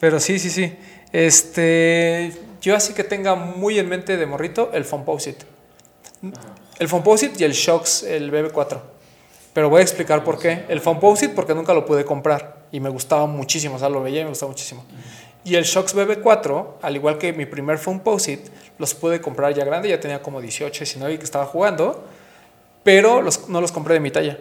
Pero 0.00 0.20
sí, 0.20 0.38
sí, 0.38 0.50
sí. 0.50 0.76
Este, 1.12 2.32
yo 2.60 2.76
así 2.76 2.92
que 2.92 3.04
tenga 3.04 3.34
muy 3.34 3.78
en 3.78 3.88
mente 3.88 4.16
de 4.16 4.26
morrito 4.26 4.70
el 4.72 4.84
Fomposite. 4.84 5.46
El 6.78 6.88
Fomposite 6.88 7.34
y 7.38 7.44
el 7.44 7.52
Shox, 7.52 8.02
el 8.02 8.32
BB4. 8.32 8.80
Pero 9.52 9.70
voy 9.70 9.80
a 9.80 9.82
explicar 9.82 10.22
por 10.24 10.38
qué. 10.38 10.64
El 10.68 10.80
Fomposite 10.80 11.34
porque 11.34 11.54
nunca 11.54 11.72
lo 11.72 11.86
pude 11.86 12.04
comprar 12.04 12.66
y 12.70 12.80
me 12.80 12.88
gustaba 12.88 13.26
muchísimo, 13.26 13.76
o 13.76 13.78
sea, 13.78 13.88
lo 13.88 14.02
veía 14.02 14.20
y 14.20 14.24
me 14.24 14.30
gustaba 14.30 14.50
muchísimo. 14.50 14.84
Y 15.44 15.54
el 15.54 15.64
Shox 15.64 15.94
BB4, 15.94 16.66
al 16.82 16.96
igual 16.96 17.16
que 17.18 17.32
mi 17.32 17.46
primer 17.46 17.78
Fomposite, 17.78 18.50
los 18.78 18.94
pude 18.94 19.20
comprar 19.20 19.54
ya 19.54 19.64
grande, 19.64 19.88
ya 19.88 19.98
tenía 20.00 20.22
como 20.22 20.40
18, 20.40 20.80
19 20.84 21.14
y 21.14 21.18
que 21.18 21.24
estaba 21.24 21.46
jugando, 21.46 22.04
pero 22.84 23.22
los- 23.22 23.48
no 23.48 23.60
los 23.60 23.72
compré 23.72 23.94
de 23.94 24.00
mi 24.00 24.10
talla. 24.10 24.38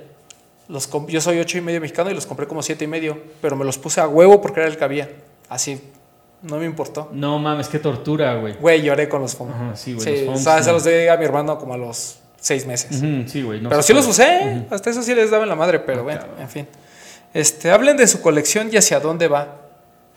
Los 0.67 0.89
yo 1.07 1.21
soy 1.21 1.39
8 1.39 1.57
y 1.57 1.61
medio 1.61 1.79
mexicano 1.81 2.11
y 2.11 2.13
los 2.13 2.25
compré 2.25 2.45
como 2.47 2.61
7 2.61 2.83
y 2.83 2.88
medio, 2.88 3.17
pero 3.41 3.55
me 3.55 3.63
los 3.65 3.77
puse 3.77 4.01
a 4.01 4.07
huevo 4.07 4.41
porque 4.41 4.59
era 4.59 4.69
el 4.69 4.77
que 4.77 4.83
había. 4.83 5.09
Así, 5.49 5.81
no 6.41 6.57
me 6.57 6.65
importó. 6.65 7.09
No 7.13 7.39
mames, 7.39 7.67
qué 7.69 7.79
tortura, 7.79 8.35
güey. 8.35 8.53
Güey, 8.57 8.81
lloré 8.81 9.07
con 9.07 9.21
los 9.21 9.33
FOM. 9.35 9.49
Ajá, 9.49 9.75
sí, 9.75 9.93
güey, 9.93 10.03
Sí, 10.05 10.11
los 10.11 10.25
foams, 10.25 10.41
o 10.41 10.43
sea, 10.43 10.63
se 10.63 10.71
los 10.71 10.83
di 10.83 11.07
a 11.07 11.15
mi 11.17 11.23
hermano 11.25 11.57
como 11.57 11.73
a 11.73 11.77
los 11.77 12.19
6 12.39 12.65
meses. 12.67 12.97
Ujú, 13.01 13.27
Sí, 13.29 13.41
güey. 13.43 13.61
no 13.61 13.69
pero 13.69 13.81
sí 13.81 13.93
los 13.93 14.05
puede. 14.05 14.11
usé, 14.59 14.65
hasta 14.69 14.89
eso 14.89 15.01
sí 15.03 15.15
les 15.15 15.31
daba 15.31 15.43
en 15.43 15.49
la 15.49 15.55
madre, 15.55 15.79
pero 15.79 16.03
bueno, 16.03 16.21
en 16.39 16.49
fin. 16.49 16.67
Este, 17.33 17.71
hablen 17.71 17.95
de 17.97 18.05
su 18.07 18.21
colección 18.21 18.69
y 18.71 18.77
hacia 18.77 18.99
dónde 18.99 19.27
va. 19.29 19.55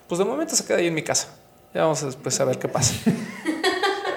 Pues 0.08 0.18
de 0.18 0.24
momento 0.24 0.56
se 0.56 0.64
queda 0.64 0.78
ahí 0.78 0.88
en 0.88 0.94
mi 0.94 1.02
casa. 1.02 1.28
Ya 1.72 1.82
vamos 1.82 2.02
a 2.02 2.06
después 2.06 2.38
a 2.40 2.44
ver 2.44 2.58
qué 2.58 2.66
pasa. 2.68 2.94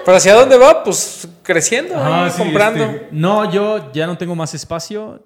pero 0.04 0.16
hacia 0.16 0.34
dónde 0.34 0.56
va, 0.58 0.82
pues 0.84 1.26
creciendo, 1.42 1.96
Ajá, 1.96 2.24
ahí, 2.26 2.30
sí, 2.30 2.42
comprando. 2.42 2.84
este, 2.84 3.08
no, 3.12 3.50
yo 3.50 3.92
ya 3.92 4.06
no 4.06 4.16
tengo 4.18 4.34
más 4.34 4.54
espacio. 4.54 5.22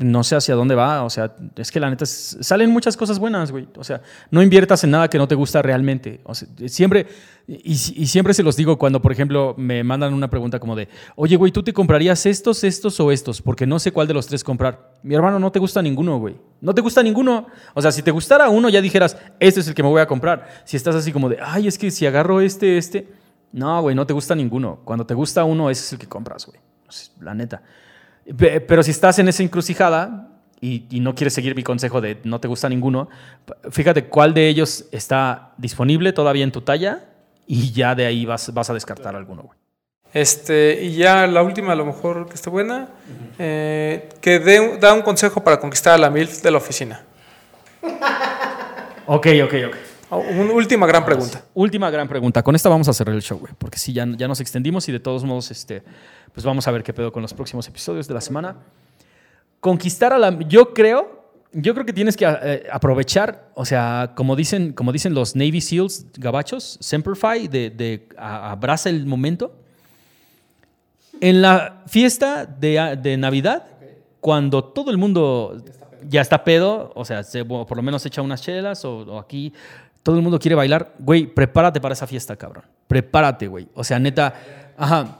No 0.00 0.22
sé 0.22 0.36
hacia 0.36 0.54
dónde 0.54 0.76
va. 0.76 1.02
O 1.02 1.10
sea, 1.10 1.34
es 1.56 1.72
que 1.72 1.80
la 1.80 1.90
neta 1.90 2.04
es- 2.04 2.38
salen 2.40 2.70
muchas 2.70 2.96
cosas 2.96 3.18
buenas, 3.18 3.50
güey. 3.50 3.66
O 3.76 3.82
sea, 3.82 4.00
no 4.30 4.44
inviertas 4.44 4.84
en 4.84 4.92
nada 4.92 5.08
que 5.10 5.18
no 5.18 5.26
te 5.26 5.34
gusta 5.34 5.60
realmente. 5.60 6.20
O 6.22 6.36
sea, 6.36 6.46
siempre, 6.66 7.08
y, 7.48 7.72
y 7.72 8.06
siempre 8.06 8.32
se 8.32 8.44
los 8.44 8.54
digo 8.54 8.78
cuando, 8.78 9.02
por 9.02 9.10
ejemplo, 9.10 9.56
me 9.58 9.82
mandan 9.82 10.14
una 10.14 10.30
pregunta 10.30 10.60
como 10.60 10.76
de, 10.76 10.88
oye, 11.16 11.34
güey, 11.34 11.50
¿tú 11.50 11.64
te 11.64 11.72
comprarías 11.72 12.26
estos, 12.26 12.62
estos 12.62 13.00
o 13.00 13.10
estos? 13.10 13.42
Porque 13.42 13.66
no 13.66 13.80
sé 13.80 13.90
cuál 13.90 14.06
de 14.06 14.14
los 14.14 14.28
tres 14.28 14.44
comprar. 14.44 14.92
Mi 15.02 15.16
hermano, 15.16 15.40
no 15.40 15.50
te 15.50 15.58
gusta 15.58 15.82
ninguno, 15.82 16.16
güey. 16.20 16.36
No 16.60 16.72
te 16.72 16.80
gusta 16.80 17.02
ninguno. 17.02 17.48
O 17.74 17.82
sea, 17.82 17.90
si 17.90 18.00
te 18.02 18.12
gustara 18.12 18.48
uno, 18.50 18.68
ya 18.68 18.80
dijeras, 18.80 19.16
este 19.40 19.58
es 19.58 19.66
el 19.66 19.74
que 19.74 19.82
me 19.82 19.88
voy 19.88 20.00
a 20.00 20.06
comprar. 20.06 20.62
Si 20.64 20.76
estás 20.76 20.94
así 20.94 21.10
como 21.10 21.28
de, 21.28 21.38
ay, 21.42 21.66
es 21.66 21.76
que 21.76 21.90
si 21.90 22.06
agarro 22.06 22.40
este, 22.40 22.78
este. 22.78 23.08
No, 23.52 23.80
güey, 23.82 23.94
no 23.96 24.06
te 24.06 24.12
gusta 24.12 24.34
ninguno. 24.34 24.80
Cuando 24.84 25.06
te 25.06 25.14
gusta 25.14 25.44
uno, 25.44 25.70
ese 25.70 25.82
es 25.82 25.92
el 25.94 25.98
que 25.98 26.06
compras, 26.06 26.46
güey. 26.46 26.58
La 27.20 27.34
neta. 27.34 27.62
Pe- 28.36 28.60
Pero 28.60 28.82
si 28.82 28.90
estás 28.90 29.18
en 29.18 29.28
esa 29.28 29.42
encrucijada 29.42 30.28
y, 30.60 30.84
y 30.90 31.00
no 31.00 31.14
quieres 31.14 31.32
seguir 31.34 31.54
mi 31.54 31.62
consejo 31.62 32.00
de 32.00 32.18
no 32.24 32.40
te 32.40 32.48
gusta 32.48 32.68
ninguno, 32.68 33.08
fíjate 33.70 34.04
cuál 34.06 34.34
de 34.34 34.48
ellos 34.48 34.86
está 34.92 35.52
disponible 35.56 36.12
todavía 36.12 36.44
en 36.44 36.52
tu 36.52 36.60
talla 36.60 37.04
y 37.46 37.72
ya 37.72 37.94
de 37.94 38.04
ahí 38.06 38.26
vas, 38.26 38.52
vas 38.52 38.68
a 38.70 38.74
descartar 38.74 39.16
alguno, 39.16 39.42
güey. 39.44 39.58
Este, 40.14 40.82
y 40.84 40.94
ya 40.96 41.26
la 41.26 41.42
última, 41.42 41.72
a 41.72 41.76
lo 41.76 41.84
mejor 41.84 42.26
que 42.28 42.34
esté 42.34 42.48
buena, 42.48 42.88
eh, 43.38 44.08
que 44.22 44.38
dé 44.38 44.78
da 44.78 44.94
un 44.94 45.02
consejo 45.02 45.44
para 45.44 45.60
conquistar 45.60 45.94
a 45.94 45.98
la 45.98 46.08
MILF 46.10 46.42
de 46.42 46.50
la 46.50 46.56
oficina. 46.58 47.04
Ok, 49.06 49.26
ok, 49.44 49.54
ok. 49.68 49.76
Oh, 50.10 50.18
Una 50.18 50.52
última 50.54 50.86
gran 50.86 51.04
pregunta. 51.04 51.44
Última 51.54 51.90
gran 51.90 52.08
pregunta. 52.08 52.42
Con 52.42 52.54
esta 52.54 52.68
vamos 52.68 52.88
a 52.88 52.92
cerrar 52.94 53.14
el 53.14 53.22
show, 53.22 53.38
güey. 53.38 53.52
Porque 53.58 53.78
sí, 53.78 53.92
ya, 53.92 54.06
ya 54.16 54.26
nos 54.26 54.40
extendimos 54.40 54.88
y 54.88 54.92
de 54.92 55.00
todos 55.00 55.24
modos, 55.24 55.50
este, 55.50 55.82
pues 56.32 56.46
vamos 56.46 56.66
a 56.66 56.70
ver 56.70 56.82
qué 56.82 56.92
pedo 56.94 57.12
con 57.12 57.20
los 57.22 57.34
próximos 57.34 57.66
episodios 57.68 58.08
de 58.08 58.14
la 58.14 58.20
semana. 58.20 58.56
Conquistar 59.60 60.12
a 60.12 60.18
la. 60.18 60.38
Yo 60.48 60.72
creo. 60.72 61.16
Yo 61.52 61.72
creo 61.72 61.86
que 61.86 61.94
tienes 61.94 62.14
que 62.16 62.26
eh, 62.26 62.66
aprovechar, 62.70 63.48
o 63.54 63.64
sea, 63.64 64.12
como 64.14 64.36
dicen, 64.36 64.74
como 64.74 64.92
dicen 64.92 65.14
los 65.14 65.34
Navy 65.34 65.62
SEALs 65.62 66.04
gabachos, 66.18 66.76
Semper 66.80 67.16
Fi, 67.16 67.48
de, 67.48 67.70
de 67.70 68.06
a- 68.18 68.50
abraza 68.52 68.90
el 68.90 69.06
momento. 69.06 69.54
En 71.22 71.40
la 71.42 71.82
fiesta 71.86 72.44
de, 72.44 72.98
de 73.00 73.16
Navidad, 73.16 73.64
cuando 74.20 74.62
todo 74.62 74.90
el 74.90 74.98
mundo 74.98 75.56
ya 76.06 76.20
está 76.20 76.44
pedo, 76.44 76.92
o 76.94 77.04
sea, 77.06 77.24
se- 77.24 77.44
por 77.46 77.74
lo 77.76 77.82
menos 77.82 78.04
echa 78.04 78.20
unas 78.22 78.42
chelas 78.42 78.84
o, 78.84 78.98
o 78.98 79.18
aquí 79.18 79.52
todo 80.08 80.16
el 80.16 80.22
mundo 80.22 80.38
quiere 80.38 80.54
bailar, 80.54 80.94
güey, 80.98 81.26
prepárate 81.26 81.82
para 81.82 81.92
esa 81.92 82.06
fiesta, 82.06 82.34
cabrón. 82.34 82.64
Prepárate, 82.86 83.46
güey. 83.46 83.68
O 83.74 83.84
sea, 83.84 83.98
neta, 83.98 84.32
ajá. 84.74 85.18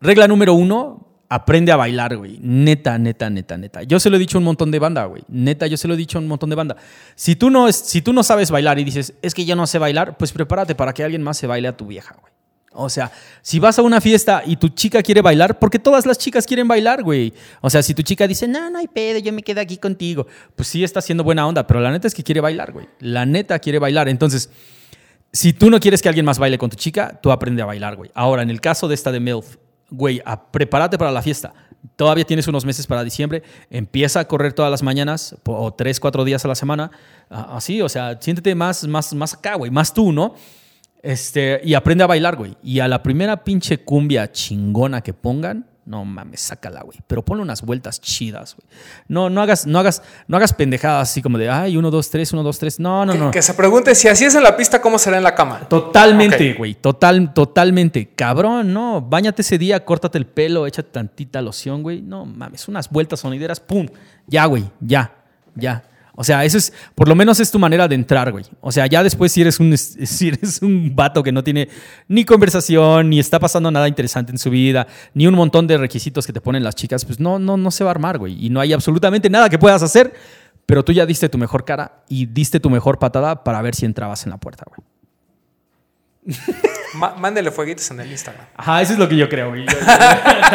Regla 0.00 0.28
número 0.28 0.54
uno, 0.54 1.04
aprende 1.28 1.72
a 1.72 1.76
bailar, 1.76 2.16
güey. 2.16 2.38
Neta, 2.40 2.96
neta, 2.96 3.28
neta, 3.28 3.58
neta. 3.58 3.82
Yo 3.82 3.98
se 3.98 4.08
lo 4.08 4.14
he 4.14 4.20
dicho 4.20 4.38
a 4.38 4.40
un 4.40 4.44
montón 4.44 4.70
de 4.70 4.78
banda, 4.78 5.04
güey. 5.06 5.24
Neta, 5.26 5.66
yo 5.66 5.76
se 5.76 5.88
lo 5.88 5.94
he 5.94 5.96
dicho 5.96 6.16
a 6.16 6.20
un 6.20 6.28
montón 6.28 6.48
de 6.48 6.54
banda. 6.54 6.76
Si 7.16 7.34
tú 7.34 7.50
no, 7.50 7.72
si 7.72 8.00
tú 8.00 8.12
no 8.12 8.22
sabes 8.22 8.52
bailar 8.52 8.78
y 8.78 8.84
dices, 8.84 9.14
es 9.20 9.34
que 9.34 9.44
yo 9.44 9.56
no 9.56 9.66
sé 9.66 9.80
bailar, 9.80 10.16
pues 10.16 10.30
prepárate 10.30 10.76
para 10.76 10.94
que 10.94 11.02
alguien 11.02 11.24
más 11.24 11.36
se 11.36 11.48
baile 11.48 11.66
a 11.66 11.76
tu 11.76 11.88
vieja, 11.88 12.14
güey. 12.20 12.32
O 12.72 12.90
sea, 12.90 13.10
si 13.40 13.58
vas 13.58 13.78
a 13.78 13.82
una 13.82 14.00
fiesta 14.00 14.42
y 14.44 14.56
tu 14.56 14.68
chica 14.68 15.02
quiere 15.02 15.22
bailar, 15.22 15.58
porque 15.58 15.78
todas 15.78 16.04
las 16.04 16.18
chicas 16.18 16.46
quieren 16.46 16.68
bailar, 16.68 17.02
güey. 17.02 17.32
O 17.60 17.70
sea, 17.70 17.82
si 17.82 17.94
tu 17.94 18.02
chica 18.02 18.26
dice, 18.28 18.46
no, 18.46 18.70
no 18.70 18.78
hay 18.78 18.88
pedo, 18.88 19.18
yo 19.18 19.32
me 19.32 19.42
quedo 19.42 19.60
aquí 19.60 19.78
contigo, 19.78 20.26
pues 20.54 20.68
sí 20.68 20.84
está 20.84 20.98
haciendo 20.98 21.24
buena 21.24 21.46
onda, 21.46 21.66
pero 21.66 21.80
la 21.80 21.90
neta 21.90 22.06
es 22.06 22.14
que 22.14 22.22
quiere 22.22 22.40
bailar, 22.40 22.72
güey. 22.72 22.86
La 23.00 23.24
neta 23.24 23.58
quiere 23.58 23.78
bailar. 23.78 24.08
Entonces, 24.08 24.50
si 25.32 25.52
tú 25.52 25.70
no 25.70 25.80
quieres 25.80 26.02
que 26.02 26.08
alguien 26.08 26.26
más 26.26 26.38
baile 26.38 26.58
con 26.58 26.70
tu 26.70 26.76
chica, 26.76 27.18
tú 27.22 27.32
aprende 27.32 27.62
a 27.62 27.66
bailar, 27.66 27.96
güey. 27.96 28.10
Ahora, 28.14 28.42
en 28.42 28.50
el 28.50 28.60
caso 28.60 28.86
de 28.86 28.94
esta 28.94 29.12
de 29.12 29.20
MILF, 29.20 29.56
güey, 29.90 30.22
prepárate 30.50 30.98
para 30.98 31.10
la 31.10 31.22
fiesta. 31.22 31.54
Todavía 31.96 32.24
tienes 32.24 32.46
unos 32.48 32.64
meses 32.64 32.86
para 32.86 33.02
diciembre. 33.02 33.42
Empieza 33.70 34.20
a 34.20 34.24
correr 34.26 34.52
todas 34.52 34.70
las 34.70 34.82
mañanas 34.82 35.36
o 35.44 35.72
tres, 35.72 36.00
cuatro 36.00 36.24
días 36.24 36.44
a 36.44 36.48
la 36.48 36.54
semana. 36.54 36.90
Así, 37.30 37.80
o 37.80 37.88
sea, 37.88 38.18
siéntete 38.20 38.54
más, 38.54 38.86
más, 38.86 39.14
más 39.14 39.34
acá, 39.34 39.54
güey. 39.54 39.70
Más 39.70 39.94
tú, 39.94 40.12
¿no? 40.12 40.34
Este, 41.02 41.60
y 41.64 41.74
aprende 41.74 42.04
a 42.04 42.06
bailar, 42.06 42.36
güey. 42.36 42.56
Y 42.62 42.80
a 42.80 42.88
la 42.88 43.02
primera 43.02 43.44
pinche 43.44 43.78
cumbia 43.78 44.30
chingona 44.32 45.00
que 45.00 45.14
pongan, 45.14 45.66
no 45.86 46.04
mames, 46.04 46.40
sácala, 46.42 46.82
güey. 46.82 46.98
Pero 47.06 47.24
ponle 47.24 47.42
unas 47.42 47.62
vueltas 47.62 47.98
chidas, 48.00 48.56
güey. 48.56 48.68
No, 49.08 49.30
no 49.30 49.40
hagas, 49.40 49.66
no 49.66 49.78
hagas, 49.78 50.02
no 50.26 50.36
hagas 50.36 50.52
pendejadas 50.52 51.08
así 51.08 51.22
como 51.22 51.38
de, 51.38 51.48
ay, 51.48 51.78
uno, 51.78 51.90
dos, 51.90 52.10
tres, 52.10 52.30
uno, 52.34 52.42
dos, 52.42 52.58
tres. 52.58 52.78
No, 52.78 53.06
no, 53.06 53.12
Que, 53.14 53.18
no. 53.18 53.30
que 53.30 53.40
se 53.40 53.54
pregunte 53.54 53.94
si 53.94 54.06
así 54.08 54.26
es 54.26 54.34
en 54.34 54.42
la 54.42 54.54
pista, 54.54 54.82
¿cómo 54.82 54.98
será 54.98 55.16
en 55.16 55.22
la 55.22 55.34
cama? 55.34 55.60
Totalmente, 55.68 56.52
güey. 56.54 56.74
Total, 56.74 57.32
totalmente. 57.32 58.08
Cabrón, 58.14 58.74
no. 58.74 59.00
Báñate 59.00 59.40
ese 59.42 59.56
día, 59.56 59.82
córtate 59.84 60.18
el 60.18 60.26
pelo, 60.26 60.66
échate 60.66 60.90
tantita 60.90 61.40
loción, 61.40 61.82
güey. 61.82 62.02
No 62.02 62.26
mames, 62.26 62.68
unas 62.68 62.90
vueltas 62.90 63.20
sonideras, 63.20 63.58
pum. 63.60 63.86
Ya, 64.26 64.44
güey, 64.44 64.64
ya, 64.80 65.14
ya. 65.54 65.84
O 66.20 66.24
sea, 66.24 66.44
eso 66.44 66.58
es, 66.58 66.72
por 66.96 67.06
lo 67.06 67.14
menos 67.14 67.38
es 67.38 67.48
tu 67.52 67.60
manera 67.60 67.86
de 67.86 67.94
entrar, 67.94 68.32
güey. 68.32 68.44
O 68.60 68.72
sea, 68.72 68.88
ya 68.88 69.04
después 69.04 69.30
si 69.30 69.40
eres 69.40 69.60
un, 69.60 69.78
si 69.78 70.26
eres 70.26 70.60
un 70.62 70.96
vato 70.96 71.22
que 71.22 71.30
no 71.30 71.44
tiene 71.44 71.68
ni 72.08 72.24
conversación, 72.24 73.08
ni 73.08 73.20
está 73.20 73.38
pasando 73.38 73.70
nada 73.70 73.86
interesante 73.86 74.32
en 74.32 74.38
su 74.38 74.50
vida, 74.50 74.88
ni 75.14 75.28
un 75.28 75.34
montón 75.34 75.68
de 75.68 75.78
requisitos 75.78 76.26
que 76.26 76.32
te 76.32 76.40
ponen 76.40 76.64
las 76.64 76.74
chicas, 76.74 77.04
pues 77.04 77.20
no, 77.20 77.38
no, 77.38 77.56
no 77.56 77.70
se 77.70 77.84
va 77.84 77.90
a 77.90 77.92
armar, 77.92 78.18
güey. 78.18 78.44
Y 78.44 78.50
no 78.50 78.58
hay 78.58 78.72
absolutamente 78.72 79.30
nada 79.30 79.48
que 79.48 79.60
puedas 79.60 79.80
hacer, 79.84 80.12
pero 80.66 80.84
tú 80.84 80.90
ya 80.90 81.06
diste 81.06 81.28
tu 81.28 81.38
mejor 81.38 81.64
cara 81.64 82.02
y 82.08 82.26
diste 82.26 82.58
tu 82.58 82.68
mejor 82.68 82.98
patada 82.98 83.44
para 83.44 83.62
ver 83.62 83.76
si 83.76 83.86
entrabas 83.86 84.24
en 84.24 84.30
la 84.30 84.38
puerta, 84.38 84.64
güey. 84.66 84.97
Mándele 87.18 87.50
fueguitos 87.50 87.90
en 87.90 88.00
el 88.00 88.10
Instagram. 88.10 88.44
Ajá, 88.56 88.82
eso 88.82 88.92
es 88.94 88.98
lo 88.98 89.08
que 89.08 89.16
yo 89.16 89.28
creo. 89.28 89.50
güey. 89.50 89.64
Yo- 89.66 89.72
yo- 89.78 89.86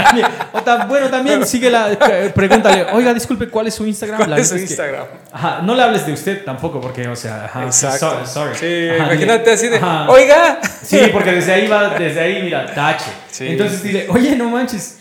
también- 0.04 0.28
o 0.52 0.62
ta- 0.62 0.86
bueno, 0.86 1.10
también 1.10 1.46
sigue 1.46 1.70
la. 1.70 1.92
eh, 1.94 2.32
Pregúntale, 2.34 2.86
oiga, 2.92 3.14
disculpe, 3.14 3.48
¿cuál 3.50 3.68
es 3.68 3.76
su 3.76 3.86
Instagram? 3.86 4.18
¿Cuál 4.18 4.30
La 4.32 4.38
es 4.40 4.50
su 4.50 4.56
que- 4.56 4.62
Instagram? 4.62 5.06
ajá, 5.32 5.62
no 5.64 5.76
le 5.76 5.84
hables 5.84 6.06
de 6.06 6.14
usted 6.14 6.44
tampoco, 6.44 6.82
porque, 6.82 7.08
o 7.08 7.16
sea, 7.16 7.46
ajá, 7.46 7.64
Exacto. 7.66 8.26
sorry, 8.26 8.28
sorry. 8.28 8.56
Sí, 8.56 8.90
Ajá, 8.90 9.14
imagínate 9.14 9.52
así 9.52 9.68
de, 9.70 9.78
ajá. 9.78 10.10
oiga. 10.10 10.60
Sí, 10.84 11.00
porque 11.14 11.32
desde 11.32 11.54
ahí 11.54 11.68
va, 11.68 11.90
desde 11.98 12.20
ahí, 12.20 12.44
mira, 12.44 12.66
tache. 12.74 13.06
Sí. 13.32 13.48
Entonces 13.50 13.82
dile, 13.84 14.08
oye, 14.10 14.36
no 14.36 14.50
manches. 14.50 15.00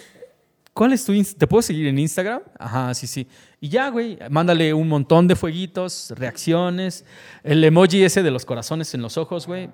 ¿Cuál 0.74 0.92
es 0.94 1.04
tu 1.04 1.12
¿Te 1.36 1.46
puedo 1.46 1.60
seguir 1.62 1.86
en 1.86 1.98
Instagram? 1.98 2.40
Ajá, 2.58 2.94
sí, 2.94 3.06
sí. 3.06 3.28
Y 3.60 3.68
ya, 3.68 3.90
güey, 3.90 4.18
mándale 4.30 4.72
un 4.72 4.88
montón 4.88 5.28
de 5.28 5.36
fueguitos, 5.36 6.12
reacciones, 6.16 7.04
el 7.44 7.62
emoji 7.62 8.02
ese 8.02 8.22
de 8.22 8.30
los 8.30 8.44
corazones 8.46 8.94
en 8.94 9.02
los 9.02 9.16
ojos, 9.18 9.46
güey. 9.46 9.68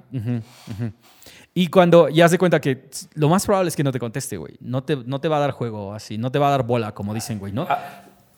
Y 1.54 1.68
cuando 1.68 2.08
ya 2.08 2.28
se 2.28 2.38
cuenta 2.38 2.60
que 2.60 2.88
lo 3.14 3.28
más 3.28 3.44
probable 3.46 3.68
es 3.68 3.76
que 3.76 3.82
no 3.84 3.92
te 3.92 3.98
conteste, 3.98 4.36
güey. 4.36 4.54
No 4.60 4.82
te, 4.84 4.96
no 4.96 5.20
te 5.20 5.28
va 5.28 5.38
a 5.38 5.40
dar 5.40 5.50
juego 5.52 5.94
así, 5.94 6.18
no 6.18 6.30
te 6.30 6.38
va 6.38 6.48
a 6.48 6.50
dar 6.50 6.62
bola, 6.64 6.92
como 6.92 7.14
dicen, 7.14 7.38
güey, 7.38 7.52
¿no? 7.52 7.62
¿Alguna 7.62 7.90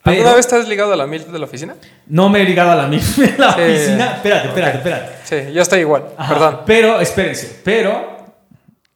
Pero- 0.02 0.36
vez 0.36 0.46
estás 0.46 0.66
ligado 0.68 0.92
a 0.94 0.96
la 0.96 1.06
MILF 1.06 1.28
de 1.28 1.38
la 1.38 1.44
oficina? 1.44 1.76
No 2.06 2.30
me 2.30 2.40
he 2.40 2.44
ligado 2.44 2.70
a 2.70 2.74
la 2.76 2.86
misma 2.86 3.24
en 3.26 3.38
la 3.38 3.52
Sí. 3.54 3.61
oficina. 3.61 4.14
Espérate, 4.16 4.48
espérate, 4.48 4.76
espérate. 4.78 5.12
Sí, 5.24 5.52
yo 5.52 5.61
estoy 5.62 5.80
igual. 5.80 6.04
Ajá, 6.16 6.34
Perdón. 6.34 6.61
Pero, 6.64 7.00
espérense, 7.00 7.61
pero 7.62 8.19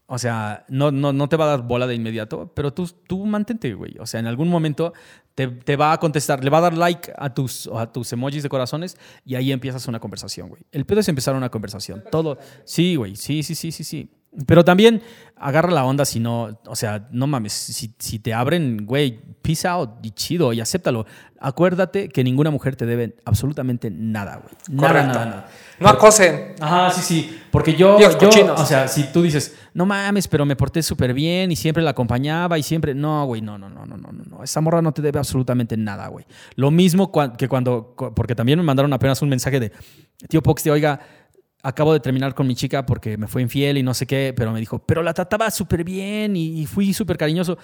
O 0.07 0.19
sea, 0.19 0.67
no, 0.69 0.91
no, 0.91 1.13
no 1.15 1.29
te 1.29 1.37
va 1.37 1.45
a 1.47 1.49
dar 1.49 1.63
bola 1.63 1.87
de 1.87 1.95
inmediato, 1.95 2.53
pero 2.55 2.75
tú, 2.75 2.87
tú 3.07 3.25
mantente, 3.25 3.73
güey. 3.73 3.97
O 3.99 4.07
sea, 4.07 4.21
en 4.21 4.27
algún 4.27 4.49
momento 4.49 4.93
te, 5.35 5.49
te 5.49 5.77
va 5.77 5.93
a 5.93 5.99
contestar, 5.99 6.45
le 6.45 6.51
va 6.51 6.59
a 6.59 6.63
dar 6.63 6.75
like 6.75 7.13
a 7.17 7.33
tus, 7.33 7.69
a 7.75 7.91
tus 7.91 8.13
emojis 8.13 8.43
de 8.43 8.51
corazones 8.51 8.99
y 9.25 9.35
ahí 9.37 9.51
empiezas 9.51 9.89
una 9.89 10.01
conversación, 10.01 10.51
güey. 10.51 10.63
El 10.73 10.85
pedo 10.85 11.01
es 11.01 11.09
empezar 11.09 11.35
una 11.35 11.51
conversación. 11.51 12.05
Todo. 12.11 12.39
Sí, 12.65 12.97
güey. 12.97 13.17
Sí, 13.17 13.43
sí, 13.43 13.55
sí, 13.55 13.73
sí, 13.73 13.83
sí. 13.83 14.11
Pero 14.47 14.65
también 14.65 15.01
agarra 15.37 15.71
la 15.71 15.85
onda 15.85 16.05
si 16.05 16.21
no, 16.21 16.61
o 16.67 16.77
sea, 16.77 17.09
no 17.13 17.27
mames, 17.27 17.53
si, 17.53 17.95
si 17.99 18.19
te 18.19 18.33
abren, 18.35 18.85
güey, 18.87 19.21
peace 19.43 19.67
out 19.69 19.91
y 20.03 20.11
chido 20.11 20.53
y 20.53 20.61
acéptalo. 20.61 21.07
Acuérdate 21.39 22.09
que 22.09 22.25
ninguna 22.25 22.51
mujer 22.51 22.75
te 22.75 22.87
debe 22.87 23.17
absolutamente 23.27 23.91
nada, 23.91 24.37
güey. 24.37 24.55
Nada, 24.71 24.89
Correcto. 24.89 25.13
nada, 25.13 25.27
nada. 25.27 25.49
No 25.79 25.89
acosen. 25.89 26.55
Ajá, 26.59 26.91
sí, 26.91 27.03
sí. 27.03 27.41
Porque 27.51 27.75
yo, 27.75 27.99
Dios, 27.99 28.17
yo, 28.19 28.55
o 28.55 28.65
sea, 28.65 28.89
si 28.89 29.05
tú 29.13 29.23
dices, 29.23 29.55
no 29.75 29.85
mames, 29.85 30.27
pero 30.27 30.47
me 30.47 30.57
porté 30.57 30.83
súper 30.83 31.13
bien 31.13 31.53
y 31.53 31.57
siempre 31.57 31.83
la 31.83 31.91
acompañaba 31.91 32.59
y 32.59 32.63
siempre. 32.63 32.95
No, 32.95 33.27
güey, 33.27 33.43
no, 33.43 33.59
no, 33.59 33.69
no, 33.69 33.85
no, 33.85 33.97
no, 33.99 34.11
no. 34.13 34.43
Esa 34.43 34.61
morra 34.63 34.81
no 34.81 34.93
te 34.93 35.03
debe 35.03 35.19
absolutamente 35.19 35.77
nada, 35.77 36.09
güey. 36.09 36.25
Lo 36.57 36.71
mismo 36.71 37.13
que 37.37 37.47
cuando, 37.49 37.93
cu- 37.95 38.15
porque 38.15 38.35
también 38.35 38.59
me 38.59 38.65
mandaron 38.65 38.93
apenas 38.95 39.21
un 39.21 39.29
mensaje 39.29 39.61
de, 39.61 39.73
tío 40.29 40.43
Pox, 40.43 40.65
de, 40.65 40.71
oiga, 40.71 40.99
acabo 41.65 41.93
de 41.93 42.01
terminar 42.01 42.35
con 42.35 42.47
mi 42.47 42.55
chica 42.55 42.87
porque 42.87 43.17
me 43.17 43.27
fue 43.27 43.43
infiel 43.43 43.79
y 43.79 43.83
no 43.83 43.95
sé 43.95 44.07
qué, 44.07 44.33
pero 44.37 44.53
me 44.53 44.61
dijo, 44.61 44.79
pero 44.79 45.03
la 45.03 45.13
trataba 45.15 45.51
súper 45.51 45.83
bien 45.83 46.37
y, 46.37 46.61
y 46.63 46.67
fui 46.67 46.95
súper 46.95 47.17
cariñoso. 47.17 47.59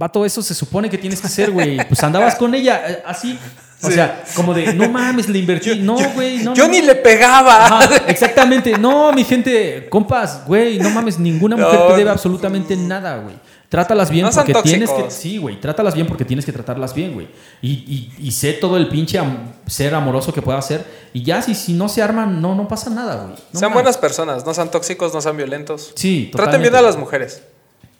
Va, 0.00 0.08
todo 0.08 0.24
eso 0.24 0.40
se 0.40 0.54
supone 0.54 0.88
que 0.88 0.96
tienes 0.96 1.20
que 1.20 1.26
hacer, 1.26 1.50
güey. 1.50 1.76
Pues 1.88 2.02
andabas 2.02 2.36
con 2.36 2.54
ella 2.54 2.82
eh, 2.88 3.02
así. 3.04 3.38
O 3.82 3.86
Sí. 3.88 3.94
sea, 3.94 4.22
como 4.36 4.52
de, 4.52 4.74
no 4.74 4.90
mames, 4.90 5.28
le 5.28 5.38
invertí. 5.38 5.78
no, 5.80 5.96
güey, 6.14 6.38
no. 6.44 6.54
Yo 6.54 6.66
no, 6.66 6.72
ni 6.72 6.80
no. 6.80 6.86
le 6.88 6.94
pegaba. 6.96 7.64
Ajá, 7.66 7.96
exactamente. 8.08 8.76
No, 8.78 9.10
mi 9.12 9.24
gente, 9.24 9.88
compas, 9.90 10.44
güey, 10.46 10.78
no 10.78 10.90
mames, 10.90 11.18
ninguna 11.18 11.56
mujer 11.56 11.80
No, 11.80 11.86
te 11.88 11.96
debe 11.96 12.10
absolutamente 12.10 12.76
nada, 12.76 13.16
güey. 13.18 13.34
Trátalas 13.70 14.10
bien 14.10 14.26
No 14.26 14.32
porque 14.32 14.52
tienes 14.62 14.90
que. 14.90 15.10
Sí, 15.12 15.38
güey, 15.38 15.60
trátalas 15.60 15.94
bien 15.94 16.06
porque 16.06 16.24
tienes 16.24 16.44
que 16.44 16.50
tratarlas 16.52 16.92
bien, 16.92 17.14
güey. 17.14 17.28
Y, 17.62 17.70
y, 17.70 18.12
y 18.26 18.32
sé 18.32 18.52
todo 18.54 18.76
el 18.76 18.88
pinche 18.88 19.16
am- 19.18 19.52
ser 19.66 19.94
amoroso 19.94 20.34
que 20.34 20.42
pueda 20.42 20.60
ser. 20.60 20.84
Y 21.12 21.22
ya, 21.22 21.40
si, 21.40 21.54
si 21.54 21.72
no 21.72 21.88
se 21.88 22.02
arman, 22.02 22.42
no, 22.42 22.56
no 22.56 22.66
pasa 22.66 22.90
nada, 22.90 23.22
güey. 23.22 23.36
No 23.52 23.58
sean 23.60 23.72
buenas 23.72 23.96
personas, 23.96 24.44
no 24.44 24.52
sean 24.54 24.72
tóxicos, 24.72 25.14
no 25.14 25.20
sean 25.20 25.36
violentos. 25.36 25.92
Sí, 25.94 26.30
Traten 26.32 26.60
bien 26.60 26.72
totalmente. 26.72 26.78
a 26.78 26.82
las 26.82 26.96
mujeres. 26.96 27.44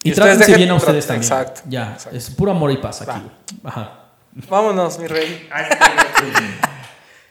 Y, 0.02 0.10
ustedes 0.10 0.16
trátense 0.16 0.52
dejen- 0.52 0.56
bien 0.56 0.70
a 0.70 0.74
ustedes 0.74 1.06
también. 1.06 1.22
Exacto. 1.32 1.60
Ya, 1.68 1.92
exacto. 1.92 2.16
es 2.18 2.30
puro 2.30 2.50
amor 2.50 2.72
y 2.72 2.76
paz 2.78 3.02
aquí, 3.02 3.20
güey. 3.20 3.60
Ajá. 3.62 4.06
Vámonos, 4.48 4.98
mi 4.98 5.06
rey. 5.06 5.48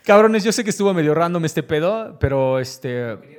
Cabrones, 0.05 0.43
yo 0.43 0.51
sé 0.51 0.63
que 0.63 0.69
estuvo 0.69 0.93
medio 0.93 1.13
random 1.13 1.43
este 1.45 1.61
pedo, 1.63 2.17
pero 2.19 2.59
este. 2.59 3.38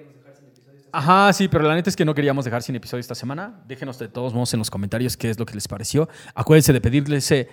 Ajá, 0.93 1.33
sí, 1.33 1.49
pero 1.49 1.65
la 1.65 1.75
neta 1.75 1.91
es 1.91 1.97
que 1.97 2.05
no 2.05 2.15
queríamos 2.15 2.45
dejar 2.45 2.63
sin 2.63 2.75
episodio 2.77 3.01
esta 3.01 3.15
semana. 3.15 3.63
Déjenos 3.67 3.99
de 3.99 4.09
todos 4.09 4.35
modos 4.35 4.53
en 4.55 4.59
los 4.59 4.71
comentarios 4.71 5.17
qué 5.17 5.31
es 5.31 5.39
lo 5.39 5.47
que 5.47 5.55
les 5.55 5.69
pareció. 5.69 6.09
Acuérdense 6.35 6.73
de 6.73 6.81
pedirle 6.81 7.17
ese 7.19 7.49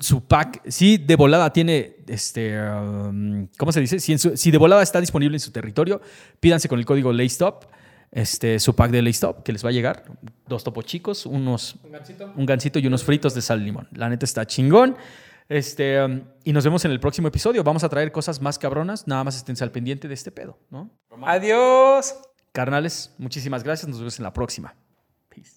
su 0.00 0.24
pack. 0.26 0.62
Si 0.68 0.96
de 0.98 1.16
volada 1.16 1.52
tiene 1.52 1.96
este. 2.06 2.60
um, 2.60 3.48
¿Cómo 3.58 3.72
se 3.72 3.80
dice? 3.80 3.98
Si, 3.98 4.12
en 4.12 4.18
su- 4.18 4.36
si 4.36 4.50
de 4.50 4.58
volada 4.58 4.82
está 4.82 5.00
disponible 5.00 5.36
en 5.36 5.40
su 5.40 5.50
territorio, 5.50 6.00
pídanse 6.40 6.68
con 6.68 6.78
el 6.78 6.84
código 6.86 7.12
LayStop. 7.12 7.64
Este, 8.14 8.60
su 8.60 8.76
pack 8.76 8.90
de 8.90 9.00
LayStop 9.00 9.42
que 9.42 9.52
les 9.52 9.64
va 9.64 9.70
a 9.70 9.72
llegar. 9.72 10.04
Dos 10.46 10.62
topos 10.62 10.84
chicos, 10.84 11.24
unos 11.24 11.76
un 12.36 12.44
gansito 12.44 12.78
y 12.78 12.86
unos 12.86 13.02
fritos 13.04 13.34
de 13.34 13.40
sal 13.40 13.62
y 13.62 13.64
limón. 13.64 13.88
La 13.92 14.08
neta 14.10 14.26
está 14.26 14.46
chingón. 14.46 14.96
Este, 15.48 16.02
um, 16.04 16.20
y 16.44 16.52
nos 16.52 16.62
vemos 16.64 16.84
en 16.84 16.90
el 16.92 17.00
próximo 17.00 17.28
episodio. 17.28 17.64
Vamos 17.64 17.82
a 17.84 17.88
traer 17.88 18.12
cosas 18.12 18.40
más 18.40 18.58
cabronas. 18.58 19.08
Nada 19.08 19.24
más 19.24 19.34
esténse 19.36 19.64
al 19.64 19.70
pendiente 19.72 20.08
de 20.08 20.14
este 20.14 20.30
pedo, 20.30 20.58
¿no? 20.70 20.90
Adiós. 21.26 22.14
Carnales, 22.52 23.14
muchísimas 23.18 23.64
gracias. 23.64 23.88
Nos 23.88 23.98
vemos 23.98 24.18
en 24.18 24.24
la 24.24 24.32
próxima. 24.32 24.74
Peace. 25.28 25.52